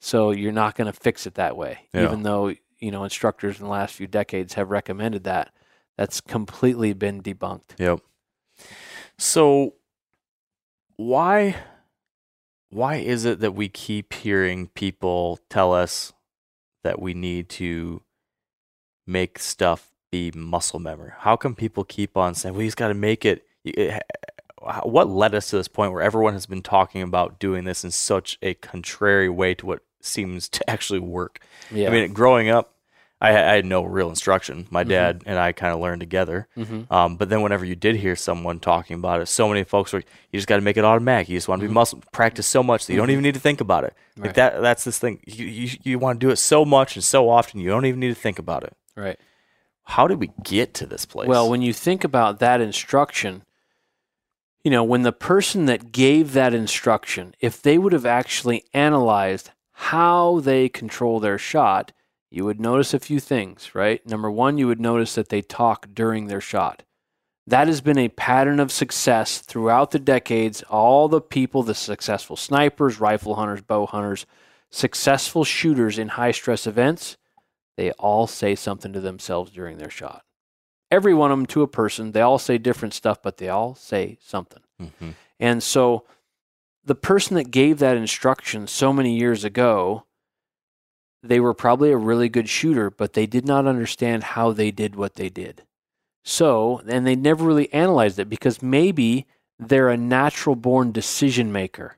So 0.00 0.30
you're 0.30 0.52
not 0.52 0.76
going 0.76 0.86
to 0.86 0.98
fix 0.98 1.26
it 1.26 1.34
that 1.34 1.56
way, 1.56 1.88
Yeah. 1.94 2.04
even 2.04 2.22
though 2.22 2.54
you 2.78 2.90
know 2.92 3.02
instructors 3.04 3.58
in 3.58 3.64
the 3.64 3.70
last 3.70 3.94
few 3.94 4.06
decades 4.06 4.54
have 4.54 4.70
recommended 4.70 5.24
that. 5.24 5.50
That's 5.96 6.20
completely 6.20 6.92
been 6.92 7.20
debunked. 7.22 7.78
Yep. 7.78 8.00
So 9.18 9.74
why 10.96 11.56
why 12.70 12.96
is 12.96 13.24
it 13.24 13.40
that 13.40 13.52
we 13.54 13.68
keep 13.68 14.12
hearing 14.12 14.68
people 14.68 15.38
tell 15.48 15.72
us 15.72 16.12
that 16.84 17.00
we 17.00 17.14
need 17.14 17.48
to 17.50 18.02
make 19.06 19.38
stuff 19.38 19.90
be 20.10 20.30
muscle 20.34 20.78
memory? 20.80 21.12
How 21.18 21.36
come 21.36 21.54
people 21.54 21.84
keep 21.84 22.16
on 22.16 22.34
saying, 22.34 22.54
"Well, 22.54 22.62
he's 22.62 22.74
got 22.74 22.88
to 22.88 22.94
make 22.94 23.24
it"? 23.24 23.44
it- 23.64 23.78
eh, 23.78 23.98
eh, 23.98 24.80
What 24.82 25.08
led 25.08 25.34
us 25.34 25.50
to 25.50 25.56
this 25.56 25.68
point 25.68 25.92
where 25.92 26.02
everyone 26.02 26.32
has 26.34 26.46
been 26.46 26.62
talking 26.62 27.00
about 27.00 27.38
doing 27.38 27.64
this 27.64 27.84
in 27.84 27.90
such 27.92 28.38
a 28.42 28.54
contrary 28.54 29.28
way 29.28 29.54
to 29.54 29.64
what 29.66 29.80
seems 30.02 30.48
to 30.50 30.68
actually 30.70 30.98
work? 31.00 31.40
Yeah. 31.70 31.88
I 31.88 31.92
mean, 31.92 32.12
growing 32.12 32.48
up, 32.48 32.74
I, 33.20 33.30
I 33.30 33.54
had 33.56 33.64
no 33.66 33.82
real 33.82 34.08
instruction. 34.10 34.66
My 34.70 34.84
Mhm. 34.84 34.88
dad 34.88 35.22
and 35.26 35.38
I 35.38 35.50
kind 35.52 35.72
of 35.74 35.80
learned 35.80 36.00
together. 36.00 36.46
Mhm. 36.56 36.90
Um, 36.90 37.16
but 37.16 37.28
then 37.28 37.42
whenever 37.42 37.64
you 37.64 37.74
did 37.74 37.96
hear 37.96 38.14
someone 38.14 38.60
talking 38.60 38.94
about 38.94 39.20
it, 39.20 39.26
so 39.26 39.48
many 39.48 39.64
folks 39.64 39.92
were, 39.92 40.00
you 40.30 40.38
just 40.38 40.46
got 40.46 40.56
to 40.56 40.62
make 40.62 40.76
it 40.76 40.84
automatic. 40.84 41.28
You 41.28 41.36
just 41.36 41.48
want 41.48 41.60
to 41.62 41.66
be 41.66 41.72
muscle 41.74 42.00
practice 42.12 42.46
so 42.46 42.62
much 42.62 42.86
that 42.86 42.92
you 42.92 42.98
don't 42.98 43.10
even 43.10 43.22
need 43.24 43.34
to 43.34 43.40
think 43.40 43.60
about 43.60 43.82
it. 43.84 43.94
Like 44.16 44.30
Mm-hmm. 44.30 44.36
That, 44.36 44.62
that's 44.62 44.84
this 44.84 44.98
thing. 45.00 45.20
You, 45.26 45.46
you, 45.46 45.78
you 45.82 45.98
want 45.98 46.20
to 46.20 46.26
do 46.26 46.30
it 46.30 46.36
so 46.36 46.64
much 46.64 46.94
and 46.94 47.02
so 47.04 47.28
often, 47.28 47.58
you 47.60 47.68
don't 47.70 47.86
even 47.86 47.98
need 48.00 48.14
to 48.14 48.20
think 48.20 48.38
about 48.38 48.62
it. 48.64 48.74
right. 48.96 49.18
How 49.82 50.06
did 50.06 50.20
we 50.20 50.30
get 50.44 50.74
to 50.74 50.86
this 50.86 51.06
place? 51.06 51.28
Well, 51.28 51.48
when 51.48 51.62
you 51.62 51.72
think 51.72 52.04
about 52.04 52.40
that 52.40 52.60
instruction, 52.60 53.42
you 54.62 54.70
know, 54.70 54.84
when 54.84 55.00
the 55.02 55.12
person 55.12 55.64
that 55.64 55.92
gave 55.92 56.34
that 56.34 56.52
instruction, 56.52 57.34
if 57.40 57.62
they 57.62 57.78
would 57.78 57.94
have 57.94 58.04
actually 58.04 58.64
analyzed 58.74 59.50
how 59.72 60.40
they 60.40 60.68
control 60.68 61.20
their 61.20 61.38
shot, 61.38 61.92
you 62.30 62.44
would 62.44 62.60
notice 62.60 62.92
a 62.94 62.98
few 62.98 63.20
things, 63.20 63.74
right? 63.74 64.04
Number 64.06 64.30
one, 64.30 64.58
you 64.58 64.66
would 64.66 64.80
notice 64.80 65.14
that 65.14 65.28
they 65.28 65.42
talk 65.42 65.88
during 65.92 66.26
their 66.26 66.40
shot. 66.40 66.82
That 67.46 67.68
has 67.68 67.80
been 67.80 67.98
a 67.98 68.08
pattern 68.08 68.60
of 68.60 68.70
success 68.70 69.38
throughout 69.38 69.90
the 69.90 69.98
decades. 69.98 70.62
All 70.64 71.08
the 71.08 71.22
people, 71.22 71.62
the 71.62 71.74
successful 71.74 72.36
snipers, 72.36 73.00
rifle 73.00 73.36
hunters, 73.36 73.62
bow 73.62 73.86
hunters, 73.86 74.26
successful 74.70 75.44
shooters 75.44 75.98
in 75.98 76.08
high 76.08 76.32
stress 76.32 76.66
events, 76.66 77.16
they 77.76 77.92
all 77.92 78.26
say 78.26 78.54
something 78.54 78.92
to 78.92 79.00
themselves 79.00 79.50
during 79.50 79.78
their 79.78 79.88
shot 79.90 80.24
every 80.90 81.14
one 81.14 81.30
of 81.30 81.38
them 81.38 81.46
to 81.46 81.62
a 81.62 81.68
person. 81.68 82.12
They 82.12 82.20
all 82.20 82.38
say 82.38 82.58
different 82.58 82.94
stuff, 82.94 83.22
but 83.22 83.36
they 83.36 83.48
all 83.48 83.74
say 83.74 84.18
something. 84.20 84.62
Mhm. 84.80 85.14
And 85.38 85.62
so 85.62 86.04
the 86.84 86.94
person 86.94 87.36
that 87.36 87.50
gave 87.50 87.78
that 87.78 87.96
instruction 87.96 88.66
so 88.66 88.92
many 88.92 89.16
years 89.16 89.44
ago, 89.44 90.04
they 91.22 91.40
were 91.40 91.54
probably 91.54 91.90
a 91.90 91.96
really 91.96 92.28
good 92.28 92.48
shooter, 92.48 92.90
but 92.90 93.12
they 93.12 93.26
did 93.26 93.46
not 93.46 93.66
understand 93.66 94.22
how 94.22 94.52
they 94.52 94.70
did 94.70 94.96
what 94.96 95.14
they 95.14 95.28
did. 95.28 95.62
So, 96.24 96.82
and 96.86 97.06
they 97.06 97.16
never 97.16 97.44
really 97.44 97.72
analyzed 97.72 98.18
it 98.18 98.28
because 98.28 98.62
maybe 98.62 99.26
they're 99.58 99.88
a 99.88 99.96
natural 99.96 100.56
born 100.56 100.92
decision 100.92 101.50
maker. 101.52 101.96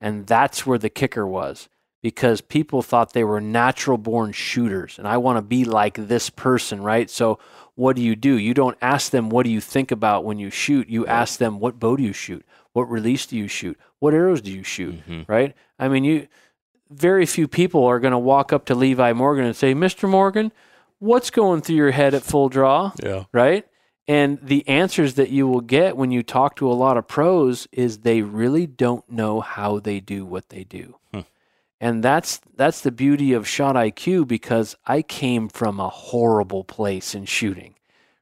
And 0.00 0.26
that's 0.26 0.66
where 0.66 0.78
the 0.78 0.90
kicker 0.90 1.26
was 1.26 1.68
because 2.02 2.40
people 2.40 2.82
thought 2.82 3.12
they 3.12 3.24
were 3.24 3.40
natural 3.40 3.98
born 3.98 4.32
shooters. 4.32 4.98
And 4.98 5.08
I 5.08 5.16
want 5.16 5.38
to 5.38 5.42
be 5.42 5.64
like 5.64 5.94
this 5.94 6.30
person, 6.30 6.82
right? 6.82 7.10
So, 7.10 7.38
what 7.74 7.96
do 7.96 8.02
you 8.02 8.16
do? 8.16 8.38
You 8.38 8.54
don't 8.54 8.78
ask 8.80 9.10
them, 9.10 9.28
what 9.28 9.44
do 9.44 9.50
you 9.50 9.60
think 9.60 9.90
about 9.90 10.24
when 10.24 10.38
you 10.38 10.48
shoot? 10.50 10.88
You 10.88 11.06
ask 11.06 11.38
them, 11.38 11.58
what 11.58 11.78
bow 11.78 11.96
do 11.96 12.02
you 12.02 12.12
shoot? 12.14 12.44
What 12.72 12.90
release 12.90 13.26
do 13.26 13.36
you 13.36 13.48
shoot? 13.48 13.78
What 13.98 14.14
arrows 14.14 14.40
do 14.40 14.50
you 14.50 14.62
shoot? 14.62 15.06
Mhm. 15.06 15.28
Right? 15.28 15.54
I 15.78 15.88
mean, 15.88 16.04
you 16.04 16.28
very 16.90 17.26
few 17.26 17.48
people 17.48 17.84
are 17.84 18.00
going 18.00 18.12
to 18.12 18.18
walk 18.18 18.52
up 18.52 18.66
to 18.66 18.74
Levi 18.74 19.12
Morgan 19.12 19.44
and 19.44 19.56
say, 19.56 19.74
Mr. 19.74 20.08
Morgan, 20.08 20.52
what's 20.98 21.30
going 21.30 21.60
through 21.62 21.76
your 21.76 21.90
head 21.90 22.14
at 22.14 22.22
full 22.22 22.48
draw? 22.48 22.92
Yeah. 23.02 23.24
right? 23.32 23.66
And 24.08 24.38
the 24.40 24.66
answers 24.68 25.14
that 25.14 25.30
you 25.30 25.48
will 25.48 25.60
get 25.60 25.96
when 25.96 26.12
you 26.12 26.22
talk 26.22 26.56
to 26.56 26.70
a 26.70 26.74
lot 26.74 26.96
of 26.96 27.08
pros 27.08 27.66
is 27.72 27.98
they 27.98 28.22
really 28.22 28.66
don't 28.66 29.08
know 29.10 29.40
how 29.40 29.80
they 29.80 29.98
do 29.98 30.24
what 30.24 30.48
they 30.48 30.62
do. 30.62 30.96
Hmm. 31.12 31.20
And 31.80 32.04
that's 32.04 32.40
that's 32.56 32.80
the 32.80 32.92
beauty 32.92 33.32
of 33.32 33.48
shot 33.48 33.74
IQ 33.74 34.28
because 34.28 34.76
I 34.86 35.02
came 35.02 35.48
from 35.48 35.80
a 35.80 35.88
horrible 35.88 36.62
place 36.62 37.14
in 37.14 37.24
shooting, 37.24 37.74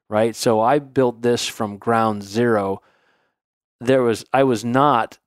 right? 0.09 0.35
So 0.35 0.59
I 0.59 0.79
built 0.79 1.21
this 1.21 1.47
from 1.47 1.77
ground 1.77 2.23
zero. 2.23 2.81
There 3.79 4.01
was 4.01 4.25
I 4.33 4.43
was 4.43 4.65
not 4.65 5.19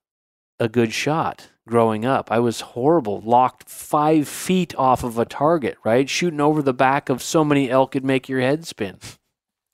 a 0.59 0.67
good 0.67 0.93
shot 0.93 1.47
growing 1.69 2.05
up. 2.05 2.31
I 2.31 2.39
was 2.39 2.61
horrible, 2.61 3.21
locked 3.21 3.69
five 3.69 4.27
feet 4.27 4.75
off 4.75 5.03
of 5.03 5.17
a 5.17 5.25
target, 5.25 5.77
right? 5.83 6.09
Shooting 6.09 6.41
over 6.41 6.61
the 6.61 6.73
back 6.73 7.09
of 7.09 7.21
so 7.21 7.45
many 7.45 7.69
elk 7.69 7.91
could 7.91 8.03
make 8.03 8.27
your 8.27 8.41
head 8.41 8.65
spin. 8.65 8.97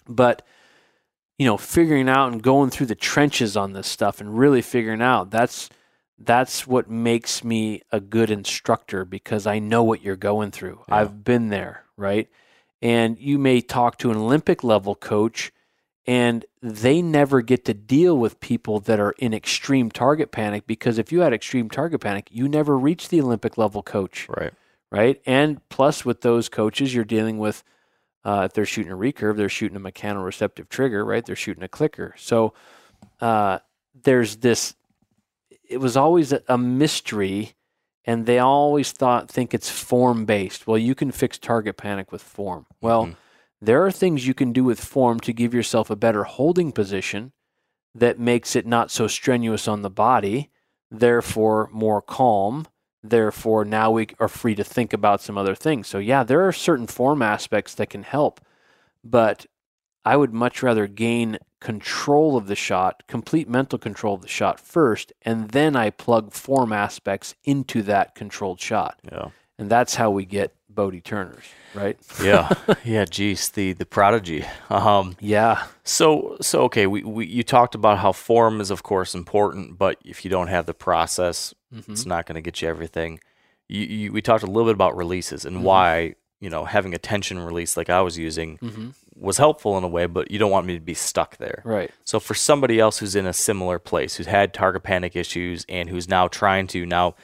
But 0.08 0.46
you 1.38 1.46
know, 1.46 1.58
figuring 1.58 2.08
out 2.08 2.32
and 2.32 2.42
going 2.42 2.70
through 2.70 2.86
the 2.86 2.96
trenches 2.96 3.58
on 3.58 3.74
this 3.74 3.88
stuff 3.88 4.22
and 4.22 4.38
really 4.38 4.62
figuring 4.62 5.02
out 5.02 5.32
that's 5.32 5.70
that's 6.18 6.66
what 6.66 6.90
makes 6.90 7.44
me 7.44 7.82
a 7.92 8.00
good 8.00 8.32
instructor 8.32 9.04
because 9.04 9.46
I 9.46 9.60
know 9.60 9.84
what 9.84 10.02
you're 10.02 10.16
going 10.16 10.52
through. 10.52 10.82
Yeah. 10.88 10.96
I've 10.96 11.24
been 11.24 11.50
there, 11.50 11.84
right? 11.98 12.30
And 12.82 13.18
you 13.20 13.38
may 13.38 13.62
talk 13.62 13.98
to 14.00 14.12
an 14.12 14.18
Olympic 14.18 14.64
level 14.64 14.96
coach 14.96 15.52
and 16.08 16.46
they 16.62 17.02
never 17.02 17.42
get 17.42 17.66
to 17.66 17.74
deal 17.74 18.18
with 18.18 18.40
people 18.40 18.80
that 18.82 19.00
are 19.00 19.14
in 19.18 19.34
extreme 19.34 19.90
target 19.90 20.32
panic 20.32 20.68
because 20.68 20.98
if 21.00 21.12
you 21.12 21.22
had 21.22 21.34
extreme 21.34 21.70
target 21.70 22.02
panic, 22.02 22.28
you 22.32 22.48
never 22.48 22.78
reach 22.78 23.10
the 23.10 23.22
Olympic 23.22 23.58
level 23.58 23.82
coach 23.82 24.28
Right. 24.30 24.54
right? 24.92 25.22
And 25.26 25.68
plus, 25.70 26.06
with 26.06 26.22
those 26.22 26.48
coaches, 26.50 26.94
you're 26.94 27.06
dealing 27.06 27.38
with 27.40 27.64
uh, 28.24 28.44
if 28.46 28.54
they're 28.54 28.66
shooting 28.66 28.92
a 28.92 28.96
recurve, 28.98 29.38
they're 29.38 29.50
shooting 29.50 29.78
a 29.78 29.80
mechanoreceptive 29.80 30.70
trigger, 30.70 31.06
right? 31.06 31.24
They're 31.26 31.36
shooting 31.36 31.64
a 31.64 31.68
clicker. 31.68 32.16
So 32.18 32.54
uh, 33.22 33.60
there's 34.04 34.38
this. 34.38 34.76
It 35.70 35.78
was 35.78 35.96
always 35.96 36.34
a, 36.34 36.42
a 36.48 36.58
mystery, 36.58 37.54
and 38.04 38.26
they 38.26 38.40
always 38.40 38.92
thought 38.92 39.30
think 39.30 39.54
it's 39.54 39.70
form 39.70 40.26
based. 40.26 40.66
Well, 40.66 40.78
you 40.78 40.96
can 40.96 41.12
fix 41.12 41.38
target 41.38 41.78
panic 41.78 42.12
with 42.12 42.22
form. 42.24 42.66
Well, 42.82 43.08
Mhm. 43.08 43.16
There 43.66 43.86
are 43.86 43.92
things 43.92 44.28
you 44.28 44.34
can 44.34 44.54
do 44.54 44.64
with 44.64 44.80
form 44.80 45.20
to 45.22 45.34
give 45.34 45.54
yourself 45.54 45.90
a 45.90 45.96
better 45.96 46.24
holding 46.24 46.72
position 46.72 47.32
that 47.94 48.20
makes 48.20 48.56
it 48.56 48.66
not 48.66 48.92
so 48.92 49.08
strenuous 49.08 49.68
on 49.68 49.82
the 49.82 49.90
body, 49.90 50.52
therefore 50.92 51.70
more 51.72 52.02
calm. 52.02 52.68
Therefore, 53.04 53.64
now 53.64 53.92
we 53.92 54.08
are 54.20 54.28
free 54.28 54.56
to 54.56 54.64
think 54.64 54.92
about 54.92 55.22
some 55.22 55.38
other 55.38 55.54
things. 55.54 55.88
So, 55.88 56.00
yeah, 56.00 56.24
there 56.24 56.46
are 56.48 56.52
certain 56.52 56.88
form 56.88 57.22
aspects 57.22 57.76
that 57.76 57.92
can 57.92 58.04
help, 58.04 58.42
but 59.04 59.46
I 60.04 60.18
would 60.18 60.34
much 60.34 60.64
rather 60.64 60.88
gain 60.88 61.38
control 61.60 62.36
of 62.36 62.48
the 62.48 62.56
shot, 62.56 63.04
complete 63.08 63.48
mental 63.48 63.80
control 63.80 64.16
of 64.16 64.22
the 64.22 64.28
shot 64.28 64.60
first, 64.60 65.14
and 65.22 65.50
then 65.50 65.76
I 65.76 65.90
plug 65.90 66.34
form 66.34 66.74
aspects 66.74 67.36
into 67.44 67.82
that 67.84 68.16
controlled 68.16 68.60
shot. 68.60 69.00
Yeah. 69.12 69.30
And 69.58 69.70
that's 69.70 69.96
how 69.96 70.12
we 70.12 70.26
get 70.26 70.54
Bodie 70.76 71.02
Turners, 71.02 71.46
right? 71.74 71.98
Yeah. 72.24 72.52
yeah. 72.84 73.06
Geez, 73.06 73.50
the 73.50 73.74
the 73.74 73.86
prodigy. 73.86 74.44
Um. 74.70 75.16
Yeah. 75.20 75.64
So 75.84 76.38
so 76.42 76.62
okay. 76.64 76.86
We, 76.88 77.04
we 77.04 77.26
you 77.26 77.44
talked 77.44 77.76
about 77.76 77.98
how 78.00 78.12
form 78.12 78.60
is 78.62 78.72
of 78.72 78.84
course 78.84 79.16
important, 79.16 79.78
but 79.78 79.98
if 80.06 80.24
you 80.26 80.30
don't 80.32 80.48
have 80.48 80.66
the 80.66 80.74
process, 80.74 81.54
Mhm. 81.74 81.90
it's 81.90 82.06
not 82.06 82.26
going 82.26 82.36
to 82.36 82.42
get 82.42 82.62
you 82.62 82.68
everything. 82.70 83.20
you, 83.68 83.82
you, 83.82 84.12
we 84.14 84.22
talked 84.22 84.44
a 84.44 84.48
little 84.48 84.66
bit 84.66 84.76
about 84.76 84.96
releases 84.96 85.46
and 85.46 85.58
Mhm. 85.58 85.62
why 85.62 86.16
you 86.40 86.50
know 86.50 86.66
having 86.66 86.94
a 86.94 86.98
tension 87.00 87.40
release 87.40 87.76
like 87.78 87.90
I 87.90 88.02
was 88.02 88.18
using 88.18 88.58
Mm-hmm. 88.60 88.90
was 89.16 89.38
helpful 89.38 89.78
in 89.78 89.84
a 89.84 89.88
way, 89.88 90.06
but 90.08 90.30
you 90.30 90.38
don't 90.38 90.52
want 90.52 90.68
me 90.68 90.74
to 90.76 90.80
be 90.82 90.94
stuck 90.94 91.38
there. 91.38 91.62
Right. 91.66 91.90
So 92.04 92.20
for 92.20 92.34
somebody 92.36 92.80
else 92.80 93.00
who's 93.00 93.16
in 93.16 93.26
a 93.26 93.34
similar 93.34 93.80
place, 93.80 94.16
who's 94.18 94.28
had 94.28 94.54
target 94.54 94.84
panic 94.84 95.16
issues 95.16 95.66
and 95.70 95.90
who's 95.90 96.08
now 96.10 96.28
trying 96.28 96.68
to 96.68 96.86
now 96.86 97.16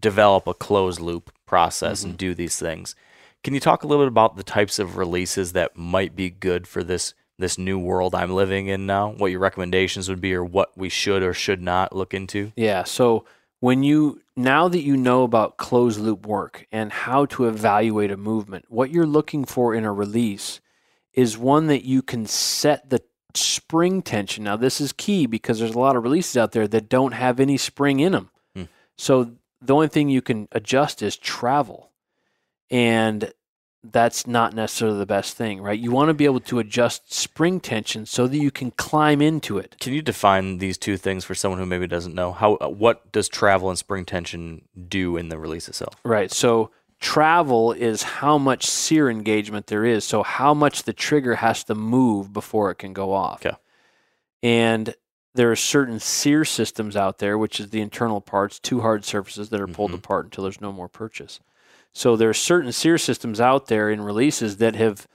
develop 0.00 0.46
a 0.46 0.54
closed 0.54 1.00
loop 1.00 1.30
process 1.46 2.04
and 2.04 2.16
do 2.16 2.34
these 2.34 2.58
things, 2.58 2.94
can 3.42 3.54
you 3.54 3.60
talk 3.60 3.82
a 3.82 3.86
little 3.86 4.04
bit 4.04 4.08
about 4.08 4.36
the 4.36 4.42
types 4.42 4.78
of 4.78 4.96
releases 4.96 5.52
that 5.52 5.76
might 5.76 6.16
be 6.16 6.30
good 6.30 6.66
for 6.66 6.82
this 6.82 7.14
this 7.36 7.58
new 7.58 7.78
world 7.78 8.14
I'm 8.14 8.32
living 8.32 8.68
in 8.68 8.86
now? 8.86 9.10
What 9.10 9.30
your 9.30 9.40
recommendations 9.40 10.08
would 10.08 10.20
be, 10.20 10.34
or 10.34 10.44
what 10.44 10.76
we 10.76 10.88
should 10.88 11.22
or 11.22 11.34
should 11.34 11.60
not 11.60 11.94
look 11.94 12.14
into? 12.14 12.52
Yeah. 12.56 12.84
So 12.84 13.24
when 13.60 13.82
you 13.82 14.22
now 14.36 14.68
that 14.68 14.80
you 14.80 14.96
know 14.96 15.22
about 15.22 15.56
closed 15.56 16.00
loop 16.00 16.26
work 16.26 16.66
and 16.72 16.92
how 16.92 17.26
to 17.26 17.46
evaluate 17.46 18.10
a 18.10 18.16
movement, 18.16 18.66
what 18.68 18.90
you're 18.90 19.06
looking 19.06 19.44
for 19.44 19.74
in 19.74 19.84
a 19.84 19.92
release 19.92 20.60
is 21.12 21.38
one 21.38 21.66
that 21.68 21.84
you 21.84 22.02
can 22.02 22.26
set 22.26 22.90
the 22.90 23.02
spring 23.34 24.02
tension. 24.02 24.44
Now 24.44 24.56
this 24.56 24.80
is 24.80 24.92
key 24.92 25.26
because 25.26 25.58
there's 25.58 25.74
a 25.74 25.78
lot 25.78 25.96
of 25.96 26.02
releases 26.02 26.36
out 26.36 26.52
there 26.52 26.68
that 26.68 26.88
don't 26.88 27.12
have 27.12 27.40
any 27.40 27.56
spring 27.56 28.00
in 28.00 28.12
them. 28.12 28.30
Hmm. 28.54 28.64
So 28.96 29.32
the 29.64 29.74
only 29.74 29.88
thing 29.88 30.08
you 30.08 30.22
can 30.22 30.48
adjust 30.52 31.02
is 31.02 31.16
travel. 31.16 31.90
And 32.70 33.32
that's 33.82 34.26
not 34.26 34.54
necessarily 34.54 34.98
the 34.98 35.06
best 35.06 35.36
thing, 35.36 35.60
right? 35.60 35.78
You 35.78 35.90
want 35.90 36.08
to 36.08 36.14
be 36.14 36.24
able 36.24 36.40
to 36.40 36.58
adjust 36.58 37.12
spring 37.12 37.60
tension 37.60 38.06
so 38.06 38.26
that 38.26 38.38
you 38.38 38.50
can 38.50 38.70
climb 38.70 39.20
into 39.20 39.58
it. 39.58 39.76
Can 39.78 39.92
you 39.92 40.00
define 40.00 40.58
these 40.58 40.78
two 40.78 40.96
things 40.96 41.24
for 41.24 41.34
someone 41.34 41.60
who 41.60 41.66
maybe 41.66 41.86
doesn't 41.86 42.14
know? 42.14 42.32
How 42.32 42.54
uh, 42.54 42.68
what 42.68 43.12
does 43.12 43.28
travel 43.28 43.68
and 43.68 43.78
spring 43.78 44.06
tension 44.06 44.62
do 44.88 45.16
in 45.16 45.28
the 45.28 45.38
release 45.38 45.68
itself? 45.68 45.94
Right. 46.04 46.32
So 46.32 46.70
travel 46.98 47.72
is 47.72 48.02
how 48.02 48.38
much 48.38 48.64
sear 48.64 49.10
engagement 49.10 49.66
there 49.66 49.84
is. 49.84 50.04
So 50.04 50.22
how 50.22 50.54
much 50.54 50.84
the 50.84 50.94
trigger 50.94 51.36
has 51.36 51.64
to 51.64 51.74
move 51.74 52.32
before 52.32 52.70
it 52.70 52.76
can 52.76 52.94
go 52.94 53.12
off. 53.12 53.44
Okay. 53.44 53.56
And 54.42 54.94
there 55.34 55.50
are 55.50 55.56
certain 55.56 55.98
sear 55.98 56.44
systems 56.44 56.96
out 56.96 57.18
there, 57.18 57.36
which 57.36 57.58
is 57.60 57.70
the 57.70 57.80
internal 57.80 58.20
parts, 58.20 58.58
two 58.58 58.80
hard 58.82 59.04
surfaces 59.04 59.48
that 59.50 59.60
are 59.60 59.66
pulled 59.66 59.90
Mhm. 59.90 59.96
apart 59.96 60.26
until 60.26 60.44
there's 60.44 60.60
no 60.60 60.72
more 60.72 60.88
purchase. 60.88 61.40
So 61.92 62.16
there 62.16 62.28
are 62.30 62.34
certain 62.34 62.72
sear 62.72 62.98
systems 62.98 63.40
out 63.40 63.66
there 63.66 63.90
in 63.90 64.00
releases 64.02 64.56
that 64.58 64.74
have 64.76 65.06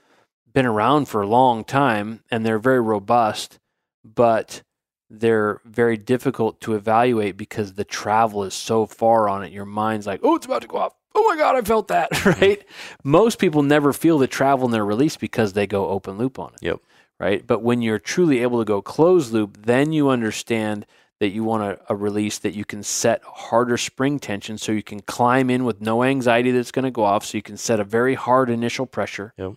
been 0.52 0.66
around 0.66 1.06
for 1.06 1.22
a 1.22 1.26
long 1.26 1.64
time 1.64 2.20
and 2.30 2.44
they're 2.44 2.58
very 2.58 2.80
robust, 2.80 3.58
but 4.04 4.62
they're 5.08 5.60
very 5.64 5.96
difficult 5.96 6.60
to 6.60 6.74
evaluate 6.74 7.36
because 7.36 7.74
the 7.74 7.84
travel 7.84 8.44
is 8.44 8.54
so 8.54 8.86
far 8.86 9.28
on 9.28 9.42
it. 9.44 9.52
Your 9.52 9.64
mind's 9.66 10.06
like, 10.06 10.20
oh, 10.22 10.36
it's 10.36 10.46
about 10.46 10.62
to 10.62 10.68
go 10.68 10.78
off. 10.78 10.94
Oh 11.14 11.24
my 11.28 11.36
God, 11.36 11.56
I 11.56 11.62
felt 11.62 11.88
that, 11.88 12.08
right? 12.24 12.62
Most 13.02 13.38
people 13.38 13.62
never 13.62 13.92
feel 13.92 14.18
the 14.18 14.26
travel 14.28 14.66
in 14.66 14.70
their 14.70 14.84
release 14.84 15.16
because 15.16 15.52
they 15.52 15.66
go 15.66 15.88
open 15.88 16.16
loop 16.18 16.38
on 16.38 16.52
it. 16.54 16.62
Yep. 16.62 16.80
Right. 17.20 17.46
But 17.46 17.62
when 17.62 17.82
you're 17.82 17.98
truly 17.98 18.38
able 18.40 18.60
to 18.60 18.64
go 18.64 18.80
closed 18.80 19.30
loop, 19.30 19.58
then 19.66 19.92
you 19.92 20.08
understand 20.08 20.86
that 21.18 21.28
you 21.28 21.44
want 21.44 21.62
a, 21.62 21.92
a 21.92 21.94
release 21.94 22.38
that 22.38 22.54
you 22.54 22.64
can 22.64 22.82
set 22.82 23.22
harder 23.22 23.76
spring 23.76 24.18
tension 24.18 24.56
so 24.56 24.72
you 24.72 24.82
can 24.82 25.00
climb 25.00 25.50
in 25.50 25.66
with 25.66 25.82
no 25.82 26.02
anxiety 26.02 26.50
that's 26.50 26.72
going 26.72 26.86
to 26.86 26.90
go 26.90 27.04
off. 27.04 27.26
So 27.26 27.36
you 27.36 27.42
can 27.42 27.58
set 27.58 27.78
a 27.78 27.84
very 27.84 28.14
hard 28.14 28.48
initial 28.48 28.86
pressure. 28.86 29.34
Yep. 29.36 29.52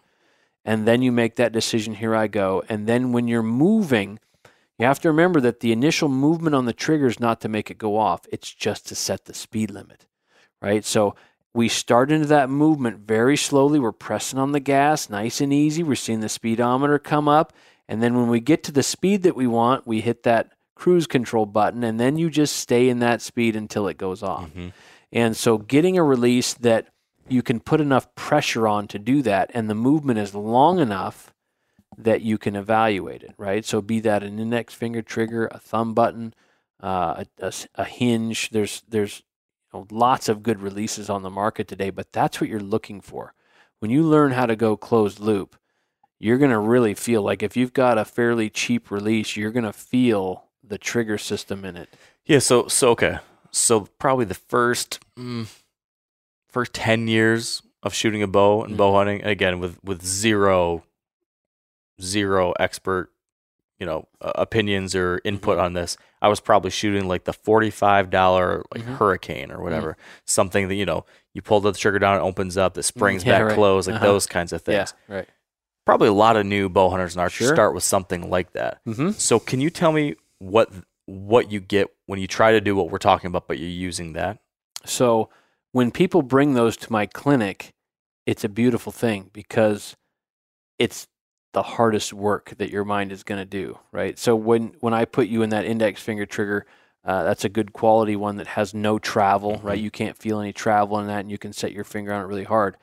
And 0.65 0.85
then 0.85 1.01
you 1.01 1.13
make 1.13 1.37
that 1.37 1.53
decision, 1.53 1.95
here 1.95 2.13
I 2.13 2.27
go. 2.27 2.63
And 2.67 2.85
then 2.85 3.13
when 3.13 3.29
you're 3.29 3.41
moving, 3.41 4.19
you 4.77 4.85
have 4.85 4.99
to 4.99 5.07
remember 5.07 5.39
that 5.39 5.61
the 5.61 5.71
initial 5.71 6.09
movement 6.09 6.55
on 6.55 6.65
the 6.65 6.73
trigger 6.73 7.07
is 7.07 7.19
not 7.19 7.39
to 7.41 7.49
make 7.49 7.71
it 7.71 7.77
go 7.77 7.97
off, 7.97 8.25
it's 8.29 8.53
just 8.53 8.87
to 8.87 8.95
set 8.95 9.25
the 9.25 9.33
speed 9.33 9.71
limit, 9.71 10.05
right? 10.61 10.83
So 10.83 11.15
we 11.53 11.67
start 11.69 12.11
into 12.11 12.27
that 12.27 12.49
movement 12.49 12.99
very 13.07 13.37
slowly. 13.37 13.79
We're 13.79 13.91
pressing 13.91 14.39
on 14.39 14.51
the 14.53 14.59
gas, 14.59 15.09
nice 15.09 15.39
and 15.39 15.53
easy. 15.53 15.83
We're 15.83 15.95
seeing 15.95 16.21
the 16.21 16.29
speedometer 16.29 16.97
come 16.99 17.27
up. 17.27 17.53
And 17.87 18.01
then 18.01 18.15
when 18.15 18.27
we 18.27 18.39
get 18.39 18.63
to 18.63 18.71
the 18.71 18.83
speed 18.83 19.23
that 19.23 19.35
we 19.35 19.45
want, 19.45 19.85
we 19.85 20.01
hit 20.01 20.23
that 20.23 20.53
cruise 20.75 21.05
control 21.05 21.45
button, 21.45 21.83
and 21.83 21.99
then 21.99 22.17
you 22.17 22.29
just 22.29 22.55
stay 22.55 22.89
in 22.89 22.99
that 22.99 23.21
speed 23.21 23.55
until 23.55 23.87
it 23.87 23.97
goes 23.97 24.23
off. 24.23 24.49
Mhm. 24.53 24.73
And 25.11 25.37
so 25.37 25.57
getting 25.59 25.97
a 25.97 26.03
release 26.03 26.53
that 26.55 26.87
you 27.29 27.43
can 27.43 27.59
put 27.59 27.79
enough 27.79 28.13
pressure 28.15 28.67
on 28.67 28.87
to 28.87 28.99
do 28.99 29.21
that, 29.21 29.51
and 29.53 29.69
the 29.69 29.75
movement 29.75 30.19
is 30.19 30.33
long 30.33 30.79
enough 30.79 31.31
that 31.97 32.21
you 32.21 32.37
can 32.37 32.55
evaluate 32.55 33.21
it, 33.21 33.35
right? 33.37 33.63
So 33.63 33.81
be 33.81 33.99
that 33.99 34.23
an 34.23 34.39
index 34.39 34.73
finger 34.73 35.03
trigger, 35.03 35.47
a 35.51 35.59
thumb 35.59 35.93
button, 35.93 36.33
uh, 36.81 37.23
a, 37.39 37.45
a 37.47 37.53
a 37.75 37.85
hinge. 37.85 38.49
There's 38.49 38.81
there's 38.89 39.21
know, 39.73 39.87
lots 39.91 40.29
of 40.29 40.43
good 40.43 40.61
releases 40.61 41.09
on 41.09 41.23
the 41.23 41.29
market 41.29 41.67
today, 41.67 41.89
but 41.89 42.11
that's 42.13 42.39
what 42.39 42.49
you're 42.49 42.59
looking 42.59 43.01
for. 43.01 43.33
When 43.79 43.91
you 43.91 44.03
learn 44.03 44.31
how 44.31 44.45
to 44.45 44.55
go 44.55 44.77
closed 44.77 45.19
loop, 45.19 45.55
you're 46.19 46.37
going 46.37 46.51
to 46.51 46.59
really 46.59 46.93
feel 46.93 47.21
like 47.21 47.43
if 47.43 47.57
you've 47.57 47.73
got 47.73 47.97
a 47.97 48.05
fairly 48.05 48.49
cheap 48.49 48.89
release, 48.91 49.35
you're 49.35 49.51
going 49.51 49.65
to 49.65 49.73
feel 49.73 50.45
the 50.63 50.77
trigger 50.77 51.17
system 51.17 51.65
in 51.65 51.75
it. 51.75 51.89
Yeah, 52.25 52.39
so 52.39 52.67
so 52.67 52.89
okay. 52.91 53.19
So 53.51 53.81
probably 53.99 54.25
the 54.25 54.33
first 54.33 54.99
mm, 55.17 55.47
first 56.47 56.73
10 56.73 57.07
years 57.07 57.61
of 57.81 57.93
shooting 57.93 58.23
a 58.23 58.27
bow 58.27 58.63
and 58.63 58.75
Mhm. 58.75 58.77
bow 58.77 58.93
hunting 58.93 59.23
again 59.23 59.59
with 59.59 59.83
with 59.83 60.05
zero 60.05 60.83
zero 62.01 62.53
expert, 62.59 63.11
you 63.83 63.87
know, 63.87 64.07
uh, 64.21 64.31
opinions 64.35 64.95
or 64.95 65.19
input 65.25 65.57
Mm-hmm. 65.57 65.65
on 65.65 65.73
this. 65.73 65.97
I 66.21 66.29
was 66.29 66.39
probably 66.39 66.71
shooting 66.71 67.05
like 67.09 67.25
the 67.25 67.33
$45 67.33 68.63
like 68.73 68.81
Mhm. 68.85 68.95
hurricane 68.97 69.51
or 69.51 69.61
whatever. 69.61 69.97
Something 70.25 70.69
that, 70.69 70.75
you 70.75 70.85
know, 70.85 71.05
you 71.33 71.41
pull 71.41 71.59
the 71.59 71.73
trigger 71.73 71.99
down, 71.99 72.17
it 72.17 72.21
opens 72.21 72.55
up, 72.55 72.75
the 72.75 72.83
springs 72.83 73.23
yeah, 73.25 73.39
back 73.39 73.47
right. 73.47 73.55
closed, 73.55 73.87
like 73.89 73.97
Uh-huh. 73.97 74.05
those 74.05 74.25
kinds 74.25 74.53
of 74.53 74.61
things. 74.61 74.93
Yeah, 75.09 75.15
right. 75.15 75.29
Probably 75.85 76.07
a 76.07 76.13
lot 76.13 76.37
of 76.37 76.45
new 76.45 76.69
bow 76.69 76.89
hunters 76.91 77.13
and 77.13 77.21
archers 77.21 77.45
Sure. 77.47 77.55
start 77.55 77.73
with 77.73 77.83
something 77.83 78.29
like 78.29 78.53
that. 78.53 78.79
Mm-hmm. 78.87 79.11
So 79.11 79.37
can 79.37 79.59
you 79.59 79.69
tell 79.69 79.91
me 79.91 80.15
what 80.39 80.69
what 81.05 81.51
you 81.51 81.59
get 81.59 81.93
when 82.05 82.19
you 82.21 82.27
try 82.27 82.53
to 82.53 82.61
do 82.61 82.73
what 82.77 82.89
we're 82.89 82.97
talking 82.97 83.27
about, 83.27 83.45
but 83.49 83.59
you're 83.59 83.67
using 83.89 84.13
that? 84.13 84.39
So 84.85 85.29
when 85.73 85.91
people 85.91 86.21
bring 86.21 86.53
those 86.53 86.77
to 86.77 86.91
my 86.93 87.05
clinic, 87.05 87.73
it's 88.25 88.45
a 88.45 88.49
beautiful 88.49 88.93
thing 88.93 89.29
because 89.33 89.97
it's 90.79 91.07
the 91.53 91.63
hardest 91.63 92.13
work 92.13 92.53
that 92.57 92.69
your 92.71 92.83
mind 92.83 93.11
is 93.11 93.23
going 93.23 93.39
to 93.39 93.45
do, 93.45 93.79
right? 93.91 94.17
So 94.19 94.35
when 94.35 94.75
when 94.79 94.93
I 94.93 95.05
put 95.05 95.27
you 95.27 95.41
in 95.43 95.49
that 95.51 95.65
index 95.65 96.01
finger 96.01 96.25
trigger, 96.25 96.65
uh, 97.05 97.23
that's 97.23 97.45
a 97.45 97.49
good 97.49 97.73
quality 97.73 98.15
one 98.15 98.37
that 98.37 98.47
has 98.47 98.73
no 98.73 98.97
travel, 98.99 99.59
right? 99.63 99.79
You 99.79 99.91
can't 99.91 100.17
feel 100.17 100.39
any 100.39 100.53
travel 100.53 100.99
in 100.99 101.07
that, 101.07 101.19
and 101.19 101.31
you 101.31 101.37
can 101.37 101.53
set 101.53 101.71
your 101.71 101.83
finger 101.83 102.13
on 102.13 102.21
it 102.21 102.27
really 102.27 102.43
hard. 102.45 102.77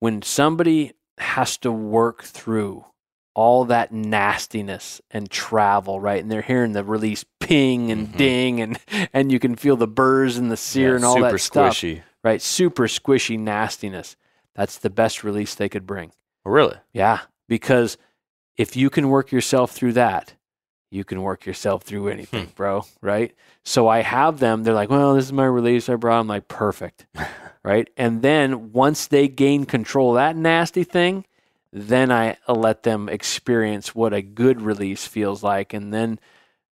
When 0.00 0.22
somebody 0.22 0.92
has 1.18 1.56
to 1.58 1.72
work 1.72 2.22
through 2.24 2.84
all 3.34 3.66
that 3.66 3.92
nastiness 3.92 5.00
and 5.10 5.30
travel, 5.30 6.00
right? 6.00 6.22
And 6.22 6.30
they're 6.30 6.42
hearing 6.42 6.72
the 6.72 6.84
release 6.84 7.24
ping 7.40 7.90
and 7.90 8.08
Mhm. 8.08 8.16
ding, 8.16 8.60
and 8.60 8.78
and 9.12 9.30
you 9.30 9.38
can 9.38 9.56
feel 9.56 9.76
the 9.76 9.86
burrs 9.86 10.36
and 10.38 10.50
the 10.50 10.56
sear 10.56 10.90
Yeah, 10.90 10.96
and 10.96 11.04
all 11.04 11.14
super 11.16 11.32
that 11.32 11.40
stuff 11.40 11.74
squishy. 11.76 12.02
right? 12.24 12.40
Super 12.40 12.84
squishy 12.86 13.38
nastiness. 13.38 14.16
That's 14.54 14.78
the 14.78 14.88
best 14.90 15.22
release 15.22 15.54
they 15.54 15.68
could 15.68 15.86
bring. 15.86 16.12
Oh, 16.46 16.50
really? 16.50 16.76
Yeah, 16.92 17.20
because 17.48 17.98
if 18.56 18.76
you 18.76 18.90
can 18.90 19.08
work 19.08 19.32
yourself 19.32 19.72
through 19.72 19.94
that, 19.94 20.34
you 20.90 21.04
can 21.04 21.22
work 21.22 21.46
yourself 21.46 21.82
through 21.82 22.04
hmm. 22.04 22.12
anything, 22.12 22.52
bro, 22.54 22.84
right? 23.00 23.34
So 23.64 23.88
I 23.88 24.02
have 24.02 24.38
them, 24.38 24.62
they're 24.62 24.74
like, 24.74 24.90
well, 24.90 25.14
this 25.14 25.24
is 25.24 25.32
my 25.32 25.44
release 25.44 25.88
I 25.88 25.96
brought. 25.96 26.20
I'm 26.20 26.28
like, 26.28 26.48
perfect, 26.48 27.06
right? 27.62 27.88
And 27.96 28.22
then 28.22 28.72
once 28.72 29.06
they 29.06 29.28
gain 29.28 29.64
control 29.64 30.10
of 30.10 30.16
that 30.16 30.36
nasty 30.36 30.84
thing, 30.84 31.24
then 31.72 32.10
I 32.10 32.36
uh, 32.48 32.54
let 32.54 32.84
them 32.84 33.08
experience 33.08 33.94
what 33.94 34.14
a 34.14 34.22
good 34.22 34.62
release 34.62 35.06
feels 35.06 35.42
like. 35.42 35.74
And 35.74 35.92
then, 35.92 36.18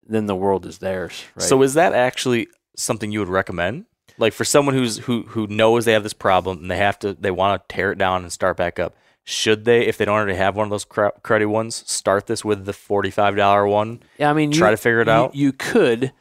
then 0.06 0.26
the 0.26 0.36
world 0.36 0.66
is 0.66 0.78
theirs, 0.78 1.24
right? 1.34 1.42
So 1.42 1.62
is 1.62 1.74
that 1.74 1.94
actually 1.94 2.48
something 2.76 3.10
you 3.10 3.20
would 3.20 3.28
recommend? 3.28 3.86
Like 4.18 4.34
for 4.34 4.44
someone 4.44 4.74
who's 4.74 4.98
who 4.98 5.22
who 5.22 5.46
knows 5.46 5.84
they 5.84 5.94
have 5.94 6.02
this 6.02 6.12
problem 6.12 6.58
and 6.58 6.70
they 6.70 6.76
have 6.76 6.98
to 7.00 7.14
they 7.14 7.30
want 7.30 7.66
to 7.66 7.74
tear 7.74 7.92
it 7.92 7.98
down 7.98 8.22
and 8.22 8.32
start 8.32 8.56
back 8.56 8.78
up. 8.78 8.94
Should 9.24 9.64
they, 9.64 9.86
if 9.86 9.98
they 9.98 10.04
don't 10.04 10.16
already 10.16 10.34
have 10.36 10.56
one 10.56 10.64
of 10.64 10.70
those 10.70 10.84
cra- 10.84 11.12
cruddy 11.22 11.46
ones, 11.46 11.84
start 11.90 12.26
this 12.26 12.44
with 12.44 12.64
the 12.64 12.72
forty-five 12.72 13.36
dollar 13.36 13.66
one? 13.66 14.02
Yeah, 14.18 14.30
I 14.30 14.32
mean, 14.32 14.50
Try 14.50 14.70
you- 14.70 14.76
to 14.76 14.82
figure 14.82 15.00
it 15.00 15.06
you- 15.06 15.12
out? 15.12 15.34
You 15.34 15.52
could. 15.52 16.12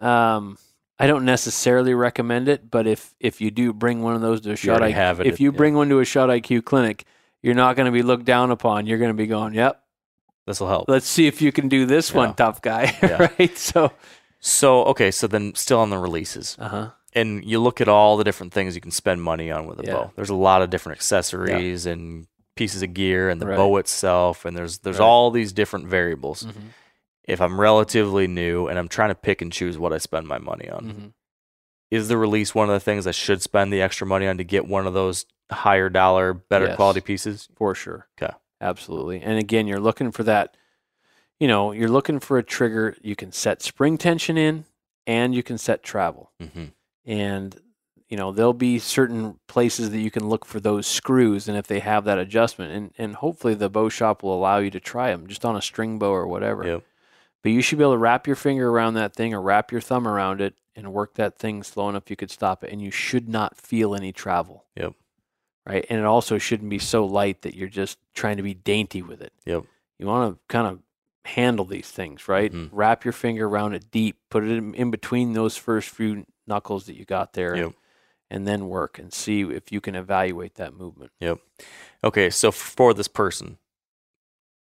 Um, 0.00 0.56
I 0.98 1.06
don't 1.06 1.24
necessarily 1.24 1.94
recommend 1.94 2.48
it, 2.48 2.70
but 2.70 2.86
if 2.86 3.14
if 3.20 3.40
you 3.40 3.50
do 3.50 3.72
bring 3.72 4.02
one 4.02 4.14
of 4.14 4.20
those 4.20 4.40
to 4.42 4.52
a 4.52 4.56
shot, 4.56 4.78
already 4.80 4.94
IQ, 4.94 4.96
have 4.96 5.20
it, 5.20 5.26
if 5.26 5.40
you 5.40 5.52
yeah. 5.52 5.56
bring 5.56 5.74
one 5.74 5.88
to 5.90 6.00
a 6.00 6.04
shot 6.04 6.28
IQ 6.28 6.64
clinic, 6.64 7.04
you're 7.42 7.54
not 7.54 7.76
going 7.76 7.86
to 7.86 7.92
be 7.92 8.02
looked 8.02 8.24
down 8.24 8.50
upon. 8.50 8.86
You're 8.86 8.98
going 8.98 9.10
to 9.10 9.14
be 9.14 9.26
going, 9.26 9.54
"Yep, 9.54 9.80
This 10.46 10.58
will 10.60 10.68
help. 10.68 10.88
let's 10.88 11.06
see 11.06 11.26
if 11.26 11.42
you 11.42 11.52
can 11.52 11.68
do 11.68 11.84
this 11.86 12.12
one, 12.14 12.34
tough 12.34 12.62
guy." 12.62 12.96
Yeah. 13.02 13.28
right? 13.38 13.56
So, 13.58 13.92
So 14.40 14.84
okay, 14.86 15.10
so 15.10 15.26
then 15.26 15.54
still 15.54 15.80
on 15.80 15.90
the 15.90 15.98
releases, 15.98 16.56
uh 16.58 16.68
huh. 16.68 16.90
and 17.14 17.44
you 17.44 17.60
look 17.60 17.80
at 17.80 17.88
all 17.88 18.16
the 18.16 18.24
different 18.24 18.52
things 18.52 18.74
you 18.74 18.80
can 18.80 18.90
spend 18.90 19.22
money 19.22 19.50
on 19.50 19.66
with 19.66 19.80
a 19.80 19.84
Yeah. 19.84 19.92
bow. 19.94 20.12
There's 20.16 20.30
a 20.30 20.34
lot 20.34 20.62
of 20.62 20.70
different 20.70 20.98
accessories 20.98 21.84
and 21.86 22.26
pieces 22.58 22.82
of 22.82 22.92
gear 22.92 23.30
and 23.30 23.40
the 23.40 23.46
Right. 23.46 23.56
bow 23.56 23.76
itself, 23.78 24.44
and 24.44 24.56
there's 24.56 24.78
there's 24.80 24.98
Right. 24.98 25.04
all 25.06 25.30
these 25.30 25.52
different 25.52 25.86
variables. 25.86 26.42
Mm-hmm. 26.42 26.66
If 27.24 27.40
I'm 27.40 27.60
relatively 27.60 28.26
new 28.26 28.66
and 28.68 28.78
I'm 28.78 28.88
trying 28.88 29.10
to 29.10 29.14
pick 29.14 29.40
and 29.42 29.52
choose 29.52 29.78
what 29.78 29.92
I 29.92 29.98
spend 29.98 30.26
my 30.26 30.38
money 30.38 30.68
on, 30.68 30.84
Mm-hmm. 30.84 31.06
is 31.90 32.08
the 32.08 32.16
release 32.18 32.54
one 32.54 32.68
of 32.68 32.74
the 32.74 32.80
things 32.80 33.06
I 33.06 33.12
should 33.12 33.40
spend 33.42 33.72
the 33.72 33.80
extra 33.82 34.06
money 34.06 34.26
on 34.26 34.36
to 34.38 34.44
get 34.44 34.66
one 34.66 34.86
of 34.86 34.94
those 34.94 35.24
higher 35.50 35.88
dollar, 35.88 36.34
better 36.34 36.66
Yes. 36.66 36.76
quality 36.76 37.00
pieces? 37.00 37.48
for 37.56 37.74
sure. 37.74 38.08
Okay. 38.20 38.34
Absolutely. 38.60 39.20
And 39.22 39.38
again, 39.38 39.66
you're 39.66 39.80
looking 39.80 40.10
for 40.10 40.22
that, 40.24 40.56
you 41.38 41.46
know, 41.48 41.72
you're 41.72 41.88
looking 41.88 42.18
for 42.20 42.36
a 42.38 42.42
trigger. 42.42 42.96
You 43.02 43.14
can 43.16 43.30
set 43.32 43.62
spring 43.62 43.96
tension 43.98 44.36
in 44.36 44.64
and 45.06 45.34
you 45.34 45.42
can 45.42 45.56
set 45.58 45.82
travel. 45.82 46.32
Mm-hmm. 46.42 46.64
And, 47.06 47.56
you 48.08 48.16
know, 48.16 48.32
there'll 48.32 48.54
be 48.54 48.78
certain 48.78 49.38
places 49.46 49.90
that 49.90 49.98
you 50.00 50.10
can 50.10 50.28
look 50.28 50.44
for 50.44 50.60
those 50.60 50.86
screws 50.86 51.48
and 51.48 51.56
if 51.58 51.66
they 51.66 51.80
have 51.80 52.04
that 52.04 52.18
adjustment. 52.18 52.72
And, 52.72 52.94
and 52.96 53.16
hopefully 53.16 53.54
the 53.54 53.68
bow 53.68 53.88
shop 53.88 54.22
will 54.22 54.34
allow 54.34 54.58
you 54.58 54.70
to 54.70 54.80
try 54.80 55.10
them 55.10 55.26
just 55.26 55.44
on 55.44 55.56
a 55.56 55.62
string 55.62 55.98
bow 55.98 56.10
or 56.10 56.26
whatever. 56.26 56.66
Yep. 56.66 56.84
But 57.42 57.52
you 57.52 57.60
should 57.62 57.78
be 57.78 57.84
able 57.84 57.92
to 57.92 57.98
wrap 57.98 58.26
your 58.26 58.36
finger 58.36 58.68
around 58.70 58.94
that 58.94 59.14
thing 59.14 59.34
or 59.34 59.42
wrap 59.42 59.70
your 59.70 59.80
thumb 59.80 60.08
around 60.08 60.40
it 60.40 60.54
and 60.74 60.92
work 60.92 61.14
that 61.14 61.38
thing 61.38 61.62
slow 61.62 61.88
enough 61.88 62.08
you 62.08 62.16
could 62.16 62.30
stop 62.30 62.64
it. 62.64 62.72
And 62.72 62.80
you 62.80 62.90
should 62.90 63.28
not 63.28 63.56
feel 63.56 63.94
any 63.94 64.12
travel. 64.12 64.64
Yep. 64.74 64.94
Right. 65.66 65.84
And 65.90 65.98
it 66.00 66.06
also 66.06 66.38
shouldn't 66.38 66.70
be 66.70 66.78
so 66.78 67.04
light 67.04 67.42
that 67.42 67.54
you're 67.54 67.68
just 67.68 67.98
trying 68.14 68.38
to 68.38 68.42
be 68.42 68.54
dainty 68.54 69.02
with 69.02 69.20
it. 69.20 69.32
Yep. 69.44 69.64
You 69.98 70.06
want 70.06 70.34
to 70.34 70.40
kind 70.48 70.66
of 70.66 70.78
handle 71.26 71.66
these 71.66 71.90
things, 71.90 72.26
right? 72.26 72.50
Mhm. 72.50 72.70
Wrap 72.72 73.04
your 73.04 73.12
finger 73.12 73.46
around 73.46 73.74
it 73.74 73.90
deep, 73.90 74.16
put 74.30 74.44
it 74.44 74.50
in, 74.50 74.72
in 74.74 74.90
between 74.90 75.34
those 75.34 75.58
first 75.58 75.90
few 75.90 76.24
knuckles 76.46 76.86
that 76.86 76.96
you 76.96 77.04
got 77.04 77.34
there, 77.34 77.54
Yep. 77.54 77.72
And 78.30 78.46
then 78.46 78.68
work 78.68 78.98
and 78.98 79.12
see 79.12 79.42
if 79.42 79.72
you 79.72 79.80
can 79.80 79.94
evaluate 79.94 80.54
that 80.56 80.74
movement. 80.74 81.12
Yep. 81.20 81.38
Okay, 82.04 82.30
so 82.30 82.50
for 82.52 82.92
this 82.94 83.08
person, 83.08 83.58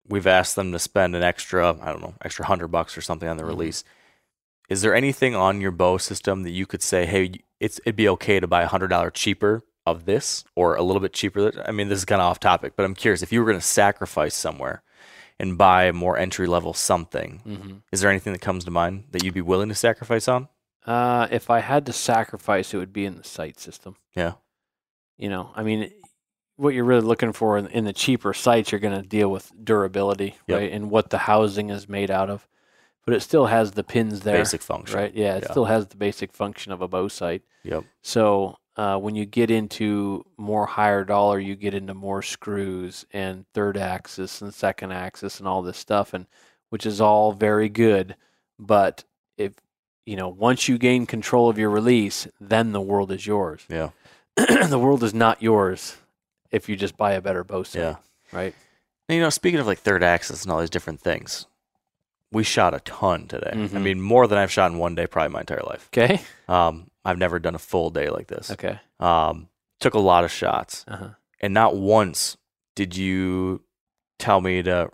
we've 0.06 0.26
asked 0.26 0.56
them 0.56 0.72
to 0.72 0.78
spend 0.78 1.14
an 1.14 1.22
extra, 1.22 1.76
I 1.80 1.92
don't 1.92 2.00
know, 2.00 2.14
extra 2.24 2.46
hundred 2.46 2.68
bucks 2.68 2.96
or 2.96 3.00
something 3.00 3.28
on 3.28 3.36
the 3.36 3.42
Mhm. 3.42 3.48
release. 3.48 3.84
Is 4.68 4.82
there 4.82 4.94
anything 4.94 5.34
on 5.34 5.60
your 5.60 5.70
bow 5.70 5.98
system 5.98 6.42
that 6.42 6.50
you 6.50 6.66
could 6.66 6.82
say, 6.82 7.06
hey, 7.06 7.32
it's 7.60 7.78
it'd 7.80 7.96
be 7.96 8.08
okay 8.08 8.38
to 8.40 8.46
buy 8.46 8.62
a 8.62 8.66
hundred 8.68 8.88
dollar 8.88 9.10
cheaper 9.10 9.62
of 9.86 10.04
this 10.04 10.44
or 10.54 10.76
a 10.76 10.82
little 10.82 11.00
bit 11.00 11.12
cheaper? 11.12 11.52
I 11.66 11.72
mean, 11.72 11.88
this 11.88 11.98
is 11.98 12.04
kind 12.04 12.20
of 12.20 12.26
off 12.30 12.40
topic, 12.40 12.74
but 12.76 12.84
I'm 12.84 12.94
curious 12.94 13.22
if 13.22 13.32
you 13.32 13.40
were 13.40 13.46
going 13.46 13.58
to 13.60 13.66
sacrifice 13.66 14.34
somewhere 14.34 14.82
and 15.40 15.56
buy 15.58 15.84
a 15.84 15.92
more 15.92 16.18
entry 16.18 16.46
level 16.46 16.74
something. 16.74 17.42
Mm-hmm. 17.46 17.76
Is 17.92 18.00
there 18.00 18.10
anything 18.10 18.32
that 18.32 18.40
comes 18.42 18.64
to 18.64 18.70
mind 18.70 19.04
that 19.12 19.24
you'd 19.24 19.34
be 19.34 19.40
willing 19.40 19.68
to 19.68 19.74
sacrifice 19.74 20.28
on? 20.28 20.48
Uh, 20.88 21.28
if 21.30 21.50
I 21.50 21.60
had 21.60 21.84
to 21.86 21.92
sacrifice, 21.92 22.72
it 22.72 22.78
would 22.78 22.92
be 22.92 23.04
in 23.04 23.16
the 23.16 23.24
sight 23.24 23.60
system. 23.60 23.96
Yeah. 24.16 24.32
You 25.18 25.28
know, 25.28 25.50
I 25.54 25.62
mean, 25.62 25.90
what 26.56 26.74
you're 26.74 26.84
really 26.84 27.02
looking 27.06 27.32
for 27.32 27.58
in, 27.58 27.66
in 27.68 27.84
the 27.84 27.92
cheaper 27.92 28.32
sights, 28.32 28.72
you're 28.72 28.78
going 28.80 29.00
to 29.00 29.06
deal 29.06 29.30
with 29.30 29.52
durability, 29.62 30.36
Yep. 30.46 30.58
right, 30.58 30.72
and 30.72 30.90
what 30.90 31.10
the 31.10 31.18
housing 31.18 31.68
is 31.70 31.88
made 31.88 32.10
out 32.10 32.30
of. 32.30 32.48
But 33.04 33.14
it 33.14 33.20
still 33.20 33.46
has 33.46 33.72
the 33.72 33.84
pins 33.84 34.20
there, 34.20 34.38
Basic 34.38 34.62
function. 34.62 34.96
right? 34.98 35.14
Yeah, 35.14 35.36
it 35.36 35.44
Yeah. 35.44 35.50
still 35.50 35.66
has 35.66 35.88
the 35.88 35.96
basic 35.96 36.32
function 36.32 36.72
of 36.72 36.80
a 36.82 36.88
bow 36.88 37.08
sight. 37.08 37.42
Yep. 37.64 37.84
So 38.02 38.56
uh, 38.76 38.96
when 38.98 39.14
you 39.14 39.26
get 39.26 39.50
into 39.50 40.24
more 40.36 40.66
higher 40.66 41.04
dollar, 41.04 41.38
you 41.38 41.54
get 41.56 41.74
into 41.74 41.94
more 41.94 42.22
screws 42.22 43.04
and 43.12 43.44
third 43.52 43.76
axis 43.76 44.40
and 44.40 44.54
second 44.54 44.92
axis 44.92 45.38
and 45.38 45.48
all 45.48 45.62
this 45.62 45.76
stuff, 45.78 46.14
and 46.14 46.26
which 46.70 46.86
is 46.86 47.00
all 47.00 47.32
very 47.32 47.68
good. 47.68 48.14
But 48.58 49.04
you 50.08 50.16
know, 50.16 50.28
once 50.28 50.68
you 50.68 50.78
gain 50.78 51.04
control 51.06 51.50
of 51.50 51.58
your 51.58 51.70
release, 51.70 52.26
then 52.40 52.72
the 52.72 52.80
world 52.80 53.12
is 53.12 53.26
yours. 53.26 53.60
Yeah. 53.68 53.90
the 54.36 54.78
world 54.78 55.02
is 55.02 55.12
not 55.12 55.42
yours 55.42 55.96
if 56.50 56.68
you 56.68 56.76
just 56.76 56.96
buy 56.96 57.12
a 57.12 57.20
better 57.20 57.44
bow 57.44 57.64
Yeah. 57.74 57.96
right? 58.32 58.54
And, 59.08 59.16
you 59.16 59.22
know, 59.22 59.30
speaking 59.30 59.60
of 59.60 59.66
like 59.66 59.78
third 59.80 60.02
axis 60.02 60.42
and 60.44 60.52
all 60.52 60.60
these 60.60 60.70
different 60.70 61.00
things, 61.00 61.46
we 62.32 62.42
shot 62.42 62.72
a 62.74 62.80
ton 62.80 63.26
today. 63.26 63.50
I 63.52 63.56
Mhm. 63.56 63.82
mean, 63.82 64.00
more 64.00 64.26
than 64.26 64.38
I've 64.38 64.50
shot 64.52 64.70
in 64.70 64.78
one 64.78 64.94
day, 64.94 65.06
probably 65.06 65.32
my 65.32 65.40
entire 65.40 65.62
life. 65.62 65.88
Okay. 65.92 66.20
Um, 66.48 66.90
I've 67.04 67.18
never 67.18 67.38
done 67.38 67.54
a 67.54 67.58
full 67.58 67.90
day 67.90 68.08
like 68.10 68.28
this. 68.28 68.50
Okay. 68.50 68.80
Um, 69.00 69.48
took 69.80 69.94
a 69.94 69.98
lot 69.98 70.24
of 70.24 70.30
shots, 70.30 70.84
Uh-huh. 70.88 71.08
and 71.40 71.52
not 71.54 71.76
once 71.76 72.36
did 72.76 72.96
you 72.96 73.62
tell 74.18 74.40
me 74.40 74.62
to 74.62 74.90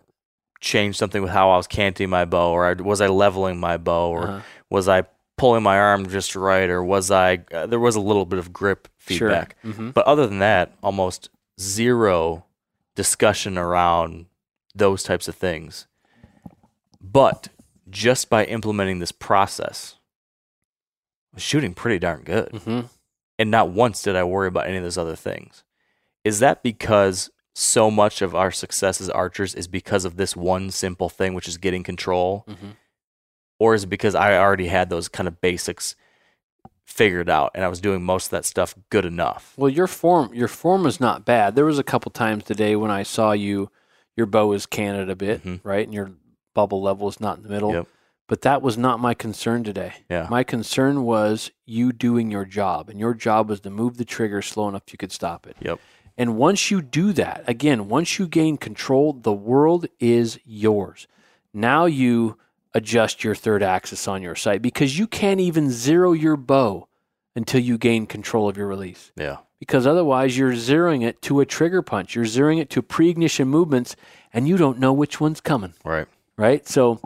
change 0.61 0.97
something 0.97 1.23
with 1.23 1.31
how 1.33 1.51
I 1.51 1.57
was 1.57 1.67
canting 1.67 2.09
my 2.09 2.25
bow, 2.25 2.51
or 2.53 2.67
I- 2.67 2.73
was 2.83 3.01
I 3.01 3.09
leveling 3.09 3.59
my 3.59 3.77
bow, 3.77 4.11
or 4.11 4.23
Uh-huh. 4.29 4.41
Was 4.75 4.89
I 4.89 5.05
pulling 5.39 5.63
my 5.63 5.79
arm 5.79 6.09
just 6.09 6.37
right, 6.37 6.69
or 6.69 6.85
was 6.85 7.11
I? 7.11 7.41
Uh, 7.53 7.67
there 7.67 7.81
was 7.81 7.97
a 7.97 8.01
little 8.01 8.27
bit 8.27 8.39
of 8.39 8.53
grip 8.53 8.89
Sure. 8.99 9.29
feedback, 9.29 9.57
Mm-hmm. 9.65 9.91
but 9.91 10.05
other 10.07 10.27
than 10.27 10.39
that, 10.41 10.73
almost 10.83 11.29
zero 11.61 12.45
discussion 12.95 13.57
around 13.59 14.27
those 14.75 15.03
types 15.03 15.29
of 15.29 15.35
things. 15.35 15.87
But 17.01 17.49
just 17.91 18.31
by 18.31 18.45
implementing 18.45 18.99
this 18.99 19.13
process, 19.13 19.97
I 21.33 21.37
was 21.37 21.43
shooting 21.43 21.75
pretty 21.75 21.99
darn 21.99 22.23
good. 22.23 22.51
Mm-hmm. 22.51 22.81
And 23.39 23.51
not 23.51 23.71
once 23.71 24.03
did 24.03 24.17
I 24.17 24.25
worry 24.25 24.49
about 24.49 24.67
any 24.67 24.77
of 24.79 24.83
those 24.85 24.99
other 24.99 25.17
things. 25.17 25.65
Is 26.25 26.39
that 26.39 26.63
because 26.63 27.31
so 27.55 27.91
much 27.91 28.23
of 28.23 28.35
our 28.35 28.51
success 28.51 29.01
as 29.01 29.11
archers 29.11 29.55
is 29.55 29.69
because 29.69 30.05
of 30.05 30.17
this 30.17 30.35
one 30.37 30.71
simple 30.71 31.09
thing, 31.09 31.35
which 31.35 31.49
is 31.49 31.59
getting 31.59 31.83
control? 31.83 32.45
Mm-hmm. 32.49 32.69
Or 33.59 33.75
is 33.75 33.85
it 33.85 33.89
because 33.89 34.15
I 34.15 34.37
already 34.37 34.67
had 34.67 34.91
those 34.91 35.09
kind 35.09 35.29
of 35.29 35.41
basics 35.41 35.95
figured 36.85 37.31
out 37.31 37.51
and 37.55 37.65
I 37.65 37.69
was 37.69 37.81
doing 37.81 38.03
most 38.03 38.27
of 38.27 38.31
that 38.33 38.45
stuff 38.45 38.75
good 38.91 39.05
enough? 39.05 39.55
Well, 39.57 39.71
your 39.71 39.87
form 39.87 40.33
your 40.35 40.49
form 40.49 40.87
is 40.87 41.01
not 41.01 41.25
bad. 41.25 41.55
There 41.55 41.65
was 41.65 41.79
a 41.79 41.85
couple 41.85 42.11
times 42.11 42.45
today 42.45 42.77
when 42.77 42.91
I 42.91 43.03
saw 43.03 43.33
you, 43.33 43.71
your 44.17 44.27
bow 44.27 44.53
is 44.53 44.67
canted 44.67 45.11
a 45.11 45.17
bit, 45.17 45.43
Mhm. 45.45 45.61
right, 45.65 45.85
and 45.87 45.95
your 45.95 46.13
bubble 46.55 46.83
level 46.83 47.09
is 47.09 47.21
not 47.21 47.37
in 47.39 47.43
the 47.43 47.49
middle. 47.49 47.73
Yep. 47.73 47.89
But 48.27 48.43
that 48.43 48.63
was 48.63 48.79
not 48.79 49.01
my 49.01 49.13
concern 49.13 49.65
today. 49.65 49.93
Yeah. 50.09 50.29
My 50.31 50.45
concern 50.45 51.03
was 51.03 51.51
you 51.67 51.93
doing 51.93 52.31
your 52.31 52.45
job, 52.45 52.89
and 52.89 52.99
your 52.99 53.13
job 53.13 53.49
was 53.51 53.61
to 53.61 53.71
move 53.71 53.97
the 53.99 54.05
trigger 54.05 54.41
slow 54.41 54.69
enough 54.69 54.85
you 54.91 54.97
could 54.99 55.13
stop 55.13 55.47
it. 55.47 55.57
Yep. 55.61 55.79
And 56.17 56.37
once 56.37 56.71
you 56.71 56.81
do 56.81 57.13
that, 57.15 57.43
again, 57.47 57.89
once 57.89 58.19
you 58.19 58.27
gain 58.29 58.57
control, 58.57 59.13
the 59.13 59.33
world 59.33 59.87
is 59.99 60.39
yours. 60.45 61.07
Now 61.53 61.85
you 61.87 62.39
adjust 62.75 63.23
your 63.25 63.35
third 63.35 63.63
axis 63.63 64.09
on 64.09 64.23
your 64.23 64.35
sight 64.35 64.61
because 64.63 64.99
you 64.99 65.07
can't 65.07 65.41
even 65.41 65.71
zero 65.71 66.13
your 66.13 66.37
bow 66.37 66.89
until 67.37 67.61
you 67.61 67.79
gain 67.79 68.07
control 68.07 68.49
of 68.49 68.57
your 68.57 68.67
release 68.67 69.13
Yeah. 69.17 69.39
because 69.59 69.87
otherwise 69.87 70.37
you're 70.37 70.53
zeroing 70.53 71.03
it 71.05 71.23
to 71.23 71.41
a 71.41 71.47
trigger 71.47 71.83
punch. 71.83 72.15
You're 72.15 72.25
zeroing 72.25 72.59
it 72.61 72.71
to 72.71 72.83
pre-ignition 72.83 73.49
movements, 73.49 73.97
and 74.33 74.47
you 74.49 74.57
don't 74.57 74.79
know 74.79 74.93
which 74.93 75.21
one's 75.21 75.41
coming, 75.41 75.75
Right. 75.85 76.07
right? 76.37 76.67
So, 76.69 77.01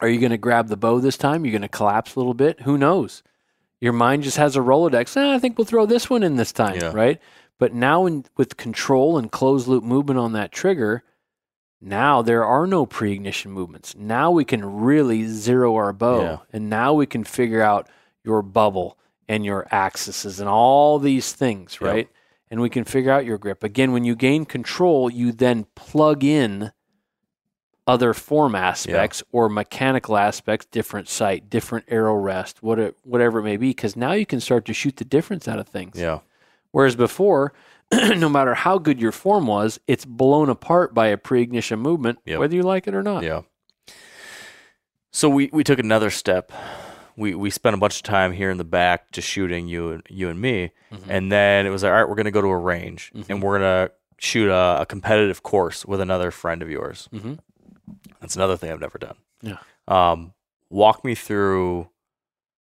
are 0.00 0.08
you 0.08 0.18
going 0.20 0.30
to 0.32 0.38
grab 0.38 0.68
the 0.68 0.76
bow 0.76 0.98
this 0.98 1.16
time? 1.16 1.44
You're 1.44 1.52
going 1.52 1.62
to 1.62 1.68
collapse 1.68 2.14
a 2.14 2.18
little 2.18 2.34
bit. 2.34 2.62
Who 2.62 2.76
knows? 2.76 3.22
Your 3.80 3.92
mind 3.92 4.22
just 4.22 4.36
has 4.38 4.56
a 4.56 4.60
Rolodex. 4.60 5.16
"Ah, 5.16 5.34
I 5.34 5.38
think 5.38 5.56
we'll 5.58 5.64
throw 5.66 5.86
this 5.86 6.08
one 6.10 6.22
in 6.22 6.36
this 6.36 6.52
time, 6.52 6.76
Yeah. 6.76 6.92
right? 6.92 7.20
But 7.58 7.72
now, 7.74 8.04
in, 8.06 8.24
with 8.36 8.56
control 8.56 9.16
and 9.18 9.30
closed 9.30 9.68
loop 9.68 9.84
movement 9.84 10.18
on 10.18 10.32
that 10.32 10.52
trigger, 10.52 11.04
now 11.84 12.22
there 12.22 12.44
are 12.44 12.66
no 12.66 12.86
pre-ignition 12.86 13.50
movements. 13.52 13.94
Now 13.96 14.30
we 14.30 14.44
can 14.44 14.64
really 14.80 15.26
zero 15.26 15.74
our 15.76 15.92
bow, 15.92 16.20
Yeah. 16.22 16.36
and 16.52 16.70
now 16.70 16.94
we 16.94 17.06
can 17.06 17.24
figure 17.24 17.62
out 17.62 17.88
your 18.24 18.42
bubble 18.42 18.98
and 19.28 19.44
your 19.44 19.66
axes 19.70 20.40
and 20.40 20.48
all 20.48 20.98
these 20.98 21.32
things, 21.32 21.78
Yep. 21.80 21.90
right? 21.90 22.08
And 22.50 22.60
we 22.60 22.70
can 22.70 22.84
figure 22.84 23.10
out 23.12 23.24
your 23.24 23.38
grip. 23.38 23.62
Again, 23.64 23.92
when 23.92 24.04
you 24.04 24.14
gain 24.16 24.44
control, 24.44 25.10
you 25.10 25.32
then 25.32 25.66
plug 25.74 26.24
in 26.24 26.72
other 27.86 28.14
form 28.14 28.54
aspects 28.54 29.22
or 29.30 29.48
mechanical 29.48 30.16
aspects, 30.16 30.66
different 30.70 31.08
sight, 31.08 31.50
different 31.50 31.84
arrow 31.88 32.14
rest, 32.14 32.62
what 32.62 32.78
it, 32.78 32.96
whatever 33.02 33.40
it 33.40 33.42
may 33.42 33.56
be, 33.58 33.68
because 33.70 33.94
now 33.94 34.12
you 34.12 34.24
can 34.24 34.40
start 34.40 34.64
to 34.64 34.72
shoot 34.72 34.96
the 34.96 35.04
difference 35.04 35.46
out 35.46 35.58
of 35.58 35.68
things. 35.68 35.98
Yeah. 35.98 36.20
Whereas 36.70 36.96
before, 36.96 37.52
no 38.16 38.28
matter 38.28 38.54
how 38.54 38.78
good 38.78 39.00
your 39.00 39.12
form 39.12 39.46
was, 39.46 39.78
it's 39.86 40.04
blown 40.04 40.48
apart 40.48 40.94
by 40.94 41.08
a 41.08 41.16
pre-ignition 41.16 41.78
movement, 41.80 42.18
Yep. 42.26 42.38
whether 42.40 42.54
you 42.56 42.62
like 42.62 42.86
it 42.86 42.94
or 42.94 43.02
not. 43.02 43.22
Yeah. 43.22 43.42
So 45.12 45.28
we, 45.28 45.48
we 45.52 45.62
took 45.64 45.78
another 45.78 46.10
step. 46.10 46.50
We 47.16 47.34
we 47.36 47.50
spent 47.50 47.74
a 47.74 47.78
bunch 47.78 47.96
of 47.96 48.02
time 48.02 48.32
here 48.32 48.50
in 48.50 48.56
the 48.58 48.64
back 48.64 49.12
just 49.12 49.28
shooting 49.28 49.68
you 49.68 49.90
and 49.92 50.02
you 50.08 50.28
and 50.28 50.40
me, 50.40 50.72
Mhm. 50.92 51.02
and 51.08 51.30
then 51.32 51.64
it 51.66 51.70
was 51.70 51.84
like, 51.84 51.92
all 51.92 51.98
right, 51.98 52.08
we're 52.08 52.16
gonna 52.16 52.32
go 52.32 52.40
to 52.42 52.48
a 52.48 52.56
range 52.58 53.12
Mhm. 53.14 53.24
and 53.28 53.42
we're 53.42 53.58
gonna 53.58 53.90
shoot 54.18 54.50
a, 54.50 54.80
a 54.80 54.86
competitive 54.86 55.44
course 55.44 55.86
with 55.86 56.00
another 56.00 56.32
friend 56.32 56.60
of 56.62 56.68
yours. 56.70 57.08
Mhm. 57.12 57.38
That's 58.20 58.34
another 58.34 58.56
thing 58.56 58.72
I've 58.72 58.80
never 58.80 58.98
done. 58.98 59.14
Yeah. 59.42 59.58
Um, 59.86 60.32
walk 60.70 61.04
me 61.04 61.14
through 61.14 61.88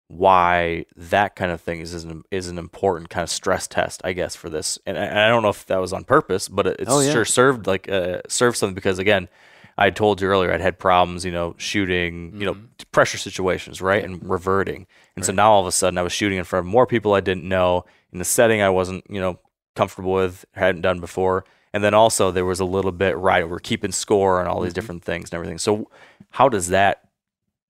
why 0.09 0.87
that 0.97 1.37
kind 1.37 1.53
of 1.53 1.61
thing 1.61 1.81
is 1.81 1.93
is 1.95 2.05
an, 2.05 2.23
is 2.31 2.49
an 2.49 2.59
important 2.59 3.11
kind 3.11 3.23
of 3.23 3.31
stress 3.31 3.67
test, 3.69 4.01
I 4.05 4.13
guess, 4.15 4.35
for 4.35 4.49
this. 4.49 4.79
And 4.87 4.99
I, 4.99 5.05
and 5.05 5.19
I 5.19 5.29
don't 5.29 5.43
know 5.43 5.51
if 5.51 5.67
that 5.67 5.81
was 5.81 5.93
on 5.93 6.05
purpose, 6.05 6.49
but 6.49 6.67
it, 6.67 6.77
it's 6.81 6.91
Oh, 6.91 7.01
yeah. 7.01 7.13
sure 7.13 7.25
served 7.25 7.67
like 7.67 7.89
uh, 7.91 8.23
served 8.29 8.57
something 8.57 8.75
because 8.75 8.99
again, 8.99 9.29
I 9.77 9.91
told 9.91 10.21
you 10.21 10.29
earlier 10.29 10.53
I'd 10.53 10.61
had 10.63 10.79
problems, 10.79 11.25
you 11.25 11.31
know, 11.31 11.55
shooting, 11.59 12.33
you 12.41 12.47
know, 12.47 12.55
Mhm. 12.55 12.69
pressure 12.91 13.19
situations, 13.19 13.81
right, 13.83 14.03
and 14.03 14.29
reverting. 14.29 14.87
And 15.15 15.25
so 15.25 15.33
now 15.33 15.53
all 15.53 15.61
of 15.61 15.67
a 15.67 15.73
sudden 15.73 15.99
I 15.99 16.03
was 16.03 16.13
shooting 16.13 16.39
in 16.39 16.45
front 16.45 16.67
of 16.67 16.73
more 16.73 16.87
people 16.87 17.13
I 17.13 17.21
didn't 17.21 17.45
know 17.47 17.85
in 18.13 18.19
the 18.19 18.25
setting 18.25 18.63
I 18.63 18.71
wasn't, 18.71 19.05
you 19.11 19.21
know, 19.21 19.39
comfortable 19.77 20.13
with, 20.15 20.47
hadn't 20.53 20.81
done 20.81 21.01
before. 21.01 21.45
And 21.75 21.85
then 21.85 21.93
also 21.93 22.31
there 22.31 22.47
was 22.47 22.61
a 22.61 22.65
little 22.65 22.93
bit 22.93 23.17
right, 23.19 23.47
we're 23.49 23.59
keeping 23.59 23.93
score 23.93 24.41
and 24.41 24.49
all 24.49 24.63
these 24.63 24.73
Mhm. 24.73 24.77
different 24.77 25.05
things 25.05 25.29
and 25.31 25.35
everything. 25.35 25.59
So 25.59 25.91
how 26.31 26.49
does 26.49 26.69
that 26.69 27.03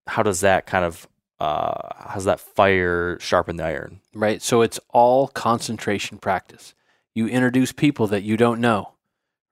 how 0.07 0.23
does 0.23 0.39
that 0.39 0.65
kind 0.65 0.85
of 0.85 1.07
uh, 1.39 2.09
has 2.09 2.25
that 2.25 2.39
fire 2.39 3.17
sharpen 3.19 3.55
the 3.57 3.63
iron. 3.65 4.01
right? 4.13 4.41
So 4.41 4.61
it's 4.61 4.79
all 4.89 5.27
concentration 5.29 6.17
practice. 6.17 6.73
You 7.15 7.27
introduce 7.27 7.71
people 7.71 8.07
that 8.07 8.23
you 8.23 8.35
don't 8.37 8.59
know, 8.61 8.93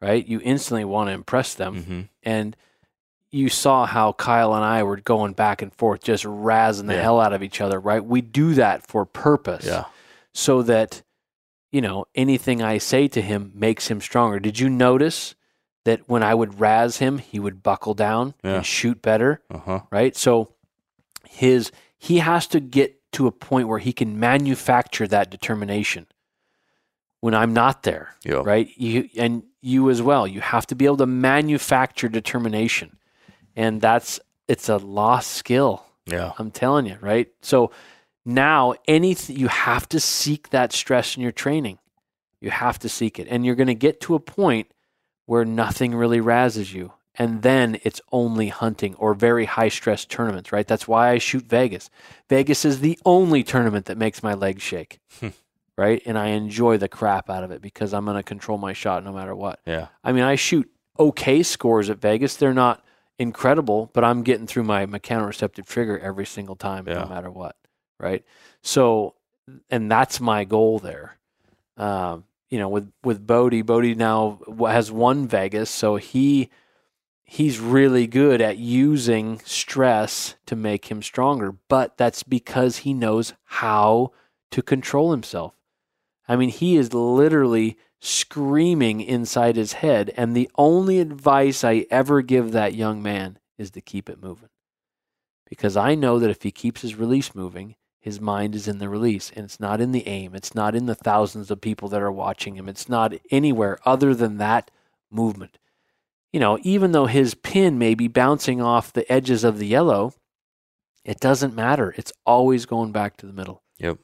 right? 0.01 0.25
You 0.25 0.41
instantly 0.43 0.85
want 0.85 1.07
to 1.09 1.13
impress 1.13 1.53
them. 1.53 1.75
Mm-hmm. 1.75 2.01
And 2.23 2.55
you 3.31 3.49
saw 3.49 3.85
how 3.85 4.13
Kyle 4.13 4.53
and 4.53 4.63
I 4.63 4.83
were 4.83 4.97
going 4.97 5.33
back 5.33 5.61
and 5.61 5.73
forth, 5.73 6.01
just 6.03 6.23
razzing 6.23 6.87
the 6.87 6.93
Yeah. 6.95 7.01
hell 7.01 7.19
out 7.19 7.33
of 7.33 7.43
each 7.43 7.59
other, 7.61 7.79
right? 7.79 8.03
We 8.03 8.21
do 8.21 8.53
that 8.53 8.85
for 8.87 9.05
purpose 9.05 9.65
Yeah. 9.65 9.85
so 10.33 10.61
that, 10.63 11.01
you 11.71 11.81
know, 11.81 12.05
anything 12.15 12.61
I 12.61 12.77
say 12.77 13.07
to 13.09 13.21
him 13.21 13.51
makes 13.53 13.87
him 13.89 13.99
stronger. 14.01 14.39
Did 14.39 14.59
you 14.59 14.69
notice 14.69 15.35
that 15.83 16.01
when 16.07 16.23
I 16.23 16.33
would 16.35 16.59
razz 16.59 16.97
him, 16.97 17.17
he 17.17 17.39
would 17.39 17.63
buckle 17.63 17.93
down 17.93 18.33
Yeah. 18.43 18.55
and 18.55 18.65
shoot 18.65 19.01
better? 19.01 19.41
Uh 19.49 19.57
huh. 19.59 19.79
right? 19.91 20.15
So 20.15 20.53
his 21.29 21.71
he 21.97 22.19
has 22.19 22.47
to 22.47 22.59
get 22.59 22.95
to 23.13 23.27
a 23.27 23.31
point 23.31 23.67
where 23.67 23.79
he 23.79 23.93
can 23.93 24.19
manufacture 24.19 25.07
that 25.07 25.29
determination. 25.31 26.05
When 27.19 27.33
I'm 27.33 27.53
not 27.53 27.83
there, 27.83 28.15
Yeah. 28.23 28.41
right? 28.45 28.69
You 28.77 29.09
and 29.17 29.43
you 29.61 29.89
as 29.89 30.01
well. 30.01 30.27
You 30.27 30.41
have 30.41 30.67
to 30.67 30.75
be 30.75 30.85
able 30.85 30.97
to 30.97 31.07
manufacture 31.07 32.07
determination, 32.09 32.97
and 33.55 33.81
that's 33.81 34.19
it's 34.47 34.69
a 34.69 34.77
lost 34.77 35.31
skill. 35.31 35.83
Yeah. 36.05 36.33
I'm 36.37 36.51
telling 36.51 36.85
you, 36.85 36.97
right? 37.01 37.27
So 37.41 37.71
now 38.25 38.75
anything 38.87 39.37
you 39.37 39.47
have 39.47 39.89
to 39.89 39.99
seek 39.99 40.49
that 40.49 40.71
stress 40.73 41.17
in 41.17 41.23
your 41.23 41.31
training. 41.31 41.79
You 42.39 42.51
have 42.51 42.77
to 42.79 42.89
seek 42.89 43.17
it. 43.19 43.27
And 43.29 43.45
you're 43.45 43.55
going 43.55 43.67
to 43.67 43.75
get 43.75 43.99
to 44.01 44.15
a 44.15 44.19
point 44.19 44.67
where 45.25 45.43
nothing 45.43 45.95
really 45.95 46.21
razzes 46.21 46.71
you. 46.73 46.93
And 47.19 47.41
then 47.41 47.79
it's 47.83 47.99
only 48.11 48.49
hunting 48.49 48.93
or 48.95 49.13
very 49.15 49.45
high 49.45 49.69
stress 49.69 50.05
tournaments, 50.05 50.51
right? 50.51 50.67
That's 50.67 50.87
why 50.87 51.09
I 51.09 51.17
shoot 51.17 51.45
Vegas. 51.45 51.89
Vegas 52.29 52.63
is 52.63 52.79
the 52.79 52.99
only 53.05 53.43
tournament 53.43 53.87
that 53.87 53.97
makes 53.97 54.21
my 54.21 54.33
legs 54.35 54.61
shake, 54.61 54.99
right? 55.75 56.01
And 56.05 56.17
I 56.17 56.27
enjoy 56.27 56.77
the 56.77 56.87
crap 56.87 57.29
out 57.29 57.43
of 57.43 57.49
it 57.51 57.61
because 57.61 57.93
I'm 57.93 58.05
going 58.05 58.17
to 58.17 58.23
control 58.23 58.57
my 58.59 58.73
shot 58.73 59.03
no 59.03 59.11
matter 59.11 59.35
what. 59.35 59.59
Yeah. 59.65 59.87
I 60.03 60.11
mean, 60.11 60.23
I 60.23 60.35
shoot 60.35 60.69
okay 60.99 61.41
scores 61.41 61.89
at 61.89 61.99
Vegas. 61.99 62.35
They're 62.35 62.53
not 62.53 62.83
incredible, 63.17 63.89
but 63.93 64.03
I'm 64.03 64.21
getting 64.21 64.45
through 64.45 64.65
my 64.65 64.85
mechanoreceptive 64.85 65.65
trigger 65.65 65.97
every 65.97 66.25
single 66.25 66.55
time, 66.55 66.87
Yeah. 66.87 66.99
no 66.99 67.07
matter 67.07 67.31
what. 67.31 67.55
Right. 67.99 68.23
So, 68.61 69.15
and 69.71 69.89
that's 69.89 70.19
my 70.19 70.43
goal 70.43 70.77
there. 70.77 71.17
Um, 71.77 72.25
you 72.51 72.59
know, 72.59 72.69
with 72.69 72.91
with 73.03 73.25
Bodie, 73.25 73.63
Bodie 73.63 73.95
now 73.95 74.39
has 74.67 74.91
won 74.91 75.27
Vegas, 75.27 75.69
so 75.71 75.95
he 75.95 76.49
he's 77.27 77.59
really 77.59 78.07
good 78.07 78.41
at 78.41 78.57
using 78.57 79.39
stress 79.45 80.35
to 80.45 80.55
make 80.55 80.85
him 80.85 81.03
stronger. 81.03 81.51
But 81.67 81.97
that's 81.97 82.23
because 82.23 82.77
he 82.77 82.93
knows 82.93 83.33
how 83.43 84.13
to 84.51 84.61
control 84.61 85.11
himself. 85.11 85.53
I 86.27 86.35
mean, 86.35 86.49
he 86.49 86.77
is 86.77 86.93
literally 86.93 87.77
screaming 87.99 89.01
inside 89.01 89.55
his 89.55 89.73
head. 89.73 90.11
And 90.15 90.35
the 90.35 90.49
only 90.55 90.99
advice 90.99 91.63
I 91.63 91.85
ever 91.91 92.21
give 92.21 92.51
that 92.51 92.73
young 92.73 93.03
man 93.03 93.39
is 93.57 93.71
to 93.71 93.81
keep 93.81 94.09
it 94.09 94.23
moving. 94.23 94.49
Because 95.49 95.77
I 95.77 95.95
know 95.95 96.19
that 96.19 96.29
if 96.29 96.43
he 96.43 96.51
keeps 96.51 96.81
his 96.81 96.95
release 96.95 97.35
moving, 97.35 97.75
his 97.99 98.21
mind 98.21 98.55
is 98.55 98.67
in 98.67 98.79
the 98.79 98.89
release 98.89 99.31
and 99.35 99.45
it's 99.45 99.59
not 99.59 99.81
in 99.81 99.91
the 99.91 100.07
aim. 100.07 100.35
It's 100.35 100.55
not 100.55 100.75
in 100.75 100.85
the 100.85 100.95
thousands 100.95 101.51
of 101.51 101.59
people 101.61 101.89
that 101.89 102.01
are 102.01 102.11
watching 102.11 102.55
him. 102.55 102.69
It's 102.69 102.87
not 102.87 103.13
anywhere 103.31 103.79
other 103.85 104.13
than 104.13 104.37
that 104.37 104.71
movement. 105.09 105.57
You 106.33 106.39
know, 106.39 106.59
even 106.61 106.91
though 106.91 107.05
his 107.05 107.33
pin 107.33 107.77
may 107.79 107.95
be 107.95 108.07
bouncing 108.07 108.61
off 108.61 108.91
the 108.93 109.09
edges 109.11 109.43
of 109.43 109.59
the 109.59 109.67
yellow, 109.67 110.13
it 111.05 111.19
doesn't 111.19 111.55
matter. 111.55 111.93
It's 111.97 112.11
always 112.25 112.65
going 112.65 112.91
back 112.91 113.17
to 113.17 113.25
the 113.25 113.33
middle 113.33 113.63
Yep. 113.79 113.97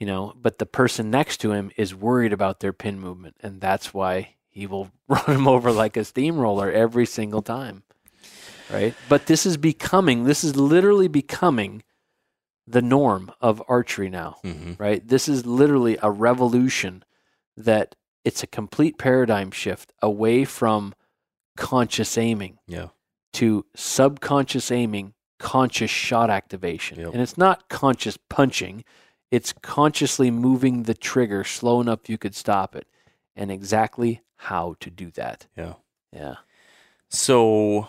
you 0.00 0.06
know, 0.06 0.32
but 0.40 0.58
the 0.58 0.66
person 0.66 1.10
next 1.10 1.38
to 1.38 1.52
him 1.52 1.70
is 1.76 1.94
worried 1.94 2.32
about 2.32 2.60
their 2.60 2.72
pin 2.72 2.98
movement, 2.98 3.36
and 3.40 3.60
that's 3.60 3.92
why 3.92 4.36
he 4.48 4.66
will 4.66 4.90
run 5.08 5.24
him 5.26 5.46
over 5.48 5.70
like 5.70 5.96
a 5.96 6.04
steamroller 6.04 6.70
every 6.70 7.06
single 7.06 7.42
time. 7.42 7.82
Right? 8.70 8.94
But 9.08 9.26
this 9.26 9.44
is 9.44 9.58
becoming, 9.58 10.24
this 10.24 10.42
is 10.42 10.56
literally 10.56 11.08
becoming 11.08 11.82
the 12.66 12.80
norm 12.80 13.30
of 13.40 13.62
archery 13.68 14.08
now, 14.08 14.36
Mm-hmm. 14.44 14.74
right? 14.82 15.06
This 15.06 15.28
is 15.28 15.44
literally 15.44 15.98
a 16.02 16.10
revolution 16.10 17.04
that 17.58 17.94
it's 18.24 18.42
a 18.42 18.46
complete 18.46 18.96
paradigm 18.98 19.50
shift 19.50 19.92
away 20.00 20.44
from 20.46 20.94
conscious 21.62 22.18
aiming 22.18 22.58
Yeah. 22.66 22.88
to 23.34 23.64
subconscious 23.76 24.70
aiming, 24.72 25.14
conscious 25.38 25.90
shot 25.90 26.28
activation. 26.28 26.98
Yep. 26.98 27.12
And 27.12 27.22
it's 27.22 27.38
not 27.38 27.68
conscious 27.68 28.18
punching, 28.28 28.84
it's 29.30 29.52
consciously 29.62 30.30
moving 30.30 30.82
the 30.82 30.94
trigger 30.94 31.44
slow 31.44 31.80
enough 31.80 32.08
you 32.08 32.18
could 32.18 32.34
stop 32.34 32.74
it 32.74 32.86
and 33.36 33.50
exactly 33.50 34.20
how 34.36 34.74
to 34.80 34.90
do 34.90 35.10
that. 35.12 35.46
Yeah. 35.56 35.74
Yeah. 36.12 36.34
So, 37.08 37.88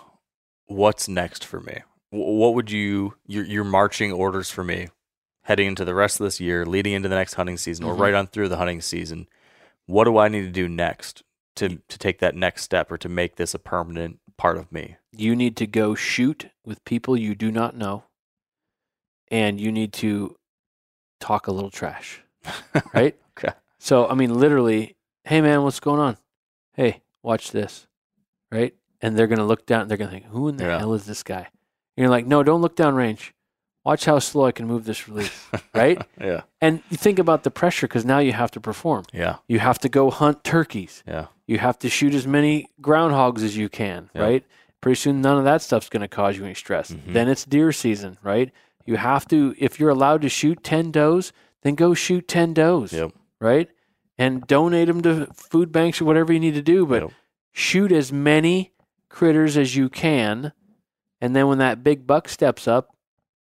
what's 0.67 1.07
next 1.07 1.43
for 1.45 1.59
me? 1.59 1.81
What 2.11 2.53
would 2.53 2.69
you 2.69 3.15
your 3.25 3.43
your 3.45 3.63
marching 3.63 4.11
orders 4.11 4.49
for 4.51 4.63
me 4.63 4.89
heading 5.43 5.67
into 5.67 5.83
the 5.83 5.95
rest 5.95 6.19
of 6.19 6.25
this 6.25 6.39
year, 6.39 6.65
leading 6.65 6.93
into 6.93 7.09
the 7.09 7.15
next 7.15 7.33
hunting 7.33 7.57
season, 7.57 7.85
or 7.85 7.95
Mhm. 7.95 7.99
right 7.99 8.13
on 8.13 8.27
through 8.27 8.49
the 8.49 8.57
hunting 8.57 8.81
season? 8.81 9.27
What 9.87 10.03
do 10.05 10.17
I 10.17 10.27
need 10.29 10.41
to 10.43 10.51
do 10.51 10.69
next 10.69 11.23
to 11.55 11.79
to 11.87 11.97
take 11.97 12.19
that 12.19 12.35
next 12.35 12.63
step 12.63 12.91
or 12.91 12.97
to 12.97 13.09
make 13.09 13.35
this 13.35 13.53
a 13.53 13.59
permanent 13.59 14.19
part 14.37 14.57
of 14.57 14.71
me? 14.71 14.97
You 15.11 15.35
need 15.35 15.55
to 15.57 15.67
go 15.67 15.95
shoot 15.95 16.47
with 16.65 16.83
people 16.85 17.17
you 17.17 17.35
do 17.35 17.51
not 17.51 17.75
know 17.75 18.03
and 19.29 19.59
you 19.59 19.71
need 19.71 19.93
to 19.93 20.35
talk 21.19 21.47
a 21.47 21.51
little 21.51 21.71
trash. 21.71 22.21
Right? 22.93 23.15
Okay. 23.37 23.53
So, 23.79 24.07
I 24.07 24.13
mean, 24.15 24.33
literally, 24.33 24.95
hey 25.25 25.41
man, 25.41 25.63
what's 25.63 25.79
going 25.79 25.99
on? 25.99 26.17
Hey, 26.73 27.01
watch 27.21 27.51
this. 27.51 27.87
Right? 28.51 28.73
And 29.01 29.17
they're 29.17 29.27
going 29.27 29.39
to 29.39 29.45
look 29.45 29.65
down 29.65 29.81
and 29.81 29.89
they're 29.89 29.97
going 29.97 30.09
to 30.09 30.13
think, 30.19 30.25
who 30.27 30.47
in 30.47 30.57
the 30.57 30.65
Yeah. 30.65 30.79
hell 30.79 30.93
is 30.93 31.05
this 31.05 31.23
guy? 31.23 31.47
And 31.95 32.03
you're 32.03 32.09
like, 32.09 32.25
no, 32.25 32.43
don't 32.43 32.61
look 32.61 32.75
down 32.75 32.95
range. 32.95 33.33
Watch 33.85 34.05
how 34.05 34.19
slow 34.19 34.45
I 34.45 34.51
can 34.51 34.65
move 34.67 34.85
this 34.85 35.07
release. 35.09 35.47
Right? 35.73 36.01
yeah. 36.19 36.41
and 36.61 36.81
you 36.89 36.97
think 36.97 37.19
about 37.19 37.43
the 37.43 37.51
pressure 37.51 37.87
because 37.87 38.05
now 38.05 38.19
you 38.19 38.31
have 38.33 38.51
to 38.51 38.61
perform. 38.61 39.05
Yeah. 39.11 39.37
You 39.47 39.59
have 39.59 39.79
to 39.79 39.89
go 39.89 40.09
hunt 40.09 40.43
turkeys. 40.43 41.03
Yeah. 41.07 41.27
You 41.47 41.57
have 41.59 41.77
to 41.79 41.89
shoot 41.89 42.13
as 42.13 42.25
many 42.25 42.67
groundhogs 42.81 43.43
as 43.43 43.57
you 43.57 43.69
can, 43.69 44.09
Yeah. 44.13 44.21
right? 44.21 44.45
Pretty 44.81 44.95
soon, 44.95 45.21
none 45.21 45.37
of 45.37 45.43
that 45.45 45.61
stuff's 45.61 45.89
going 45.89 46.01
to 46.01 46.07
cause 46.07 46.37
you 46.37 46.43
any 46.45 46.53
stress. 46.53 46.91
Mhm. 46.91 47.13
Then 47.13 47.29
it's 47.29 47.45
deer 47.45 47.71
season, 47.71 48.17
right? 48.23 48.51
You 48.85 48.95
have 48.97 49.27
to, 49.29 49.55
if 49.57 49.79
you're 49.79 49.89
allowed 49.89 50.21
to 50.23 50.29
shoot 50.29 50.63
10 50.63 50.91
does, 50.91 51.31
then 51.61 51.75
go 51.75 51.93
shoot 51.93 52.27
10 52.27 52.53
does, 52.53 52.91
Yep. 52.93 53.11
right? 53.39 53.69
And 54.17 54.45
donate 54.47 54.87
them 54.87 55.01
to 55.03 55.27
food 55.33 55.71
banks 55.71 56.01
or 56.01 56.05
whatever 56.05 56.33
you 56.33 56.39
need 56.39 56.53
to 56.55 56.61
do, 56.61 56.85
but 56.85 57.01
Yep. 57.03 57.11
shoot 57.51 57.91
as 57.91 58.11
many 58.11 58.71
critters 59.09 59.57
as 59.57 59.75
you 59.75 59.89
can. 59.89 60.51
And 61.21 61.35
then 61.35 61.47
when 61.47 61.59
that 61.59 61.83
big 61.83 62.05
buck 62.05 62.27
steps 62.27 62.67
up, 62.67 62.89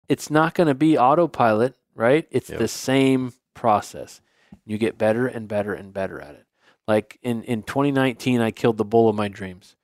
it's 0.09 0.31
not 0.31 0.55
going 0.55 0.67
to 0.69 0.75
be 0.75 0.99
autopilot, 0.99 1.75
right? 1.95 2.27
It's 2.31 2.51
Yep. 2.51 2.59
the 2.59 2.69
same 2.69 3.33
process. 3.55 4.21
You 4.67 4.77
get 4.77 4.99
better 4.99 5.27
and 5.27 5.49
better 5.49 5.73
and 5.73 5.93
better 5.95 6.21
at 6.21 6.35
it. 6.35 6.47
Like 6.89 7.19
in, 7.23 7.43
in 7.45 7.63
2019, 7.63 8.41
I 8.41 8.51
killed 8.51 8.77
the 8.77 8.85
bull 8.85 9.09
of 9.09 9.17
my 9.17 9.29
dreams. 9.29 9.77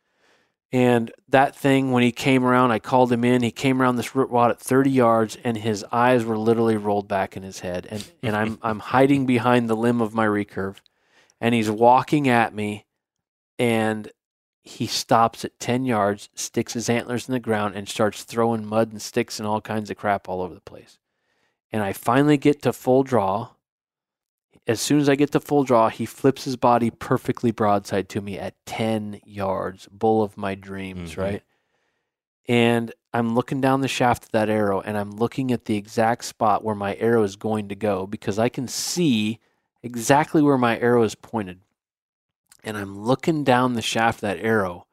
And 0.71 1.11
that 1.31 1.57
thing, 1.57 1.93
when 1.93 2.03
he 2.03 2.13
came 2.13 2.45
around, 2.45 2.73
I 2.73 2.79
called 2.79 3.11
him 3.11 3.25
in. 3.25 3.43
He 3.43 3.51
came 3.51 3.81
around 3.81 3.97
this 3.97 4.15
root 4.15 4.31
wad 4.31 4.51
at 4.51 4.61
30 4.61 4.91
yards, 4.91 5.39
and 5.43 5.57
his 5.57 5.85
eyes 5.91 6.25
were 6.25 6.37
literally 6.37 6.77
rolled 6.77 7.09
back 7.09 7.37
in 7.37 7.43
his 7.43 7.61
head. 7.61 7.87
And, 7.91 8.11
and 8.23 8.37
I'm, 8.37 8.59
I'm 8.63 8.79
hiding 8.81 9.25
behind 9.25 9.69
the 9.69 9.77
limb 9.77 10.03
of 10.03 10.15
my 10.15 10.27
recurve. 10.27 10.77
And 11.41 11.55
he's 11.55 11.71
walking 11.71 12.29
at 12.29 12.55
me, 12.55 12.85
and 13.59 14.11
he 14.63 14.87
stops 14.87 15.45
at 15.45 15.59
10 15.59 15.87
yards, 15.87 16.29
sticks 16.35 16.75
his 16.75 16.91
antlers 16.91 17.29
in 17.29 17.33
the 17.33 17.41
ground, 17.41 17.75
and 17.75 17.89
starts 17.89 18.25
throwing 18.25 18.67
mud 18.67 18.93
and 18.93 19.01
sticks 19.01 19.39
and 19.39 19.49
all 19.49 19.63
kinds 19.63 19.91
of 19.91 19.97
crap 19.97 20.29
all 20.29 20.43
over 20.43 20.55
the 20.55 20.61
place. 20.61 20.99
And 21.73 21.83
I 21.83 21.95
finally 21.95 22.37
get 22.37 22.61
to 22.63 22.73
full 22.75 23.03
draw. 23.03 23.51
As 24.69 24.81
soon 24.81 25.01
as 25.01 25.09
I 25.09 25.15
get 25.15 25.33
to 25.33 25.41
full 25.41 25.65
draw, 25.65 25.89
he 25.89 26.05
flips 26.05 26.45
his 26.45 26.57
body 26.57 26.91
perfectly 26.91 27.51
broadside 27.51 28.09
to 28.11 28.21
me 28.21 28.39
at 28.39 28.55
10 28.67 29.21
yards, 29.25 29.89
bull 29.91 30.23
of 30.23 30.37
my 30.37 30.55
dreams, 30.55 31.15
Mhm. 31.15 31.17
right? 31.17 31.43
And 32.47 32.93
I'm 33.15 33.35
looking 33.35 33.61
down 33.63 33.81
the 33.81 33.89
shaft 33.89 34.25
of 34.27 34.31
that 34.33 34.51
arrow 34.51 34.81
and 34.81 34.99
I'm 34.99 35.11
looking 35.11 35.51
at 35.51 35.65
the 35.65 35.77
exact 35.77 36.27
spot 36.27 36.63
where 36.63 36.75
my 36.75 36.95
arrow 36.97 37.23
is 37.23 37.37
going 37.37 37.69
to 37.69 37.75
go 37.75 38.07
because 38.07 38.39
I 38.39 38.51
can 38.51 38.69
see 38.69 39.39
exactly 39.83 40.43
where 40.43 40.59
my 40.59 40.79
arrow 40.79 41.03
is 41.03 41.15
pointed. 41.15 41.61
And 42.63 42.77
I'm 42.77 42.99
looking 42.99 43.45
down 43.45 43.73
the 43.73 43.83
shaft 43.83 44.19
of 44.19 44.21
that 44.23 44.39
arrow, 44.45 44.87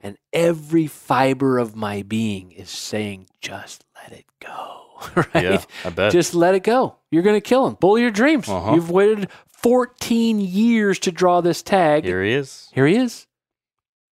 and 0.00 0.18
every 0.32 0.86
fiber 0.86 1.58
of 1.58 1.74
my 1.74 2.02
being 2.02 2.52
is 2.52 2.70
saying, 2.70 3.26
just 3.40 3.84
let 4.02 4.18
it 4.18 4.24
go. 4.40 4.84
right? 5.34 5.44
Yeah. 5.44 5.64
I 5.84 5.90
bet. 5.90 6.12
Just 6.12 6.34
let 6.34 6.54
it 6.54 6.62
go. 6.64 6.96
You're 7.10 7.22
going 7.22 7.36
to 7.36 7.40
kill 7.40 7.66
him. 7.66 7.74
Bull 7.74 7.98
your 7.98 8.10
dreams. 8.10 8.48
Uh-huh. 8.48 8.74
You've 8.74 8.90
waited 8.90 9.28
14 9.48 10.40
years 10.40 10.98
to 11.00 11.12
draw 11.12 11.40
this 11.40 11.62
tag. 11.62 12.04
Here 12.04 12.22
he 12.22 12.32
is. 12.32 12.68
Here 12.72 12.86
he 12.86 12.96
is. 12.96 13.26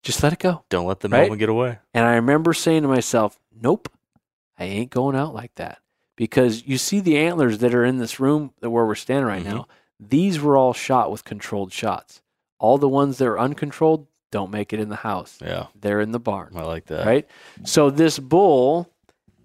Just 0.03 0.23
let 0.23 0.33
it 0.33 0.39
go. 0.39 0.63
Don't 0.69 0.87
let 0.87 1.01
the 1.01 1.09
Right? 1.09 1.23
moment 1.23 1.41
get 1.41 1.49
away. 1.49 1.79
And 1.95 2.05
I 2.05 2.15
remember 2.17 2.53
saying 2.53 2.83
to 2.83 2.89
myself, 2.89 3.39
nope, 3.61 3.89
I 4.59 4.65
ain't 4.65 4.91
going 4.91 5.17
out 5.17 5.35
like 5.35 5.55
that 5.57 5.79
because 6.17 6.65
you 6.67 6.79
see 6.79 7.01
the 7.01 7.17
antlers 7.19 7.59
that 7.59 7.75
are 7.75 7.85
in 7.85 7.99
this 7.99 8.21
room 8.21 8.53
that 8.61 8.71
where 8.71 8.87
we're 8.87 8.95
standing 8.95 9.27
right 9.27 9.43
Mhm. 9.43 9.53
now. 9.53 9.69
These 9.99 10.41
were 10.41 10.57
all 10.57 10.73
shot 10.73 11.11
with 11.11 11.25
controlled 11.25 11.73
shots. 11.73 12.23
All 12.59 12.79
the 12.79 12.89
ones 12.89 13.19
that 13.19 13.27
are 13.27 13.39
uncontrolled 13.39 14.07
don't 14.31 14.51
make 14.51 14.73
it 14.73 14.81
in 14.81 14.89
the 14.89 14.97
house. 14.97 15.39
Yeah. 15.43 15.67
They're 15.79 16.01
in 16.01 16.13
the 16.13 16.21
barn 16.21 16.53
I 16.57 16.63
like 16.63 16.87
that. 16.87 17.07
right? 17.07 17.27
So 17.65 17.91
this 17.91 18.19
bull 18.19 18.91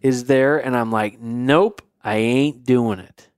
is 0.02 0.26
there, 0.26 0.58
and 0.58 0.76
I'm 0.76 0.92
like, 0.92 1.20
nope, 1.20 1.82
I 2.04 2.18
ain't 2.18 2.64
doing 2.64 3.00
it. 3.00 3.30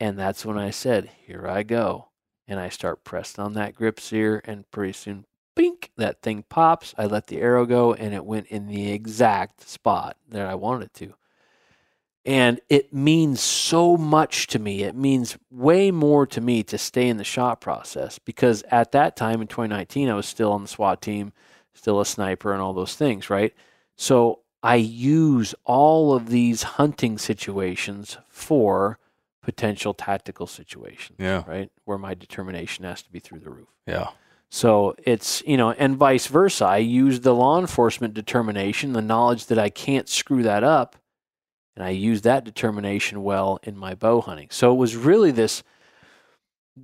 And 0.00 0.18
that's 0.18 0.44
when 0.44 0.58
I 0.58 0.70
said, 0.70 1.10
here 1.26 1.46
I 1.46 1.64
go. 1.64 2.08
And 2.46 2.58
I 2.58 2.68
start 2.68 3.04
pressing 3.04 3.44
on 3.44 3.54
that 3.54 3.74
grip 3.74 4.00
sear, 4.00 4.40
and 4.44 4.70
pretty 4.70 4.92
soon, 4.92 5.26
bink, 5.54 5.90
that 5.96 6.22
thing 6.22 6.44
pops. 6.48 6.94
I 6.96 7.06
let 7.06 7.26
the 7.26 7.40
arrow 7.40 7.66
go, 7.66 7.92
and 7.92 8.14
it 8.14 8.24
went 8.24 8.46
in 8.46 8.68
the 8.68 8.92
exact 8.92 9.68
spot 9.68 10.16
that 10.30 10.46
I 10.46 10.54
wanted 10.54 10.94
to. 10.94 11.14
And 12.24 12.60
it 12.68 12.92
means 12.92 13.40
so 13.40 13.96
much 13.96 14.48
to 14.48 14.58
me. 14.58 14.82
It 14.82 14.94
means 14.94 15.38
way 15.50 15.90
more 15.90 16.26
to 16.26 16.40
me 16.40 16.62
to 16.64 16.76
stay 16.78 17.08
in 17.08 17.16
the 17.16 17.24
shot 17.24 17.60
process 17.60 18.18
because 18.18 18.62
at 18.70 18.92
that 18.92 19.16
time 19.16 19.40
in 19.40 19.46
2019, 19.46 20.08
I 20.08 20.14
was 20.14 20.26
still 20.26 20.52
on 20.52 20.62
the 20.62 20.68
SWAT 20.68 21.00
team, 21.00 21.32
still 21.74 22.00
a 22.00 22.06
sniper, 22.06 22.52
and 22.52 22.60
all 22.60 22.74
those 22.74 22.94
things, 22.94 23.30
right? 23.30 23.54
So 23.96 24.40
I 24.62 24.76
use 24.76 25.54
all 25.64 26.12
of 26.14 26.28
these 26.30 26.62
hunting 26.64 27.18
situations 27.18 28.18
for 28.28 28.98
potential 29.42 29.94
tactical 29.94 30.46
situations, 30.46 31.16
Yeah. 31.20 31.44
right? 31.46 31.70
Where 31.84 31.98
my 31.98 32.14
determination 32.14 32.84
has 32.84 33.02
to 33.02 33.10
be 33.10 33.18
through 33.20 33.40
the 33.40 33.50
roof. 33.50 33.68
Yeah. 33.86 34.08
So 34.50 34.94
it's, 35.04 35.42
you 35.46 35.56
know, 35.56 35.70
and 35.72 35.96
vice 35.96 36.26
versa. 36.26 36.64
I 36.64 36.78
use 36.78 37.20
the 37.20 37.34
law 37.34 37.58
enforcement 37.58 38.14
determination, 38.14 38.92
the 38.94 39.02
knowledge 39.02 39.46
that 39.46 39.58
I 39.58 39.68
can't 39.70 40.08
screw 40.08 40.42
that 40.42 40.64
up, 40.64 40.96
and 41.76 41.84
I 41.84 41.90
use 41.90 42.22
that 42.22 42.44
determination 42.44 43.22
well 43.22 43.60
in 43.62 43.76
my 43.76 43.94
bow 43.94 44.20
hunting. 44.20 44.48
So 44.50 44.72
it 44.72 44.76
was 44.76 44.96
really 44.96 45.30
this 45.30 45.62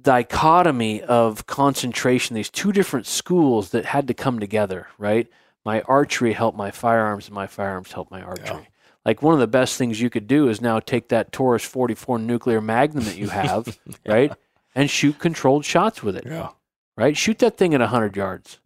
dichotomy 0.03 1.03
of 1.03 1.47
concentration, 1.47 2.35
these 2.35 2.51
two 2.51 2.73
different 2.73 3.07
schools 3.07 3.71
that 3.71 3.87
had 3.87 4.07
to 4.09 4.15
come 4.15 4.39
together, 4.41 4.89
right? 4.99 5.29
My 5.65 5.81
archery 5.83 6.33
helped 6.33 6.59
my 6.59 6.71
firearms, 6.71 7.27
and 7.27 7.35
my 7.35 7.47
firearms 7.47 7.93
helped 7.93 8.11
my 8.11 8.23
archery. 8.23 8.69
Like 9.05 9.23
one 9.23 9.35
of 9.35 9.41
the 9.41 9.47
best 9.47 9.77
things 9.77 10.01
you 10.01 10.11
could 10.11 10.27
do 10.27 10.49
is 10.49 10.61
now 10.61 10.81
take 10.81 11.09
that 11.09 11.31
Taurus 11.33 11.65
44 11.65 12.19
nuclear 12.19 12.61
magnum 12.61 13.05
that 13.05 13.17
you 13.17 13.29
have, 13.43 13.79
right? 14.07 14.33
And 14.75 14.91
shoot 14.91 15.19
controlled 15.19 15.65
shots 15.65 16.03
with 16.03 16.17
it 16.17 16.25
Yeah. 16.27 16.51
right? 16.97 17.17
Shoot 17.17 17.39
that 17.41 17.57
thing 17.57 17.75
at 17.75 17.81
100 17.81 18.17
yards. 18.17 18.59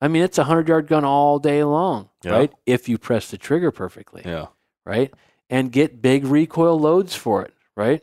I 0.00 0.08
mean, 0.08 0.22
it's 0.22 0.38
a 0.38 0.42
100 0.42 0.66
yard 0.68 0.86
gun 0.88 1.04
all 1.04 1.38
day 1.38 1.62
long, 1.62 2.08
Yeah. 2.24 2.32
right? 2.32 2.52
If 2.66 2.88
you 2.88 2.98
press 2.98 3.30
the 3.30 3.38
trigger 3.38 3.70
perfectly, 3.70 4.22
Yeah. 4.24 4.46
right? 4.84 5.12
And 5.50 5.70
get 5.70 6.00
big 6.02 6.24
recoil 6.24 6.78
loads 6.78 7.14
for 7.14 7.42
it, 7.42 7.52
right? 7.76 8.02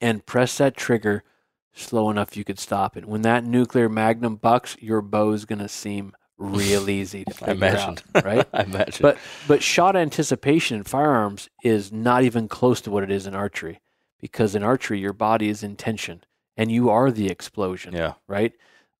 And 0.00 0.24
press 0.24 0.58
that 0.58 0.76
trigger 0.76 1.24
slow 1.72 2.10
enough 2.10 2.36
you 2.36 2.44
could 2.44 2.58
stop 2.58 2.96
it. 2.96 3.06
When 3.06 3.22
that 3.22 3.44
nuclear 3.44 3.88
magnum 3.88 4.36
bucks, 4.36 4.76
your 4.80 5.00
bow's 5.02 5.44
going 5.46 5.58
to 5.60 5.68
seem 5.68 6.14
real 6.40 6.88
easy 6.98 7.24
to 7.24 7.30
I 7.30 7.34
figure 7.34 7.54
imagine. 7.54 7.98
out, 8.16 8.24
right? 8.24 8.48
I 8.52 8.62
imagine. 8.64 9.02
But 9.02 9.18
but 9.46 9.62
shot 9.62 9.94
anticipation 9.94 10.78
in 10.78 10.84
firearms 10.84 11.48
is 11.62 11.92
not 11.92 12.24
even 12.24 12.48
close 12.48 12.80
to 12.82 12.90
what 12.90 13.02
it 13.04 13.10
is 13.10 13.26
in 13.26 13.34
archery, 13.34 13.80
because 14.20 14.54
in 14.54 14.62
archery 14.64 14.98
your 14.98 15.12
body 15.12 15.48
is 15.48 15.62
in 15.62 15.76
tension 15.76 16.24
and 16.56 16.72
you 16.72 16.90
are 16.90 17.10
the 17.10 17.28
explosion 17.28 17.94
yeah. 17.94 18.14
right? 18.26 18.52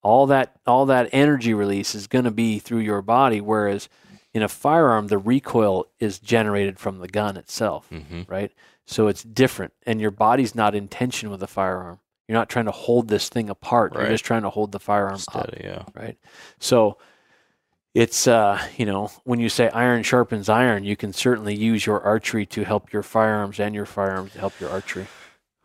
All 0.03 0.27
that 0.29 0.57
all 0.67 0.87
that 0.87 1.09
energy 1.13 1.53
release 1.55 1.95
is 1.95 2.07
going 2.07 2.25
to 2.25 2.31
be 2.31 2.59
through 2.59 2.79
your 2.81 3.03
body, 3.03 3.41
whereas 3.41 3.89
in 4.33 4.43
a 4.43 4.49
firearm 4.49 5.09
the 5.09 5.19
recoil 5.19 5.87
is 5.99 6.19
generated 6.21 6.79
from 6.79 6.99
the 7.01 7.09
gun 7.09 7.37
itself, 7.37 7.89
Mm-hmm. 7.91 8.23
right? 8.29 8.53
So 8.87 9.09
it's 9.09 9.23
different, 9.23 9.73
and 9.87 10.01
your 10.01 10.11
body's 10.11 10.55
not 10.55 10.75
in 10.75 10.89
tension 10.89 11.31
with 11.31 11.41
the 11.41 11.47
firearm. 11.47 12.01
You're 12.27 12.39
not 12.39 12.49
trying 12.49 12.65
to 12.67 12.71
hold 12.73 13.09
this 13.09 13.29
thing 13.29 13.51
apart. 13.51 13.93
Right. 13.95 14.03
You're 14.03 14.11
just 14.13 14.25
trying 14.25 14.43
to 14.43 14.51
hold 14.51 14.73
the 14.73 14.79
firearm 14.81 15.15
up, 15.15 15.21
Steady. 15.21 15.63
Yeah. 15.65 15.83
right? 15.95 16.17
So 16.59 16.97
it's 17.95 18.27
uh, 18.27 18.61
you 18.77 18.87
know 18.87 19.11
when 19.25 19.41
you 19.41 19.49
say 19.49 19.69
iron 19.71 20.03
sharpens 20.03 20.49
iron, 20.49 20.85
you 20.85 20.97
can 20.97 21.13
certainly 21.13 21.55
use 21.55 21.87
your 21.87 22.01
archery 22.01 22.47
to 22.47 22.65
help 22.65 22.93
your 22.93 23.03
firearms 23.03 23.59
and 23.59 23.75
your 23.75 23.87
firearms 23.87 24.33
to 24.33 24.39
help 24.39 24.59
your 24.61 24.71
archery. 24.71 25.07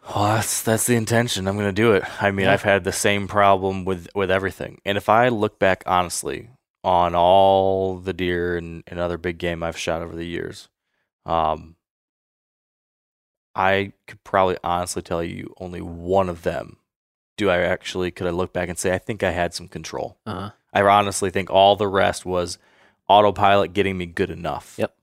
Well, 0.08 0.36
that's 0.36 0.62
that's 0.62 0.86
the 0.88 0.96
intention. 0.96 1.48
I'm 1.48 1.56
going 1.56 1.68
to 1.68 1.72
do 1.72 1.94
it. 1.94 2.04
I 2.22 2.32
mean, 2.32 2.46
Yeah. 2.46 2.54
I've 2.54 2.62
had 2.64 2.84
the 2.84 2.92
same 2.92 3.28
problem 3.28 3.86
with 3.86 4.08
with 4.16 4.30
everything. 4.32 4.80
And 4.86 4.98
if 4.98 5.10
I 5.10 5.30
look 5.30 5.60
back 5.60 5.84
honestly 5.86 6.50
on 6.84 7.16
all 7.16 7.98
the 7.98 8.14
deer 8.14 8.58
and, 8.58 8.84
and 8.86 9.00
other 9.00 9.18
big 9.18 9.40
game 9.40 9.64
I've 9.64 9.78
shot 9.78 10.04
over 10.04 10.16
the 10.16 10.28
years, 10.28 10.70
um, 11.26 11.76
I 13.56 13.94
could 14.08 14.24
probably 14.24 14.58
honestly 14.64 15.02
tell 15.02 15.24
you 15.24 15.54
only 15.58 15.82
one 15.82 16.30
of 16.30 16.44
them. 16.44 16.78
Do 17.38 17.50
I 17.50 17.60
actually 17.62 18.12
could 18.12 18.28
I 18.28 18.32
look 18.32 18.54
back 18.54 18.70
and 18.70 18.78
say 18.78 18.94
I 18.94 18.98
think 19.00 19.24
I 19.24 19.32
had 19.32 19.54
some 19.54 19.68
control? 19.68 20.18
Uh-huh. 20.26 20.52
I 20.76 20.82
honestly 20.82 21.30
think 21.32 21.50
all 21.50 21.76
the 21.76 21.88
rest 21.88 22.26
was 22.26 22.58
autopilot 23.08 23.74
getting 23.74 23.98
me 23.98 24.06
good 24.06 24.30
enough. 24.30 24.76
Yep. 24.78 24.94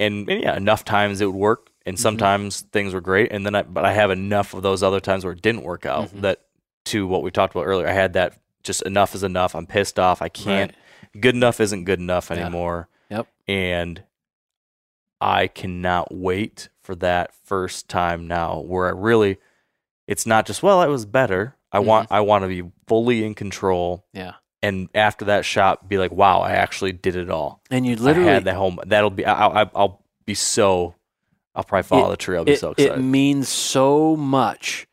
And, 0.00 0.28
and 0.28 0.42
yeah, 0.42 0.56
enough 0.56 0.84
times 0.84 1.20
it 1.20 1.26
would 1.26 1.34
work, 1.36 1.70
and 1.86 1.98
sometimes 1.98 2.62
things 2.72 2.94
were 2.94 3.00
great, 3.00 3.30
and 3.30 3.44
then 3.46 3.54
I 3.54 3.62
but 3.62 3.84
I 3.84 3.92
have 3.92 4.10
enough 4.10 4.54
of 4.54 4.62
those 4.62 4.82
other 4.82 5.00
times 5.00 5.24
where 5.24 5.32
it 5.34 5.42
didn't 5.42 5.62
work 5.62 5.86
out 5.86 6.08
Mhm. 6.08 6.22
that 6.22 6.40
to 6.86 7.06
what 7.06 7.22
we 7.22 7.30
talked 7.30 7.54
about 7.54 7.66
earlier. 7.66 7.86
I 7.86 7.92
had 7.92 8.14
that 8.14 8.38
just 8.64 8.82
enough 8.82 9.14
is 9.14 9.22
enough. 9.22 9.54
I'm 9.54 9.66
pissed 9.66 9.98
off. 9.98 10.22
I 10.22 10.28
can't. 10.28 10.72
Good 11.20 11.34
enough 11.36 11.60
isn't 11.60 11.84
good 11.84 12.00
enough 12.00 12.30
Yeah. 12.30 12.36
anymore. 12.38 12.88
Yep. 13.10 13.26
And 13.46 14.02
I 15.20 15.46
cannot 15.46 16.12
wait 16.14 16.68
for 16.80 16.94
that 16.96 17.32
first 17.44 17.88
time 17.88 18.26
now 18.26 18.58
where 18.60 18.86
I 18.88 18.90
really 18.90 19.38
it's 20.08 20.26
not 20.26 20.46
just 20.46 20.62
well 20.62 20.82
it 20.82 20.88
was 20.88 21.04
better. 21.06 21.56
I 21.70 21.78
want 21.78 22.08
I 22.10 22.20
want 22.20 22.42
to 22.42 22.48
be 22.48 22.68
fully 22.86 23.24
in 23.24 23.34
control 23.34 24.04
Yeah. 24.12 24.32
And 24.62 24.88
after 24.94 25.24
that 25.26 25.44
shot 25.44 25.88
be 25.88 25.98
like 25.98 26.12
wow 26.12 26.40
I 26.40 26.52
actually 26.52 26.92
did 26.92 27.16
it 27.16 27.30
all. 27.30 27.60
And 27.70 27.84
you 27.86 27.92
I 27.96 27.98
literally 27.98 28.28
had 28.28 28.44
that 28.44 28.54
home. 28.56 28.78
That'll 28.86 29.10
be 29.10 29.24
I, 29.26 29.62
I, 29.62 29.70
I'll 29.74 30.02
be 30.24 30.34
so 30.34 30.94
I'll 31.54 31.64
probably 31.64 31.82
follow 31.88 32.06
It- 32.08 32.10
the 32.12 32.16
tree. 32.16 32.36
I'll 32.36 32.44
be 32.44 32.52
it, 32.52 32.60
so 32.60 32.74
it 32.78 32.98
means 32.98 33.48
so 33.48 34.16
much 34.16 34.86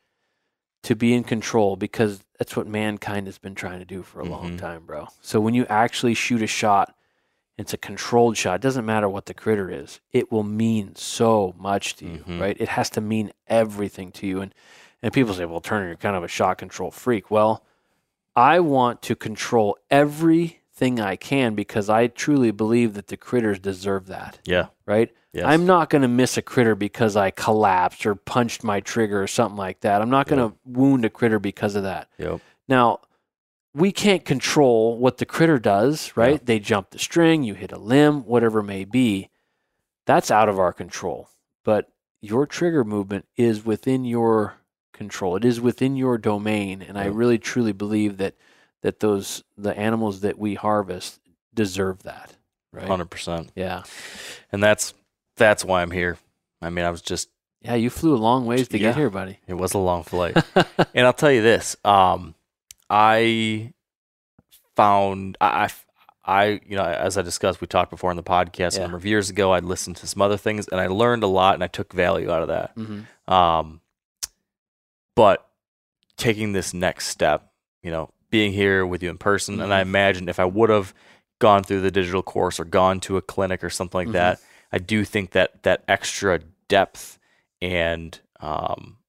to 0.83 0.95
be 0.95 1.13
in 1.13 1.23
control 1.23 1.75
because 1.75 2.21
that's 2.37 2.55
what 2.55 2.67
mankind 2.67 3.27
has 3.27 3.37
been 3.37 3.55
trying 3.55 3.79
to 3.79 3.85
do 3.85 4.01
for 4.01 4.21
a 4.21 4.25
long 4.25 4.53
Mhm. 4.53 4.59
time, 4.59 4.85
bro. 4.85 5.07
So 5.21 5.39
when 5.41 5.53
you 5.53 5.65
actually 5.69 6.13
shoot 6.13 6.41
a 6.41 6.47
shot, 6.47 6.95
it's 7.57 7.73
a 7.73 7.77
controlled 7.77 8.37
shot. 8.37 8.55
It 8.55 8.61
doesn't 8.61 8.85
matter 8.85 9.09
what 9.09 9.25
the 9.25 9.33
critter 9.33 9.69
is. 9.69 9.99
It 10.13 10.31
will 10.31 10.43
mean 10.43 10.95
so 10.95 11.53
much 11.57 11.97
to 11.97 12.05
you, 12.05 12.23
Mhm. 12.25 12.39
right? 12.39 12.55
It 12.59 12.69
has 12.69 12.89
to 12.91 13.01
mean 13.01 13.31
everything 13.47 14.11
to 14.13 14.27
you. 14.27 14.41
And 14.41 14.53
and 15.01 15.13
people 15.13 15.33
say, 15.33 15.45
"Well, 15.45 15.61
Turner, 15.61 15.87
you're 15.87 15.95
kind 15.95 16.15
of 16.17 16.23
a 16.25 16.27
shot 16.27 16.57
control 16.57 16.91
freak." 16.91 17.29
Well, 17.31 17.63
I 18.40 18.61
want 18.61 19.02
to 19.02 19.18
control 19.18 19.78
everything 19.91 21.02
I 21.02 21.18
can 21.18 21.56
because 21.56 21.90
I 21.90 22.07
truly 22.07 22.52
believe 22.52 22.94
that 22.94 23.07
the 23.07 23.18
critters 23.18 23.60
deserve 23.60 24.07
that, 24.07 24.40
yeah. 24.45 24.68
right? 24.86 25.11
Yes. 25.34 25.44
I'm 25.45 25.66
not 25.66 25.90
going 25.90 26.03
to 26.03 26.07
miss 26.07 26.38
a 26.38 26.41
critter 26.41 26.74
because 26.74 27.18
I 27.18 27.32
collapsed 27.32 28.06
or 28.06 28.16
punched 28.16 28.64
my 28.64 28.80
trigger 28.80 29.22
or 29.22 29.28
something 29.28 29.57
like 29.57 29.82
that. 29.82 30.02
I'm 30.02 30.10
not 30.10 30.28
going 30.28 30.40
to 30.40 30.56
wound 30.64 31.03
a 31.03 31.10
critter 31.10 31.38
because 31.38 31.76
of 31.76 31.84
that. 31.84 32.07
Yep. 32.18 32.40
Now, 32.70 33.02
we 33.74 33.91
can't 33.91 34.24
control 34.24 34.98
what 34.98 35.18
the 35.18 35.26
critter 35.26 35.60
does, 35.60 36.14
right? 36.16 36.36
Yeah. 36.36 36.45
They 36.45 36.60
jump 36.60 36.91
the 36.91 36.99
string, 36.99 37.44
you 37.44 37.56
hit 37.56 37.74
a 37.74 37.78
limb, 37.78 38.22
whatever 38.22 38.61
it 38.61 38.64
may 38.64 38.86
be. 38.86 39.30
That's 40.06 40.32
out 40.32 40.48
of 40.48 40.57
our 40.57 40.72
control. 40.72 41.28
But 41.66 41.91
your 42.22 42.48
trigger 42.48 42.86
movement 42.86 43.28
is 43.36 43.66
within 43.66 44.06
your 44.06 44.56
control. 44.99 45.35
It 45.35 45.43
is 45.45 45.59
within 45.59 45.95
your 45.95 46.17
domain, 46.19 46.84
and 46.88 46.95
I 46.99 47.05
really 47.05 47.39
truly 47.39 47.71
believe 47.73 48.17
that 48.17 48.35
that 48.84 48.99
those 48.99 49.43
the 49.57 49.76
animals 49.76 50.19
that 50.21 50.38
we 50.38 50.53
harvest 50.55 51.19
deserve 51.53 52.03
that, 52.03 52.35
right? 52.71 52.88
Hundred 52.88 53.09
percent. 53.09 53.51
Yeah. 53.55 53.81
And 54.51 54.61
that's 54.61 54.93
that's 55.38 55.65
why 55.65 55.81
I'm 55.81 55.91
here. 55.91 56.17
I 56.61 56.69
mean, 56.69 56.85
I 56.85 56.91
was 56.91 57.01
just 57.01 57.30
Yeah, 57.61 57.76
you 57.76 57.89
flew 57.89 58.13
a 58.15 58.21
long 58.30 58.45
ways 58.45 58.67
to 58.67 58.77
Yeah. 58.77 58.89
get 58.89 58.95
here, 58.97 59.09
buddy. 59.09 59.39
it 59.47 59.55
was 59.55 59.73
a 59.73 59.80
long 59.80 60.03
flight. 60.03 60.38
and 60.93 61.05
I'll 61.07 61.13
tell 61.13 61.31
you 61.31 61.41
this. 61.41 61.76
Um, 61.84 62.35
I 62.89 63.73
found 64.76 65.38
I, 65.41 65.65
I, 65.65 65.69
I, 66.26 66.45
you 66.67 66.76
know, 66.77 66.84
as 66.85 67.17
I 67.17 67.21
discussed, 67.21 67.61
we 67.61 67.67
talked 67.67 67.89
before 67.91 68.09
on 68.11 68.15
the 68.15 68.23
podcast 68.23 68.73
Yeah. 68.76 68.80
a 68.80 68.81
number 68.84 68.97
of 68.97 69.05
years 69.05 69.30
ago. 69.30 69.53
I'd 69.53 69.63
listened 69.65 69.97
to 69.97 70.07
some 70.07 70.21
other 70.21 70.38
things, 70.38 70.67
and 70.67 70.80
I 70.80 70.88
learned 70.88 71.23
a 71.23 71.27
lot, 71.27 71.55
and 71.55 71.63
I 71.63 71.67
took 71.67 71.91
value 71.93 72.31
out 72.31 72.41
of 72.43 72.47
that. 72.49 72.71
hmm 72.76 73.01
Um, 73.34 73.81
but 75.19 75.49
taking 76.15 76.53
this 76.53 76.73
next 76.73 77.07
step, 77.07 77.51
you 77.83 77.91
know, 77.91 78.09
being 78.29 78.53
here 78.53 78.85
with 78.85 79.03
you 79.03 79.09
in 79.09 79.17
person, 79.17 79.59
and 79.59 79.73
I 79.73 79.79
Mhm. 79.79 79.87
imagine 79.87 80.29
if 80.29 80.39
I 80.39 80.45
would 80.45 80.69
have 80.69 80.93
gone 81.39 81.61
through 81.61 81.81
the 81.81 81.91
digital 81.91 82.23
course 82.23 82.57
or 82.57 82.63
gone 82.63 83.01
to 83.01 83.17
a 83.17 83.21
clinic 83.21 83.61
or 83.61 83.69
something 83.69 83.99
like 83.99 84.07
Mhm. 84.07 84.13
that, 84.13 84.39
I 84.71 84.77
do 84.77 85.03
think 85.03 85.31
that 85.31 85.63
that 85.63 85.83
extra 85.89 86.39
depth 86.69 87.19
and 87.61 88.17
um, 88.39 88.99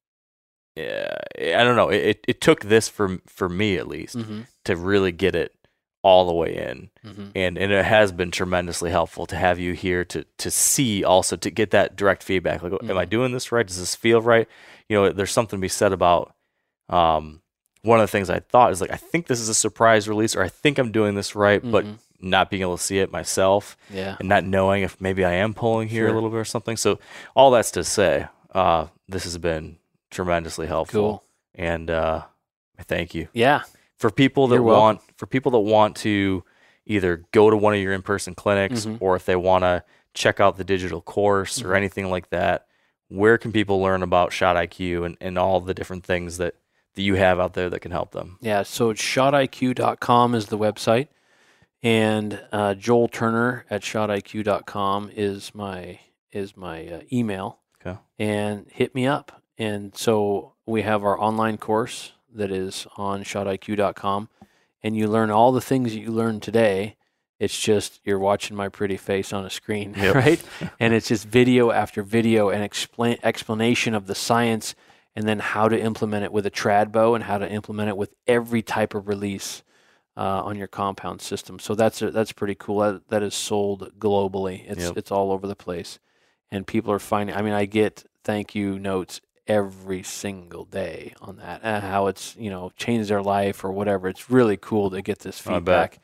yeah, 0.75 1.17
I 1.37 1.63
don't 1.63 1.77
know. 1.77 1.91
It, 1.91 2.25
it, 2.27 2.41
took 2.41 2.65
this 2.65 2.89
for 2.89 3.19
for 3.27 3.49
me 3.49 3.77
at 3.77 3.87
least 3.87 4.17
hmm 4.17 4.41
to 4.65 4.75
really 4.75 5.13
get 5.13 5.37
it 5.37 5.55
all 6.03 6.27
the 6.27 6.35
way 6.35 6.57
in. 6.57 6.91
Mhm. 7.05 7.31
And 7.37 7.57
and 7.57 7.73
it 7.73 7.85
has 7.85 8.11
been 8.11 8.33
tremendously 8.33 8.91
helpful 8.91 9.27
to 9.27 9.37
have 9.37 9.61
you 9.61 9.75
here 9.75 10.05
to 10.07 10.25
to 10.39 10.51
see 10.51 11.05
also 11.05 11.37
to 11.37 11.51
get 11.51 11.71
that 11.71 11.95
direct 11.95 12.25
feedback. 12.25 12.63
Like, 12.63 12.73
am 12.83 12.99
I 12.99 13.05
doing 13.05 13.31
this 13.31 13.53
right? 13.53 13.67
Does 13.67 13.79
this 13.79 13.95
feel 13.95 14.21
right? 14.21 14.49
You 14.91 14.97
know, 14.97 15.13
there's 15.13 15.31
something 15.31 15.57
to 15.59 15.61
be 15.61 15.69
said 15.69 15.93
about 15.93 16.35
um 16.89 17.41
one 17.83 18.01
of 18.01 18.03
the 18.03 18.11
things 18.11 18.29
I 18.29 18.41
thought 18.41 18.73
is 18.73 18.81
like 18.81 18.91
I 18.91 18.97
think 18.97 19.29
this 19.29 19.41
is 19.41 19.49
a 19.49 19.55
surprise 19.55 20.09
release 20.09 20.35
or 20.35 20.43
I 20.43 20.49
think 20.49 20.79
I'm 20.79 20.91
doing 20.91 21.15
this 21.15 21.35
right, 21.37 21.63
but 21.63 21.85
Mhm. 21.87 21.99
not 22.21 22.51
being 22.51 22.63
able 22.63 22.77
to 22.77 22.83
see 22.83 22.99
it 22.99 23.13
myself 23.13 23.77
Yeah. 23.89 24.17
and 24.19 24.29
not 24.29 24.45
knowing 24.45 24.83
if 24.83 25.01
maybe 25.01 25.25
I 25.25 25.33
am 25.35 25.55
pulling 25.55 25.89
here 25.89 26.09
a 26.09 26.13
little 26.13 26.29
bit 26.29 26.37
or 26.39 26.45
something. 26.45 26.77
So 26.77 26.99
all 27.37 27.53
that's 27.53 27.71
to 27.71 27.85
say, 27.85 28.27
uh, 28.53 28.89
this 29.09 29.23
has 29.25 29.39
been 29.39 29.79
tremendously 30.11 30.67
helpful. 30.67 31.01
Cool. 31.01 31.25
And 31.55 31.89
uh, 31.89 32.23
thank 32.83 33.15
you 33.15 33.29
Yeah. 33.33 33.63
for 33.97 34.11
people 34.11 34.49
that 34.49 34.57
You're 34.57 34.63
welcome. 34.65 34.81
want 34.83 35.01
for 35.17 35.27
people 35.27 35.53
that 35.53 35.61
want 35.61 35.97
to 35.99 36.43
either 36.85 37.23
go 37.33 37.49
to 37.49 37.57
one 37.57 37.75
of 37.75 37.81
your 37.81 37.93
in-person 37.93 38.35
clinics 38.35 38.85
Mhm. 38.87 38.99
or 39.01 39.15
if 39.15 39.25
they 39.25 39.37
want 39.37 39.63
to 39.63 39.85
check 40.15 40.41
out 40.41 40.57
the 40.59 40.65
digital 40.65 41.01
course 41.01 41.63
or 41.63 41.69
Mhm. 41.69 41.77
anything 41.77 42.11
like 42.11 42.29
that. 42.31 42.67
Where 43.11 43.39
can 43.39 43.53
people 43.53 43.81
learn 43.83 44.03
about 44.03 44.33
Shot 44.33 44.57
IQ 44.57 45.05
and, 45.05 45.17
and 45.21 45.37
all 45.37 45.61
the 45.61 45.75
different 45.75 46.05
things 46.05 46.39
that, 46.39 46.55
that 46.95 47.03
you 47.03 47.17
have 47.17 47.39
out 47.39 47.55
there 47.55 47.69
that 47.69 47.81
can 47.81 47.91
help 47.91 48.13
them? 48.13 48.39
Yeah, 48.41 48.63
so 48.63 48.91
it's 48.91 49.03
shotiq.com 49.03 50.35
is 50.35 50.47
the 50.47 50.57
website, 50.57 51.09
and 51.83 52.41
uh, 52.53 52.75
Joel 52.75 53.09
Turner 53.09 53.67
at 53.69 53.83
shotiq.com 53.83 55.11
is 55.15 55.55
my 55.55 56.01
is 56.33 56.57
my 56.57 56.87
uh, 56.87 57.01
email. 57.13 57.59
Okay. 57.85 57.99
And 58.19 58.67
hit 58.71 58.95
me 58.95 59.07
up. 59.07 59.43
And 59.59 59.97
so 59.97 60.55
we 60.65 60.83
have 60.83 61.03
our 61.03 61.21
online 61.21 61.59
course 61.59 62.13
that 62.33 62.53
is 62.53 62.87
on 62.97 63.25
shotiq.com, 63.25 64.29
and 64.83 64.97
you 64.97 65.09
learn 65.09 65.31
all 65.31 65.53
the 65.53 65.61
things 65.61 65.93
that 65.93 66.01
you 66.01 66.11
learned 66.11 66.43
today. 66.43 66.97
It's 67.41 67.59
just 67.59 68.01
you're 68.05 68.19
watching 68.21 68.57
my 68.57 68.69
pretty 68.69 68.97
face 68.99 69.33
on 69.33 69.45
a 69.45 69.51
screen, 69.51 69.95
Yep. 69.99 70.15
right? 70.15 70.43
and 70.79 70.95
it's 70.95 71.09
just 71.09 71.27
video 71.27 71.73
after 71.73 72.03
video 72.05 72.51
and 72.51 72.63
explain 72.63 73.17
explanation 73.25 73.95
of 73.95 74.07
the 74.07 74.15
science 74.15 74.75
and 75.17 75.27
then 75.27 75.41
how 75.41 75.69
to 75.69 75.81
implement 75.81 76.23
it 76.25 76.33
with 76.33 76.47
a 76.47 76.51
trad 76.53 76.93
bow 76.93 77.15
and 77.17 77.25
how 77.25 77.39
to 77.39 77.51
implement 77.51 77.89
it 77.89 77.97
with 77.97 78.15
every 78.29 78.63
type 78.63 78.95
of 78.95 79.09
release 79.09 79.63
uh, 80.17 80.21
on 80.45 80.57
your 80.57 80.67
compound 80.69 81.21
system. 81.23 81.59
So 81.59 81.75
that's 81.75 82.01
a, 82.03 82.11
that's 82.13 82.31
pretty 82.33 82.55
cool. 82.55 82.79
That, 82.81 83.09
that 83.09 83.23
is 83.23 83.35
sold 83.35 83.99
globally. 83.99 84.65
It's 84.71 84.85
Yep. 84.85 84.99
it's 84.99 85.11
all 85.11 85.33
over 85.33 85.47
the 85.47 85.57
place, 85.57 85.99
and 86.51 86.67
people 86.67 86.93
are 86.93 86.99
finding. 86.99 87.35
I 87.35 87.43
mean, 87.43 87.55
I 87.55 87.65
get 87.65 88.05
thank 88.23 88.55
you 88.55 88.79
notes 88.79 89.21
every 89.47 90.03
single 90.03 90.65
day 90.65 91.15
on 91.21 91.37
that 91.39 91.61
and 91.65 91.83
how 91.83 92.07
it's 92.07 92.37
you 92.37 92.51
know 92.51 92.71
changed 92.77 93.09
their 93.09 93.23
life 93.23 93.65
or 93.65 93.73
whatever. 93.73 94.09
It's 94.09 94.31
really 94.31 94.57
cool 94.59 94.91
to 94.91 95.01
get 95.01 95.21
this 95.21 95.39
feedback. 95.41 95.99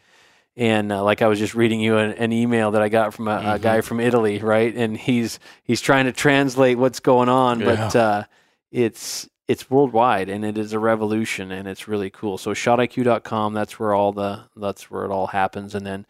And 0.57 0.91
uh, 0.91 1.03
like 1.05 1.21
I 1.21 1.27
was 1.27 1.39
just 1.39 1.55
reading 1.55 1.81
you 1.81 1.99
an, 1.99 2.13
an 2.13 2.33
email 2.33 2.71
that 2.71 2.83
I 2.83 2.89
got 2.89 3.13
from 3.13 3.29
a, 3.29 3.43
a 3.55 3.59
guy 3.59 3.83
from 3.83 4.01
Italy, 4.01 4.39
right? 4.39 4.75
And 4.75 4.97
he's 4.97 5.39
he's 5.65 5.83
trying 5.83 6.07
to 6.07 6.13
translate 6.13 6.79
what's 6.79 7.01
going 7.01 7.29
on, 7.29 7.59
but 7.59 7.95
uh, 7.97 8.25
it's 8.71 9.29
it's 9.49 9.71
worldwide 9.71 10.29
and 10.29 10.45
it 10.45 10.59
is 10.59 10.73
a 10.73 10.79
revolution 10.79 11.53
and 11.53 11.69
it's 11.69 11.87
really 11.87 12.11
cool. 12.11 12.39
So 12.39 12.53
shotiq.com, 12.53 13.55
that's 13.55 13.79
where 13.79 13.95
all 13.95 14.13
the 14.13 14.45
that's 14.57 14.91
where 14.91 15.05
it 15.05 15.11
all 15.11 15.29
happens. 15.29 15.75
And 15.75 15.87
then 15.87 16.07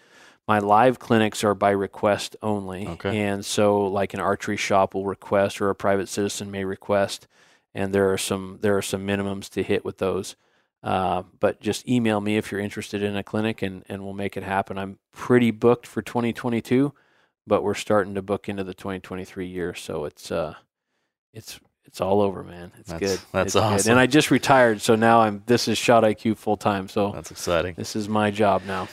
my 0.49 0.59
live 0.59 0.99
clinics 0.99 1.43
are 1.45 1.55
by 1.55 1.71
request 1.71 2.37
only. 2.41 2.87
Okay. 2.87 3.19
And 3.19 3.45
so 3.45 3.85
like 3.87 4.15
an 4.15 4.21
archery 4.21 4.57
shop 4.57 4.95
will 4.95 5.05
request 5.05 5.61
or 5.61 5.71
a 5.71 5.75
private 5.75 6.09
citizen 6.09 6.51
may 6.51 6.65
request. 6.65 7.27
And 7.75 7.93
there 7.93 8.13
are 8.13 8.19
some 8.19 8.59
there 8.63 8.77
are 8.77 8.83
some 8.83 9.07
minimums 9.07 9.51
to 9.51 9.63
hit 9.63 9.85
with 9.85 9.99
those. 9.99 10.37
Uh, 10.83 11.23
but 11.41 11.61
just 11.61 11.89
email 11.89 12.21
me 12.21 12.37
if 12.37 12.53
you're 12.53 12.61
interested 12.61 13.03
in 13.03 13.17
a 13.17 13.23
clinic 13.23 13.63
and, 13.63 13.85
and 13.89 14.05
we'll 14.05 14.13
make 14.13 14.37
it 14.37 14.43
happen. 14.45 14.79
I'm 14.79 14.99
pretty 15.13 15.51
booked 15.51 15.87
for 15.87 16.01
2022, 16.03 16.93
but 17.47 17.63
we're 17.63 17.75
starting 17.75 18.15
to 18.15 18.23
book 18.23 18.49
into 18.49 18.63
the 18.63 18.75
2023 18.75 19.47
year. 19.47 19.75
So 19.75 20.05
it's 20.05 20.31
uh, 20.31 20.55
it's 21.33 21.59
it's 21.85 22.01
all 22.01 22.21
over, 22.21 22.43
man. 22.45 22.73
It's 22.79 22.91
That's- 22.91 23.11
good. 23.19 23.21
that's 23.33 23.47
It's 23.47 23.55
good. 23.55 23.63
awesome. 23.63 23.91
And 23.93 24.01
I 24.01 24.07
just 24.07 24.31
retired, 24.31 24.81
so 24.81 24.95
now 24.97 25.21
I'm. 25.23 25.43
This 25.47 25.67
is 25.69 25.79
Shot 25.79 26.03
IQ 26.05 26.37
full 26.37 26.57
time. 26.57 26.89
So 26.89 27.13
That's 27.13 27.31
exciting. 27.31 27.75
this 27.77 27.97
is 27.97 28.09
my 28.09 28.31
job 28.31 28.63
now. 28.67 28.89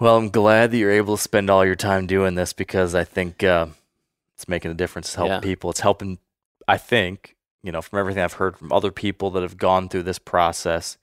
Well, 0.00 0.16
I'm 0.16 0.30
glad 0.30 0.72
that 0.72 0.76
you're 0.78 0.90
able 0.90 1.16
to 1.16 1.22
spend 1.22 1.48
all 1.50 1.64
your 1.64 1.76
time 1.76 2.06
doing 2.06 2.34
this 2.34 2.52
because 2.52 2.94
I 2.94 3.04
think 3.04 3.44
uh, 3.44 3.66
it's 4.34 4.48
making 4.48 4.70
a 4.72 4.74
difference. 4.74 5.08
It's 5.08 5.14
helping 5.14 5.32
Yeah. 5.34 5.40
people. 5.40 5.70
It's 5.70 5.80
helping, 5.80 6.18
I 6.66 6.76
think, 6.78 7.36
you 7.62 7.70
know, 7.70 7.80
from 7.80 8.00
everything 8.00 8.22
I've 8.24 8.32
heard 8.34 8.56
from 8.58 8.72
other 8.72 8.90
people 8.90 9.30
that 9.30 9.42
have 9.42 9.56
gone 9.56 9.88
through 9.88 10.02
this 10.02 10.18
process, 10.18 10.96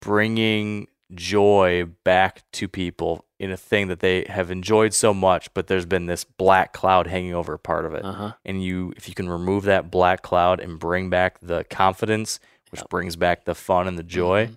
bringing 0.00 0.88
joy 1.14 1.84
back 2.04 2.42
to 2.52 2.66
people 2.68 3.24
in 3.38 3.50
a 3.50 3.56
thing 3.56 3.88
that 3.88 4.00
they 4.00 4.24
have 4.28 4.50
enjoyed 4.50 4.92
so 4.94 5.12
much, 5.14 5.52
but 5.54 5.66
there's 5.66 5.86
been 5.86 6.06
this 6.06 6.24
black 6.24 6.72
cloud 6.72 7.06
hanging 7.06 7.34
over 7.34 7.52
a 7.54 7.58
part 7.58 7.84
of 7.84 7.94
it. 7.94 8.04
Uh 8.04 8.12
huh. 8.12 8.32
And 8.44 8.62
you, 8.64 8.92
if 8.96 9.08
you 9.08 9.14
can 9.14 9.28
remove 9.28 9.64
that 9.64 9.90
black 9.90 10.22
cloud 10.22 10.58
and 10.60 10.78
bring 10.78 11.10
back 11.10 11.38
the 11.40 11.64
confidence, 11.64 12.40
which 12.70 12.80
Yep. 12.80 12.90
brings 12.90 13.16
back 13.16 13.44
the 13.44 13.54
fun 13.54 13.86
and 13.86 13.98
the 13.98 14.02
joy, 14.02 14.46
Mhm. 14.46 14.56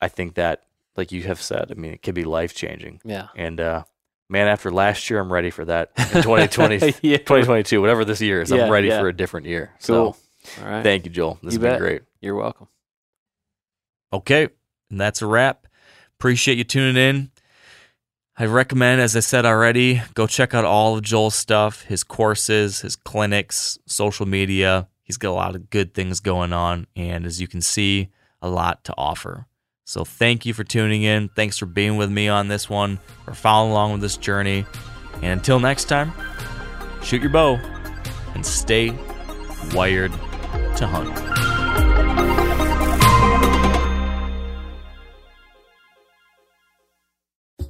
I 0.00 0.08
think 0.08 0.34
that, 0.34 0.62
like 0.96 1.10
you 1.10 1.22
have 1.24 1.40
said, 1.40 1.68
I 1.70 1.74
mean, 1.74 1.92
it 1.92 2.02
could 2.02 2.14
be 2.14 2.24
life 2.24 2.54
changing. 2.54 3.00
Yeah. 3.04 3.28
And 3.34 3.58
uh, 3.60 3.84
man, 4.28 4.46
after 4.46 4.70
last 4.70 5.08
year, 5.10 5.18
I'm 5.18 5.32
ready 5.32 5.50
for 5.50 5.64
that. 5.64 5.90
In 6.14 6.22
2020, 6.22 6.76
yeah. 7.02 7.16
2022, 7.16 7.80
whatever 7.80 8.04
this 8.04 8.20
year 8.20 8.42
is, 8.42 8.50
Yeah, 8.50 8.64
I'm 8.66 8.70
ready 8.70 8.88
yeah. 8.88 9.00
for 9.00 9.08
a 9.08 9.12
different 9.16 9.46
year. 9.46 9.70
Cool. 9.84 10.14
So 10.52 10.62
All 10.62 10.70
right. 10.70 10.82
thank 10.82 11.06
you, 11.06 11.10
Joel. 11.10 11.38
This 11.42 11.54
You 11.54 11.60
has 11.60 11.70
been 11.72 11.78
great. 11.80 12.02
You're 12.20 12.34
welcome. 12.36 12.68
Okay, 14.12 14.48
and 14.90 15.00
that's 15.00 15.22
a 15.22 15.26
wrap. 15.26 15.66
Appreciate 16.18 16.58
you 16.58 16.64
tuning 16.64 16.96
in. 16.96 17.30
I 18.38 18.44
recommend, 18.44 19.00
as 19.00 19.16
I 19.16 19.20
said 19.20 19.46
already, 19.46 20.02
go 20.14 20.26
check 20.26 20.54
out 20.54 20.64
all 20.64 20.96
of 20.96 21.02
Joel's 21.02 21.34
stuff, 21.34 21.82
his 21.82 22.04
courses, 22.04 22.82
his 22.82 22.94
clinics, 22.94 23.78
social 23.86 24.26
media. 24.26 24.88
He's 25.02 25.16
got 25.16 25.30
a 25.30 25.32
lot 25.32 25.54
of 25.54 25.70
good 25.70 25.94
things 25.94 26.20
going 26.20 26.52
on, 26.52 26.86
and 26.94 27.24
as 27.24 27.40
you 27.40 27.48
can 27.48 27.62
see, 27.62 28.10
a 28.42 28.48
lot 28.48 28.84
to 28.84 28.94
offer. 28.98 29.46
So 29.84 30.04
thank 30.04 30.44
you 30.44 30.52
for 30.52 30.64
tuning 30.64 31.02
in. 31.02 31.28
Thanks 31.28 31.56
for 31.58 31.66
being 31.66 31.96
with 31.96 32.10
me 32.10 32.28
on 32.28 32.48
this 32.48 32.68
one, 32.68 32.98
for 33.24 33.34
following 33.34 33.70
along 33.70 33.92
with 33.92 34.00
this 34.00 34.16
journey. 34.16 34.66
And 35.22 35.26
until 35.26 35.60
next 35.60 35.84
time, 35.84 36.12
shoot 37.02 37.22
your 37.22 37.30
bow 37.30 37.54
and 38.34 38.44
stay 38.44 38.90
wired 39.72 40.12
to 40.76 40.86
hunt. 40.86 41.45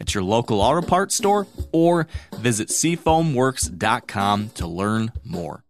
at 0.00 0.14
your 0.14 0.24
local 0.24 0.60
auto 0.60 0.86
parts 0.86 1.14
store 1.14 1.46
or 1.72 2.06
visit 2.36 2.68
seafoamworks.com 2.68 4.48
to 4.50 4.66
learn 4.66 5.12
more. 5.24 5.62